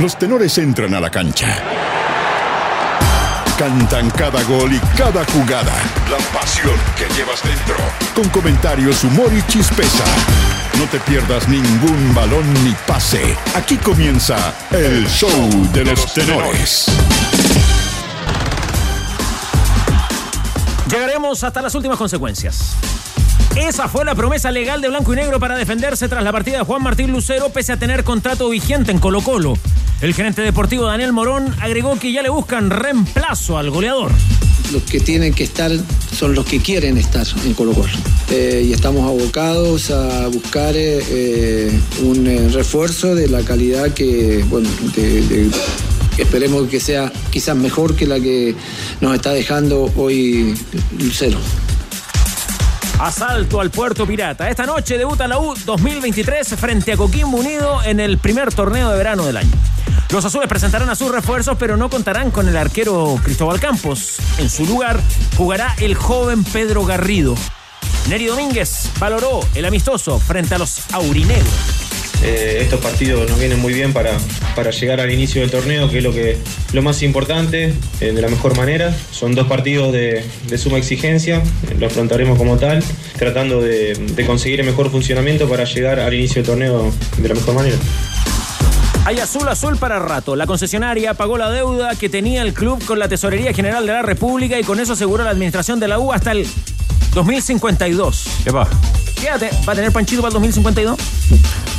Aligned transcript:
Los 0.00 0.18
tenores 0.18 0.56
entran 0.56 0.94
a 0.94 1.00
la 1.00 1.10
cancha. 1.10 1.62
Cantan 3.58 4.08
cada 4.12 4.42
gol 4.44 4.72
y 4.72 4.78
cada 4.96 5.26
jugada. 5.26 5.74
La 6.10 6.16
pasión 6.32 6.74
que 6.96 7.04
llevas 7.12 7.42
dentro. 7.42 7.76
Con 8.14 8.26
comentarios, 8.30 9.04
humor 9.04 9.30
y 9.36 9.42
chispeza. 9.42 10.04
No 10.78 10.86
te 10.86 10.98
pierdas 11.00 11.46
ningún 11.50 12.14
balón 12.14 12.50
ni 12.64 12.74
pase. 12.86 13.36
Aquí 13.54 13.76
comienza 13.76 14.54
el 14.70 15.06
show 15.06 15.50
de 15.74 15.84
los 15.84 16.14
tenores. 16.14 16.86
Llegaremos 20.90 21.44
hasta 21.44 21.60
las 21.60 21.74
últimas 21.74 21.98
consecuencias. 21.98 22.74
Esa 23.54 23.86
fue 23.86 24.06
la 24.06 24.14
promesa 24.14 24.50
legal 24.50 24.80
de 24.80 24.88
Blanco 24.88 25.12
y 25.12 25.16
Negro 25.16 25.38
para 25.38 25.56
defenderse 25.56 26.08
tras 26.08 26.24
la 26.24 26.32
partida 26.32 26.56
de 26.56 26.64
Juan 26.64 26.82
Martín 26.82 27.12
Lucero, 27.12 27.50
pese 27.50 27.72
a 27.72 27.76
tener 27.76 28.02
contrato 28.02 28.48
vigente 28.48 28.92
en 28.92 28.98
Colo 28.98 29.20
Colo. 29.20 29.58
El 30.00 30.14
gerente 30.14 30.40
deportivo 30.40 30.86
Daniel 30.86 31.12
Morón 31.12 31.54
agregó 31.60 31.98
que 31.98 32.10
ya 32.10 32.22
le 32.22 32.30
buscan 32.30 32.70
reemplazo 32.70 33.58
al 33.58 33.68
goleador. 33.68 34.10
Los 34.72 34.82
que 34.84 34.98
tienen 34.98 35.34
que 35.34 35.44
estar 35.44 35.70
son 36.16 36.34
los 36.34 36.46
que 36.46 36.58
quieren 36.58 36.96
estar 36.96 37.26
en 37.44 37.52
Colo 37.52 37.72
Colo. 37.72 37.92
Eh, 38.30 38.64
y 38.66 38.72
estamos 38.72 39.02
abocados 39.02 39.90
a 39.90 40.26
buscar 40.28 40.74
eh, 40.74 41.04
eh, 41.10 41.80
un 42.02 42.50
refuerzo 42.50 43.14
de 43.14 43.28
la 43.28 43.42
calidad 43.42 43.92
que, 43.92 44.42
bueno, 44.48 44.70
de, 44.96 45.20
de, 45.20 45.50
esperemos 46.16 46.66
que 46.68 46.80
sea 46.80 47.12
quizás 47.30 47.56
mejor 47.56 47.94
que 47.94 48.06
la 48.06 48.18
que 48.18 48.54
nos 49.02 49.14
está 49.14 49.32
dejando 49.32 49.92
hoy 49.96 50.54
Lucero. 50.98 51.38
Asalto 52.98 53.60
al 53.60 53.70
Puerto 53.70 54.06
Pirata. 54.06 54.48
Esta 54.48 54.64
noche 54.64 54.96
debuta 54.96 55.28
la 55.28 55.38
U 55.38 55.54
2023 55.66 56.48
frente 56.56 56.92
a 56.92 56.96
Coquimbo 56.96 57.36
Unido 57.36 57.82
en 57.84 58.00
el 58.00 58.16
primer 58.16 58.52
torneo 58.52 58.90
de 58.90 58.96
verano 58.96 59.26
del 59.26 59.36
año. 59.38 59.50
Los 60.10 60.24
azules 60.24 60.48
presentarán 60.48 60.90
a 60.90 60.94
sus 60.94 61.10
refuerzos, 61.10 61.56
pero 61.58 61.76
no 61.76 61.88
contarán 61.88 62.30
con 62.30 62.48
el 62.48 62.56
arquero 62.56 63.18
Cristóbal 63.22 63.60
Campos. 63.60 64.16
En 64.38 64.50
su 64.50 64.66
lugar 64.66 65.00
jugará 65.36 65.74
el 65.80 65.94
joven 65.94 66.44
Pedro 66.44 66.84
Garrido. 66.84 67.34
Neri 68.08 68.26
Domínguez 68.26 68.90
valoró 68.98 69.40
el 69.54 69.64
amistoso 69.64 70.18
frente 70.18 70.54
a 70.54 70.58
los 70.58 70.92
aurinegros. 70.92 71.80
Eh, 72.22 72.58
estos 72.60 72.80
partidos 72.80 73.28
nos 73.30 73.38
vienen 73.38 73.58
muy 73.60 73.72
bien 73.72 73.94
para, 73.94 74.12
para, 74.54 74.70
llegar 74.72 75.00
al 75.00 75.10
inicio 75.10 75.40
del 75.40 75.50
torneo, 75.50 75.88
que 75.88 75.98
es 75.98 76.04
lo, 76.04 76.12
que, 76.12 76.36
lo 76.72 76.82
más 76.82 77.02
importante, 77.02 77.72
eh, 78.00 78.12
de 78.12 78.20
la 78.20 78.28
mejor 78.28 78.56
manera. 78.56 78.94
Son 79.10 79.34
dos 79.34 79.46
partidos 79.46 79.92
de, 79.92 80.22
de 80.46 80.58
suma 80.58 80.76
exigencia, 80.76 81.42
lo 81.78 81.86
afrontaremos 81.86 82.36
como 82.36 82.58
tal, 82.58 82.82
tratando 83.16 83.62
de, 83.62 83.94
de, 83.94 84.26
conseguir 84.26 84.60
el 84.60 84.66
mejor 84.66 84.90
funcionamiento 84.90 85.48
para 85.48 85.64
llegar 85.64 85.98
al 85.98 86.12
inicio 86.12 86.42
del 86.42 86.46
torneo 86.46 86.92
de 87.16 87.28
la 87.28 87.34
mejor 87.34 87.54
manera. 87.54 87.76
Hay 89.04 89.18
azul 89.18 89.48
azul 89.48 89.76
para 89.76 89.98
rato. 89.98 90.36
La 90.36 90.46
concesionaria 90.46 91.14
pagó 91.14 91.38
la 91.38 91.50
deuda 91.50 91.94
que 91.96 92.08
tenía 92.08 92.42
el 92.42 92.52
club 92.52 92.84
con 92.84 92.98
la 92.98 93.08
Tesorería 93.08 93.52
General 93.52 93.84
de 93.86 93.92
la 93.92 94.02
República 94.02 94.58
y 94.58 94.64
con 94.64 94.78
eso 94.78 94.92
aseguró 94.92 95.24
la 95.24 95.30
administración 95.30 95.80
de 95.80 95.88
la 95.88 95.98
U 95.98 96.12
hasta 96.12 96.32
el 96.32 96.46
2052. 97.14 98.24
¿Qué 98.44 98.50
va? 98.50 98.66
Fíjate, 99.16 99.50
¿va 99.68 99.72
a 99.72 99.76
tener 99.76 99.92
Panchito 99.92 100.22
para 100.22 100.28
el 100.28 100.34
2052? 100.34 100.98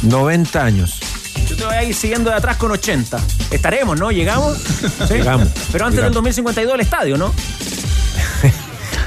90 0.03 0.63
años. 0.63 0.99
Yo 1.47 1.55
te 1.55 1.65
voy 1.65 1.75
a 1.75 1.83
ir 1.83 1.95
siguiendo 1.95 2.29
de 2.29 2.35
atrás 2.35 2.57
con 2.57 2.71
80. 2.71 3.19
Estaremos, 3.51 3.99
¿no? 3.99 4.11
¿Llegamos? 4.11 4.57
¿Sí? 5.07 5.13
Llegamos. 5.15 5.47
Pero 5.71 5.85
antes 5.85 5.97
Llegamos. 5.99 6.03
del 6.03 6.13
2052 6.13 6.73
el 6.75 6.81
estadio, 6.81 7.17
¿no? 7.17 7.33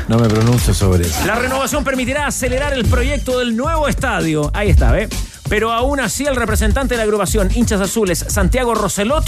No 0.06 0.18
me 0.18 0.28
pronuncio 0.28 0.74
sobre 0.74 1.06
eso. 1.06 1.24
La 1.26 1.34
renovación 1.34 1.82
permitirá 1.82 2.26
acelerar 2.26 2.74
el 2.74 2.84
proyecto 2.84 3.38
del 3.38 3.56
nuevo 3.56 3.88
estadio. 3.88 4.50
Ahí 4.52 4.68
está, 4.68 4.92
¿ve? 4.92 5.08
Pero 5.54 5.70
aún 5.70 6.00
así 6.00 6.24
el 6.24 6.34
representante 6.34 6.94
de 6.94 6.96
la 6.96 7.04
agrupación 7.04 7.48
Hinchas 7.54 7.80
Azules, 7.80 8.24
Santiago 8.26 8.74
Roselot, 8.74 9.24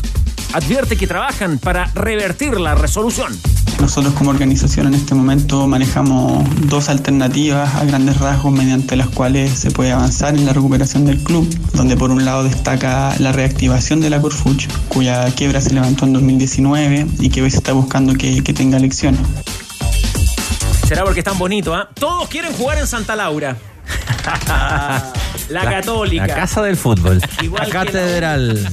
advierte 0.54 0.96
que 0.96 1.06
trabajan 1.06 1.60
para 1.60 1.86
revertir 1.94 2.58
la 2.58 2.74
resolución. 2.74 3.32
Nosotros 3.80 4.12
como 4.14 4.30
organización 4.30 4.88
en 4.88 4.94
este 4.94 5.14
momento 5.14 5.68
manejamos 5.68 6.44
dos 6.62 6.88
alternativas 6.88 7.76
a 7.76 7.84
grandes 7.84 8.18
rasgos 8.18 8.50
mediante 8.50 8.96
las 8.96 9.06
cuales 9.06 9.56
se 9.56 9.70
puede 9.70 9.92
avanzar 9.92 10.34
en 10.34 10.46
la 10.46 10.52
recuperación 10.52 11.04
del 11.04 11.22
club, 11.22 11.48
donde 11.74 11.96
por 11.96 12.10
un 12.10 12.24
lado 12.24 12.42
destaca 12.42 13.14
la 13.20 13.30
reactivación 13.30 14.00
de 14.00 14.10
la 14.10 14.20
Corfuch, 14.20 14.66
cuya 14.88 15.30
quiebra 15.30 15.60
se 15.60 15.74
levantó 15.74 16.06
en 16.06 16.14
2019 16.14 17.06
y 17.20 17.28
que 17.28 17.42
hoy 17.42 17.52
se 17.52 17.58
está 17.58 17.72
buscando 17.72 18.14
que, 18.14 18.42
que 18.42 18.52
tenga 18.52 18.78
elecciones. 18.78 19.20
Será 20.88 21.04
porque 21.04 21.20
es 21.20 21.24
tan 21.24 21.38
bonito, 21.38 21.72
¿ah? 21.72 21.88
¿eh? 21.88 21.94
Todos 21.94 22.28
quieren 22.28 22.52
jugar 22.52 22.78
en 22.78 22.88
Santa 22.88 23.14
Laura. 23.14 23.56
la, 24.48 25.12
la, 25.48 25.70
Católica. 25.70 26.26
La 26.26 26.34
casa 26.34 26.62
del 26.62 26.76
fútbol. 26.76 27.20
Igual 27.42 27.68
la 27.68 27.72
catedral. 27.72 28.68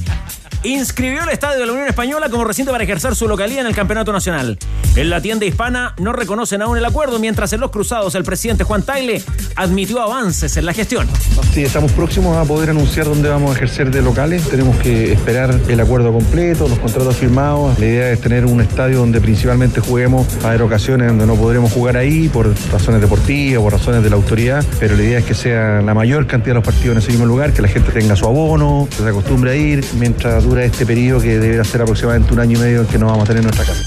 Inscribió 0.64 1.22
el 1.24 1.28
Estadio 1.28 1.60
de 1.60 1.66
la 1.66 1.72
Unión 1.72 1.88
Española 1.88 2.30
como 2.30 2.42
recinto 2.42 2.72
para 2.72 2.84
ejercer 2.84 3.14
su 3.14 3.28
localía 3.28 3.60
en 3.60 3.66
el 3.66 3.74
Campeonato 3.74 4.14
Nacional. 4.14 4.58
En 4.96 5.10
la 5.10 5.20
tienda 5.20 5.44
hispana 5.44 5.94
no 5.98 6.14
reconocen 6.14 6.62
aún 6.62 6.78
el 6.78 6.84
acuerdo, 6.86 7.18
mientras 7.18 7.52
en 7.52 7.60
los 7.60 7.70
cruzados 7.70 8.14
el 8.14 8.24
presidente 8.24 8.64
Juan 8.64 8.82
Tagle 8.82 9.22
admitió 9.56 10.00
avances 10.00 10.56
en 10.56 10.64
la 10.64 10.72
gestión. 10.72 11.06
Sí, 11.52 11.64
estamos 11.64 11.92
próximos 11.92 12.38
a 12.38 12.44
poder 12.44 12.70
anunciar 12.70 13.04
dónde 13.04 13.28
vamos 13.28 13.50
a 13.50 13.56
ejercer 13.56 13.90
de 13.90 14.00
locales. 14.00 14.48
Tenemos 14.48 14.76
que 14.78 15.12
esperar 15.12 15.54
el 15.68 15.80
acuerdo 15.80 16.12
completo, 16.14 16.66
los 16.66 16.78
contratos 16.78 17.16
firmados. 17.16 17.78
La 17.78 17.84
idea 17.84 18.12
es 18.12 18.20
tener 18.22 18.46
un 18.46 18.62
estadio 18.62 19.00
donde 19.00 19.20
principalmente 19.20 19.80
juguemos. 19.80 20.26
Va 20.40 20.46
a 20.46 20.48
haber 20.48 20.62
ocasiones 20.62 21.08
donde 21.08 21.26
no 21.26 21.34
podremos 21.34 21.72
jugar 21.72 21.98
ahí 21.98 22.30
por 22.30 22.54
razones 22.72 23.02
deportivas, 23.02 23.62
por 23.62 23.72
razones 23.72 24.02
de 24.02 24.08
la 24.08 24.16
autoridad, 24.16 24.64
pero 24.80 24.96
la 24.96 25.02
idea 25.02 25.18
es 25.18 25.26
que 25.26 25.34
sea 25.34 25.82
la 25.82 25.92
mayor 25.92 26.26
cantidad 26.26 26.52
de 26.52 26.60
los 26.60 26.64
partidos 26.64 26.92
en 26.96 27.02
ese 27.02 27.10
mismo 27.10 27.26
lugar, 27.26 27.52
que 27.52 27.60
la 27.60 27.68
gente 27.68 27.92
tenga 27.92 28.16
su 28.16 28.24
abono, 28.24 28.88
que 28.88 29.02
se 29.02 29.08
acostumbre 29.08 29.50
a 29.50 29.56
ir 29.56 29.84
mientras 29.98 30.46
dura 30.54 30.66
este 30.66 30.86
periodo 30.86 31.20
que 31.20 31.40
deberá 31.40 31.64
ser 31.64 31.82
aproximadamente 31.82 32.32
un 32.32 32.38
año 32.38 32.56
y 32.56 32.60
medio 32.60 32.80
en 32.82 32.86
que 32.86 32.96
no 32.96 33.06
vamos 33.06 33.24
a 33.24 33.26
tener 33.26 33.42
nuestra 33.42 33.64
casa. 33.64 33.82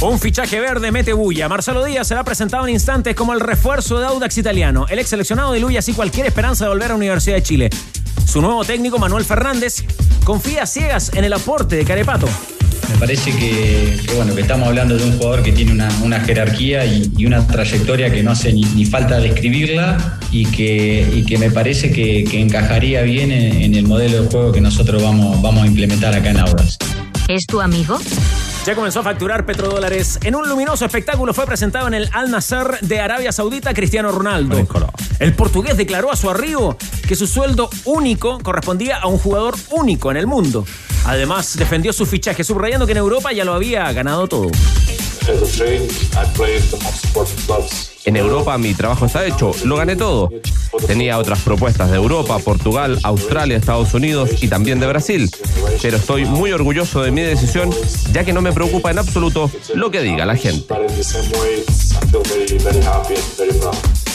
Un 0.00 0.18
fichaje 0.18 0.58
verde 0.58 0.90
mete 0.90 1.12
bulla. 1.12 1.48
Marcelo 1.48 1.84
Díaz 1.84 2.08
será 2.08 2.24
presentado 2.24 2.66
en 2.66 2.74
instantes 2.74 3.14
como 3.14 3.32
el 3.32 3.38
refuerzo 3.38 4.00
de 4.00 4.06
Audax 4.06 4.36
italiano. 4.38 4.86
El 4.88 4.98
ex 4.98 5.10
seleccionado 5.10 5.52
diluye 5.52 5.78
así 5.78 5.92
cualquier 5.92 6.26
esperanza 6.26 6.64
de 6.64 6.70
volver 6.70 6.86
a 6.86 6.88
la 6.88 6.94
Universidad 6.96 7.36
de 7.36 7.42
Chile. 7.44 7.70
Su 8.26 8.40
nuevo 8.40 8.64
técnico, 8.64 8.98
Manuel 8.98 9.24
Fernández, 9.24 9.84
confía 10.24 10.66
ciegas 10.66 11.12
en 11.14 11.22
el 11.22 11.32
aporte 11.32 11.76
de 11.76 11.84
Carepato. 11.84 12.26
Me 12.92 12.98
parece 12.98 13.32
que, 13.32 13.98
que, 14.06 14.14
bueno, 14.14 14.34
que 14.34 14.42
estamos 14.42 14.68
hablando 14.68 14.96
de 14.96 15.04
un 15.04 15.18
jugador 15.18 15.42
que 15.42 15.52
tiene 15.52 15.72
una, 15.72 15.88
una 16.02 16.20
jerarquía 16.20 16.84
y, 16.84 17.10
y, 17.16 17.26
una 17.26 17.46
trayectoria 17.46 18.10
que 18.12 18.22
no 18.22 18.32
hace 18.32 18.52
ni, 18.52 18.62
ni 18.62 18.84
falta 18.84 19.18
describirla 19.18 20.18
y 20.30 20.46
que, 20.46 21.08
y 21.14 21.24
que 21.24 21.38
me 21.38 21.50
parece 21.50 21.90
que, 21.92 22.24
que 22.24 22.40
encajaría 22.40 23.02
bien 23.02 23.32
en, 23.32 23.62
en, 23.62 23.74
el 23.74 23.86
modelo 23.86 24.22
de 24.22 24.28
juego 24.28 24.52
que 24.52 24.60
nosotros 24.60 25.02
vamos, 25.02 25.40
vamos 25.40 25.64
a 25.64 25.66
implementar 25.66 26.14
acá 26.14 26.30
en 26.30 26.40
Audax. 26.40 26.78
¿Es 27.28 27.46
tu 27.46 27.60
amigo? 27.60 27.98
Ya 28.66 28.74
comenzó 28.74 29.00
a 29.00 29.02
facturar 29.02 29.46
petrodólares. 29.46 30.18
En 30.22 30.34
un 30.34 30.46
luminoso 30.46 30.84
espectáculo 30.84 31.32
fue 31.32 31.46
presentado 31.46 31.88
en 31.88 31.94
el 31.94 32.10
Al 32.12 32.30
Nasser 32.30 32.78
de 32.82 33.00
Arabia 33.00 33.32
Saudita 33.32 33.72
Cristiano 33.72 34.12
Ronaldo. 34.12 34.58
El 35.18 35.32
portugués 35.34 35.76
declaró 35.78 36.12
a 36.12 36.16
su 36.16 36.28
arribo 36.28 36.76
que 37.08 37.16
su 37.16 37.26
sueldo 37.26 37.70
único 37.86 38.38
correspondía 38.40 38.98
a 38.98 39.06
un 39.06 39.16
jugador 39.16 39.54
único 39.70 40.10
en 40.10 40.18
el 40.18 40.26
mundo. 40.26 40.66
Además, 41.10 41.56
defendió 41.56 41.92
su 41.92 42.06
fichaje, 42.06 42.44
subrayando 42.44 42.86
que 42.86 42.92
en 42.92 42.98
Europa 42.98 43.32
ya 43.32 43.44
lo 43.44 43.52
había 43.52 43.92
ganado 43.92 44.28
todo. 44.28 44.48
En 48.04 48.16
Europa 48.16 48.56
mi 48.58 48.74
trabajo 48.74 49.06
está 49.06 49.26
hecho, 49.26 49.50
lo 49.64 49.74
gané 49.74 49.96
todo. 49.96 50.30
Tenía 50.86 51.18
otras 51.18 51.40
propuestas 51.40 51.90
de 51.90 51.96
Europa, 51.96 52.38
Portugal, 52.38 52.96
Australia, 53.02 53.56
Estados 53.56 53.92
Unidos 53.92 54.30
y 54.40 54.46
también 54.46 54.78
de 54.78 54.86
Brasil. 54.86 55.28
Pero 55.82 55.96
estoy 55.96 56.26
muy 56.26 56.52
orgulloso 56.52 57.02
de 57.02 57.10
mi 57.10 57.22
decisión, 57.22 57.74
ya 58.12 58.22
que 58.22 58.32
no 58.32 58.40
me 58.40 58.52
preocupa 58.52 58.92
en 58.92 58.98
absoluto 59.00 59.50
lo 59.74 59.90
que 59.90 60.02
diga 60.02 60.24
la 60.24 60.36
gente. 60.36 60.72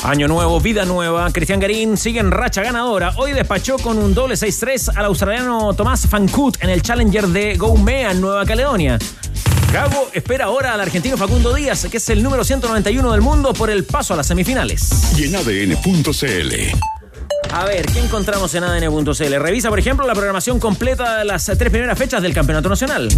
Año 0.05 0.27
nuevo, 0.27 0.61
vida 0.61 0.85
nueva. 0.85 1.31
Cristian 1.31 1.59
Garín 1.59 1.97
sigue 1.97 2.19
en 2.19 2.29
racha 2.29 2.61
ganadora. 2.61 3.13
Hoy 3.15 3.31
despachó 3.31 3.77
con 3.79 3.97
un 3.97 4.13
doble 4.13 4.35
6-3 4.35 4.95
al 4.95 5.05
australiano 5.05 5.73
Tomás 5.73 6.07
Fancourt 6.07 6.63
en 6.63 6.69
el 6.69 6.83
Challenger 6.83 7.27
de 7.27 7.57
Goumea 7.57 8.11
en 8.11 8.21
Nueva 8.21 8.45
Caledonia. 8.45 8.99
Gago 9.73 10.09
espera 10.13 10.45
ahora 10.45 10.75
al 10.75 10.81
argentino 10.81 11.17
Facundo 11.17 11.55
Díaz, 11.55 11.87
que 11.89 11.97
es 11.97 12.09
el 12.09 12.21
número 12.21 12.43
191 12.43 13.11
del 13.11 13.21
mundo, 13.21 13.51
por 13.53 13.71
el 13.71 13.83
paso 13.83 14.13
a 14.13 14.17
las 14.17 14.27
semifinales. 14.27 15.17
Y 15.17 15.23
en 15.23 15.37
ADN.cl. 15.37 16.94
A 17.51 17.65
ver, 17.65 17.85
¿qué 17.85 17.99
encontramos 17.99 18.53
en 18.55 18.63
ADN.cl? 18.63 19.35
Revisa, 19.39 19.69
por 19.69 19.79
ejemplo, 19.79 20.05
la 20.05 20.13
programación 20.13 20.59
completa 20.59 21.19
de 21.19 21.25
las 21.25 21.45
tres 21.45 21.69
primeras 21.69 21.97
fechas 21.97 22.21
del 22.21 22.33
Campeonato 22.33 22.69
Nacional. 22.69 23.09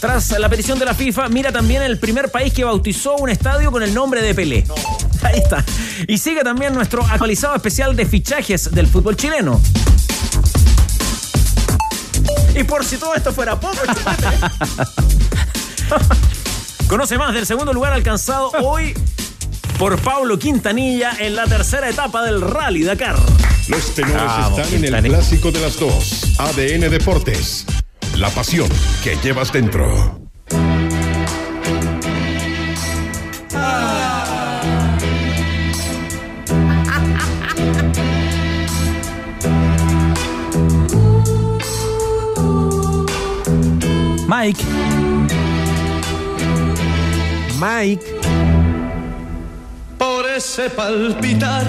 Tras 0.00 0.38
la 0.38 0.48
petición 0.48 0.78
de 0.78 0.84
la 0.84 0.94
FIFA, 0.94 1.28
mira 1.28 1.52
también 1.52 1.82
el 1.82 1.98
primer 1.98 2.30
país 2.30 2.52
que 2.52 2.64
bautizó 2.64 3.16
un 3.16 3.28
estadio 3.28 3.70
con 3.70 3.82
el 3.82 3.92
nombre 3.92 4.22
de 4.22 4.34
Pelé. 4.34 4.64
No. 4.66 4.74
Ahí 5.22 5.38
está. 5.38 5.64
Y 6.08 6.18
sigue 6.18 6.42
también 6.42 6.74
nuestro 6.74 7.04
actualizado 7.04 7.54
especial 7.54 7.94
de 7.94 8.06
fichajes 8.06 8.70
del 8.70 8.86
fútbol 8.86 9.16
chileno. 9.16 9.60
Y 12.54 12.64
por 12.64 12.84
si 12.84 12.96
todo 12.96 13.14
esto 13.14 13.32
fuera 13.32 13.58
poco, 13.58 13.76
Conoce 16.88 17.18
más 17.18 17.34
del 17.34 17.46
segundo 17.46 17.72
lugar 17.72 17.92
alcanzado 17.92 18.50
hoy 18.62 18.94
por 19.80 19.98
Pablo 20.02 20.38
Quintanilla 20.38 21.12
en 21.18 21.34
la 21.34 21.46
tercera 21.46 21.88
etapa 21.88 22.22
del 22.22 22.42
Rally 22.42 22.82
Dakar. 22.82 23.16
Los 23.66 23.94
tenores 23.94 24.22
Vamos, 24.22 24.58
están 24.58 24.74
en 24.74 24.94
el 24.94 25.02
clásico 25.02 25.50
de 25.50 25.60
las 25.60 25.80
dos. 25.80 26.38
ADN 26.38 26.90
Deportes. 26.90 27.64
la 28.18 28.28
pasión 28.28 28.68
que 29.02 29.16
llevas 29.22 29.50
dentro. 29.50 30.20
Mike. 44.28 44.62
Mike. 47.58 48.19
Ese 50.40 50.70
palpitar 50.70 51.66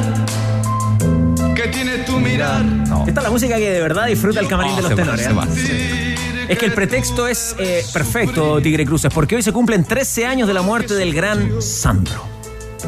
que 1.53 1.67
tiene 1.67 1.97
tu 2.05 2.17
mirar. 2.21 2.63
Esta 3.05 3.19
es 3.19 3.23
la 3.25 3.29
música 3.29 3.57
que 3.57 3.69
de 3.69 3.81
verdad 3.81 4.05
disfruta 4.07 4.39
el 4.39 4.47
camarín 4.47 4.77
de 4.77 4.81
los 4.83 4.91
va, 4.91 4.95
tenores. 4.95 5.27
¿eh? 5.27 6.15
sí. 6.15 6.45
Es 6.47 6.57
que 6.57 6.67
el 6.67 6.71
pretexto 6.71 7.27
es 7.27 7.53
eh, 7.59 7.83
perfecto, 7.91 8.61
Tigre 8.61 8.85
Cruces, 8.85 9.11
porque 9.13 9.35
hoy 9.35 9.41
se 9.41 9.51
cumplen 9.51 9.83
13 9.83 10.25
años 10.25 10.47
de 10.47 10.53
la 10.53 10.61
muerte 10.61 10.93
del 10.93 11.13
gran 11.13 11.61
Sandro. 11.61 12.23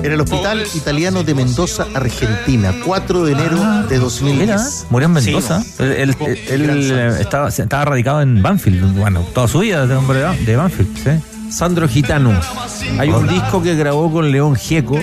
En 0.01 0.09
el 0.09 0.21
Hospital 0.21 0.63
Italiano 0.73 1.21
de 1.25 1.35
Mendoza, 1.35 1.85
Argentina, 1.93 2.73
4 2.85 3.25
de 3.25 3.31
enero 3.33 3.57
de 3.57 3.83
Mira, 3.89 3.99
2010. 3.99 4.85
murió 4.89 5.07
en 5.07 5.11
Mendoza. 5.15 5.63
él 5.79 6.15
él- 6.17 6.39
él, 6.49 6.91
estaba, 7.19 7.49
estaba 7.49 7.83
radicado 7.83 8.21
en 8.21 8.41
Banfield. 8.41 8.97
Bueno, 8.97 9.19
toda 9.33 9.49
su 9.49 9.59
vida 9.59 9.85
de 9.85 9.95
hombre 9.95 10.19
de 10.19 10.45
de 10.45 10.55
Banfield. 10.55 10.97
¿sí? 10.97 11.09
Sandro 11.53 11.87
Gitano. 11.87 12.31
Hay 12.99 13.09
un 13.09 13.27
disco 13.27 13.61
que 13.61 13.75
grabó 13.75 14.11
con 14.11 14.31
León 14.31 14.55
Gieco, 14.55 14.95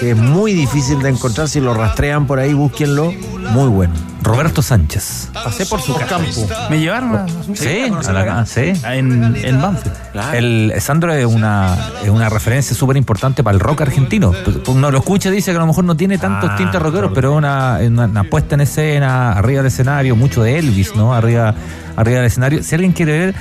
que 0.00 0.10
es 0.12 0.16
muy 0.16 0.52
difícil 0.52 1.00
de 1.02 1.08
encontrar. 1.10 1.48
Si 1.48 1.60
lo 1.60 1.74
rastrean 1.74 2.26
por 2.26 2.38
ahí, 2.38 2.52
búsquenlo. 2.54 3.12
Muy 3.50 3.68
bueno. 3.68 3.94
Roberto 4.22 4.60
Sánchez. 4.60 5.30
Pasé 5.32 5.66
por 5.66 5.80
su 5.80 5.94
campo. 5.94 6.48
Me 6.68 6.80
llevaron 6.80 7.14
a, 7.14 7.26
Sí, 7.54 7.84
a 8.08 8.12
la- 8.12 8.44
sí. 8.46 8.72
en, 8.84 9.36
en 9.36 9.62
Banfield. 9.62 9.94
El 10.34 10.72
Sandro 10.80 11.12
es 11.12 11.26
una, 11.26 11.76
es 12.02 12.08
una 12.08 12.28
referencia 12.28 12.74
súper 12.76 12.96
importante 12.96 13.44
para 13.44 13.54
el 13.54 13.60
rock 13.60 13.82
argentino. 13.82 14.32
Uno 14.66 14.90
lo 14.90 14.98
escucha 14.98 15.28
y 15.28 15.32
dice 15.32 15.52
que 15.52 15.56
a 15.58 15.60
lo 15.60 15.66
mejor 15.66 15.84
no 15.84 15.96
tiene 15.96 16.18
tantos 16.18 16.50
Ah, 16.52 16.56
tintes 16.56 16.80
rockeros, 16.82 17.12
pero 17.14 17.32
es 17.32 17.38
una, 17.38 17.78
una, 17.86 18.04
una 18.06 18.24
puesta 18.24 18.54
en 18.56 18.62
escena, 18.62 19.32
arriba 19.32 19.58
del 19.58 19.68
escenario, 19.68 20.16
mucho 20.16 20.42
de 20.42 20.58
Elvis, 20.58 20.96
¿no? 20.96 21.14
Arriba, 21.14 21.54
arriba 21.96 22.16
del 22.18 22.26
escenario. 22.26 22.62
Si 22.64 22.74
alguien 22.74 22.92
quiere 22.92 23.12
ver 23.26 23.34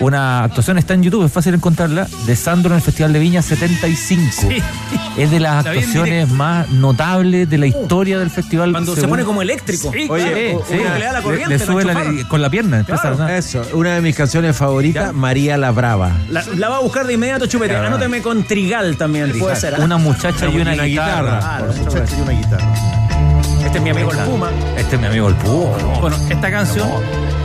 una 0.00 0.44
actuación, 0.44 0.78
está 0.78 0.94
en 0.94 1.02
YouTube, 1.02 1.24
es 1.26 1.32
fácil 1.32 1.54
encontrarla, 1.54 2.06
de 2.26 2.36
Sandro 2.36 2.70
en 2.72 2.76
el 2.76 2.82
Festival 2.82 3.12
de 3.12 3.18
Viña 3.18 3.42
75. 3.42 4.48
Es 5.16 5.30
de 5.30 5.40
las 5.40 5.64
La 5.64 5.70
actuaciones 5.70 6.28
más 6.30 6.68
notables 6.70 7.48
de 7.48 7.58
la 7.58 7.66
historia 7.66 8.18
del 8.18 8.30
festival. 8.30 8.72
Cuando 8.72 8.94
se 8.96 9.06
pone 9.06 9.24
como 9.24 9.42
eléctrico. 9.42 9.90
Sí, 9.92 10.06
Oye, 10.08 10.56
sí, 10.68 10.74
le 10.76 10.84
da 11.04 11.12
la 11.12 11.18
le- 11.18 11.22
corriente, 11.24 11.58
le 11.58 11.58
lo 11.58 11.66
sube 11.72 11.84
la- 11.84 12.28
con 12.28 12.40
la 12.42 12.50
pierna. 12.50 12.78
empieza 12.80 13.08
a 13.08 13.12
sonar. 13.16 13.30
Eso, 13.30 13.62
una 13.74 13.94
de 13.94 14.00
mis 14.00 14.16
canciones 14.16 14.56
favoritas, 14.56 15.12
María 15.12 15.56
la 15.56 15.70
Brava. 15.70 16.10
La, 16.30 16.42
la 16.56 16.68
va 16.68 16.76
a 16.78 16.80
buscar 16.80 17.06
de 17.06 17.14
inmediato, 17.14 17.46
chupete. 17.46 17.70
Claro. 17.74 17.88
Anóteme 17.88 18.22
con 18.22 18.44
Trigal 18.44 18.96
también, 18.96 19.32
puede 19.38 19.56
ser. 19.56 19.74
¿ah? 19.74 19.78
Una 19.84 19.98
muchacha 19.98 20.46
y 20.48 20.56
una, 20.60 20.72
guitarra. 20.74 21.38
Claro, 21.40 21.64
Una 21.72 21.82
muchacha 21.82 22.16
y 22.16 22.20
una 22.22 22.32
guitarra. 22.32 22.74
Este 23.70 23.78
es 23.78 23.84
mi 23.84 23.90
amigo 23.90 24.10
el 24.10 24.18
Puma. 24.18 24.50
Este 24.76 24.96
es 24.96 25.00
mi 25.00 25.06
amigo 25.06 25.28
el. 25.28 25.34
¿no? 25.36 26.00
Bueno, 26.00 26.16
esta 26.28 26.50
canción. 26.50 26.88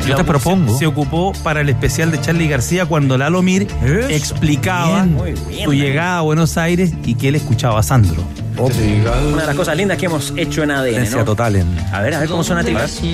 Yo 0.07 0.15
te 0.15 0.23
propongo. 0.23 0.73
Se, 0.73 0.79
se 0.79 0.87
ocupó 0.87 1.33
para 1.43 1.61
el 1.61 1.69
especial 1.69 2.09
de 2.09 2.19
Charlie 2.19 2.47
García 2.47 2.87
cuando 2.87 3.15
Lalo 3.15 3.43
Mir 3.43 3.67
explicaba 4.09 5.03
Bien. 5.03 5.13
Muy 5.13 5.33
bien. 5.47 5.65
su 5.65 5.73
llegada 5.73 6.17
a 6.17 6.21
Buenos 6.21 6.57
Aires 6.57 6.93
y 7.05 7.13
que 7.13 7.27
él 7.27 7.35
escuchaba 7.35 7.79
a 7.79 7.83
Sandro. 7.83 8.23
Una 8.57 9.41
de 9.41 9.45
las 9.45 9.55
cosas 9.55 9.77
lindas 9.77 9.99
que 9.99 10.07
hemos 10.07 10.33
hecho 10.35 10.63
en 10.63 10.71
ADN, 10.71 10.83
Presencia 10.93 11.19
¿no? 11.19 11.25
total 11.25 11.57
en. 11.57 11.77
A 11.93 12.01
ver, 12.01 12.15
a 12.15 12.19
ver 12.21 12.27
cómo 12.27 12.43
suena 12.43 12.63
Trigal. 12.63 12.89
Esta 12.89 13.05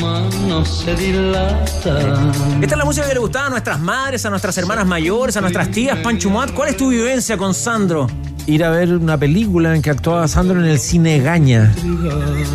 es 2.62 2.78
la 2.78 2.86
música 2.86 3.06
que 3.10 3.14
le 3.14 3.20
gustaba 3.20 3.48
a 3.48 3.50
nuestras 3.50 3.78
madres, 3.82 4.26
a 4.26 4.30
nuestras 4.30 4.58
hermanas 4.58 4.86
mayores, 4.86 5.36
a 5.36 5.42
nuestras 5.42 5.70
tías, 5.70 5.98
Panchumat. 5.98 6.54
¿Cuál 6.54 6.70
es 6.70 6.78
tu 6.78 6.88
vivencia 6.88 7.36
con 7.36 7.54
Sandro? 7.54 8.08
Ir 8.48 8.64
a 8.66 8.70
ver 8.72 8.94
una 8.96 9.18
película 9.18 9.74
en 9.76 9.82
que 9.82 9.92
actuaba 9.92 10.28
Sandro 10.28 10.60
en 10.60 10.66
el 10.66 10.80
cine 10.80 11.20
Gaña, 11.20 11.72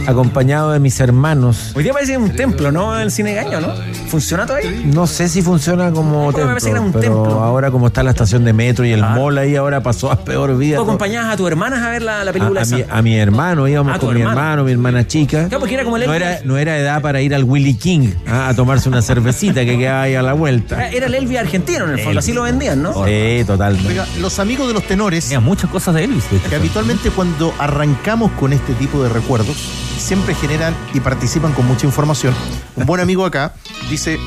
acompañado 0.06 0.72
de 0.72 0.80
mis 0.80 0.98
hermanos. 1.00 1.72
Hoy 1.74 1.84
día 1.84 1.92
parece 1.92 2.18
un 2.18 2.34
templo, 2.34 2.70
¿no? 2.72 2.98
El 2.98 3.10
cine 3.10 3.34
gaño, 3.34 3.60
¿no? 3.60 3.68
¿Funciona 4.08 4.44
todavía? 4.46 4.70
No 4.84 5.06
sé 5.06 5.28
si 5.28 5.42
funciona 5.42 5.90
como 5.92 6.24
Bueno, 6.32 6.38
me 6.40 6.46
parece 6.54 6.66
que 6.66 6.70
era 6.72 6.80
templo, 6.82 6.98
un 6.98 7.02
pero 7.04 7.22
templo. 7.22 7.42
ahora 7.42 7.70
como 7.70 7.86
está 7.86 8.02
la 8.02 8.10
estación 8.10 8.44
de 8.44 8.52
metro 8.52 8.84
y 8.84 8.92
el 8.92 9.02
Ah. 9.02 9.10
mall 9.14 9.38
ahí, 9.38 9.56
ahora 9.56 9.82
pasó 9.82 10.10
a 10.10 10.16
peor 10.24 10.58
vida. 10.58 10.76
¿Tú 10.76 10.82
acompañabas 10.82 11.32
a 11.32 11.36
tus 11.36 11.46
hermanas 11.48 11.82
a 11.82 11.88
ver 11.88 12.02
la, 12.02 12.24
película 12.32 12.60
a 12.60 12.64
de 12.64 12.70
mi, 12.74 12.80
Sandro? 12.80 12.96
a 12.96 13.02
mi 13.02 13.16
hermano, 13.16 13.68
íbamos 13.68 13.94
Ah, 13.94 13.98
tu 13.98 14.06
con 14.06 14.14
mi 14.16 14.20
hermano. 14.20 14.40
hermano, 14.40 14.64
mi 14.64 14.72
hermana 14.72 15.06
chica. 15.06 15.46
Claro, 15.48 15.60
porque 15.60 15.74
era 15.74 15.84
como 15.84 15.96
el 15.96 16.06
no, 16.06 16.12
Elvis. 16.14 16.28
era, 16.28 16.40
no 16.44 16.58
era 16.58 16.76
edad 16.78 17.00
para 17.00 17.20
ir 17.22 17.34
al 17.34 17.44
Willy 17.44 17.74
King 17.74 18.10
ah, 18.26 18.48
a 18.48 18.54
tomarse 18.54 18.88
una 18.88 19.02
cervecita 19.02 19.64
que 19.64 19.78
quedaba 19.78 20.02
ahí 20.02 20.14
a 20.16 20.22
la 20.22 20.32
vuelta. 20.34 20.88
Era 20.90 21.06
el 21.06 21.14
Elvis 21.14 21.38
argentino, 21.38 21.84
en 21.84 21.92
el 21.92 22.00
fondo. 22.00 22.18
Así 22.18 22.32
lo 22.32 22.42
vendían, 22.42 22.82
¿no? 22.82 22.92
Sí, 23.06 23.44
totalmente. 23.46 23.88
Oiga, 23.88 24.06
los 24.20 24.38
amigos 24.40 24.66
de 24.68 24.74
los 24.74 24.82
tenores, 24.84 25.24
Tenía 25.24 25.40
muchas 25.40 25.70
cosas 25.70 25.85
de 25.92 26.04
Elvis. 26.04 26.24
que 26.48 26.56
habitualmente 26.56 27.10
cuando 27.10 27.52
arrancamos 27.58 28.30
con 28.32 28.52
este 28.52 28.74
tipo 28.74 29.02
de 29.02 29.08
recuerdos, 29.08 29.56
siempre 29.56 30.34
generan 30.34 30.74
y 30.94 31.00
participan 31.00 31.52
con 31.52 31.66
mucha 31.66 31.86
información. 31.86 32.34
Un 32.76 32.86
buen 32.86 33.00
amigo 33.00 33.24
acá 33.24 33.54
dice. 33.88 34.18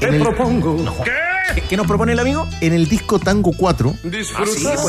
En 0.00 0.14
el, 0.14 0.22
¿Qué, 1.54 1.62
qué 1.62 1.76
nos 1.76 1.86
propone 1.86 2.12
el 2.12 2.18
amigo? 2.20 2.46
en 2.60 2.72
el 2.72 2.88
disco 2.88 3.18
Tango 3.18 3.52
4, 3.56 3.94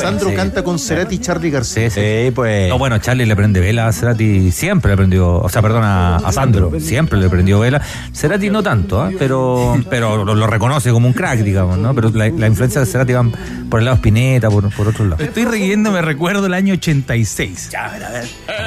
Sandro 0.00 0.28
sí. 0.28 0.34
canta 0.36 0.62
con 0.62 0.78
Cerati 0.78 1.16
y 1.16 1.18
Charlie 1.18 1.50
García. 1.50 1.90
Sí, 1.90 2.00
sí. 2.00 2.24
Sí, 2.26 2.30
pues. 2.32 2.68
No, 2.68 2.78
bueno, 2.78 2.98
Charlie 2.98 3.26
le 3.26 3.34
prende 3.34 3.60
vela 3.60 3.88
a 3.88 3.92
Cerati, 3.92 4.52
siempre 4.52 4.92
le 4.92 4.96
prendió, 4.96 5.38
o 5.38 5.48
sea, 5.48 5.62
perdón, 5.62 5.84
a, 5.84 6.16
a 6.16 6.32
Sandro, 6.32 6.70
siempre 6.78 7.18
le 7.18 7.28
prendió 7.28 7.58
vela. 7.60 7.80
Cerati 8.14 8.50
no 8.50 8.62
tanto, 8.62 9.02
¿ah? 9.02 9.10
pero, 9.18 9.76
pero 9.88 10.24
lo, 10.24 10.34
lo 10.34 10.46
reconoce 10.46 10.90
como 10.90 11.08
un 11.08 11.12
crack, 11.12 11.40
digamos, 11.40 11.78
¿no? 11.78 11.94
Pero 11.94 12.10
la, 12.10 12.28
la 12.28 12.46
influencia 12.46 12.80
de 12.80 12.86
Cerati 12.86 13.12
va 13.14 13.24
por 13.68 13.80
el 13.80 13.86
lado 13.86 13.96
Spinetta, 13.96 14.48
por, 14.50 14.70
por 14.74 14.88
otro 14.88 15.06
lado. 15.06 15.22
Estoy 15.22 15.46
riendo, 15.46 15.90
me 15.90 16.02
recuerdo 16.02 16.46
el 16.46 16.54
año 16.54 16.74
86. 16.74 17.70
A 17.74 17.88
ver, 17.90 18.04
a 18.04 18.10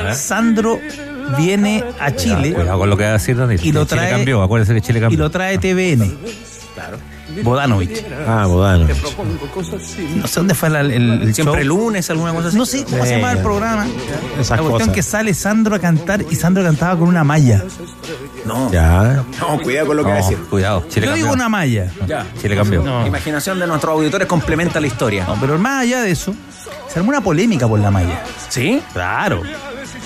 ver. 0.04 0.16
Sandro 0.16 0.80
viene 1.38 1.84
a 2.00 2.12
Chile 2.16 2.54
Cuidado 2.54 2.80
con 2.80 2.90
lo 2.90 2.98
que 2.98 3.04
va 3.04 3.10
a 3.10 3.14
decir 3.14 3.38
Daniel. 3.38 3.60
Y 3.64 3.72
lo 3.72 3.86
Chile 3.86 4.02
trae- 4.02 4.10
cambió, 4.12 4.42
acuérdese 4.42 4.74
que 4.74 4.82
Chile 4.82 5.08
y 5.10 5.18
lo 5.18 5.30
trae 5.32 5.58
TVN. 5.58 6.18
Bodanovich. 7.44 8.04
Ah, 8.28 8.46
Bodano. 8.48 8.86
No 8.88 10.28
sé 10.28 10.40
dónde 10.40 10.54
fue 10.54 10.70
la- 10.70 10.82
el, 10.82 10.92
el 10.92 11.34
Siempre 11.34 11.64
show. 11.64 11.78
lunes, 11.78 12.08
alguna 12.10 12.32
cosa 12.34 12.50
así. 12.50 12.58
No 12.58 12.66
sé 12.66 12.84
cómo 12.84 13.04
se 13.06 13.16
llama 13.16 13.32
el 13.32 13.38
ya. 13.38 13.44
programa. 13.44 13.88
Esas 14.40 14.50
la 14.52 14.58
cuestión 14.58 14.72
cosas. 14.80 14.94
que 14.94 15.02
sale 15.04 15.34
Sandro 15.34 15.76
a 15.76 15.80
cantar 15.80 16.24
y 16.30 16.36
Sandro 16.36 16.64
cantaba 16.64 17.00
con 17.00 17.08
una 17.08 17.24
malla. 17.24 17.64
No. 18.46 18.72
Ya. 18.72 19.24
No, 19.40 19.60
cuidado 19.64 19.88
con 19.88 19.98
lo 19.98 20.04
que 20.04 20.10
va 20.12 20.16
a 20.18 20.22
decir. 20.22 20.38
cuidado, 20.50 20.82
Chile 20.90 21.06
Yo 21.08 21.12
cambió. 21.12 21.26
digo 21.26 21.34
una 21.34 21.50
malla. 21.50 21.92
Ya. 22.06 22.26
Chile 22.40 22.56
cambió. 22.56 22.84
No. 22.84 23.08
Imaginación 23.08 23.58
de 23.60 23.66
nuestros 23.68 23.94
auditores 23.94 24.28
complementa 24.28 24.80
la 24.80 24.88
historia. 24.88 25.26
No, 25.26 25.38
pero 25.40 25.58
más 25.58 25.84
allá 25.84 26.02
de 26.02 26.12
eso, 26.12 26.36
se 26.94 27.00
armó 27.00 27.10
una 27.10 27.22
polémica 27.22 27.68
por 27.68 27.80
la 27.80 27.90
malla. 27.92 28.22
¿Sí? 28.50 28.82
Claro. 28.94 29.42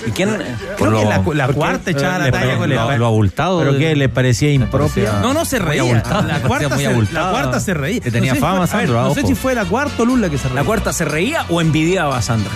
¿Y 0.06 0.10
quién? 0.12 0.30
Creo 0.76 0.90
lo- 0.90 0.98
que 1.00 1.04
la, 1.34 1.46
la 1.46 1.52
cuarta 1.52 1.90
echaba 1.90 2.18
la 2.18 2.24
Le 2.26 2.32
talla 2.32 2.56
con 2.56 2.70
lo, 2.70 2.74
la 2.88 2.96
lo 2.96 3.06
abultado. 3.06 3.58
¿Pero 3.60 3.76
qué? 3.76 3.94
¿Le 3.94 4.08
parecía 4.08 4.50
impropia? 4.52 5.20
No, 5.20 5.34
no 5.34 5.44
se 5.44 5.58
reía. 5.58 5.82
abultado, 5.82 6.22
La 6.22 6.40
cuarta, 6.40 6.68
muy 6.70 6.84
se, 6.84 6.90
abultado. 6.90 7.26
la 7.26 7.32
cuarta 7.32 7.60
se 7.60 7.74
reía. 7.74 8.00
Que 8.00 8.10
tenía 8.10 8.30
No 8.32 8.34
sé 8.36 8.40
si 8.40 8.46
fama, 8.46 8.66
fue- 8.66 8.76
a 8.76 8.78
ver, 8.80 8.86
Sandro, 8.88 9.02
No 9.08 9.14
sé 9.14 9.26
si 9.26 9.34
fue 9.34 9.54
la 9.54 9.64
cuarta 9.66 10.02
o 10.02 10.06
Luz 10.06 10.18
la 10.20 10.30
que 10.30 10.38
se 10.38 10.44
reía. 10.48 10.60
¿La 10.62 10.64
cuarta 10.66 10.92
se 10.92 11.04
reía 11.04 11.44
o 11.50 11.60
envidiaba 11.60 12.16
a 12.16 12.22
Sandra? 12.22 12.50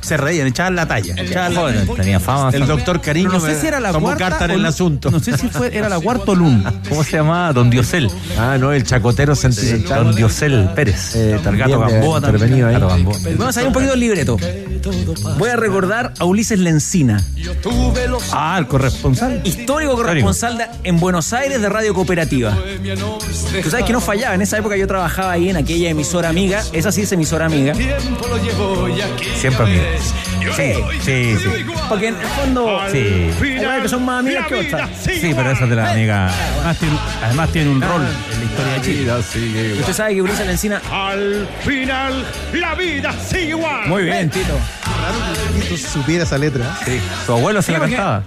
Se 0.00 0.16
reían, 0.16 0.46
echaban 0.46 0.76
la 0.76 0.86
talla. 0.86 1.14
echaban 1.16 1.54
la 1.54 1.60
Joder, 1.60 1.86
talla. 1.86 1.94
tenía 2.02 2.20
fama. 2.20 2.50
El 2.52 2.66
doctor 2.66 3.00
Cariño 3.00 3.30
no 3.30 3.40
sé 3.40 3.60
si 3.60 3.66
era 3.66 3.80
la 3.80 3.92
tomó 3.92 4.06
cuarta. 4.06 4.28
carta 4.30 4.44
en 4.46 4.50
el 4.52 4.62
no- 4.62 4.68
asunto. 4.68 5.10
No 5.10 5.20
sé 5.20 5.36
si 5.36 5.48
fue, 5.48 5.76
era 5.76 5.88
la 5.88 5.98
cuarta 6.00 6.30
o 6.32 6.34
Luna. 6.34 6.72
¿Cómo 6.88 7.02
se 7.04 7.16
llamaba? 7.16 7.52
Don 7.52 7.70
Diosel. 7.70 8.10
Ah, 8.38 8.56
no, 8.58 8.72
el 8.72 8.84
chacotero 8.84 9.34
sentimental. 9.34 10.04
Don 10.04 10.14
Diosel 10.14 10.70
Pérez. 10.74 11.16
Eh, 11.16 11.32
el 11.34 11.40
también 11.42 11.68
gato 11.68 11.84
de- 11.84 11.92
Gamboa 11.92 12.20
también. 12.20 12.34
intervenido 12.42 12.68
ahí. 12.68 12.74
Gato 12.74 12.88
Gamboa. 12.88 13.18
Vamos 13.38 13.56
a 13.56 13.60
ir 13.62 13.66
un 13.66 13.72
poquito 13.72 13.92
el 13.94 14.00
libreto. 14.00 14.36
Voy 15.38 15.50
a 15.50 15.56
recordar 15.56 16.12
a 16.18 16.24
Ulises 16.24 16.60
Lencina, 16.60 17.20
Ah, 18.32 18.56
el 18.58 18.66
corresponsal. 18.68 19.40
histórico 19.44 19.94
corresponsal 19.96 20.58
de- 20.58 20.66
en 20.84 21.00
Buenos 21.00 21.32
Aires 21.32 21.60
de 21.60 21.68
Radio 21.68 21.92
Cooperativa. 21.92 22.56
Tú 23.62 23.70
sabes 23.70 23.84
que 23.84 23.92
no 23.92 24.00
fallaba. 24.00 24.34
En 24.36 24.42
esa 24.42 24.58
época 24.58 24.76
yo 24.76 24.86
trabajaba 24.86 25.32
ahí 25.32 25.48
en 25.50 25.56
aquella 25.56 25.88
emisora 25.88 26.28
amiga. 26.28 26.62
Esa 26.72 26.92
sí 26.92 27.02
es 27.02 27.10
emisora 27.12 27.46
amiga. 27.46 27.74
Siempre 29.40 29.65
Sí, 30.56 30.72
sí, 31.02 31.36
sí. 31.36 31.66
Porque 31.88 32.08
en 32.08 32.16
el 32.16 32.26
fondo. 32.26 32.80
Sí. 32.90 33.30
hay 33.64 33.82
que 33.82 33.88
son 33.88 34.04
más 34.04 34.20
amigas 34.20 34.46
que 34.46 34.54
otras. 34.54 34.90
Sí, 35.00 35.32
pero 35.34 35.50
esa 35.50 35.64
es 35.64 35.70
de 35.70 35.76
la 35.76 35.92
amiga. 35.92 36.30
Además 36.30 36.78
tiene, 36.78 36.98
además 37.22 37.52
tiene 37.52 37.70
un 37.70 37.80
rol 37.80 38.02
en 38.32 38.38
la 38.38 38.44
historia 38.44 38.72
de 38.72 39.22
Chile. 39.32 39.72
Usted 39.80 39.92
sabe 39.92 40.14
que 40.14 40.22
Ulises 40.22 40.46
Lencina. 40.46 40.80
Al 40.90 41.48
final, 41.64 42.24
la 42.52 42.74
vida 42.74 43.12
sigue 43.12 43.50
igual. 43.50 43.88
Muy 43.88 44.04
bien, 44.04 44.30
Tito. 44.30 44.58
Si 45.60 45.68
tú 45.68 45.76
supieras 45.76 46.28
esa 46.28 46.38
letra. 46.38 46.64
Sí. 46.84 47.00
Su 47.24 47.32
abuelo 47.32 47.60
se 47.62 47.66
Sí, 47.66 47.72
la 47.72 47.80
cantaba. 47.80 48.22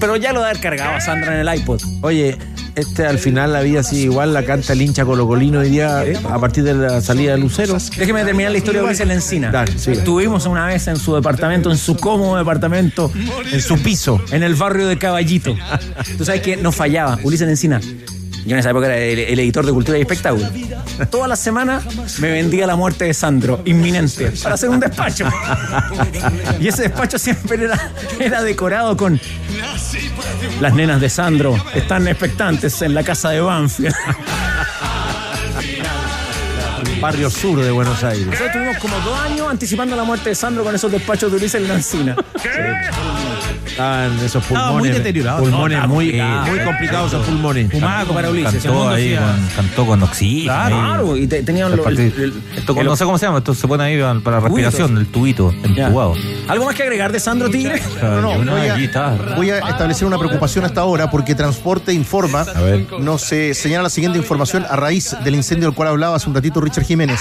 Pero 0.00 0.16
ya 0.16 0.32
lo 0.32 0.40
de 0.40 0.50
haber 0.50 0.60
cargado 0.60 0.96
a 0.96 1.00
Sandra 1.00 1.34
en 1.34 1.46
el 1.46 1.58
iPod. 1.58 1.80
Oye, 2.02 2.36
este 2.76 3.06
al 3.06 3.18
final 3.18 3.52
la 3.54 3.62
vida 3.62 3.82
sigue 3.82 4.02
igual, 4.02 4.34
la 4.34 4.44
canta 4.44 4.74
el 4.74 4.82
hincha 4.82 5.04
colocolino 5.04 5.60
hoy 5.60 5.70
día 5.70 6.04
a 6.30 6.38
partir 6.38 6.62
de 6.62 6.74
la 6.74 7.00
salida 7.00 7.32
de 7.32 7.38
Lucero. 7.38 7.76
Déjeme 7.96 8.22
terminar 8.24 8.52
la 8.52 8.58
historia 8.58 8.82
de 8.82 8.86
Ulises 8.86 9.06
Lencina. 9.06 9.50
Dale. 9.50 9.72
Estuvimos 9.72 10.44
una 10.46 10.66
vez 10.66 10.86
en 10.86 10.96
su 10.96 11.14
departamento, 11.14 11.70
en 11.70 11.78
su 11.78 11.96
cómodo 11.96 12.36
departamento, 12.36 13.10
En 13.50 13.60
su 13.62 13.78
piso. 13.82 14.20
en 14.30 14.42
el 14.42 14.54
barrio 14.54 14.86
de 14.86 14.98
Caballito. 14.98 15.56
Tú 16.18 16.24
sabes 16.24 16.42
que 16.42 16.56
no 16.56 16.70
fallaba. 16.70 17.18
Ulises 17.22 17.46
Lencina. 17.48 17.80
Yo 18.46 18.52
en 18.52 18.60
esa 18.60 18.70
época 18.70 18.86
era 18.86 18.96
el, 18.96 19.18
el 19.18 19.40
editor 19.40 19.66
de 19.66 19.72
Cultura 19.72 19.98
y 19.98 20.02
Espectáculo. 20.02 20.48
Toda 21.10 21.26
la 21.26 21.36
semana 21.36 21.82
me 22.20 22.30
vendía 22.30 22.66
la 22.66 22.76
muerte 22.76 23.04
de 23.04 23.14
Sandro, 23.14 23.60
inminente, 23.64 24.30
para 24.42 24.54
hacer 24.54 24.70
un 24.70 24.80
despacho. 24.80 25.28
Y 26.60 26.68
ese 26.68 26.82
despacho 26.82 27.18
siempre 27.18 27.64
era, 27.64 27.92
era 28.20 28.42
decorado 28.42 28.96
con 28.96 29.20
las 30.60 30.74
nenas 30.74 31.00
de 31.00 31.10
Sandro 31.10 31.56
están 31.74 32.08
expectantes 32.08 32.80
en 32.82 32.94
la 32.94 33.02
casa 33.02 33.30
de 33.30 33.40
Banfield. 33.40 33.94
Barrio 37.00 37.30
sur 37.30 37.60
de 37.62 37.70
Buenos 37.70 38.02
Aires. 38.04 38.26
Nosotros 38.26 38.52
tuvimos 38.52 38.78
como 38.78 38.98
dos 39.00 39.18
años 39.20 39.48
anticipando 39.50 39.96
la 39.96 40.04
muerte 40.04 40.30
de 40.30 40.34
Sandro 40.34 40.64
con 40.64 40.74
esos 40.74 40.90
despachos 40.90 41.30
de 41.30 41.36
Ulises 41.36 41.62
Lancina. 41.62 42.16
Estaban 43.76 44.16
esos 44.20 44.42
Estaba 44.42 44.68
pulmones. 44.68 44.90
muy 44.92 44.98
deteriorado. 44.98 45.38
Pulmones 45.40 45.78
No, 45.82 45.88
muy, 45.88 46.10
estaba 46.10 46.46
muy 46.46 46.58
complicados 46.60 47.12
esos 47.12 47.26
pulmones. 47.26 47.70
Fumaco 47.70 48.14
para 48.14 48.30
Ulises. 48.30 48.62
Cantó 48.62 48.88
ahí, 48.88 49.14
con, 49.16 49.48
cantó 49.54 49.86
con 49.86 50.02
oxígeno. 50.02 50.52
ahí. 50.54 50.72
Claro, 50.72 51.16
y 51.16 51.26
te- 51.26 51.42
tenían 51.42 51.70
El 51.70 51.76
lo- 51.76 51.86
el- 51.88 51.96
partido. 51.96 52.24
el- 52.24 52.42
esto 52.56 52.74
con- 52.74 52.80
el- 52.82 52.88
no 52.88 52.96
sé 52.96 53.04
cómo 53.04 53.18
se 53.18 53.26
llama, 53.26 53.38
esto 53.38 53.54
se 53.54 53.68
pone 53.68 53.84
ahí 53.84 54.00
para 54.24 54.38
la 54.38 54.40
respiración, 54.48 54.96
el 54.96 55.06
tubito, 55.08 55.54
entubado. 55.62 56.14
¿Algo 56.48 56.64
más 56.64 56.74
que 56.74 56.84
agregar 56.84 57.12
de 57.12 57.20
Sandro 57.20 57.50
Tigre? 57.50 57.82
No, 58.00 58.42
no, 58.42 58.52
voy 58.52 58.66
a, 58.68 59.34
voy 59.36 59.50
a 59.50 59.58
establecer 59.58 60.06
una 60.06 60.16
preocupación 60.18 60.64
hasta 60.64 60.80
ahora 60.80 61.10
porque 61.10 61.34
Transporte 61.34 61.92
informa, 61.92 62.44
ver. 62.44 62.86
nos 63.00 63.30
eh, 63.32 63.52
señala 63.52 63.82
la 63.84 63.90
siguiente 63.90 64.16
información 64.18 64.64
a 64.70 64.74
raíz 64.76 65.14
del 65.22 65.34
incendio 65.34 65.68
del 65.68 65.74
cual 65.76 65.88
hablaba 65.90 66.16
hace 66.16 66.30
un 66.30 66.34
ratito 66.34 66.62
Richard 66.62 66.84
Jiménez. 66.86 67.20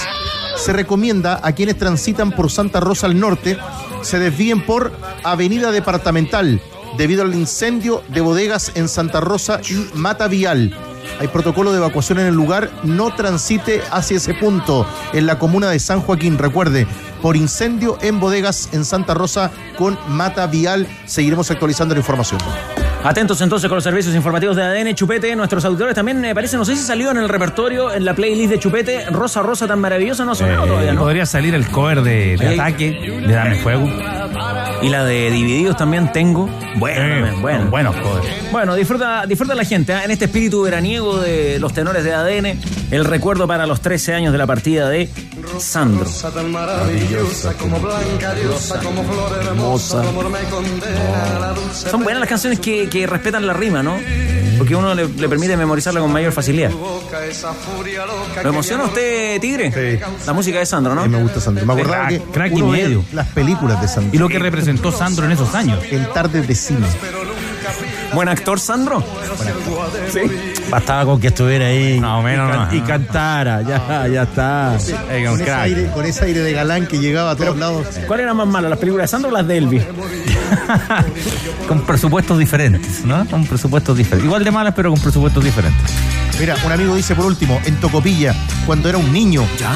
Se 0.55 0.73
recomienda 0.73 1.39
a 1.43 1.51
quienes 1.53 1.77
transitan 1.77 2.31
por 2.31 2.51
Santa 2.51 2.79
Rosa 2.79 3.07
al 3.07 3.19
norte 3.19 3.57
se 4.01 4.19
desvíen 4.19 4.65
por 4.65 4.91
Avenida 5.23 5.71
Departamental 5.71 6.61
debido 6.97 7.23
al 7.23 7.33
incendio 7.33 8.03
de 8.09 8.21
bodegas 8.21 8.71
en 8.75 8.87
Santa 8.87 9.19
Rosa 9.19 9.59
y 9.69 9.97
Mata 9.97 10.27
Vial. 10.27 10.94
Hay 11.19 11.27
protocolo 11.29 11.71
de 11.71 11.77
evacuación 11.77 12.19
en 12.19 12.27
el 12.27 12.33
lugar, 12.35 12.69
no 12.83 13.13
transite 13.15 13.81
hacia 13.91 14.17
ese 14.17 14.33
punto 14.33 14.85
en 15.13 15.25
la 15.25 15.39
comuna 15.39 15.69
de 15.69 15.79
San 15.79 16.01
Joaquín. 16.01 16.37
Recuerde, 16.37 16.87
por 17.21 17.35
incendio 17.35 17.97
en 18.01 18.19
bodegas 18.19 18.69
en 18.73 18.83
Santa 18.85 19.13
Rosa 19.13 19.51
con 19.77 19.97
Mata 20.09 20.45
Vial. 20.47 20.87
Seguiremos 21.05 21.49
actualizando 21.51 21.95
la 21.95 21.99
información. 21.99 22.39
Atentos 23.03 23.39
entonces 23.41 23.67
con 23.69 23.75
los 23.75 23.83
servicios 23.83 24.15
informativos 24.15 24.55
de 24.55 24.63
ADN 24.63 24.95
Chupete. 24.95 25.35
Nuestros 25.35 25.63
auditores 25.63 25.93
también 25.93 26.19
me 26.19 26.33
parece, 26.33 26.57
no 26.57 26.65
sé 26.65 26.75
si 26.75 26.81
salió 26.83 27.11
en 27.11 27.17
el 27.17 27.29
repertorio, 27.29 27.93
en 27.93 28.03
la 28.03 28.15
playlist 28.15 28.49
de 28.49 28.59
Chupete, 28.59 29.05
Rosa 29.11 29.43
Rosa 29.43 29.67
tan 29.67 29.79
maravillosa, 29.79 30.25
no 30.25 30.31
ha 30.31 30.35
sonado 30.35 30.65
Eh, 30.65 30.67
todavía, 30.67 30.93
¿no? 30.93 31.01
Podría 31.01 31.25
salir 31.27 31.53
el 31.53 31.67
cover 31.67 32.01
de, 32.01 32.35
de 32.35 32.47
ataque, 32.55 33.21
de 33.27 33.31
Dame 33.33 33.55
Fuego. 33.61 33.87
Y 34.81 34.89
la 34.89 35.03
de 35.05 35.31
Divididos 35.31 35.77
también 35.77 36.11
tengo. 36.11 36.49
Bueno, 36.77 37.05
Eh, 37.05 37.09
también, 37.21 37.41
bueno. 37.41 37.65
Buenos 37.69 37.95
covers. 37.95 38.27
Bueno, 38.51 38.75
disfruta, 38.75 39.25
disfruta 39.25 39.55
la 39.55 39.63
gente 39.63 39.93
¿ah? 39.93 40.03
en 40.03 40.11
este 40.11 40.25
espíritu 40.25 40.61
veraniego 40.61 41.17
de 41.19 41.57
los 41.59 41.73
tenores 41.73 42.03
de 42.03 42.13
ADN. 42.13 42.59
El 42.91 43.05
recuerdo 43.05 43.47
para 43.47 43.65
los 43.65 43.81
13 43.81 44.13
años 44.13 44.31
de 44.31 44.37
la 44.37 44.45
partida 44.47 44.89
de 44.89 45.09
Sandro. 45.59 46.05
maravillosa 46.49 47.53
como 47.53 47.79
blanca 47.79 48.33
diosa, 48.35 48.79
como 48.79 49.03
flor 49.03 49.39
hermosa, 49.41 50.03
Son 51.89 52.03
buenas 52.03 52.19
las 52.19 52.29
canciones 52.29 52.59
que, 52.59 52.89
que 52.89 53.07
respetan 53.07 53.45
la 53.45 53.53
rima, 53.53 53.83
¿no? 53.83 53.97
Porque 54.57 54.75
uno 54.75 54.95
le, 54.95 55.07
le 55.07 55.29
permite 55.29 55.57
memorizarla 55.57 55.99
con 55.99 56.11
mayor 56.11 56.31
facilidad. 56.31 56.71
¿Lo 58.43 58.49
emociona 58.49 58.85
usted, 58.85 59.39
Tigre? 59.41 59.71
Sí. 59.71 59.99
La 60.25 60.33
música 60.33 60.59
de 60.59 60.65
Sandro, 60.65 60.95
¿no? 60.95 61.05
me 61.07 61.21
gusta 61.21 61.41
Sandro. 61.41 61.65
Me 61.65 61.73
acordaba 61.73 62.07
Crack, 62.07 62.23
que 62.23 62.31
crack 62.31 62.51
y 62.51 62.55
uno 62.61 62.67
medio. 62.71 63.03
las 63.13 63.27
películas 63.27 63.81
de 63.81 63.87
Sandro 63.87 64.11
Y 64.13 64.17
lo 64.17 64.29
que 64.29 64.39
representó 64.39 64.91
Sandro 64.91 65.25
en 65.25 65.31
esos 65.33 65.53
años. 65.55 65.83
en 65.89 66.05
tardes 66.13 66.47
de 66.47 66.55
cine. 66.55 66.87
Buen 68.13 68.29
actor, 68.29 68.59
Sandro. 68.59 69.03
Sí. 70.11 70.19
Bastaba 70.69 71.05
con 71.05 71.19
que 71.19 71.27
estuviera 71.27 71.65
ahí 71.67 71.99
menos, 71.99 72.23
y, 72.23 72.25
can- 72.35 72.67
no. 72.69 72.75
y 72.75 72.81
cantara. 72.81 73.61
Ya, 73.61 74.07
ya 74.07 74.23
está. 74.23 74.77
Un 74.77 75.25
Con 75.25 75.35
ese, 75.35 75.43
crack. 75.43 75.59
aire, 75.61 75.91
con 75.93 76.05
ese 76.05 76.25
aire 76.25 76.39
de 76.41 76.53
galán 76.53 76.87
que 76.87 76.97
llegaba 76.99 77.31
a 77.31 77.35
todos 77.35 77.57
lados. 77.57 77.87
¿Cuál 78.07 78.21
era 78.21 78.33
más 78.33 78.47
mala, 78.47 78.69
las 78.69 78.79
películas 78.79 79.05
de 79.05 79.07
Sandro 79.09 79.29
o 79.29 79.33
las 79.33 79.47
de 79.47 79.57
Elvis? 79.57 79.83
con 81.67 81.81
presupuestos 81.81 82.37
diferentes, 82.39 83.03
¿no? 83.05 83.25
Con 83.27 83.45
presupuestos 83.45 83.97
diferentes. 83.97 84.25
Igual 84.25 84.43
de 84.43 84.51
malas, 84.51 84.73
pero 84.75 84.91
con 84.91 84.99
presupuestos 84.99 85.43
diferentes. 85.43 85.91
Mira, 86.39 86.55
un 86.65 86.71
amigo 86.71 86.95
dice 86.95 87.15
por 87.15 87.25
último, 87.25 87.59
en 87.65 87.75
Tocopilla, 87.79 88.33
cuando 88.65 88.89
era 88.89 88.97
un 88.97 89.11
niño, 89.11 89.43
¿Ya? 89.59 89.71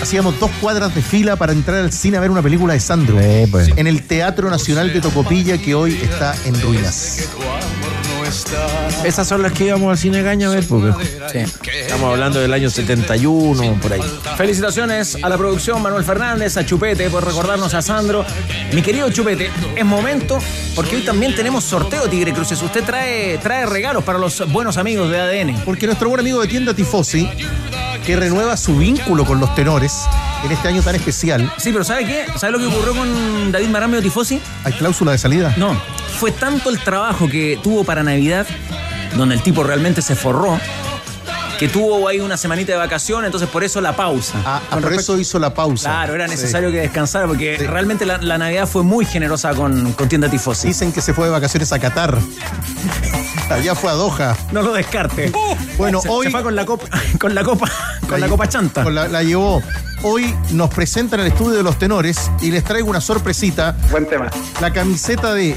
Hacíamos 0.00 0.38
dos 0.38 0.50
cuadras 0.60 0.94
de 0.94 1.02
fila 1.02 1.36
para 1.36 1.52
entrar 1.52 1.78
al 1.78 1.92
cine 1.92 2.16
a 2.16 2.20
ver 2.20 2.30
una 2.30 2.42
película 2.42 2.74
de 2.74 2.80
Sandro. 2.80 3.18
Pues. 3.50 3.70
En 3.76 3.86
el 3.86 4.02
Teatro 4.02 4.50
Nacional 4.50 4.92
de 4.92 5.00
Tocopilla, 5.00 5.58
que 5.58 5.74
hoy 5.74 5.98
está 6.02 6.34
en 6.44 6.60
ruinas. 6.60 7.28
Esas 9.04 9.28
son 9.28 9.42
las 9.42 9.52
que 9.52 9.66
íbamos 9.66 9.90
al 9.90 9.98
cine 9.98 10.22
Gaña 10.22 10.48
a 10.48 10.50
ver, 10.50 10.66
porque 10.66 10.92
estamos 11.80 12.10
hablando 12.10 12.40
del 12.40 12.52
año 12.52 12.68
71, 12.68 13.78
por 13.80 13.92
ahí. 13.92 14.00
Felicitaciones 14.36 15.16
a 15.22 15.28
la 15.28 15.38
producción 15.38 15.80
Manuel 15.80 16.04
Fernández, 16.04 16.56
a 16.56 16.66
Chupete 16.66 17.08
por 17.08 17.24
recordarnos 17.24 17.72
a 17.74 17.82
Sandro. 17.82 18.24
Mi 18.72 18.82
querido 18.82 19.10
Chupete, 19.10 19.50
es 19.76 19.84
momento 19.84 20.38
porque 20.74 20.96
hoy 20.96 21.02
también 21.02 21.34
tenemos 21.34 21.64
sorteo 21.64 22.08
Tigre 22.08 22.32
Cruces. 22.32 22.60
Usted 22.60 22.84
trae, 22.84 23.38
trae 23.38 23.64
regalos 23.64 24.02
para 24.02 24.18
los 24.18 24.50
buenos 24.50 24.76
amigos 24.76 25.10
de 25.10 25.20
ADN. 25.20 25.62
Porque 25.64 25.86
nuestro 25.86 26.08
buen 26.08 26.20
amigo 26.20 26.40
de 26.40 26.48
tienda 26.48 26.74
Tifosi, 26.74 27.28
que 28.06 28.16
renueva 28.16 28.56
su 28.56 28.76
vínculo 28.76 29.24
con 29.24 29.40
los 29.40 29.52
tenores 29.54 30.04
en 30.44 30.52
este 30.52 30.68
año 30.68 30.80
tan 30.82 30.94
especial, 30.94 31.52
Sí, 31.58 31.72
pero 31.72 31.82
¿sabe 31.84 32.04
qué? 32.06 32.26
¿Sabe 32.38 32.52
lo 32.52 32.58
que 32.58 32.66
ocurrió 32.66 32.94
con 32.94 33.50
David 33.52 33.68
Marambio 33.68 34.00
Tifosi? 34.00 34.40
hay 34.64 34.72
cláusula 34.74 35.12
de 35.12 35.18
salida. 35.18 35.52
No, 35.56 35.76
fue 36.20 36.30
tanto 36.30 36.70
el 36.70 36.78
trabajo 36.78 37.28
que 37.28 37.58
tuvo 37.62 37.84
para 37.84 38.02
Navidad, 38.02 38.46
donde 39.16 39.34
el 39.34 39.42
tipo 39.42 39.64
realmente 39.64 40.02
se 40.02 40.14
forró, 40.14 40.58
que 41.58 41.68
tuvo 41.68 42.06
ahí 42.06 42.20
una 42.20 42.36
semanita 42.36 42.72
de 42.72 42.78
vacaciones, 42.78 43.26
entonces 43.26 43.48
por 43.48 43.64
eso 43.64 43.80
la 43.80 43.96
pausa. 43.96 44.34
Ah, 44.44 44.60
Con 44.70 44.80
por 44.82 44.90
respecto- 44.90 45.14
eso 45.14 45.20
hizo 45.20 45.38
la 45.38 45.52
pausa. 45.54 45.88
Claro, 45.88 46.14
era 46.14 46.26
Sí. 46.28 46.32
necesario 46.32 46.70
que 46.70 46.78
descansara 46.80 47.26
porque 47.26 47.56
realmente 47.68 48.04
la, 48.06 48.18
la 48.18 48.38
Navidad 48.38 48.68
fue 48.68 48.82
muy 48.82 49.04
generosa 49.04 49.54
con, 49.54 49.92
con 49.94 50.08
tienda 50.08 50.28
Tifosi. 50.28 50.68
Dicen 50.68 50.92
que 50.92 51.00
se 51.00 51.12
fue 51.14 51.24
de 51.26 51.32
vacaciones 51.32 51.72
a 51.72 51.78
Qatar. 51.78 52.18
Allá 53.50 53.74
fue 53.74 53.90
a 53.90 53.94
Doha. 53.94 54.36
No 54.52 54.62
lo 54.62 54.72
descarte. 54.72 55.32
Bueno, 55.78 56.00
se, 56.00 56.08
hoy 56.08 56.26
se 56.26 56.32
fue 56.32 56.42
con 56.42 56.56
la 56.56 56.66
copa, 56.66 56.86
con 57.18 57.34
la 57.34 57.44
copa, 57.44 57.70
con 58.08 58.20
la, 58.20 58.28
copa 58.28 58.48
chanta. 58.48 58.82
con 58.82 58.94
la, 58.94 59.08
la 59.08 59.22
llevó. 59.22 59.62
Hoy 60.02 60.34
nos 60.50 60.70
presentan 60.70 61.20
el 61.20 61.28
estudio 61.28 61.56
de 61.56 61.62
los 61.62 61.78
tenores 61.78 62.30
y 62.40 62.50
les 62.50 62.64
traigo 62.64 62.90
una 62.90 63.00
sorpresita. 63.00 63.76
Buen 63.90 64.06
tema. 64.06 64.30
La 64.60 64.72
camiseta 64.72 65.32
de 65.32 65.56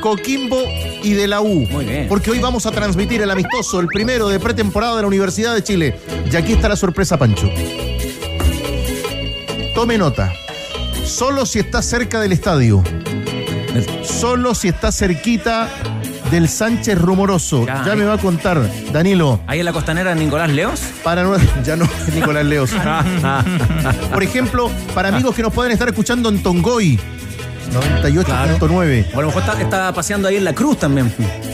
Coquimbo 0.00 0.58
y 1.02 1.12
de 1.14 1.26
la 1.26 1.40
U. 1.40 1.66
Muy 1.70 1.84
bien. 1.86 2.08
Porque 2.08 2.30
hoy 2.30 2.38
vamos 2.38 2.66
a 2.66 2.70
transmitir 2.70 3.22
el 3.22 3.30
amistoso, 3.30 3.80
el 3.80 3.88
primero 3.88 4.28
de 4.28 4.38
pretemporada 4.38 4.96
de 4.96 5.02
la 5.02 5.08
Universidad 5.08 5.54
de 5.54 5.62
Chile. 5.62 5.98
Y 6.30 6.36
aquí 6.36 6.52
está 6.52 6.68
la 6.68 6.76
sorpresa, 6.76 7.16
Pancho. 7.16 7.50
Tome 9.74 9.98
nota. 9.98 10.32
Solo 11.04 11.46
si 11.46 11.58
está 11.58 11.82
cerca 11.82 12.20
del 12.20 12.32
estadio. 12.32 12.82
Solo 14.02 14.54
si 14.54 14.68
está 14.68 14.92
cerquita 14.92 15.68
del 16.30 16.48
Sánchez 16.48 16.98
Rumoroso. 16.98 17.66
Ya. 17.66 17.84
Ya, 17.86 17.94
me 17.94 18.04
va 18.04 18.14
a 18.14 18.18
contar, 18.18 18.60
Danilo. 18.92 19.40
Ahí 19.46 19.60
en 19.60 19.64
la 19.64 19.72
costanera 19.72 20.14
Nicolás 20.14 20.50
Leos. 20.50 20.80
Para 21.02 21.22
no, 21.22 21.36
ya 21.64 21.76
no 21.76 21.84
es 21.84 22.14
Nicolás 22.14 22.44
Leos. 22.44 22.70
Por 24.12 24.22
ejemplo, 24.22 24.70
para 24.94 25.08
amigos 25.08 25.34
que 25.34 25.42
nos 25.42 25.52
pueden 25.52 25.72
estar 25.72 25.88
escuchando 25.88 26.28
en 26.28 26.42
Tongoy, 26.42 26.98
98.9. 27.72 29.06
O 29.14 29.18
a 29.18 29.20
lo 29.22 29.26
mejor 29.28 29.42
está, 29.42 29.60
está 29.60 29.92
paseando 29.94 30.28
ahí 30.28 30.36
en 30.36 30.44
la 30.44 30.54
cruz 30.54 30.78
también. 30.78 31.12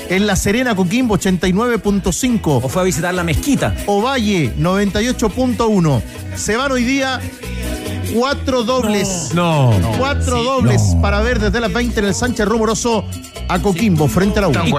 En 0.08 0.26
La 0.26 0.36
Serena, 0.36 0.74
Coquimbo, 0.74 1.16
89.5. 1.16 2.60
O 2.62 2.68
fue 2.68 2.82
a 2.82 2.84
visitar 2.84 3.14
la 3.14 3.24
mezquita. 3.24 3.74
Ovalle, 3.86 4.52
98.1. 4.56 6.02
Se 6.34 6.56
van 6.56 6.72
hoy 6.72 6.84
día 6.84 7.20
cuatro 8.14 8.64
dobles. 8.64 9.30
No. 9.34 9.70
Cuatro 9.98 10.42
dobles 10.42 10.96
para 11.00 11.20
ver 11.20 11.38
desde 11.38 11.60
las 11.60 11.72
20 11.72 12.00
en 12.00 12.06
el 12.06 12.14
Sánchez 12.14 12.46
Rumoroso 12.46 13.04
a 13.48 13.58
Coquimbo, 13.58 14.06
frente 14.06 14.38
a 14.38 14.42
la 14.42 14.48
U. 14.48 14.52
¿Y 14.64 14.70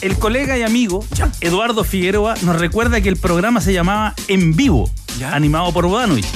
El 0.00 0.18
colega 0.18 0.58
y 0.58 0.62
amigo 0.62 1.04
Eduardo 1.40 1.84
Figueroa 1.84 2.34
nos 2.42 2.56
recuerda 2.56 3.00
que 3.00 3.08
el 3.08 3.16
programa 3.16 3.60
se 3.60 3.72
llamaba 3.72 4.14
En 4.28 4.54
Vivo, 4.54 4.90
animado 5.32 5.72
por 5.72 5.86
Bodanovich. 5.86 6.26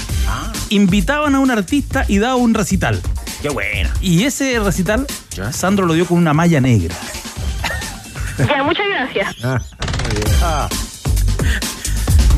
Invitaban 0.70 1.34
a 1.34 1.40
un 1.40 1.50
artista 1.50 2.04
y 2.08 2.18
daba 2.18 2.36
un 2.36 2.54
recital. 2.54 3.00
Qué 3.42 3.48
buena. 3.50 3.90
Y 4.00 4.24
ese 4.24 4.58
recital, 4.58 5.06
Sandro 5.52 5.86
lo 5.86 5.94
dio 5.94 6.06
con 6.06 6.18
una 6.18 6.32
malla 6.32 6.60
negra. 6.60 6.94
Ya, 8.38 8.62
muchas 8.62 8.86
gracias. 8.88 9.36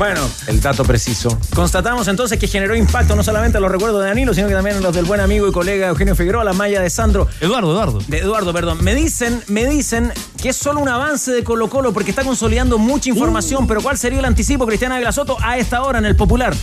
Bueno, 0.01 0.27
el 0.47 0.59
dato 0.59 0.83
preciso. 0.83 1.37
Constatamos 1.53 2.07
entonces 2.07 2.39
que 2.39 2.47
generó 2.47 2.75
impacto 2.75 3.15
no 3.15 3.21
solamente 3.21 3.59
en 3.59 3.61
los 3.61 3.71
recuerdos 3.71 4.01
de 4.01 4.07
Danilo, 4.07 4.33
sino 4.33 4.47
que 4.47 4.55
también 4.55 4.77
en 4.77 4.81
los 4.81 4.95
del 4.95 5.05
buen 5.05 5.21
amigo 5.21 5.47
y 5.47 5.51
colega 5.51 5.89
Eugenio 5.89 6.15
Figueroa, 6.15 6.43
la 6.43 6.53
malla 6.53 6.81
de 6.81 6.89
Sandro. 6.89 7.27
Eduardo, 7.39 7.71
Eduardo. 7.71 7.99
De 8.07 8.17
Eduardo, 8.17 8.51
perdón. 8.51 8.83
Me 8.83 8.95
dicen, 8.95 9.43
me 9.45 9.67
dicen 9.67 10.11
que 10.41 10.49
es 10.49 10.55
solo 10.55 10.79
un 10.79 10.89
avance 10.89 11.31
de 11.31 11.43
Colo 11.43 11.69
Colo 11.69 11.93
porque 11.93 12.09
está 12.09 12.23
consolidando 12.23 12.79
mucha 12.79 13.09
información, 13.09 13.67
pero 13.67 13.83
¿cuál 13.83 13.95
sería 13.95 14.17
el 14.17 14.25
anticipo, 14.25 14.65
Cristiana 14.65 14.95
Ávila 14.95 15.11
Soto, 15.11 15.37
a 15.39 15.59
esta 15.59 15.83
hora 15.83 15.99
en 15.99 16.05
el 16.05 16.15
Popular? 16.15 16.55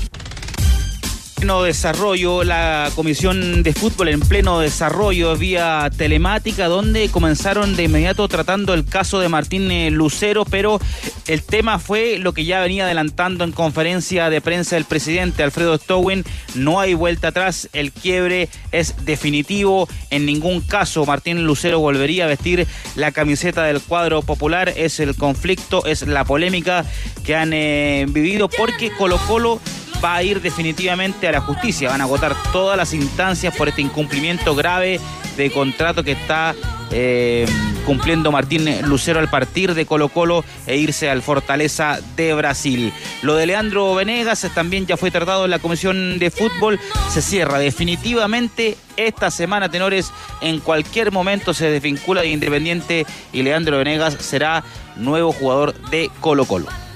Pleno 1.38 1.62
desarrollo, 1.62 2.42
la 2.42 2.90
Comisión 2.96 3.62
de 3.62 3.72
Fútbol 3.72 4.08
en 4.08 4.18
pleno 4.18 4.58
desarrollo 4.58 5.36
vía 5.36 5.88
telemática, 5.96 6.66
donde 6.66 7.10
comenzaron 7.10 7.76
de 7.76 7.84
inmediato 7.84 8.26
tratando 8.26 8.74
el 8.74 8.84
caso 8.84 9.20
de 9.20 9.28
Martín 9.28 9.70
eh, 9.70 9.92
Lucero, 9.92 10.44
pero 10.44 10.80
el 11.28 11.44
tema 11.44 11.78
fue 11.78 12.18
lo 12.18 12.32
que 12.32 12.44
ya 12.44 12.60
venía 12.60 12.86
adelantando 12.86 13.44
en 13.44 13.52
conferencia 13.52 14.30
de 14.30 14.40
prensa 14.40 14.76
el 14.76 14.84
presidente 14.84 15.44
Alfredo 15.44 15.78
Stowin, 15.78 16.24
no 16.56 16.80
hay 16.80 16.94
vuelta 16.94 17.28
atrás, 17.28 17.68
el 17.72 17.92
quiebre 17.92 18.48
es 18.72 19.04
definitivo, 19.04 19.88
en 20.10 20.26
ningún 20.26 20.60
caso 20.60 21.06
Martín 21.06 21.44
Lucero 21.44 21.78
volvería 21.78 22.24
a 22.24 22.28
vestir 22.28 22.66
la 22.96 23.12
camiseta 23.12 23.62
del 23.62 23.80
cuadro 23.80 24.22
popular, 24.22 24.72
es 24.76 24.98
el 24.98 25.14
conflicto, 25.14 25.86
es 25.86 26.02
la 26.02 26.24
polémica 26.24 26.84
que 27.24 27.36
han 27.36 27.52
eh, 27.52 28.06
vivido 28.08 28.48
porque 28.48 28.90
Colo 28.90 29.18
Colo 29.28 29.60
va 30.02 30.16
a 30.16 30.22
ir 30.22 30.40
definitivamente 30.40 31.28
a 31.28 31.32
la 31.32 31.40
justicia. 31.40 31.90
Van 31.90 32.00
a 32.00 32.04
agotar 32.04 32.34
todas 32.52 32.76
las 32.76 32.92
instancias 32.94 33.54
por 33.56 33.68
este 33.68 33.82
incumplimiento 33.82 34.54
grave 34.54 35.00
de 35.36 35.50
contrato 35.50 36.02
que 36.02 36.12
está 36.12 36.54
eh, 36.90 37.46
cumpliendo 37.84 38.32
Martín 38.32 38.66
Lucero 38.82 39.20
al 39.20 39.28
partir 39.28 39.74
de 39.74 39.86
Colo 39.86 40.08
Colo 40.08 40.44
e 40.66 40.76
irse 40.76 41.10
al 41.10 41.22
Fortaleza 41.22 42.00
de 42.16 42.34
Brasil. 42.34 42.92
Lo 43.22 43.34
de 43.36 43.46
Leandro 43.46 43.94
Venegas 43.94 44.46
también 44.54 44.86
ya 44.86 44.96
fue 44.96 45.10
tratado 45.10 45.44
en 45.44 45.50
la 45.50 45.58
Comisión 45.58 46.18
de 46.18 46.30
Fútbol. 46.30 46.80
Se 47.10 47.22
cierra 47.22 47.58
definitivamente 47.58 48.76
esta 48.96 49.30
semana, 49.30 49.70
tenores. 49.70 50.12
En 50.40 50.60
cualquier 50.60 51.12
momento 51.12 51.54
se 51.54 51.70
desvincula 51.70 52.22
de 52.22 52.28
Independiente 52.28 53.06
y 53.32 53.42
Leandro 53.42 53.78
Venegas 53.78 54.16
será 54.20 54.64
nuevo 54.96 55.32
jugador 55.32 55.74
de 55.90 56.10
Colo 56.20 56.44
Colo. 56.46 56.87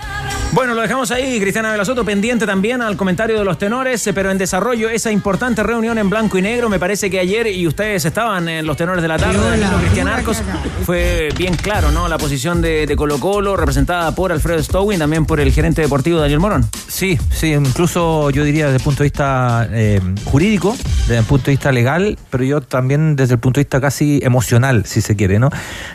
Bueno, 0.53 0.75
lo 0.75 0.83
dejamos 0.83 1.11
ahí, 1.11 1.41
Cristiana 1.41 1.73
Velasoto, 1.73 2.05
pendiente 2.05 2.45
también 2.45 2.83
al 2.83 2.95
comentario 2.99 3.39
de 3.39 3.45
los 3.45 3.57
tenores, 3.57 4.07
eh, 4.07 4.13
pero 4.13 4.31
en 4.31 4.37
desarrollo 4.37 4.91
esa 4.91 5.11
importante 5.11 5.63
reunión 5.63 5.97
en 5.97 6.11
blanco 6.11 6.37
y 6.37 6.43
negro. 6.43 6.69
Me 6.69 6.79
parece 6.79 7.11
que 7.11 7.19
ayer, 7.19 7.47
y 7.47 7.67
ustedes 7.67 8.05
estaban 8.05 8.51
en 8.51 8.67
los 8.67 8.77
tenores 8.77 9.01
de 9.01 9.09
la 9.09 9.17
tarde, 9.17 9.39
Cristian 9.81 10.09
Arcos, 10.09 10.43
fue 10.85 11.31
bien 11.39 11.55
claro, 11.55 11.91
¿no? 11.91 12.07
La 12.07 12.19
posición 12.19 12.61
de, 12.61 12.93
Colo 12.99 13.19
Colo, 13.19 13.57
representada 13.57 14.15
por 14.15 14.31
Alfredo 14.31 14.63
Stowin, 14.63 14.99
también 14.99 15.25
por 15.25 15.41
el 15.41 15.51
gerente 15.53 15.81
deportivo 15.81 16.21
Daniel 16.21 16.41
Morón. 16.41 16.69
Sí, 16.87 17.19
sí, 17.31 17.55
incluso 17.55 18.29
yo 18.29 18.45
diría 18.45 18.67
desde 18.67 18.77
el 18.77 18.85
punto 18.85 19.05
de 19.05 19.07
vista 19.07 19.67
eh, 19.71 20.03
jurídico, 20.27 20.77
desde 21.09 21.19
el 21.19 21.25
punto 21.25 21.47
de 21.47 21.53
vista 21.53 21.73
legal, 21.73 22.19
pero 22.29 22.45
yo 22.45 22.61
también 22.61 23.17
desde 23.17 23.35
el 23.35 23.41
punto 23.41 23.59
de 23.59 23.65
vista 23.65 23.81
casi 23.81 24.21
emocional, 24.23 24.85
si 24.85 25.01
se 25.01 25.17
quiere, 25.17 25.39
¿no? 25.39 25.49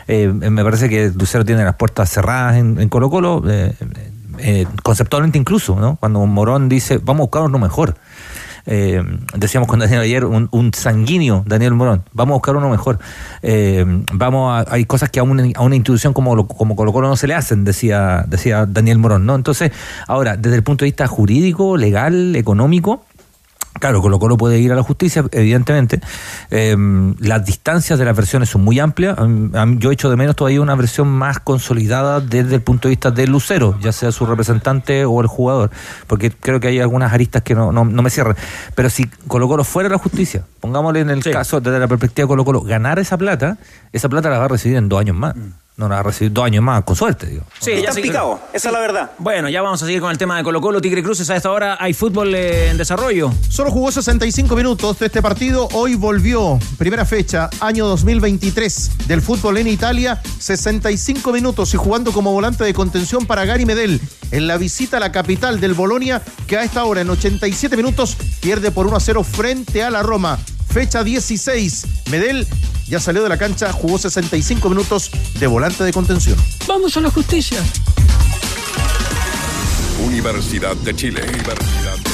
Eh, 0.08 0.26
me 0.26 0.64
parece 0.64 0.88
que 0.88 1.12
Lucero 1.16 1.44
tiene 1.44 1.62
las 1.62 1.76
puertas 1.76 2.10
cerradas 2.10 2.56
en, 2.56 2.88
Colo 2.88 3.08
Colo. 3.08 3.44
Eh, 3.48 3.72
conceptualmente 4.82 5.38
incluso, 5.38 5.76
¿no? 5.76 5.96
Cuando 5.96 6.24
Morón 6.26 6.68
dice, 6.68 6.98
vamos 6.98 7.20
a 7.20 7.24
buscar 7.24 7.42
uno 7.42 7.58
mejor. 7.58 7.96
Eh, 8.70 9.02
decíamos 9.34 9.66
con 9.66 9.78
Daniel 9.78 10.00
ayer, 10.00 10.24
un, 10.26 10.70
sanguíneo 10.74 11.42
Daniel 11.46 11.72
Morón, 11.72 12.04
vamos 12.12 12.32
a 12.32 12.36
buscar 12.36 12.54
uno 12.54 12.68
mejor. 12.68 12.98
Eh, 13.42 13.84
vamos 14.12 14.66
hay 14.68 14.84
cosas 14.84 15.08
que 15.08 15.20
a 15.20 15.22
una, 15.22 15.44
a 15.54 15.62
una 15.62 15.74
institución 15.74 16.12
como, 16.12 16.46
como 16.46 16.76
Colo 16.76 16.92
Colo 16.92 17.08
no 17.08 17.16
se 17.16 17.26
le 17.26 17.34
hacen, 17.34 17.64
decía, 17.64 18.24
decía 18.28 18.66
Daniel 18.66 18.98
Morón, 18.98 19.24
¿no? 19.24 19.34
Entonces, 19.36 19.72
ahora, 20.06 20.36
desde 20.36 20.56
el 20.56 20.62
punto 20.62 20.84
de 20.84 20.90
vista 20.90 21.06
jurídico, 21.06 21.78
legal, 21.78 22.36
económico, 22.36 23.04
Claro, 23.78 24.02
Colo 24.02 24.18
Colo 24.18 24.36
puede 24.36 24.58
ir 24.58 24.72
a 24.72 24.74
la 24.74 24.82
justicia, 24.82 25.24
evidentemente. 25.32 26.00
Em, 26.50 27.14
las 27.20 27.44
distancias 27.44 27.98
de 27.98 28.04
las 28.04 28.16
versiones 28.16 28.48
son 28.48 28.62
muy 28.62 28.78
amplias. 28.78 29.16
yo 29.78 29.92
echo 29.92 30.10
de 30.10 30.16
menos 30.16 30.36
todavía 30.36 30.60
una 30.60 30.74
versión 30.74 31.08
más 31.08 31.40
consolidada 31.40 32.20
desde 32.20 32.56
el 32.56 32.62
punto 32.62 32.88
de 32.88 32.90
vista 32.90 33.10
del 33.10 33.30
Lucero, 33.30 33.78
ya 33.80 33.92
sea 33.92 34.12
su 34.12 34.26
representante 34.26 35.04
o 35.04 35.20
el 35.20 35.26
jugador, 35.26 35.70
porque 36.06 36.30
creo 36.30 36.60
que 36.60 36.68
hay 36.68 36.80
algunas 36.80 37.12
aristas 37.12 37.42
que 37.42 37.54
no, 37.54 37.72
no, 37.72 37.84
me 37.84 38.10
cierran. 38.10 38.36
Pero 38.74 38.90
si 38.90 39.06
Colo 39.26 39.48
Colo 39.48 39.64
fuera 39.64 39.88
a 39.88 39.92
la 39.92 39.98
justicia, 39.98 40.44
pongámosle 40.60 41.00
en 41.00 41.10
el 41.10 41.22
caso 41.24 41.60
desde 41.60 41.78
la 41.78 41.88
perspectiva 41.88 42.24
de 42.24 42.28
Colo 42.28 42.44
Colo, 42.44 42.60
ganar 42.62 42.98
esa 42.98 43.16
plata, 43.16 43.58
esa 43.92 44.08
plata 44.08 44.30
la 44.30 44.38
va 44.38 44.46
a 44.46 44.48
recibir 44.48 44.76
en 44.76 44.88
dos 44.88 45.00
años 45.00 45.16
más. 45.16 45.36
Mm 45.36 45.67
no 45.78 45.88
va 45.88 46.00
a 46.00 46.02
recibir 46.02 46.32
dos 46.32 46.44
años 46.44 46.62
más, 46.62 46.82
con 46.82 46.96
suerte, 46.96 47.26
digo. 47.26 47.44
Sí, 47.60 47.70
ya 47.80 47.90
está 47.90 48.02
picado, 48.02 48.40
esa 48.52 48.68
es 48.68 48.72
la 48.72 48.80
verdad. 48.80 49.12
Bueno, 49.18 49.48
ya 49.48 49.62
vamos 49.62 49.80
a 49.80 49.86
seguir 49.86 50.00
con 50.00 50.10
el 50.10 50.18
tema 50.18 50.36
de 50.36 50.42
Colo 50.42 50.60
Colo, 50.60 50.80
Tigre 50.80 51.04
Cruces. 51.04 51.30
A 51.30 51.36
esta 51.36 51.52
hora 51.52 51.76
hay 51.78 51.94
fútbol 51.94 52.34
en 52.34 52.76
desarrollo. 52.76 53.32
Solo 53.48 53.70
jugó 53.70 53.92
65 53.92 54.56
minutos 54.56 54.98
de 54.98 55.06
este 55.06 55.22
partido. 55.22 55.68
Hoy 55.74 55.94
volvió, 55.94 56.58
primera 56.78 57.04
fecha, 57.04 57.48
año 57.60 57.86
2023 57.86 59.06
del 59.06 59.22
fútbol 59.22 59.58
en 59.58 59.68
Italia. 59.68 60.20
65 60.40 61.32
minutos 61.32 61.72
y 61.74 61.76
jugando 61.76 62.10
como 62.10 62.32
volante 62.32 62.64
de 62.64 62.74
contención 62.74 63.24
para 63.24 63.44
Gary 63.44 63.64
Medel 63.64 64.00
en 64.32 64.48
la 64.48 64.56
visita 64.56 64.96
a 64.96 65.00
la 65.00 65.12
capital 65.12 65.60
del 65.60 65.74
Bolonia, 65.74 66.22
que 66.48 66.56
a 66.56 66.64
esta 66.64 66.84
hora, 66.84 67.02
en 67.02 67.10
87 67.10 67.76
minutos, 67.76 68.16
pierde 68.40 68.72
por 68.72 68.88
1 68.88 68.96
a 68.96 69.00
0 69.00 69.22
frente 69.22 69.84
a 69.84 69.90
la 69.90 70.02
Roma 70.02 70.40
fecha 70.70 71.02
16. 71.02 71.86
Medel 72.10 72.46
ya 72.86 73.00
salió 73.00 73.22
de 73.22 73.28
la 73.28 73.36
cancha, 73.36 73.72
jugó 73.72 73.98
65 73.98 74.68
minutos 74.68 75.10
de 75.38 75.46
volante 75.46 75.84
de 75.84 75.92
contención. 75.92 76.36
Vamos 76.66 76.96
a 76.96 77.00
la 77.00 77.10
justicia. 77.10 77.62
Universidad 80.04 80.76
de 80.76 80.94
Chile. 80.94 81.22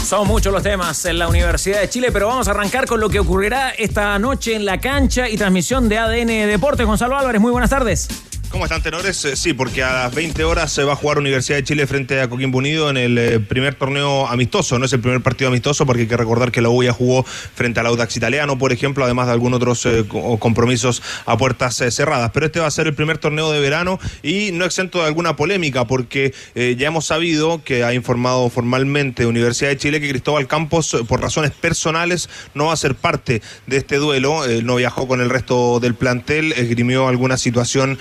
Son 0.04 0.26
muchos 0.26 0.52
los 0.52 0.62
temas 0.62 1.04
en 1.06 1.18
la 1.18 1.28
Universidad 1.28 1.80
de 1.80 1.88
Chile, 1.88 2.10
pero 2.12 2.26
vamos 2.26 2.48
a 2.48 2.50
arrancar 2.50 2.86
con 2.86 3.00
lo 3.00 3.08
que 3.08 3.20
ocurrirá 3.20 3.70
esta 3.70 4.18
noche 4.18 4.54
en 4.54 4.64
la 4.64 4.80
cancha 4.80 5.28
y 5.28 5.36
transmisión 5.36 5.88
de 5.88 5.98
ADN 5.98 6.48
Deportes. 6.48 6.86
Gonzalo 6.86 7.18
Álvarez, 7.18 7.40
muy 7.40 7.52
buenas 7.52 7.70
tardes. 7.70 8.08
¿Cómo 8.54 8.66
están, 8.66 8.82
tenores? 8.82 9.24
Eh, 9.24 9.34
sí, 9.34 9.52
porque 9.52 9.82
a 9.82 10.04
las 10.04 10.14
20 10.14 10.44
horas 10.44 10.70
se 10.70 10.84
va 10.84 10.92
a 10.92 10.96
jugar 10.96 11.18
Universidad 11.18 11.56
de 11.56 11.64
Chile 11.64 11.88
frente 11.88 12.20
a 12.20 12.28
Coquimbo 12.28 12.58
Unido 12.58 12.88
en 12.88 12.96
el 12.96 13.18
eh, 13.18 13.40
primer 13.40 13.74
torneo 13.74 14.28
amistoso. 14.28 14.78
No 14.78 14.84
es 14.84 14.92
el 14.92 15.00
primer 15.00 15.22
partido 15.22 15.48
amistoso 15.48 15.84
porque 15.86 16.02
hay 16.02 16.06
que 16.06 16.16
recordar 16.16 16.52
que 16.52 16.62
la 16.62 16.68
U 16.68 16.80
ya 16.84 16.92
jugó 16.92 17.24
frente 17.24 17.80
al 17.80 17.86
Audax 17.88 18.16
Italiano, 18.16 18.56
por 18.56 18.72
ejemplo, 18.72 19.04
además 19.04 19.26
de 19.26 19.32
algunos 19.32 19.56
otros 19.56 19.84
eh, 19.86 20.04
compromisos 20.38 21.02
a 21.26 21.36
puertas 21.36 21.82
cerradas. 21.90 22.30
Pero 22.32 22.46
este 22.46 22.60
va 22.60 22.68
a 22.68 22.70
ser 22.70 22.86
el 22.86 22.94
primer 22.94 23.18
torneo 23.18 23.50
de 23.50 23.58
verano 23.58 23.98
y 24.22 24.50
no 24.52 24.64
exento 24.64 25.00
de 25.00 25.06
alguna 25.06 25.34
polémica 25.34 25.84
porque 25.88 26.32
ya 26.54 26.86
hemos 26.86 27.06
sabido 27.06 27.64
que 27.64 27.82
ha 27.82 27.92
informado 27.92 28.48
formalmente 28.50 29.26
Universidad 29.26 29.70
de 29.70 29.78
Chile 29.78 30.00
que 30.00 30.08
Cristóbal 30.08 30.46
Campos, 30.46 30.96
por 31.08 31.20
razones 31.20 31.50
personales, 31.50 32.30
no 32.54 32.66
va 32.66 32.74
a 32.74 32.76
ser 32.76 32.94
parte 32.94 33.42
de 33.66 33.78
este 33.78 33.96
duelo. 33.96 34.42
no 34.62 34.76
viajó 34.76 35.08
con 35.08 35.20
el 35.20 35.28
resto 35.28 35.80
del 35.80 35.96
plantel, 35.96 36.52
esgrimió 36.52 37.08
alguna 37.08 37.36
situación. 37.36 37.98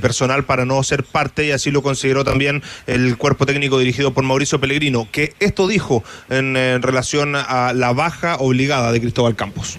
Personal 0.00 0.44
para 0.44 0.64
no 0.64 0.82
ser 0.82 1.04
parte 1.04 1.46
y 1.46 1.50
así 1.50 1.70
lo 1.70 1.82
consideró 1.82 2.24
también 2.24 2.62
el 2.86 3.16
cuerpo 3.16 3.46
técnico 3.46 3.78
dirigido 3.78 4.12
por 4.12 4.24
Mauricio 4.24 4.60
Pellegrino, 4.60 5.08
que 5.10 5.32
esto 5.40 5.66
dijo 5.66 6.02
en, 6.30 6.54
relación 6.82 7.34
a 7.36 7.72
la 7.74 7.92
baja 7.92 8.36
obligada 8.36 8.92
de 8.92 9.00
Cristóbal 9.00 9.36
Campos. 9.36 9.78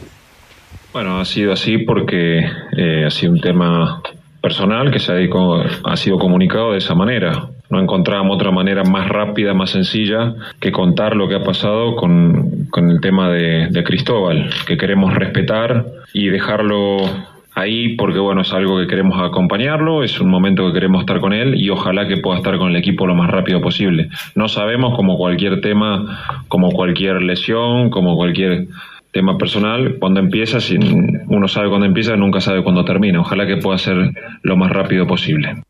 Bueno, 0.93 1.19
ha 1.19 1.25
sido 1.25 1.53
así 1.53 1.79
porque 1.79 2.45
eh, 2.77 3.05
ha 3.05 3.09
sido 3.09 3.33
un 3.33 3.41
tema 3.41 4.01
personal 4.41 4.91
que 4.91 4.99
se 4.99 5.11
ha, 5.11 5.15
ha 5.85 5.97
sido 5.97 6.19
comunicado 6.19 6.73
de 6.73 6.77
esa 6.77 6.93
manera. 6.93 7.49
No 7.69 7.79
encontrábamos 7.79 8.35
otra 8.35 8.51
manera 8.51 8.83
más 8.83 9.09
rápida, 9.09 9.55
más 9.55 9.71
sencilla 9.71 10.35
que 10.59 10.71
contar 10.71 11.15
lo 11.15 11.27
que 11.27 11.35
ha 11.35 11.43
pasado 11.43 11.95
con, 11.95 12.67
el 12.75 13.01
tema 13.01 13.31
de 13.31 13.83
Cristóbal, 13.83 14.51
que 14.67 14.77
queremos 14.77 15.15
respetar 15.15 15.85
y 16.13 16.27
dejarlo 16.27 16.97
ahí 17.55 17.95
porque 17.95 18.19
bueno, 18.19 18.41
es 18.41 18.51
algo 18.53 18.79
que 18.79 18.87
queremos 18.87 19.21
acompañarlo, 19.21 20.03
es 20.03 20.19
un 20.19 20.29
momento 20.29 20.67
que 20.67 20.73
queremos 20.73 21.01
estar 21.01 21.19
con 21.19 21.33
él 21.33 21.55
y 21.55 21.69
ojalá 21.69 22.07
que 22.07 22.17
pueda 22.17 22.37
estar 22.37 22.57
con 22.57 22.69
el 22.69 22.75
equipo 22.75 23.07
lo 23.07 23.15
más 23.15 23.29
rápido 23.29 23.61
posible. 23.61 24.09
No 24.35 24.47
sabemos 24.47 24.95
como 24.95 25.17
cualquier 25.17 25.61
tema, 25.61 26.43
como 26.47 26.71
cualquier 26.71 27.21
lesión, 27.21 27.89
como 27.89 28.15
cualquier 28.15 28.67
tema 29.11 29.37
personal, 29.37 29.97
cuando 29.99 30.19
empieza, 30.19 30.59
si 30.59 30.75
uno 30.75 31.47
sabe 31.47 31.69
cuándo 31.69 31.85
empieza, 31.85 32.15
nunca 32.15 32.41
sabe 32.41 32.63
cuándo 32.63 32.83
termina. 32.83 33.21
Ojalá 33.21 33.45
que 33.45 33.57
pueda 33.57 33.77
ser 33.77 34.11
lo 34.41 34.57
más 34.57 34.71
rápido 34.71 35.05
posible. 35.05 35.63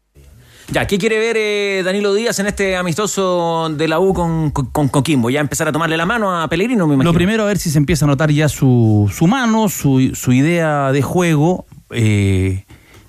Ya, 0.72 0.88
¿qué 0.88 0.98
quiere 0.98 1.20
ver 1.20 1.36
eh, 1.38 1.84
Danilo 1.84 2.14
Díaz 2.14 2.40
en 2.40 2.48
este 2.48 2.78
amistoso 2.78 3.70
de 3.70 3.88
la 3.88 4.00
U 4.00 4.14
con, 4.14 4.52
con, 4.52 4.88
Coquimbo? 4.88 5.30
¿Ya 5.30 5.42
empezar 5.42 5.68
a 5.68 5.72
tomarle 5.74 5.98
la 5.98 6.06
mano 6.06 6.42
a 6.42 6.48
Pellegrino, 6.48 6.88
me 6.88 6.94
imagino? 6.94 7.12
Lo 7.12 7.16
primero, 7.16 7.44
a 7.44 7.48
ver 7.48 7.58
si 7.58 7.70
se 7.70 7.78
empieza 7.78 8.06
a 8.06 8.08
notar 8.08 8.32
ya 8.32 8.48
su, 8.48 9.12
su 9.14 9.28
mano, 9.28 9.68
su, 9.68 10.12
su 10.16 10.32
idea 10.32 10.94
de 10.94 11.02
juego, 11.02 11.66
eh, 11.96 12.66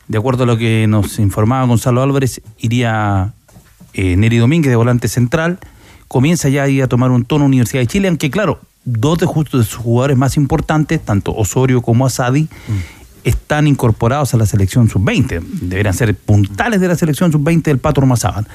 de 0.09 0.19
acuerdo 0.19 0.45
a 0.45 0.47
lo 0.47 0.57
que 0.57 0.87
nos 0.87 1.19
informaba 1.19 1.65
Gonzalo 1.67 2.03
Álvarez, 2.03 2.41
iría 2.59 3.33
eh, 3.95 4.17
Neri 4.17 4.39
Domínguez 4.39 4.71
de 4.71 4.77
volante 4.77 5.09
central. 5.09 5.59
Comienza 6.09 6.49
ya 6.49 6.65
a 6.65 6.87
tomar 6.89 7.11
un 7.11 7.25
tono 7.25 7.45
Universidad 7.45 7.83
de 7.83 7.87
Chile, 7.87 8.09
aunque 8.09 8.31
claro, 8.31 8.61
dos 8.85 9.19
de, 9.19 9.27
justo 9.27 9.59
de 9.59 9.65
sus 9.65 9.77
jugadores 9.77 10.17
más 10.17 10.37
importantes, 10.37 11.01
tanto 11.01 11.35
Osorio 11.35 11.83
como 11.83 12.07
Asadi, 12.07 12.43
mm. 12.43 12.49
están 13.25 13.67
incorporados 13.67 14.35
a 14.35 14.37
la 14.37 14.47
selección 14.47 14.89
sub-20. 14.89 15.41
Deberían 15.41 15.95
ser 15.95 16.15
puntales 16.15 16.81
de 16.81 16.89
la 16.89 16.97
selección 16.97 17.33
sub-20 17.33 17.63
del 17.63 17.79
Pato 17.79 18.03
Mazaban. 18.03 18.47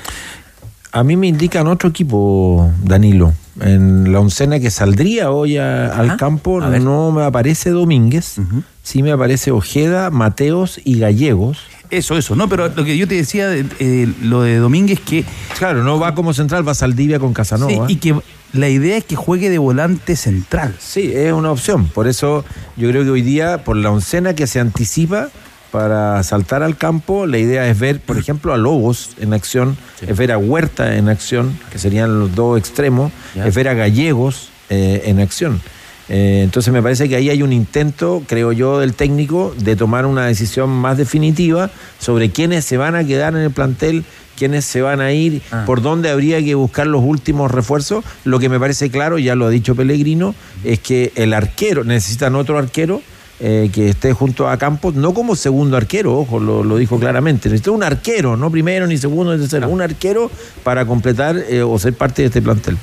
A 0.91 1.03
mí 1.03 1.15
me 1.17 1.27
indican 1.27 1.67
otro 1.67 1.89
equipo, 1.89 2.71
Danilo. 2.83 3.33
En 3.61 4.11
la 4.11 4.19
oncena 4.21 4.59
que 4.59 4.71
saldría 4.71 5.31
hoy 5.31 5.57
a- 5.57 5.87
al 5.93 6.17
campo 6.17 6.61
no 6.79 7.11
me 7.11 7.23
aparece 7.23 7.69
Domínguez, 7.71 8.37
sí 8.83 9.03
me 9.03 9.11
aparece 9.11 9.51
Ojeda, 9.51 10.09
Mateos 10.11 10.79
y 10.83 10.99
Gallegos. 10.99 11.59
Eso, 11.91 12.17
eso, 12.17 12.35
no, 12.35 12.47
pero 12.47 12.69
lo 12.69 12.85
que 12.85 12.97
yo 12.97 13.07
te 13.07 13.15
decía, 13.15 13.47
de- 13.47 13.65
eh, 13.79 14.07
lo 14.21 14.43
de 14.43 14.57
Domínguez, 14.57 14.99
que. 14.99 15.25
Claro, 15.57 15.83
no 15.83 15.99
va 15.99 16.15
como 16.15 16.33
central, 16.33 16.67
va 16.67 16.73
Saldivia 16.73 17.19
con 17.19 17.33
Casanova. 17.33 17.87
Sí, 17.87 17.93
y 17.93 17.95
que 17.97 18.15
la 18.53 18.69
idea 18.69 18.95
es 18.97 19.03
que 19.03 19.15
juegue 19.15 19.49
de 19.49 19.57
volante 19.57 20.15
central. 20.15 20.75
Sí, 20.79 21.11
es 21.13 21.33
una 21.33 21.51
opción. 21.51 21.87
Por 21.87 22.07
eso 22.07 22.45
yo 22.77 22.89
creo 22.89 23.03
que 23.03 23.09
hoy 23.09 23.21
día, 23.23 23.63
por 23.63 23.75
la 23.75 23.91
oncena 23.91 24.35
que 24.35 24.47
se 24.47 24.59
anticipa 24.59 25.29
para 25.71 26.21
saltar 26.23 26.63
al 26.63 26.77
campo, 26.77 27.25
la 27.25 27.37
idea 27.37 27.67
es 27.67 27.79
ver, 27.79 27.99
por 27.99 28.17
ejemplo, 28.17 28.53
a 28.53 28.57
Lobos 28.57 29.11
en 29.19 29.33
acción, 29.33 29.77
es 30.05 30.17
ver 30.17 30.31
a 30.31 30.37
Huerta 30.37 30.95
en 30.95 31.09
acción, 31.09 31.57
que 31.71 31.79
serían 31.79 32.19
los 32.19 32.35
dos 32.35 32.57
extremos, 32.57 33.11
es 33.35 33.53
ver 33.53 33.67
a 33.67 33.73
Gallegos 33.73 34.49
eh, 34.69 35.03
en 35.05 35.19
acción. 35.19 35.61
Eh, 36.09 36.41
entonces 36.43 36.73
me 36.73 36.81
parece 36.81 37.07
que 37.07 37.15
ahí 37.15 37.29
hay 37.29 37.43
un 37.43 37.53
intento, 37.53 38.23
creo 38.27 38.51
yo, 38.51 38.79
del 38.79 38.95
técnico 38.95 39.53
de 39.57 39.75
tomar 39.75 40.07
una 40.07 40.25
decisión 40.25 40.69
más 40.69 40.97
definitiva 40.97 41.69
sobre 41.99 42.31
quiénes 42.31 42.65
se 42.65 42.77
van 42.77 42.95
a 42.95 43.03
quedar 43.03 43.35
en 43.35 43.41
el 43.41 43.51
plantel, 43.51 44.03
quiénes 44.35 44.65
se 44.65 44.81
van 44.81 45.01
a 45.01 45.11
ir, 45.11 45.43
por 45.65 45.81
dónde 45.81 46.09
habría 46.09 46.43
que 46.43 46.55
buscar 46.55 46.87
los 46.87 47.03
últimos 47.03 47.51
refuerzos. 47.51 48.03
Lo 48.23 48.39
que 48.39 48.49
me 48.49 48.59
parece 48.59 48.89
claro, 48.89 49.19
ya 49.19 49.35
lo 49.35 49.45
ha 49.45 49.49
dicho 49.49 49.75
Pellegrino, 49.75 50.33
es 50.63 50.79
que 50.79 51.11
el 51.15 51.33
arquero, 51.33 51.83
necesitan 51.83 52.35
otro 52.35 52.57
arquero. 52.57 53.01
Eh, 53.39 53.69
que 53.73 53.89
esté 53.89 54.13
junto 54.13 54.49
a 54.49 54.57
Campos, 54.57 54.95
no 54.95 55.13
como 55.13 55.35
segundo 55.35 55.77
arquero, 55.77 56.17
ojo, 56.17 56.39
lo, 56.39 56.63
lo 56.63 56.77
dijo 56.77 56.99
claramente. 56.99 57.49
Necesita 57.49 57.71
un 57.71 57.83
arquero, 57.83 58.35
no 58.35 58.51
primero, 58.51 58.85
ni 58.87 58.97
segundo, 58.97 59.33
ni 59.33 59.39
tercero, 59.39 59.69
un 59.69 59.81
arquero 59.81 60.29
para 60.63 60.85
completar 60.85 61.37
eh, 61.37 61.63
o 61.63 61.77
ser 61.79 61.93
parte 61.93 62.21
de 62.21 62.27
este 62.27 62.41
plantel. 62.41 62.77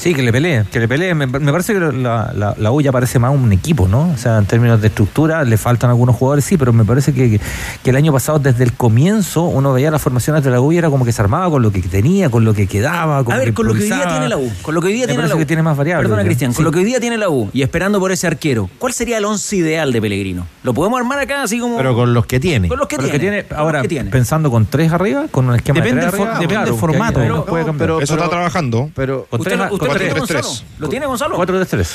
Sí, 0.00 0.14
que 0.14 0.22
le 0.22 0.32
pelee, 0.32 0.64
que 0.72 0.80
le 0.80 0.88
pelee. 0.88 1.14
Me, 1.14 1.26
me 1.26 1.52
parece 1.52 1.74
que 1.74 1.78
la, 1.80 2.32
la, 2.34 2.54
la 2.56 2.72
U 2.72 2.80
ya 2.80 2.90
parece 2.90 3.18
más 3.18 3.34
un 3.34 3.52
equipo, 3.52 3.86
¿no? 3.86 4.08
O 4.08 4.16
sea, 4.16 4.38
en 4.38 4.46
términos 4.46 4.80
de 4.80 4.86
estructura, 4.88 5.44
le 5.44 5.58
faltan 5.58 5.90
algunos 5.90 6.16
jugadores, 6.16 6.42
sí, 6.42 6.56
pero 6.56 6.72
me 6.72 6.86
parece 6.86 7.12
que, 7.12 7.32
que, 7.32 7.40
que 7.84 7.90
el 7.90 7.96
año 7.96 8.10
pasado, 8.10 8.38
desde 8.38 8.64
el 8.64 8.72
comienzo, 8.72 9.42
uno 9.42 9.74
veía 9.74 9.90
las 9.90 10.00
formaciones 10.00 10.42
de 10.42 10.50
la 10.50 10.58
U 10.58 10.72
y 10.72 10.78
era 10.78 10.88
como 10.88 11.04
que 11.04 11.12
se 11.12 11.20
armaba 11.20 11.50
con 11.50 11.60
lo 11.60 11.70
que 11.70 11.82
tenía, 11.82 12.30
con 12.30 12.46
lo 12.46 12.54
que 12.54 12.66
quedaba. 12.66 13.22
Con 13.24 13.34
A 13.34 13.36
ver, 13.36 13.52
con 13.52 13.66
lo 13.66 13.74
que 13.74 13.80
hoy 13.82 13.86
día 13.90 14.08
tiene 14.08 14.28
la 14.30 14.38
U. 14.38 14.50
Con 14.62 14.74
lo 14.74 14.80
que 14.80 14.86
hoy 14.86 14.94
día 14.94 15.06
Me 15.06 15.12
tiene 15.12 15.28
la 15.28 15.34
U. 15.34 15.38
que 15.38 15.44
tiene 15.44 15.62
más 15.62 15.76
variables. 15.76 16.08
Perdona. 16.08 16.24
Cristian. 16.24 16.52
Sí. 16.52 16.56
Con 16.56 16.64
lo 16.64 16.72
que 16.72 16.78
hoy 16.78 16.84
día 16.86 16.98
tiene 16.98 17.18
la 17.18 17.28
U 17.28 17.50
y 17.52 17.60
esperando 17.60 18.00
por 18.00 18.10
ese 18.10 18.26
arquero, 18.26 18.70
¿cuál 18.78 18.94
sería 18.94 19.18
el 19.18 19.24
once 19.26 19.54
ideal 19.54 19.92
de 19.92 20.00
Pellegrino? 20.00 20.46
¿Lo 20.62 20.72
podemos 20.72 20.98
armar 20.98 21.18
acá 21.18 21.42
así 21.42 21.58
como. 21.58 21.76
Pero 21.76 21.94
con 21.94 22.14
los 22.14 22.24
que 22.24 22.40
tiene. 22.40 22.68
Con 22.68 22.78
los 22.78 22.88
que 22.88 22.96
Con 22.96 23.04
lo 23.04 23.10
tiene. 23.10 23.26
que 23.26 23.30
tiene, 23.32 23.48
con 23.48 23.58
ahora, 23.58 23.78
los 23.80 23.82
que 23.82 23.88
tiene. 23.88 24.08
pensando 24.10 24.50
con 24.50 24.64
tres 24.64 24.92
arriba, 24.92 25.26
con 25.30 25.46
un 25.46 25.56
esquema 25.56 25.80
Depende 25.80 26.00
de 26.00 26.06
del 26.06 26.10
tres 26.10 26.18
for- 26.18 26.28
arriba, 26.28 26.40
depende 26.48 26.70
del 26.70 26.80
formato. 26.80 27.44
puede 27.46 27.64
cambiar. 27.66 27.90
Eso 28.02 28.14
está 28.14 28.30
trabajando. 28.30 28.90
Pero 28.94 29.26
Con 29.28 29.40
¿Usted, 29.40 29.56
tres- 29.56 29.68
lo- 29.68 29.74
usted 29.74 29.89
con 29.92 29.98
lo 29.98 29.98
tiene, 29.98 30.18
Gonzalo? 30.20 30.48
¿Lo 30.78 30.88
tiene, 30.88 31.06
Gonzalo? 31.06 31.36
4-3-3. 31.38 31.88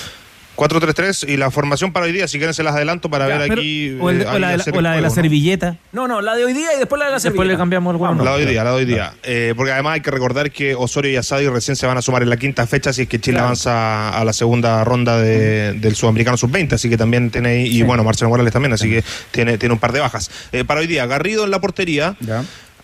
4-3-3 0.55 1.27
y 1.27 1.35
la 1.35 1.51
formación 1.51 1.91
para 1.91 2.05
hoy 2.05 2.13
día, 2.13 2.29
si 2.29 2.37
quieren 2.37 2.53
se 2.53 2.63
las 2.63 2.75
adelanto 2.75 3.09
para 3.09 3.25
ver 3.27 3.51
aquí. 3.51 3.97
o, 3.99 4.09
el- 4.09 4.21
eh, 4.21 4.25
o 4.25 4.39
la, 4.39 4.51
de 4.51 4.57
la- 4.57 4.63
o 4.73 4.79
la 4.81 4.91
de 4.93 5.01
la 5.01 5.09
servilleta. 5.09 5.75
No, 5.91 6.07
no, 6.07 6.21
la 6.21 6.33
de 6.33 6.45
hoy 6.45 6.53
día 6.53 6.73
y 6.73 6.79
después 6.79 6.97
la 6.97 7.07
de 7.07 7.11
la 7.11 7.15
Después 7.17 7.33
le 7.33 7.37
servilleta. 7.39 7.57
cambiamos 7.57 7.93
el 7.93 8.01
La 8.01 8.07
bueno. 8.07 8.23
de 8.23 8.29
hoy 8.31 8.45
día, 8.45 8.63
la 8.63 8.69
de 8.69 8.75
hoy 8.77 8.85
día. 8.85 9.13
Eh, 9.23 9.53
porque 9.57 9.73
además 9.73 9.95
hay 9.95 10.01
que 10.01 10.11
recordar 10.11 10.49
que 10.51 10.73
Osorio 10.73 11.11
y 11.11 11.17
Asadi 11.17 11.49
recién 11.49 11.75
se 11.75 11.85
van 11.87 11.97
a 11.97 12.01
sumar 12.01 12.23
en 12.23 12.29
la 12.29 12.37
quinta 12.37 12.65
fecha 12.67 12.93
si 12.93 13.01
es 13.01 13.09
que 13.09 13.19
Chile 13.19 13.39
avanza 13.39 14.09
a 14.17 14.23
la 14.23 14.31
segunda 14.31 14.81
ronda 14.85 15.17
de- 15.19 15.73
del 15.73 15.93
Sudamericano 15.93 16.37
Sub-20, 16.37 16.71
así 16.75 16.89
que 16.89 16.95
también 16.95 17.31
tiene 17.31 17.49
ahí, 17.49 17.65
y 17.77 17.81
bueno, 17.83 18.05
Marcelo 18.05 18.29
Morales 18.29 18.53
también, 18.53 18.71
así 18.71 18.89
que 18.89 19.03
tiene, 19.31 19.57
tiene 19.57 19.73
un 19.73 19.79
par 19.79 19.91
de 19.91 19.99
bajas. 19.99 20.31
Eh, 20.53 20.63
para 20.63 20.79
hoy 20.79 20.87
día, 20.87 21.05
Garrido 21.05 21.43
en 21.43 21.51
la 21.51 21.59
portería, 21.59 22.15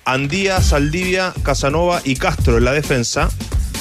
Andía, 0.04 0.60
Saldivia, 0.60 1.32
Casanova 1.44 2.02
y 2.04 2.16
Castro 2.18 2.58
en 2.58 2.66
la 2.66 2.74
defensa. 2.74 3.30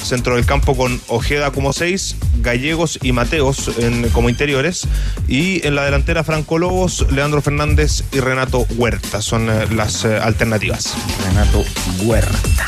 Centro 0.03 0.35
del 0.35 0.45
campo 0.45 0.75
con 0.75 0.99
Ojeda 1.07 1.51
como 1.51 1.73
seis, 1.73 2.15
Gallegos 2.41 2.99
y 3.01 3.11
Mateos 3.11 3.71
en- 3.77 4.09
como 4.09 4.29
interiores. 4.29 4.87
Y 5.27 5.65
en 5.65 5.75
la 5.75 5.85
delantera 5.85 6.23
Franco 6.23 6.57
Lobos, 6.57 7.05
Leandro 7.11 7.41
Fernández 7.41 8.03
y 8.11 8.19
Renato 8.19 8.65
Huerta 8.75 9.21
son 9.21 9.49
eh, 9.49 9.67
las 9.75 10.03
eh, 10.05 10.17
alternativas. 10.17 10.93
Renato 11.27 11.63
Huerta. 12.03 12.65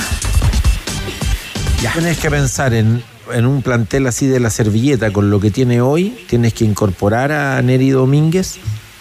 Tienes 1.93 2.17
que 2.17 2.29
pensar 2.31 2.73
en, 2.73 3.03
en 3.33 3.45
un 3.45 3.61
plantel 3.61 4.07
así 4.07 4.25
de 4.27 4.39
la 4.39 4.49
servilleta 4.49 5.11
con 5.11 5.29
lo 5.29 5.39
que 5.39 5.51
tiene 5.51 5.81
hoy. 5.81 6.17
Tienes 6.29 6.53
que 6.53 6.63
incorporar 6.65 7.31
a 7.31 7.61
Neri 7.61 7.89
Domínguez, 7.89 8.55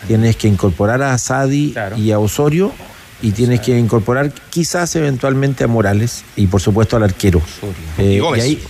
tienes 0.08 0.36
que 0.36 0.48
incorporar 0.48 1.00
a 1.02 1.16
Sadi 1.16 1.74
y 1.96 2.10
a 2.10 2.18
Osorio, 2.18 2.72
y 3.22 3.30
tienes 3.30 3.60
que 3.60 3.78
incorporar 3.78 4.32
quizás 4.50 4.94
eventualmente 4.96 5.64
a 5.64 5.68
Morales 5.68 6.24
y 6.36 6.46
por 6.48 6.60
supuesto 6.60 6.96
al 6.96 7.04
arquero. 7.04 7.40
Eh, 7.98 8.14
Y 8.14 8.18
Gómez. 8.18 8.42
ahí- 8.44 8.62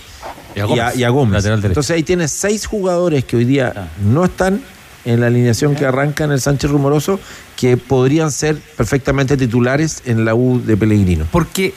Y 0.55 0.59
a 0.59 0.61
y 0.61 0.61
a, 0.61 0.65
Gómez, 0.67 0.95
y 0.97 1.03
a 1.03 1.09
Gómez. 1.09 1.33
lateral 1.33 1.61
derecho. 1.61 1.71
Entonces 1.79 1.95
ahí 1.95 2.03
tienes 2.03 2.31
seis 2.31 2.65
jugadores 2.67 3.25
que 3.25 3.35
hoy 3.37 3.45
día 3.45 3.89
no 4.05 4.23
están 4.25 4.61
en 5.05 5.19
la 5.19 5.27
alineación 5.27 5.75
que 5.75 5.85
arranca 5.85 6.23
en 6.23 6.31
el 6.31 6.39
Sánchez 6.39 6.69
Rumoroso, 6.71 7.19
que 7.57 7.75
podrían 7.75 8.31
ser 8.31 8.55
perfectamente 8.77 9.35
titulares 9.35 10.03
en 10.05 10.23
la 10.23 10.35
U 10.35 10.61
de 10.63 10.77
Pellegrino. 10.77 11.25
Porque 11.31 11.73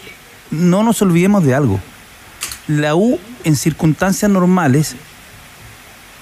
no 0.51 0.83
nos 0.83 1.01
olvidemos 1.03 1.43
de 1.45 1.55
algo. 1.55 1.81
La 2.69 2.95
U, 2.95 3.19
en 3.45 3.57
circunstancias 3.57 4.31
normales, 4.31 4.95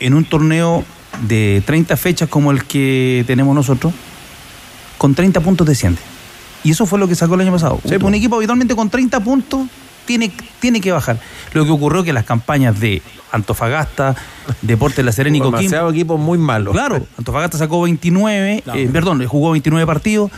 en 0.01 0.15
un 0.15 0.25
torneo 0.25 0.85
de 1.27 1.63
30 1.67 1.97
fechas 1.97 2.29
como 2.29 2.53
el 2.53 2.65
que 2.65 3.25
tenemos 3.27 3.55
nosotros, 3.55 3.93
con 4.97 5.15
30 5.15 5.41
puntos 5.41 5.67
desciende. 5.67 6.01
Y 6.65 6.71
eso 6.73 6.87
fue 6.87 6.99
lo 6.99 7.07
que 7.07 7.15
sacó 7.15 7.35
el 7.37 7.43
año 7.43 7.53
pasado. 7.53 7.79
Sí, 7.87 7.95
un 7.95 8.01
po. 8.01 8.09
equipo 8.11 8.37
habitualmente 8.37 8.75
con 8.75 8.91
30 8.91 9.21
puntos 9.21 9.69
tiene, 10.07 10.33
tiene 10.61 10.81
que 10.81 10.91
bajar. 10.93 11.19
Lo 11.53 11.65
que 11.65 11.71
ocurrió 11.71 12.03
que 12.03 12.13
las 12.13 12.25
campañas 12.25 12.81
de 12.81 13.01
Antofagasta, 13.33 14.17
Deportes 14.63 15.05
La 15.05 15.13
Serena 15.13 15.37
y 15.37 15.41
Coquimbo 15.41 15.59
Demasiado 15.59 15.91
equipo 15.91 16.17
muy 16.19 16.39
malo. 16.39 16.73
Claro, 16.73 17.07
Antofagasta 17.19 17.59
sacó 17.59 17.83
29, 17.83 18.63
eh, 18.75 18.89
perdón, 18.93 19.25
jugó 19.27 19.51
29 19.53 19.87
partidos 19.87 20.31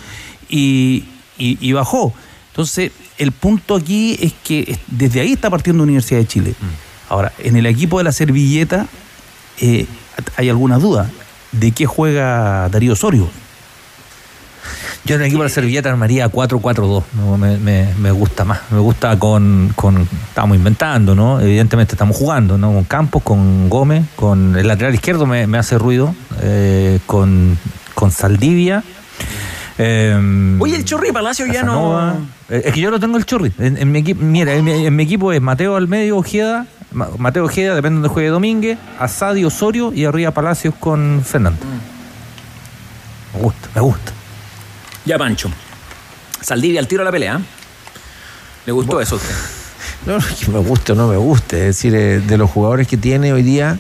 y, 0.49 1.05
y- 1.39 1.59
y 1.61 1.73
bajó. 1.73 2.13
Entonces, 2.53 2.91
el 3.19 3.33
punto 3.33 3.75
aquí 3.77 4.17
es 4.21 4.33
que 4.45 4.65
es- 4.69 4.79
desde 4.89 5.21
ahí 5.21 5.33
está 5.33 5.51
partiendo 5.51 5.83
Universidad 5.83 6.21
de 6.21 6.27
Chile. 6.27 6.55
Ahora, 7.09 7.33
en 7.39 7.57
el 7.57 7.67
equipo 7.67 7.99
de 7.99 8.05
la 8.05 8.13
servilleta 8.13 8.87
eh, 9.61 9.87
hay 10.37 10.49
alguna 10.49 10.79
duda. 10.79 11.11
¿De 11.53 11.71
qué 11.73 11.87
juega 11.87 12.69
Darío 12.69 12.93
Osorio? 12.95 13.29
Yo 15.05 15.15
en 15.15 15.21
el 15.21 15.27
equipo 15.29 15.43
de 15.43 15.49
la 15.49 15.55
servilleta 15.55 15.91
armaría 15.91 16.29
4-4-2. 16.31 17.03
¿no? 17.15 17.39
Me, 17.39 17.57
me- 17.59 17.95
me 17.99 18.11
gusta 18.11 18.45
más. 18.45 18.61
Me 18.71 18.79
gusta 18.79 19.17
con, 19.19 19.73
con. 19.77 20.09
Estamos 20.29 20.57
inventando, 20.57 21.15
¿no? 21.15 21.41
Evidentemente 21.41 21.95
estamos 21.95 22.17
jugando, 22.17 22.59
¿no? 22.59 22.73
Con 22.73 22.85
Campos, 22.85 23.23
con 23.23 23.69
Gómez, 23.69 24.05
con 24.17 24.57
el 24.57 24.67
lateral 24.67 24.95
izquierdo 24.95 25.27
me, 25.27 25.47
me 25.47 25.59
hace 25.59 25.79
ruido. 25.79 26.15
eh, 26.41 26.99
con, 27.07 27.57
con 27.95 28.11
Saldivia. 28.11 28.83
eh, 29.79 30.57
Oye, 30.59 30.77
el 30.77 30.85
Chorri 30.85 31.13
Palacio 31.13 31.47
ya 31.47 31.63
no. 31.63 32.13
Eh, 32.49 32.63
Es 32.67 32.75
que 32.75 32.81
yo 32.81 32.91
lo 32.91 32.99
tengo 32.99 33.17
el 33.17 33.27
churri. 33.27 33.53
En, 33.59 33.77
en 33.77 33.93
mi 33.93 34.01
equipo, 34.01 34.23
mira, 34.23 34.55
en 34.55 34.65
mi, 34.65 34.73
en 34.87 34.97
mi 34.97 35.03
equipo 35.05 35.33
es 35.33 35.41
Mateo 35.41 35.77
al 35.77 35.87
medio, 35.89 36.17
Ojeda, 36.17 36.67
Ma- 36.93 37.09
Mateo 37.19 37.45
Ojeda, 37.45 37.75
depende 37.75 37.97
de 37.97 38.03
donde 38.03 38.09
juegue 38.09 38.29
Domínguez, 38.31 38.79
Asadi 38.99 39.45
Osorio 39.45 39.93
y 39.93 40.05
arriba 40.05 40.31
Palacios 40.33 40.75
con 40.81 41.23
Fernando. 41.25 41.61
Me 43.35 43.41
gusta, 43.43 43.69
me 43.75 43.81
gusta. 43.83 44.13
Ya, 45.07 45.17
Pancho. 45.17 45.51
Saldivia 46.43 46.81
al 46.81 46.89
tiro 46.89 47.03
a 47.03 47.05
la 47.05 47.13
pelea. 47.13 47.41
¿Le 48.67 48.73
gustó 48.73 49.01
eso 49.01 49.15
a 49.15 49.19
usted? 49.19 49.35
No, 50.05 50.19
que 50.19 50.51
me 50.53 50.59
guste 50.61 50.93
o 50.93 50.95
no 50.95 51.09
me 51.09 51.17
guste. 51.17 51.69
Es 51.69 51.77
decir, 51.77 51.95
eh, 51.95 52.21
de 52.21 52.37
los 52.37 52.49
jugadores 52.49 52.87
que 52.87 52.97
tiene 52.97 53.33
hoy 53.33 53.43
día, 53.43 53.77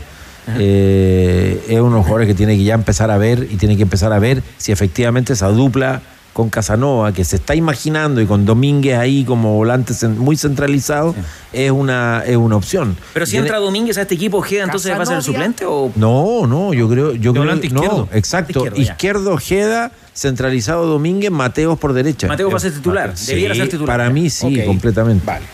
eh, 0.58 1.64
es 1.68 1.80
unos 1.80 2.00
jugadores 2.00 2.26
que 2.26 2.34
tiene 2.34 2.56
que 2.56 2.64
ya 2.64 2.74
empezar 2.74 3.12
a 3.12 3.18
ver 3.18 3.46
y 3.48 3.56
tiene 3.56 3.76
que 3.76 3.82
empezar 3.82 4.12
a 4.12 4.18
ver 4.18 4.42
si 4.56 4.72
efectivamente 4.72 5.34
esa 5.34 5.48
dupla 5.48 6.02
con 6.36 6.50
Casanova, 6.50 7.12
que 7.12 7.24
se 7.24 7.36
está 7.36 7.54
imaginando, 7.54 8.20
y 8.20 8.26
con 8.26 8.44
Domínguez 8.44 8.98
ahí 8.98 9.24
como 9.24 9.54
volante 9.54 9.94
muy 10.08 10.36
centralizado, 10.36 11.14
es, 11.50 11.70
una, 11.70 12.22
es 12.26 12.36
una 12.36 12.56
opción. 12.56 12.94
Pero 13.14 13.24
si 13.24 13.32
Tiene- 13.32 13.46
entra 13.46 13.58
Domínguez 13.58 13.96
a 13.96 14.02
este 14.02 14.16
equipo, 14.16 14.36
Ojeda, 14.36 14.64
entonces 14.64 14.92
va 14.92 15.02
a 15.02 15.06
ser 15.06 15.16
el 15.16 15.22
suplente 15.22 15.64
o. 15.64 15.90
No, 15.96 16.46
no, 16.46 16.74
yo 16.74 16.90
creo, 16.90 17.14
yo 17.14 17.32
creo 17.32 17.42
volante 17.44 17.70
no, 17.70 17.76
izquierdo. 17.82 18.08
exacto, 18.12 18.50
Izquierdo, 18.58 18.80
izquierdo 18.82 19.32
Ojeda, 19.32 19.92
centralizado 20.14 20.84
Domínguez, 20.84 21.30
Mateos 21.30 21.78
por 21.78 21.94
derecha. 21.94 22.26
Mateo 22.28 22.50
va 22.50 22.58
a 22.58 22.60
ser 22.60 22.74
titular, 22.74 23.14
debiera 23.14 23.54
ser 23.54 23.70
titular. 23.70 23.96
Para 23.96 24.10
mí 24.10 24.28
sí, 24.28 24.62
completamente. 24.66 25.24
Vale, 25.24 25.46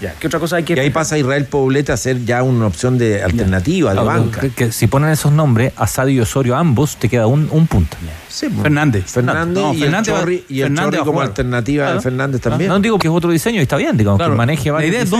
Ya. 0.00 0.12
¿Qué 0.20 0.26
otra 0.26 0.38
cosa 0.38 0.56
hay 0.56 0.62
que.? 0.64 0.74
Y 0.74 0.78
ahí 0.78 0.90
pasa 0.90 1.16
Israel 1.16 1.46
Poblete 1.46 1.90
a 1.90 1.96
ser 1.96 2.24
ya 2.24 2.42
una 2.42 2.66
opción 2.66 2.98
de 2.98 3.22
alternativa, 3.22 3.90
de 3.94 4.00
Claro, 4.00 4.06
banca. 4.24 4.40
que, 4.42 4.50
que 4.50 4.70
si 4.72 4.86
ponen 4.88 5.08
esos 5.10 5.32
nombres, 5.32 5.72
Asadi 5.76 6.12
y 6.12 6.20
Osorio 6.20 6.54
ambos, 6.56 6.96
te 6.96 7.08
queda 7.08 7.26
un, 7.26 7.48
un 7.50 7.66
punto. 7.66 7.96
Sí, 8.28 8.48
Fernández. 8.62 9.04
Fernández 9.06 9.54
No, 9.62 9.72
y 9.72 9.78
Fernández 9.78 10.08
el 10.08 10.14
va- 10.14 10.20
Chorri, 10.20 10.44
y 10.50 10.60
el 10.60 10.66
Fernández 10.66 10.84
Chorri 10.84 10.96
va 10.98 11.02
a 11.02 11.06
como 11.06 11.20
alternativa 11.22 11.84
Claro. 11.84 11.96
de 11.96 12.02
Fernández 12.02 12.40
también. 12.42 12.68
No 12.68 12.78
digo 12.80 12.98
que 12.98 13.08
es 13.08 13.14
otro 13.14 13.30
diseño 13.30 13.58
y 13.60 13.62
está 13.62 13.76
bien, 13.78 13.96
digamos, 13.96 14.18
Claro, 14.18 14.32
que 14.32 14.36
maneje 14.36 14.70
la 14.70 14.84
idea 14.84 15.00
es 15.02 15.10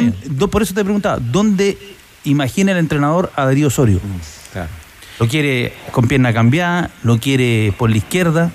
por 0.51 0.61
eso 0.63 0.75
te 0.75 0.85
preguntaba, 0.85 1.19
¿dónde 1.21 1.79
imagina 2.25 2.73
el 2.73 2.79
entrenador 2.79 3.33
a 3.35 3.47
Darío 3.47 3.69
Osorio? 3.69 4.01
Claro. 4.53 4.69
Lo 5.19 5.27
quiere 5.27 5.73
con 5.93 6.07
pierna 6.07 6.35
cambiada, 6.35 6.91
lo 7.03 7.19
quiere 7.19 7.73
por 7.79 7.89
la 7.89 7.97
izquierda, 7.97 8.51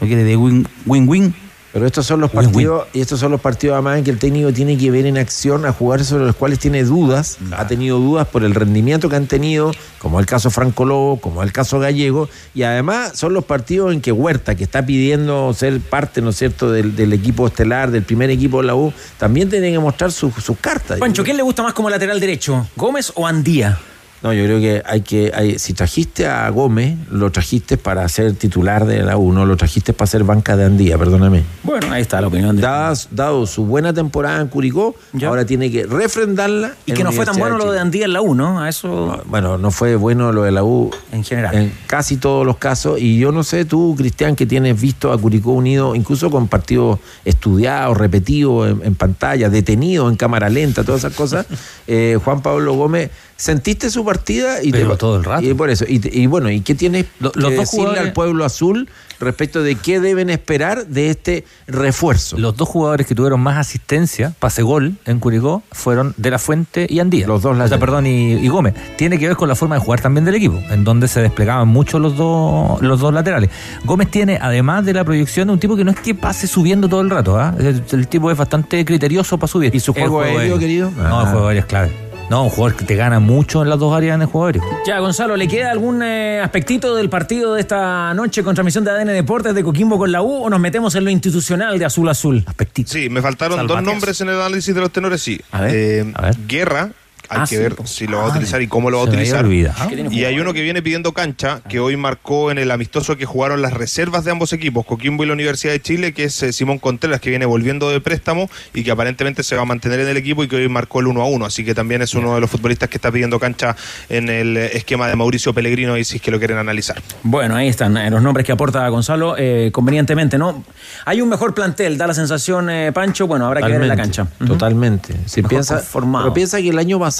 lo 0.00 0.06
quiere 0.06 0.24
de 0.24 0.36
win- 0.38 0.66
win-win. 0.86 1.34
Pero 1.76 1.84
estos 1.84 2.06
son 2.06 2.22
los 2.22 2.30
partidos, 2.30 2.86
y 2.94 3.02
estos 3.02 3.20
son 3.20 3.32
los 3.32 3.40
partidos 3.42 3.74
además 3.74 3.98
en 3.98 4.04
que 4.04 4.10
el 4.10 4.18
técnico 4.18 4.50
tiene 4.50 4.78
que 4.78 4.90
ver 4.90 5.04
en 5.04 5.18
acción 5.18 5.66
a 5.66 5.74
jugar 5.74 6.02
sobre 6.06 6.24
los 6.24 6.34
cuales 6.34 6.58
tiene 6.58 6.82
dudas, 6.84 7.36
ha 7.54 7.66
tenido 7.66 7.98
dudas 7.98 8.26
por 8.26 8.44
el 8.44 8.54
rendimiento 8.54 9.10
que 9.10 9.16
han 9.16 9.26
tenido, 9.26 9.72
como 9.98 10.18
el 10.18 10.24
caso 10.24 10.48
Franco 10.48 10.86
Lobo, 10.86 11.20
como 11.20 11.42
el 11.42 11.52
caso 11.52 11.78
Gallego, 11.78 12.30
y 12.54 12.62
además 12.62 13.18
son 13.18 13.34
los 13.34 13.44
partidos 13.44 13.92
en 13.92 14.00
que 14.00 14.10
Huerta, 14.10 14.54
que 14.54 14.64
está 14.64 14.86
pidiendo 14.86 15.52
ser 15.52 15.78
parte, 15.80 16.22
¿no 16.22 16.30
es 16.30 16.36
cierto?, 16.36 16.72
del, 16.72 16.96
del 16.96 17.12
equipo 17.12 17.46
estelar, 17.46 17.90
del 17.90 18.04
primer 18.04 18.30
equipo 18.30 18.62
de 18.62 18.68
la 18.68 18.74
U, 18.74 18.94
también 19.18 19.50
tiene 19.50 19.70
que 19.70 19.78
mostrar 19.78 20.12
sus 20.12 20.32
sus 20.42 20.56
cartas. 20.58 20.98
Pancho, 20.98 21.24
¿quién 21.24 21.36
le 21.36 21.42
gusta 21.42 21.62
más 21.62 21.74
como 21.74 21.90
lateral 21.90 22.18
derecho? 22.18 22.66
¿Gómez 22.74 23.12
o 23.16 23.26
Andía? 23.26 23.78
No, 24.26 24.32
yo 24.32 24.42
creo 24.44 24.58
que 24.58 24.82
hay 24.84 25.02
que, 25.02 25.30
hay- 25.32 25.56
si 25.60 25.72
trajiste 25.72 26.26
a 26.26 26.48
Gómez, 26.50 26.96
lo 27.12 27.30
trajiste 27.30 27.76
para 27.76 28.08
ser 28.08 28.32
titular 28.34 28.84
de 28.84 29.04
la 29.04 29.16
U, 29.16 29.32
no 29.32 29.46
lo 29.46 29.56
trajiste 29.56 29.92
para 29.92 30.08
ser 30.08 30.24
banca 30.24 30.56
de 30.56 30.64
Andía, 30.64 30.98
perdóname. 30.98 31.44
Bueno, 31.62 31.92
ahí 31.92 32.02
está 32.02 32.20
la 32.20 32.26
opinión 32.26 32.56
de. 32.56 32.62
Dadas- 32.62 33.06
dado 33.12 33.46
su 33.46 33.64
buena 33.66 33.92
temporada 33.94 34.40
en 34.40 34.48
Curicó, 34.48 34.96
ahora 35.24 35.46
tiene 35.46 35.70
que 35.70 35.86
refrendarla. 35.86 36.72
Y 36.86 36.92
que 36.92 37.04
no 37.04 37.12
fue 37.12 37.24
tan 37.24 37.36
bueno 37.38 37.56
lo 37.56 37.70
de. 37.70 37.78
Andía 37.78 38.06
en 38.06 38.14
la 38.14 38.20
U, 38.20 38.34
¿no? 38.34 38.60
A 38.60 38.68
eso. 38.68 39.22
Bueno, 39.26 39.58
no 39.58 39.70
fue 39.70 39.94
bueno 39.94 40.32
lo 40.32 40.42
de 40.42 40.50
la 40.50 40.64
U 40.64 40.90
en 41.12 41.22
general. 41.22 41.54
En 41.54 41.72
casi 41.86 42.16
todos 42.16 42.44
los 42.44 42.56
casos. 42.56 42.98
Y 43.00 43.18
yo 43.20 43.30
no 43.30 43.44
sé, 43.44 43.64
tú, 43.64 43.94
Cristian, 43.96 44.34
que 44.34 44.44
tienes 44.44 44.80
visto 44.80 45.12
a 45.12 45.18
Curicó 45.18 45.52
Unido, 45.52 45.94
incluso 45.94 46.32
con 46.32 46.48
partidos 46.48 46.98
estudiados, 47.24 47.96
repetidos 47.96 48.70
en, 48.70 48.80
en 48.84 48.94
pantalla, 48.96 49.48
detenidos 49.50 50.10
en 50.10 50.16
cámara 50.16 50.48
lenta, 50.48 50.82
todas 50.82 51.02
esas 51.02 51.12
cosas. 51.14 51.46
eh, 51.86 52.18
Juan 52.24 52.42
Pablo 52.42 52.74
Gómez, 52.74 53.10
¿sentiste 53.36 53.90
su 53.90 54.04
partida? 54.04 54.62
Y 54.62 54.72
Pero 54.72 54.96
todo 54.96 55.16
el 55.16 55.24
rato. 55.24 55.44
Y 55.44 55.54
por 55.54 55.70
eso. 55.70 55.84
Y, 55.88 55.98
te- 55.98 56.16
y 56.16 56.26
bueno, 56.26 56.50
¿y 56.50 56.60
qué 56.60 56.74
tienes 56.74 57.06
Lo- 57.20 57.32
que 57.32 57.40
los 57.40 57.50
dos 57.50 57.60
decirle 57.60 57.84
jugadores- 57.86 58.06
al 58.06 58.12
pueblo 58.12 58.44
azul 58.44 58.88
respecto 59.18 59.62
de 59.62 59.76
qué 59.76 59.98
deben 60.00 60.28
esperar 60.30 60.86
de 60.86 61.10
este 61.10 61.44
refuerzo? 61.66 62.38
Los 62.38 62.56
dos 62.56 62.68
jugadores 62.68 63.06
que 63.06 63.14
tuvieron 63.14 63.40
más 63.40 63.56
asistencia, 63.56 64.32
pase 64.38 64.62
gol 64.62 64.94
en 65.04 65.18
Curicó, 65.20 65.62
fueron 65.72 66.14
De 66.16 66.30
La 66.30 66.38
Fuente 66.38 66.86
y 66.88 67.00
Andía. 67.00 67.26
Los 67.26 67.42
dos, 67.42 67.56
perdón, 67.78 68.06
y, 68.06 68.32
y 68.34 68.48
Gómez. 68.48 68.74
Tiene 68.96 69.18
que 69.18 69.26
ver 69.28 69.36
con 69.36 69.48
la 69.48 69.54
forma 69.54 69.74
de 69.76 69.80
jugar 69.80 70.00
también 70.00 70.24
del 70.24 70.34
equipo, 70.34 70.58
en 70.70 70.84
donde 70.84 71.08
se 71.08 71.20
desplegaban 71.22 71.68
mucho 71.68 71.98
los 71.98 72.16
dos, 72.16 72.80
los 72.82 73.00
dos 73.00 73.12
laterales. 73.12 73.50
Gómez 73.84 74.10
tiene, 74.10 74.38
además 74.40 74.84
de 74.84 74.92
la 74.94 75.04
proyección, 75.04 75.50
un 75.50 75.58
tipo 75.58 75.76
que 75.76 75.84
no 75.84 75.90
es 75.90 76.00
que 76.00 76.14
pase 76.14 76.46
subiendo 76.46 76.88
todo 76.88 77.00
el 77.00 77.10
rato, 77.10 77.38
¿ah? 77.38 77.54
el, 77.58 77.82
el 77.90 78.08
tipo 78.08 78.30
es 78.30 78.36
bastante 78.36 78.84
criterioso 78.84 79.38
para 79.38 79.48
subir. 79.48 79.74
¿Y 79.74 79.80
su 79.80 79.92
juego 79.92 80.20
aéreo, 80.20 80.58
querido? 80.58 80.90
No, 80.90 81.02
el 81.22 81.26
Ah. 81.26 81.30
juego 81.30 81.46
aéreo 81.48 81.60
es 81.60 81.66
clave. 81.66 82.05
No, 82.28 82.42
un 82.42 82.50
jugador 82.50 82.76
que 82.76 82.84
te 82.84 82.96
gana 82.96 83.20
mucho 83.20 83.62
en 83.62 83.68
las 83.70 83.78
dos 83.78 83.96
áreas 83.96 84.16
en 84.16 84.20
el. 84.20 84.60
Ya, 84.84 84.98
Gonzalo, 84.98 85.36
¿le 85.36 85.46
queda 85.46 85.70
algún 85.70 86.02
eh, 86.02 86.40
aspectito 86.40 86.96
del 86.96 87.08
partido 87.08 87.54
de 87.54 87.60
esta 87.60 88.12
noche 88.14 88.42
con 88.42 88.54
transmisión 88.56 88.82
de 88.84 88.90
ADN 88.90 89.06
Deportes 89.08 89.54
de 89.54 89.62
Coquimbo 89.62 89.96
con 89.96 90.10
la 90.10 90.22
U 90.22 90.42
o 90.44 90.50
nos 90.50 90.58
metemos 90.58 90.94
en 90.96 91.04
lo 91.04 91.10
institucional 91.10 91.78
de 91.78 91.84
Azul 91.84 92.08
Azul? 92.08 92.42
Aspectito. 92.44 92.90
Sí, 92.92 93.08
me 93.08 93.22
faltaron 93.22 93.64
dos 93.68 93.80
nombres 93.80 94.20
en 94.20 94.28
el 94.28 94.34
análisis 94.40 94.74
de 94.74 94.80
los 94.80 94.90
tenores, 94.90 95.22
sí. 95.22 95.40
A 95.52 95.60
ver, 95.60 95.74
Eh, 95.74 96.12
a 96.16 96.22
ver. 96.22 96.36
Guerra, 96.48 96.90
hay 97.28 97.38
Ah, 97.40 97.46
que 97.48 97.56
sí, 97.56 97.62
ver 97.62 97.74
po. 97.74 97.86
si 97.86 98.06
lo 98.06 98.18
va 98.18 98.24
a 98.24 98.26
Ah, 98.26 98.30
utilizar 98.30 98.60
y 98.62 98.66
cómo 98.68 98.90
lo 98.90 98.98
va 98.98 99.04
a 99.04 99.06
utilizar. 99.06 99.46
tiene 99.46 100.08
Y 100.14 100.24
hay 100.24 100.38
uno 100.38 100.52
que 100.52 100.62
viene 100.62 100.82
pidiendo 100.82 101.12
cancha, 101.12 101.60
que 101.68 101.80
hoy 101.80 101.96
marcó 101.96 102.50
en 102.50 102.58
el 102.58 102.70
amistoso 102.70 103.16
que 103.16 103.24
jugaron 103.26 103.62
las 103.62 103.72
reservas 103.72 104.24
de 104.24 104.30
ambos 104.30 104.52
equipos, 104.52 104.84
Coquimbo 104.86 105.24
y 105.24 105.26
la 105.26 105.32
Universidad 105.32 105.72
de 105.72 105.80
Chile, 105.80 106.12
que 106.12 106.24
es 106.24 106.42
eh, 106.42 106.52
Simón 106.52 106.78
Contreras, 106.78 107.20
que 107.20 107.30
viene 107.30 107.46
volviendo 107.46 107.90
de 107.90 108.00
préstamo 108.00 108.48
y 108.74 108.82
que 108.84 108.90
aparentemente 108.90 109.42
se 109.42 109.56
va 109.56 109.62
a 109.62 109.64
mantener 109.64 110.00
en 110.00 110.08
el 110.08 110.16
equipo 110.16 110.44
y 110.44 110.48
que 110.48 110.56
hoy 110.56 110.68
marcó 110.68 111.00
el 111.00 111.06
1 111.08 111.20
a 111.22 111.26
1. 111.26 111.44
Así 111.46 111.64
que 111.64 111.74
también 111.74 112.02
es 112.02 112.14
uno 112.14 112.34
de 112.34 112.40
los 112.40 112.50
futbolistas 112.50 112.88
que 112.88 112.96
está 112.98 113.10
pidiendo 113.10 113.38
cancha 113.40 113.76
en 114.08 114.28
el 114.28 114.56
esquema 114.56 115.08
de 115.08 115.16
Mauricio 115.16 115.52
Pellegrino 115.54 115.96
y 115.96 116.04
si 116.04 116.16
es 116.16 116.22
que 116.22 116.30
lo 116.30 116.38
quieren 116.38 116.58
analizar. 116.58 117.00
Bueno, 117.22 117.56
ahí 117.56 117.68
están 117.68 117.96
eh, 117.96 118.10
los 118.10 118.22
nombres 118.22 118.46
que 118.46 118.52
aporta 118.52 118.86
Gonzalo 118.88 119.34
eh, 119.38 119.70
convenientemente, 119.72 120.38
¿no? 120.38 120.64
Hay 121.04 121.20
un 121.20 121.28
mejor 121.28 121.54
plantel, 121.54 121.98
da 121.98 122.06
la 122.06 122.14
sensación, 122.14 122.70
eh, 122.70 122.92
Pancho, 122.92 123.26
bueno, 123.26 123.46
habrá 123.46 123.60
que 123.62 123.72
ver 123.72 123.82
en 123.82 123.88
la 123.88 123.96
cancha. 123.96 124.26
Totalmente. 124.46 125.14
Si 125.26 125.40
Mejor 125.42 125.48
piensa, 125.50 125.82
pero 125.92 126.32
piensa 126.34 126.58
que 126.58 126.68
el 126.68 126.78
año 126.78 126.98
pasado, 126.98 127.15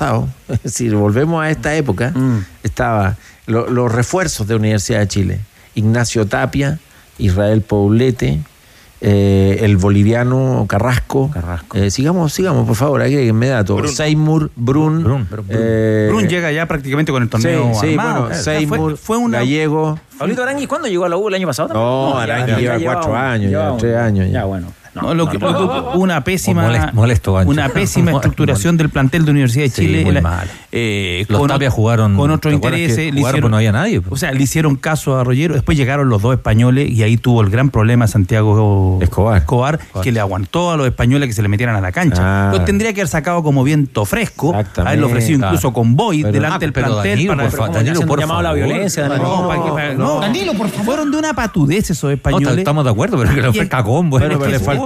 si 0.64 0.88
volvemos 0.90 1.42
a 1.42 1.50
esta 1.50 1.74
época, 1.74 2.10
Mm. 2.14 2.44
estaba 2.62 3.16
lo- 3.46 3.68
los 3.70 3.92
refuerzos 3.92 4.46
de 4.46 4.54
Universidad 4.56 5.00
de 5.00 5.08
Chile. 5.08 5.40
Ignacio 5.74 6.26
Tapia, 6.26 6.78
Israel 7.18 7.60
Poblete, 7.62 8.40
eh, 9.02 9.58
el 9.60 9.76
boliviano 9.76 10.64
Carrasco. 10.68 11.30
Eh, 11.74 11.90
sigamos, 11.90 12.32
sigamos, 12.32 12.66
por 12.66 12.76
favor, 12.76 13.02
agréguenme 13.02 13.46
datos. 13.48 13.76
Brun. 13.76 13.92
Seymour, 13.92 14.50
Brun. 14.56 15.04
Brun. 15.04 15.28
eh, 15.50 16.06
Brun 16.08 16.26
llega 16.28 16.50
ya 16.50 16.66
prácticamente 16.66 17.12
con 17.12 17.22
el 17.22 17.28
torneo 17.28 17.72
sí, 17.74 17.80
sí, 17.80 17.90
armado. 17.90 18.20
bueno, 18.28 18.34
Seymour, 18.42 18.78
fue, 18.78 18.96
fue 18.96 19.16
una 19.18 19.38
Gallego. 19.38 19.98
Pablito 20.18 20.42
Arangui, 20.42 20.66
¿cuándo 20.66 20.88
llegó 20.88 21.04
a 21.04 21.08
la 21.10 21.16
U 21.18 21.28
el 21.28 21.34
año 21.34 21.46
pasado? 21.46 21.74
No, 21.74 22.16
Arangui 22.18 22.62
ya 22.64 22.78
lleva 22.78 22.94
cuatro 22.94 23.12
un- 23.12 23.18
años, 23.18 23.72
un- 23.72 23.78
tres 23.78 23.96
años. 23.96 24.26
Ya, 24.28 24.32
ya. 24.32 24.44
bueno. 24.44 24.68
No, 25.02 25.14
lo 25.14 25.28
que, 25.28 25.38
no, 25.38 25.50
no. 25.52 25.90
una 25.94 26.22
pésima 26.24 26.90
Molesto, 26.92 27.34
una 27.34 27.68
pésima 27.68 28.10
estructuración 28.14 28.76
del 28.76 28.88
plantel 28.90 29.24
de 29.24 29.30
Universidad 29.30 29.64
de 29.64 29.70
Sí, 29.70 29.82
Chile 29.82 30.04
muy 30.04 30.14
La- 30.14 30.20
mal. 30.20 30.48
eh, 30.72 31.24
Los 31.28 31.38
con, 31.40 31.48
Tapia 31.48 31.70
jugaron- 31.70 32.16
con 32.16 32.30
otro 32.30 32.50
¿te 32.50 32.56
acuerdas 32.56 32.80
interés 32.80 32.96
que 33.12 33.18
jugaron 33.18 33.40
porque 33.40 33.50
no 33.50 33.56
había 33.56 33.72
nadie, 33.72 34.00
pues? 34.00 34.12
o 34.12 34.16
sea 34.16 34.32
le 34.32 34.42
hicieron 34.42 34.76
caso 34.76 35.18
a 35.18 35.24
Rollero 35.24 35.54
después 35.54 35.76
llegaron 35.76 36.08
los 36.08 36.22
dos 36.22 36.34
españoles 36.34 36.90
y 36.90 37.02
ahí 37.02 37.16
tuvo 37.16 37.40
el 37.42 37.50
gran 37.50 37.70
problema 37.70 38.06
Santiago 38.06 38.98
Escobar, 39.02 39.78
que 40.02 40.12
le 40.12 40.20
aguantó 40.20 40.70
a 40.70 40.76
los 40.76 40.86
españoles 40.86 41.28
que 41.28 41.32
se 41.32 41.42
le 41.42 41.48
metieran 41.48 41.76
a 41.76 41.80
la 41.80 41.92
cancha 41.92 42.22
Ah. 42.48 42.50
lo 42.52 42.64
tendría 42.64 42.92
que 42.92 43.00
haber 43.02 43.08
sacado 43.08 43.42
como 43.42 43.62
viento 43.64 44.04
fresco 44.04 44.54
haberlo 44.76 45.06
ofrecido 45.06 45.38
claro. 45.38 45.54
incluso 45.54 45.72
con 45.72 45.96
Boy 45.96 46.22
Pero- 46.22 46.32
delante 46.32 46.56
Ah, 46.56 46.58
del 46.58 46.72
pero 46.72 46.86
plantel 46.86 47.10
Danilo, 47.12 47.32
para 47.32 47.42
por 47.42 47.50
pero 47.50 47.62
fa- 47.62 47.66
¿cómo 47.66 47.74
Danilo, 47.76 47.92
le 47.92 47.96
hacen 47.98 48.08
por 48.08 48.20
llamado 48.20 48.40
a 48.40 48.42
la 48.42 48.52
violencia 48.52 49.08
Danilo? 49.08 49.42
No, 49.42 49.48
para 49.48 49.94
no. 49.94 50.20
Danilo 50.20 50.54
por 50.54 50.68
favor 50.68 50.84
fueron 50.86 51.10
de 51.10 51.16
una 51.18 51.34
patudez 51.34 51.90
esos 51.90 52.12
españoles 52.12 52.58
estamos 52.58 52.84
de 52.84 52.90
acuerdo, 52.90 53.18
pero 53.18 53.34
que 53.34 53.42
le 53.42 53.48
ofrezca 53.48 53.82
combo. 53.82 54.18
Bueno, 54.18 54.38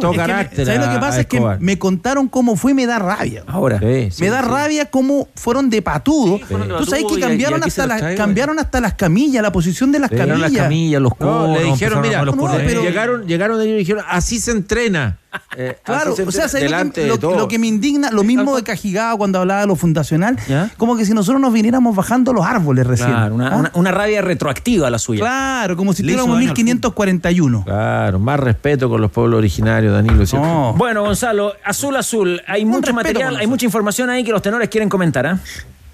faltó 0.08 0.16
carácter 0.16 0.66
¿Sabes 0.66 0.86
lo 0.86 0.92
que 0.92 0.98
pasa? 0.98 1.20
Es 1.20 1.26
que 1.26 1.40
me 1.60 1.78
contaron 1.78 2.28
cómo 2.28 2.56
fue 2.56 2.72
y 2.72 2.74
me 2.74 2.86
da 2.86 2.98
rabia. 2.98 3.44
Ahora. 3.46 3.78
Sí, 3.78 4.08
sí, 4.10 4.22
me 4.22 4.30
da 4.30 4.42
sí. 4.42 4.48
rabia 4.48 4.86
cómo 4.90 5.28
fueron 5.34 5.70
de 5.70 5.82
patudo. 5.82 6.38
fueron 6.40 6.68
de 6.68 6.74
Tú 6.76 6.86
sabes 6.86 7.04
que 7.04 7.20
cambiaron 7.20 7.60
y 7.64 7.68
hasta 7.68 7.86
las 7.86 7.98
traigo, 7.98 8.18
cambiaron 8.18 8.58
hasta 8.58 8.80
las 8.80 8.94
camillas, 8.94 9.42
la 9.42 9.52
posición 9.52 9.92
de 9.92 9.98
las 10.00 10.10
camillas. 10.10 10.38
las 10.38 10.52
camillas, 10.52 11.00
los 11.02 11.12
No, 11.12 11.16
conos. 11.18 11.58
le 11.58 11.64
dijeron, 11.64 12.00
mira, 12.02 12.22
los 12.24 12.36
no, 12.36 12.50
pero- 12.56 12.82
llegaron, 12.82 13.26
llegaron 13.26 13.60
ellos 13.60 13.74
y 13.74 13.78
dijeron, 13.78 14.04
así 14.08 14.40
se 14.40 14.50
entrena. 14.52 15.16
Eh, 15.56 15.76
Claro, 15.84 16.16
se 16.16 16.24
o 16.24 16.32
sea, 16.32 16.46
entrena 16.46 16.78
¿sabes 16.78 16.86
lo 17.08 17.18
que, 17.20 17.26
lo, 17.26 17.38
lo 17.38 17.46
que 17.48 17.58
me 17.60 17.68
indigna, 17.68 18.10
lo 18.10 18.24
mismo 18.24 18.56
de 18.56 18.64
Cajigaba 18.64 19.16
cuando 19.16 19.38
hablaba 19.38 19.60
de 19.60 19.68
lo 19.68 19.76
fundacional, 19.76 20.36
¿Ya? 20.48 20.70
como 20.76 20.96
que 20.96 21.04
si 21.04 21.14
nosotros 21.14 21.40
nos 21.40 21.52
viniéramos 21.52 21.94
bajando 21.94 22.32
los 22.32 22.44
árboles 22.44 22.84
recién. 22.84 23.10
Claro, 23.10 23.34
una, 23.36 23.48
¿Ah? 23.48 23.56
una- 23.56 23.70
una 23.74 23.90
rabia 23.92 24.22
retroactiva 24.22 24.90
la 24.90 24.98
suya. 24.98 25.20
Claro, 25.20 25.76
como 25.76 25.92
si 25.92 26.02
tuviéramos 26.02 26.30
daño 26.36 26.50
al 26.50 26.56
1541. 26.56 27.62
Claro, 27.64 28.18
más 28.18 28.40
respeto 28.40 28.88
con 28.88 29.00
los 29.00 29.10
pueblos 29.12 29.38
originarios, 29.38 29.89
Danilo. 29.90 30.74
Bueno, 30.76 31.03
Gonzalo, 31.03 31.55
azul 31.64 31.96
azul, 31.96 32.42
hay 32.46 32.64
mucho 32.64 32.92
material, 32.92 33.37
hay 33.37 33.46
mucha 33.46 33.64
información 33.64 34.11
ahí 34.11 34.24
que 34.24 34.33
los 34.33 34.42
tenores 34.42 34.68
quieren 34.68 34.88
comentar, 34.88 35.26
¿ah? 35.26 35.38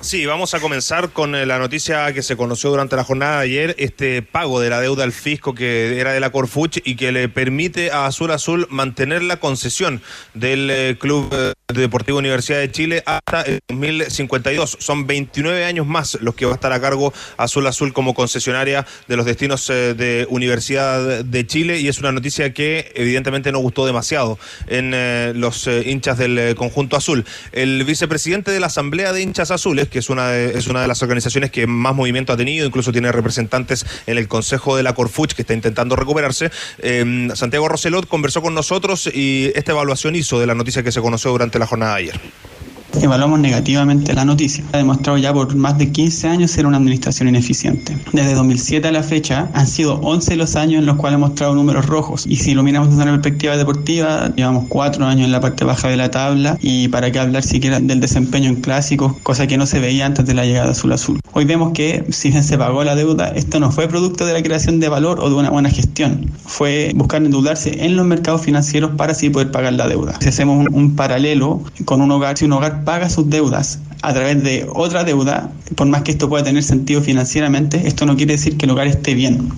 Sí, 0.01 0.27
vamos 0.27 0.53
a 0.53 0.61
comenzar 0.61 1.11
con 1.11 1.35
eh, 1.35 1.47
la 1.47 1.59
noticia 1.59 2.13
que 2.13 2.23
se 2.23 2.37
conoció 2.37 2.69
durante 2.69 2.97
la 2.97 3.03
jornada 3.03 3.39
de 3.41 3.45
ayer, 3.45 3.75
este 3.79 4.21
pago 4.21 4.61
de 4.61 4.69
la 4.69 4.81
deuda 4.81 5.05
al 5.05 5.13
fisco 5.13 5.55
que 5.55 5.99
era 5.99 6.13
de 6.13 6.21
la 6.21 6.31
Corfuch 6.31 6.79
y 6.85 6.97
que 6.97 7.13
le 7.13 7.31
permite 7.31 7.91
a 7.91 8.07
Azul 8.07 8.31
Azul 8.31 8.67
mantener 8.71 9.23
la 9.23 9.39
concesión 9.39 10.03
del 10.35 10.71
eh, 10.71 10.97
Club 11.01 11.31
eh, 11.33 11.55
Deportivo 11.75 12.19
Universidad 12.19 12.61
de 12.61 12.71
Chile 12.71 13.03
hasta 13.07 13.43
el 13.43 13.59
2052. 13.69 14.77
Son 14.79 15.05
29 15.09 15.65
años 15.65 15.85
más 15.85 16.17
los 16.21 16.37
que 16.37 16.47
va 16.47 16.53
a 16.53 16.55
estar 16.55 16.73
a 16.73 16.81
cargo 16.81 17.13
Azul 17.37 17.67
Azul 17.67 17.93
como 17.93 18.15
concesionaria 18.15 18.87
de 19.09 19.17
los 19.17 19.27
destinos 19.27 19.69
eh, 19.71 19.95
de 19.95 20.29
Universidad 20.31 21.25
de 21.25 21.47
Chile 21.47 21.81
y 21.81 21.89
es 21.89 21.99
una 21.99 22.13
noticia 22.13 22.55
que 22.55 22.93
evidentemente 22.95 23.51
no 23.51 23.59
gustó 23.59 23.85
demasiado 23.85 24.39
en 24.69 24.93
eh, 24.95 25.33
los 25.35 25.67
eh, 25.67 25.83
hinchas 25.87 26.19
del 26.19 26.55
conjunto 26.55 26.97
azul. 26.97 27.25
El 27.51 27.83
vicepresidente 27.83 28.53
de 28.53 28.61
la 28.61 28.69
Asamblea 28.69 29.13
de 29.13 29.23
Hinchas 29.23 29.51
Azules, 29.51 29.89
que 29.89 29.99
es 29.99 30.09
una 30.09 30.29
de, 30.29 30.57
es 30.57 30.69
una 30.69 30.83
de 30.83 30.87
las 30.87 31.03
organizaciones 31.03 31.51
que 31.51 31.67
más 31.67 31.97
movimiento 31.97 32.33
ha 32.33 32.37
tenido, 32.37 32.65
incluso 32.65 32.93
tiene 32.93 33.11
representantes 33.11 33.85
en 34.07 34.19
el 34.19 34.29
Consejo 34.29 34.77
de 34.77 34.85
la 34.85 34.95
Corfuch 34.95 35.33
que 35.33 35.43
está 35.43 35.53
intentando 35.55 35.97
recuperarse, 35.97 36.53
eh, 36.79 37.29
Santiago 37.35 37.69
Roselot 37.69 38.07
conversó 38.07 38.41
con 38.41 38.55
nosotros 38.55 39.11
y 39.13 39.51
esta 39.57 39.73
evaluación 39.73 40.15
hizo 40.15 40.39
de 40.39 40.47
la 40.47 40.55
noticia 40.55 40.85
que 40.85 40.93
se 40.93 41.01
conoció 41.01 41.33
durante 41.33 41.56
la 41.59 41.67
jornada 41.67 41.95
de 41.95 41.99
ayer. 42.03 42.21
Evaluamos 43.03 43.39
negativamente 43.41 44.15
la 44.15 44.25
noticia. 44.25 44.65
Ha 44.73 44.79
demostrado 44.79 45.19
ya 45.19 45.33
por 45.33 45.55
más 45.55 45.79
de 45.79 45.93
15 45.93 46.29
años 46.29 46.51
ser 46.51 46.67
una 46.67 46.79
administración 46.79 47.29
ineficiente. 47.29 47.97
Desde 48.13 48.35
2007 48.35 48.89
a 48.89 48.93
la 48.93 49.03
fecha 49.03 49.49
han 49.53 49.67
sido 49.67 50.01
11 50.01 50.37
los 50.37 50.57
años 50.57 50.81
en 50.81 50.87
los 50.87 50.97
cuales 50.97 51.17
ha 51.17 51.19
mostrado 51.19 51.55
números 51.55 51.87
rojos. 51.87 52.27
Y 52.27 52.37
si 52.37 52.55
lo 52.55 52.63
miramos 52.63 52.91
desde 52.91 53.03
una 53.03 53.13
perspectiva 53.13 53.57
deportiva, 53.57 54.33
llevamos 54.35 54.65
4 54.69 55.05
años 55.07 55.27
en 55.27 55.33
la 55.33 55.41
parte 55.41 55.65
baja 55.65 55.89
de 55.89 55.97
la 55.97 56.11
tabla 56.11 56.59
y 56.61 56.89
para 56.89 57.11
qué 57.13 57.19
hablar 57.19 57.43
siquiera 57.43 57.81
del 57.81 58.01
desempeño 58.01 58.49
en 58.49 58.57
clásicos, 58.57 59.13
cosa 59.23 59.47
que 59.47 59.59
no 59.59 59.67
se 59.67 59.79
veía 59.79 60.07
antes 60.07 60.27
de 60.27 60.35
la 60.35 60.45
llegada 60.45 60.71
Azul 60.71 60.93
Azul. 60.93 61.21
Hoy 61.33 61.45
vemos 61.45 61.73
que 61.73 62.07
si 62.11 62.31
bien 62.31 62.43
se 62.43 62.57
pagó 62.57 62.83
la 62.83 62.97
deuda, 62.97 63.29
esto 63.29 63.61
no 63.61 63.71
fue 63.71 63.89
producto 63.89 64.25
de 64.25 64.33
la 64.33 64.43
creación 64.43 64.81
de 64.81 64.89
valor 64.89 65.21
o 65.21 65.29
de 65.29 65.35
una 65.35 65.51
buena 65.51 65.69
gestión. 65.69 66.31
Fue 66.47 66.93
buscar 66.95 67.23
endeudarse 67.23 67.85
en 67.85 67.95
los 67.97 68.07
mercados 68.07 68.41
financieros 68.41 68.93
para 68.97 69.13
así 69.13 69.29
poder 69.29 69.51
pagar 69.51 69.75
la 69.75 69.87
deuda. 69.87 70.15
Si 70.21 70.29
hacemos 70.29 70.67
un 70.73 70.97
paralelo 70.97 71.63
con 71.85 72.01
un 72.01 72.11
hogar, 72.11 72.39
si 72.39 72.47
un 72.47 72.53
hogar 72.53 72.85
paga 72.87 73.11
sus 73.11 73.29
deudas 73.29 73.81
a 74.01 74.15
través 74.15 74.43
de 74.43 74.67
otra 74.73 75.05
deuda, 75.05 75.53
por 75.75 75.89
más 75.89 76.03
que 76.03 76.13
esto 76.13 76.31
pueda 76.31 76.45
tener 76.45 76.63
sentido 76.63 77.03
financieramente, 77.03 77.87
esto 77.87 78.07
no 78.07 78.17
quiere 78.17 78.35
decir 78.35 78.57
que 78.57 78.65
el 78.65 78.71
hogar 78.71 78.87
esté 78.87 79.13
bien. 79.13 79.53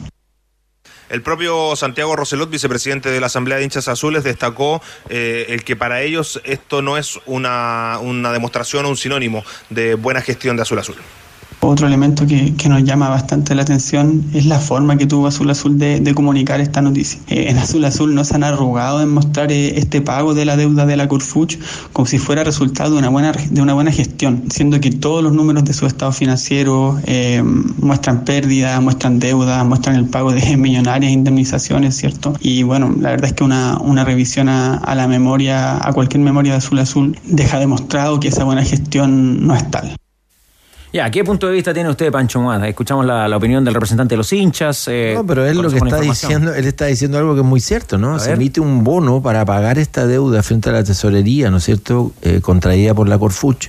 El 1.10 1.22
propio 1.22 1.76
Santiago 1.76 2.16
Roselot, 2.16 2.50
vicepresidente 2.50 3.10
de 3.10 3.20
la 3.20 3.26
Asamblea 3.26 3.58
de 3.58 3.64
Hinchas 3.64 3.88
Azules, 3.88 4.24
destacó 4.24 4.82
eh, 5.08 5.46
el 5.50 5.62
que 5.62 5.76
para 5.76 6.02
ellos 6.02 6.40
esto 6.44 6.82
no 6.82 6.98
es 6.98 7.18
una, 7.26 7.98
una 8.00 8.32
demostración 8.32 8.84
o 8.84 8.88
un 8.88 8.96
sinónimo 8.96 9.44
de 9.70 9.94
buena 9.94 10.20
gestión 10.20 10.56
de 10.56 10.62
Azul 10.62 10.78
Azul. 10.78 10.96
Otro 11.60 11.88
elemento 11.88 12.24
que, 12.26 12.54
nos 12.68 12.84
llama 12.84 13.08
bastante 13.08 13.54
la 13.54 13.62
atención 13.62 14.24
es 14.32 14.46
la 14.46 14.60
forma 14.60 14.96
que 14.96 15.06
tuvo 15.06 15.26
Azul 15.26 15.50
Azul 15.50 15.78
de, 15.78 16.14
comunicar 16.14 16.60
esta 16.60 16.80
noticia. 16.80 17.20
Eh, 17.28 17.46
en 17.48 17.58
Azul 17.58 17.84
Azul 17.84 18.14
no 18.14 18.24
se 18.24 18.36
han 18.36 18.44
arrugado 18.44 19.02
en 19.02 19.08
mostrar 19.08 19.50
eh, 19.50 19.78
este 19.78 20.00
pago 20.00 20.34
de 20.34 20.44
la 20.44 20.56
deuda 20.56 20.86
de 20.86 20.96
la 20.96 21.08
Curfuch 21.08 21.58
como 21.92 22.06
si 22.06 22.18
fuera 22.18 22.44
resultado 22.44 22.92
de 22.92 22.98
una 22.98 23.08
buena, 23.08 23.32
de 23.32 23.60
una 23.60 23.74
buena 23.74 23.90
gestión, 23.90 24.44
siendo 24.50 24.80
que 24.80 24.90
todos 24.90 25.22
los 25.22 25.32
números 25.32 25.64
de 25.64 25.72
su 25.72 25.86
estado 25.86 26.12
financiero 26.12 27.00
eh, 27.06 27.42
muestran 27.42 28.24
pérdidas, 28.24 28.80
muestran 28.80 29.18
deudas, 29.18 29.64
muestran 29.66 29.96
el 29.96 30.06
pago 30.06 30.32
de 30.32 30.56
millonarias 30.56 31.10
indemnizaciones, 31.10 31.96
¿cierto? 31.96 32.34
Y 32.40 32.62
bueno, 32.62 32.94
la 33.00 33.10
verdad 33.10 33.26
es 33.26 33.32
que 33.32 33.44
una, 33.44 33.78
una 33.78 34.04
revisión 34.04 34.48
a 34.48 34.94
la 34.94 35.08
memoria, 35.08 35.76
a 35.86 35.92
cualquier 35.92 36.22
memoria 36.22 36.52
de 36.52 36.58
Azul 36.58 36.78
Azul, 36.78 37.18
deja 37.24 37.58
demostrado 37.58 38.20
que 38.20 38.28
esa 38.28 38.44
buena 38.44 38.64
gestión 38.64 39.46
no 39.46 39.54
es 39.54 39.68
tal. 39.70 39.96
Ya, 40.92 41.10
¿qué 41.10 41.22
punto 41.22 41.46
de 41.46 41.52
vista 41.52 41.74
tiene 41.74 41.90
usted, 41.90 42.10
Pancho 42.10 42.40
Muada? 42.40 42.66
Escuchamos 42.66 43.04
la, 43.04 43.28
la 43.28 43.36
opinión 43.36 43.62
del 43.64 43.74
representante 43.74 44.14
de 44.14 44.16
los 44.16 44.32
hinchas. 44.32 44.86
eh, 44.88 45.12
No, 45.14 45.26
pero 45.26 45.46
él 45.46 45.58
lo 45.58 45.70
que 45.70 45.76
está 45.76 46.00
diciendo, 46.00 46.54
él 46.54 46.66
está 46.66 46.86
diciendo 46.86 47.18
algo 47.18 47.34
que 47.34 47.40
es 47.40 47.46
muy 47.46 47.60
cierto, 47.60 47.98
¿no? 47.98 48.14
A 48.14 48.18
Se 48.18 48.28
ver. 48.30 48.36
emite 48.36 48.60
un 48.60 48.84
bono 48.84 49.20
para 49.20 49.44
pagar 49.44 49.78
esta 49.78 50.06
deuda 50.06 50.42
frente 50.42 50.70
a 50.70 50.72
la 50.72 50.84
tesorería, 50.84 51.50
¿no 51.50 51.58
es 51.58 51.64
cierto? 51.64 52.12
Eh, 52.22 52.40
contraída 52.40 52.94
por 52.94 53.06
la 53.08 53.18
Corfuch. 53.18 53.68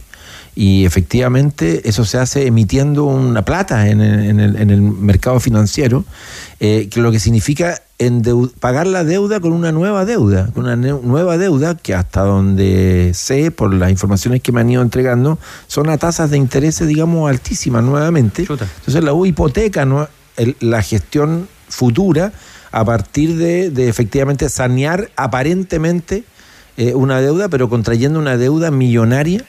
Y 0.55 0.85
efectivamente 0.85 1.87
eso 1.87 2.03
se 2.05 2.17
hace 2.17 2.47
emitiendo 2.47 3.05
una 3.05 3.43
plata 3.45 3.87
en 3.89 4.01
el, 4.01 4.19
en 4.25 4.39
el- 4.39 4.55
en 4.57 4.69
el 4.71 4.81
mercado 4.81 5.39
financiero, 5.39 6.03
eh, 6.59 6.87
que 6.91 6.99
lo 7.01 7.11
que 7.11 7.19
significa 7.19 7.81
pagar 8.61 8.87
la 8.87 9.03
deuda 9.03 9.39
con 9.41 9.51
una 9.51 9.71
nueva 9.73 10.05
deuda, 10.05 10.47
con 10.53 10.65
una 10.65 10.75
nueva 10.77 11.37
deuda 11.37 11.75
que 11.75 11.93
hasta 11.93 12.21
donde 12.21 13.11
sé, 13.13 13.51
por 13.51 13.73
las 13.73 13.91
informaciones 13.91 14.41
que 14.41 14.51
me 14.53 14.61
han 14.61 14.69
ido 14.69 14.81
entregando, 14.81 15.37
son 15.67 15.89
a 15.89 15.97
tasas 15.97 16.29
de 16.31 16.37
intereses, 16.37 16.87
digamos, 16.87 17.29
altísimas 17.29 17.83
nuevamente. 17.83 18.45
Entonces 18.79 19.03
la 19.03 19.13
U 19.13 19.25
hipoteca 19.25 19.85
¿no? 19.85 20.07
el- 20.37 20.55
la 20.61 20.81
gestión 20.81 21.47
futura 21.67 22.31
a 22.71 22.85
partir 22.85 23.35
de, 23.37 23.69
de 23.69 23.89
efectivamente 23.89 24.47
sanear 24.49 25.09
aparentemente 25.17 26.23
eh, 26.77 26.93
una 26.95 27.19
deuda, 27.19 27.49
pero 27.49 27.67
contrayendo 27.69 28.19
una 28.19 28.37
deuda 28.37 28.71
millonaria 28.71 29.43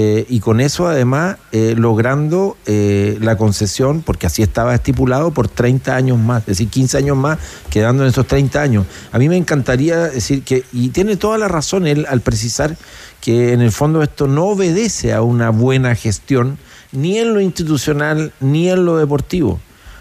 eh, 0.00 0.24
y 0.28 0.38
con 0.38 0.60
eso 0.60 0.86
además 0.86 1.38
eh, 1.50 1.74
logrando 1.76 2.56
eh, 2.66 3.18
la 3.20 3.36
concesión, 3.36 4.02
porque 4.02 4.28
así 4.28 4.44
estaba 4.44 4.72
estipulado, 4.72 5.32
por 5.32 5.48
30 5.48 5.96
años 5.96 6.16
más, 6.16 6.42
es 6.42 6.46
decir, 6.46 6.68
15 6.68 6.98
años 6.98 7.16
más, 7.16 7.40
quedando 7.68 8.04
en 8.04 8.10
esos 8.10 8.24
30 8.28 8.62
años. 8.62 8.86
A 9.10 9.18
mí 9.18 9.28
me 9.28 9.36
encantaría 9.36 9.98
decir 10.06 10.44
que, 10.44 10.62
y 10.72 10.90
tiene 10.90 11.16
toda 11.16 11.36
la 11.36 11.48
razón 11.48 11.84
él 11.88 12.06
al 12.08 12.20
precisar 12.20 12.76
que 13.20 13.52
en 13.52 13.60
el 13.60 13.72
fondo 13.72 14.00
esto 14.00 14.28
no 14.28 14.44
obedece 14.44 15.12
a 15.14 15.22
una 15.22 15.50
buena 15.50 15.96
gestión, 15.96 16.58
ni 16.92 17.18
en 17.18 17.34
lo 17.34 17.40
institucional, 17.40 18.32
ni 18.38 18.70
en 18.70 18.84
lo 18.84 18.98
deportivo 18.98 19.58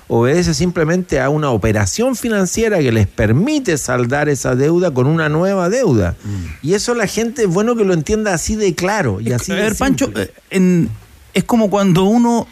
obedece 0.10 0.54
simplemente 0.54 1.20
a 1.20 1.30
una 1.30 1.50
operación 1.52 2.15
financiera 2.15 2.80
que 2.80 2.91
les 2.91 3.08
permite 3.08 3.78
saldar 3.78 4.30
esa 4.30 4.56
deuda 4.56 4.91
con 4.91 5.08
una 5.08 5.28
nueva 5.30 5.70
deuda. 5.70 6.15
Y 6.62 6.74
eso 6.74 6.93
la 6.93 7.08
gente 7.08 7.43
es 7.43 7.48
bueno 7.50 7.76
que 7.76 7.84
lo 7.84 7.93
entienda 7.93 8.34
así 8.34 8.56
de 8.56 8.74
claro 8.74 9.20
y 9.22 9.32
así 9.34 9.52
a 9.52 9.56
de 9.56 9.62
ver, 9.63 9.76
Pancho, 9.76 10.10
eh, 10.15 10.32
en- 10.50 10.89
es 11.34 11.43
como 11.43 11.70
cuando 11.70 12.06
uno 12.06 12.48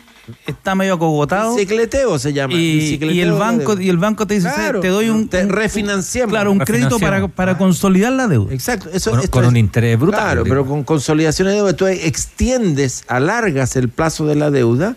está 0.48 0.74
medio 0.76 0.96
acogotado. 0.96 1.54
Bicicleteo 1.56 2.18
se 2.20 2.34
llama. 2.34 2.56
Y, 2.56 2.98
y 3.00 3.22
el 3.22 3.32
banco 3.34 3.80
y 3.80 3.90
el 3.90 3.98
banco 3.98 4.26
te 4.28 4.34
dice, 4.34 4.50
Claro, 4.54 4.80
te 4.82 4.88
doy 4.90 5.08
un, 5.10 5.28
te 5.30 5.44
un- 5.44 5.50
refinanciamos. 5.50 6.32
Claro, 6.32 6.52
un 6.52 6.58
crédito 6.60 7.00
para, 7.00 7.28
para 7.28 7.58
consolidar 7.60 8.12
la 8.12 8.28
deuda. 8.28 8.52
Exacto. 8.54 8.90
Eso, 8.92 9.12
Con- 9.12 9.20
esto 9.20 9.32
con 9.32 9.44
es- 9.44 9.50
un 9.52 9.58
interés 9.58 9.98
brutal, 10.00 10.22
Claro, 10.24 10.44
pero 10.44 10.66
con 10.66 10.84
consolidación 10.84 11.48
de 11.48 11.54
deuda 11.54 11.74
tú 11.74 11.86
extiendes, 11.88 13.04
alargas 13.08 13.76
el 13.76 13.90
plazo 13.90 14.26
de 14.26 14.36
la 14.36 14.52
deuda, 14.52 14.96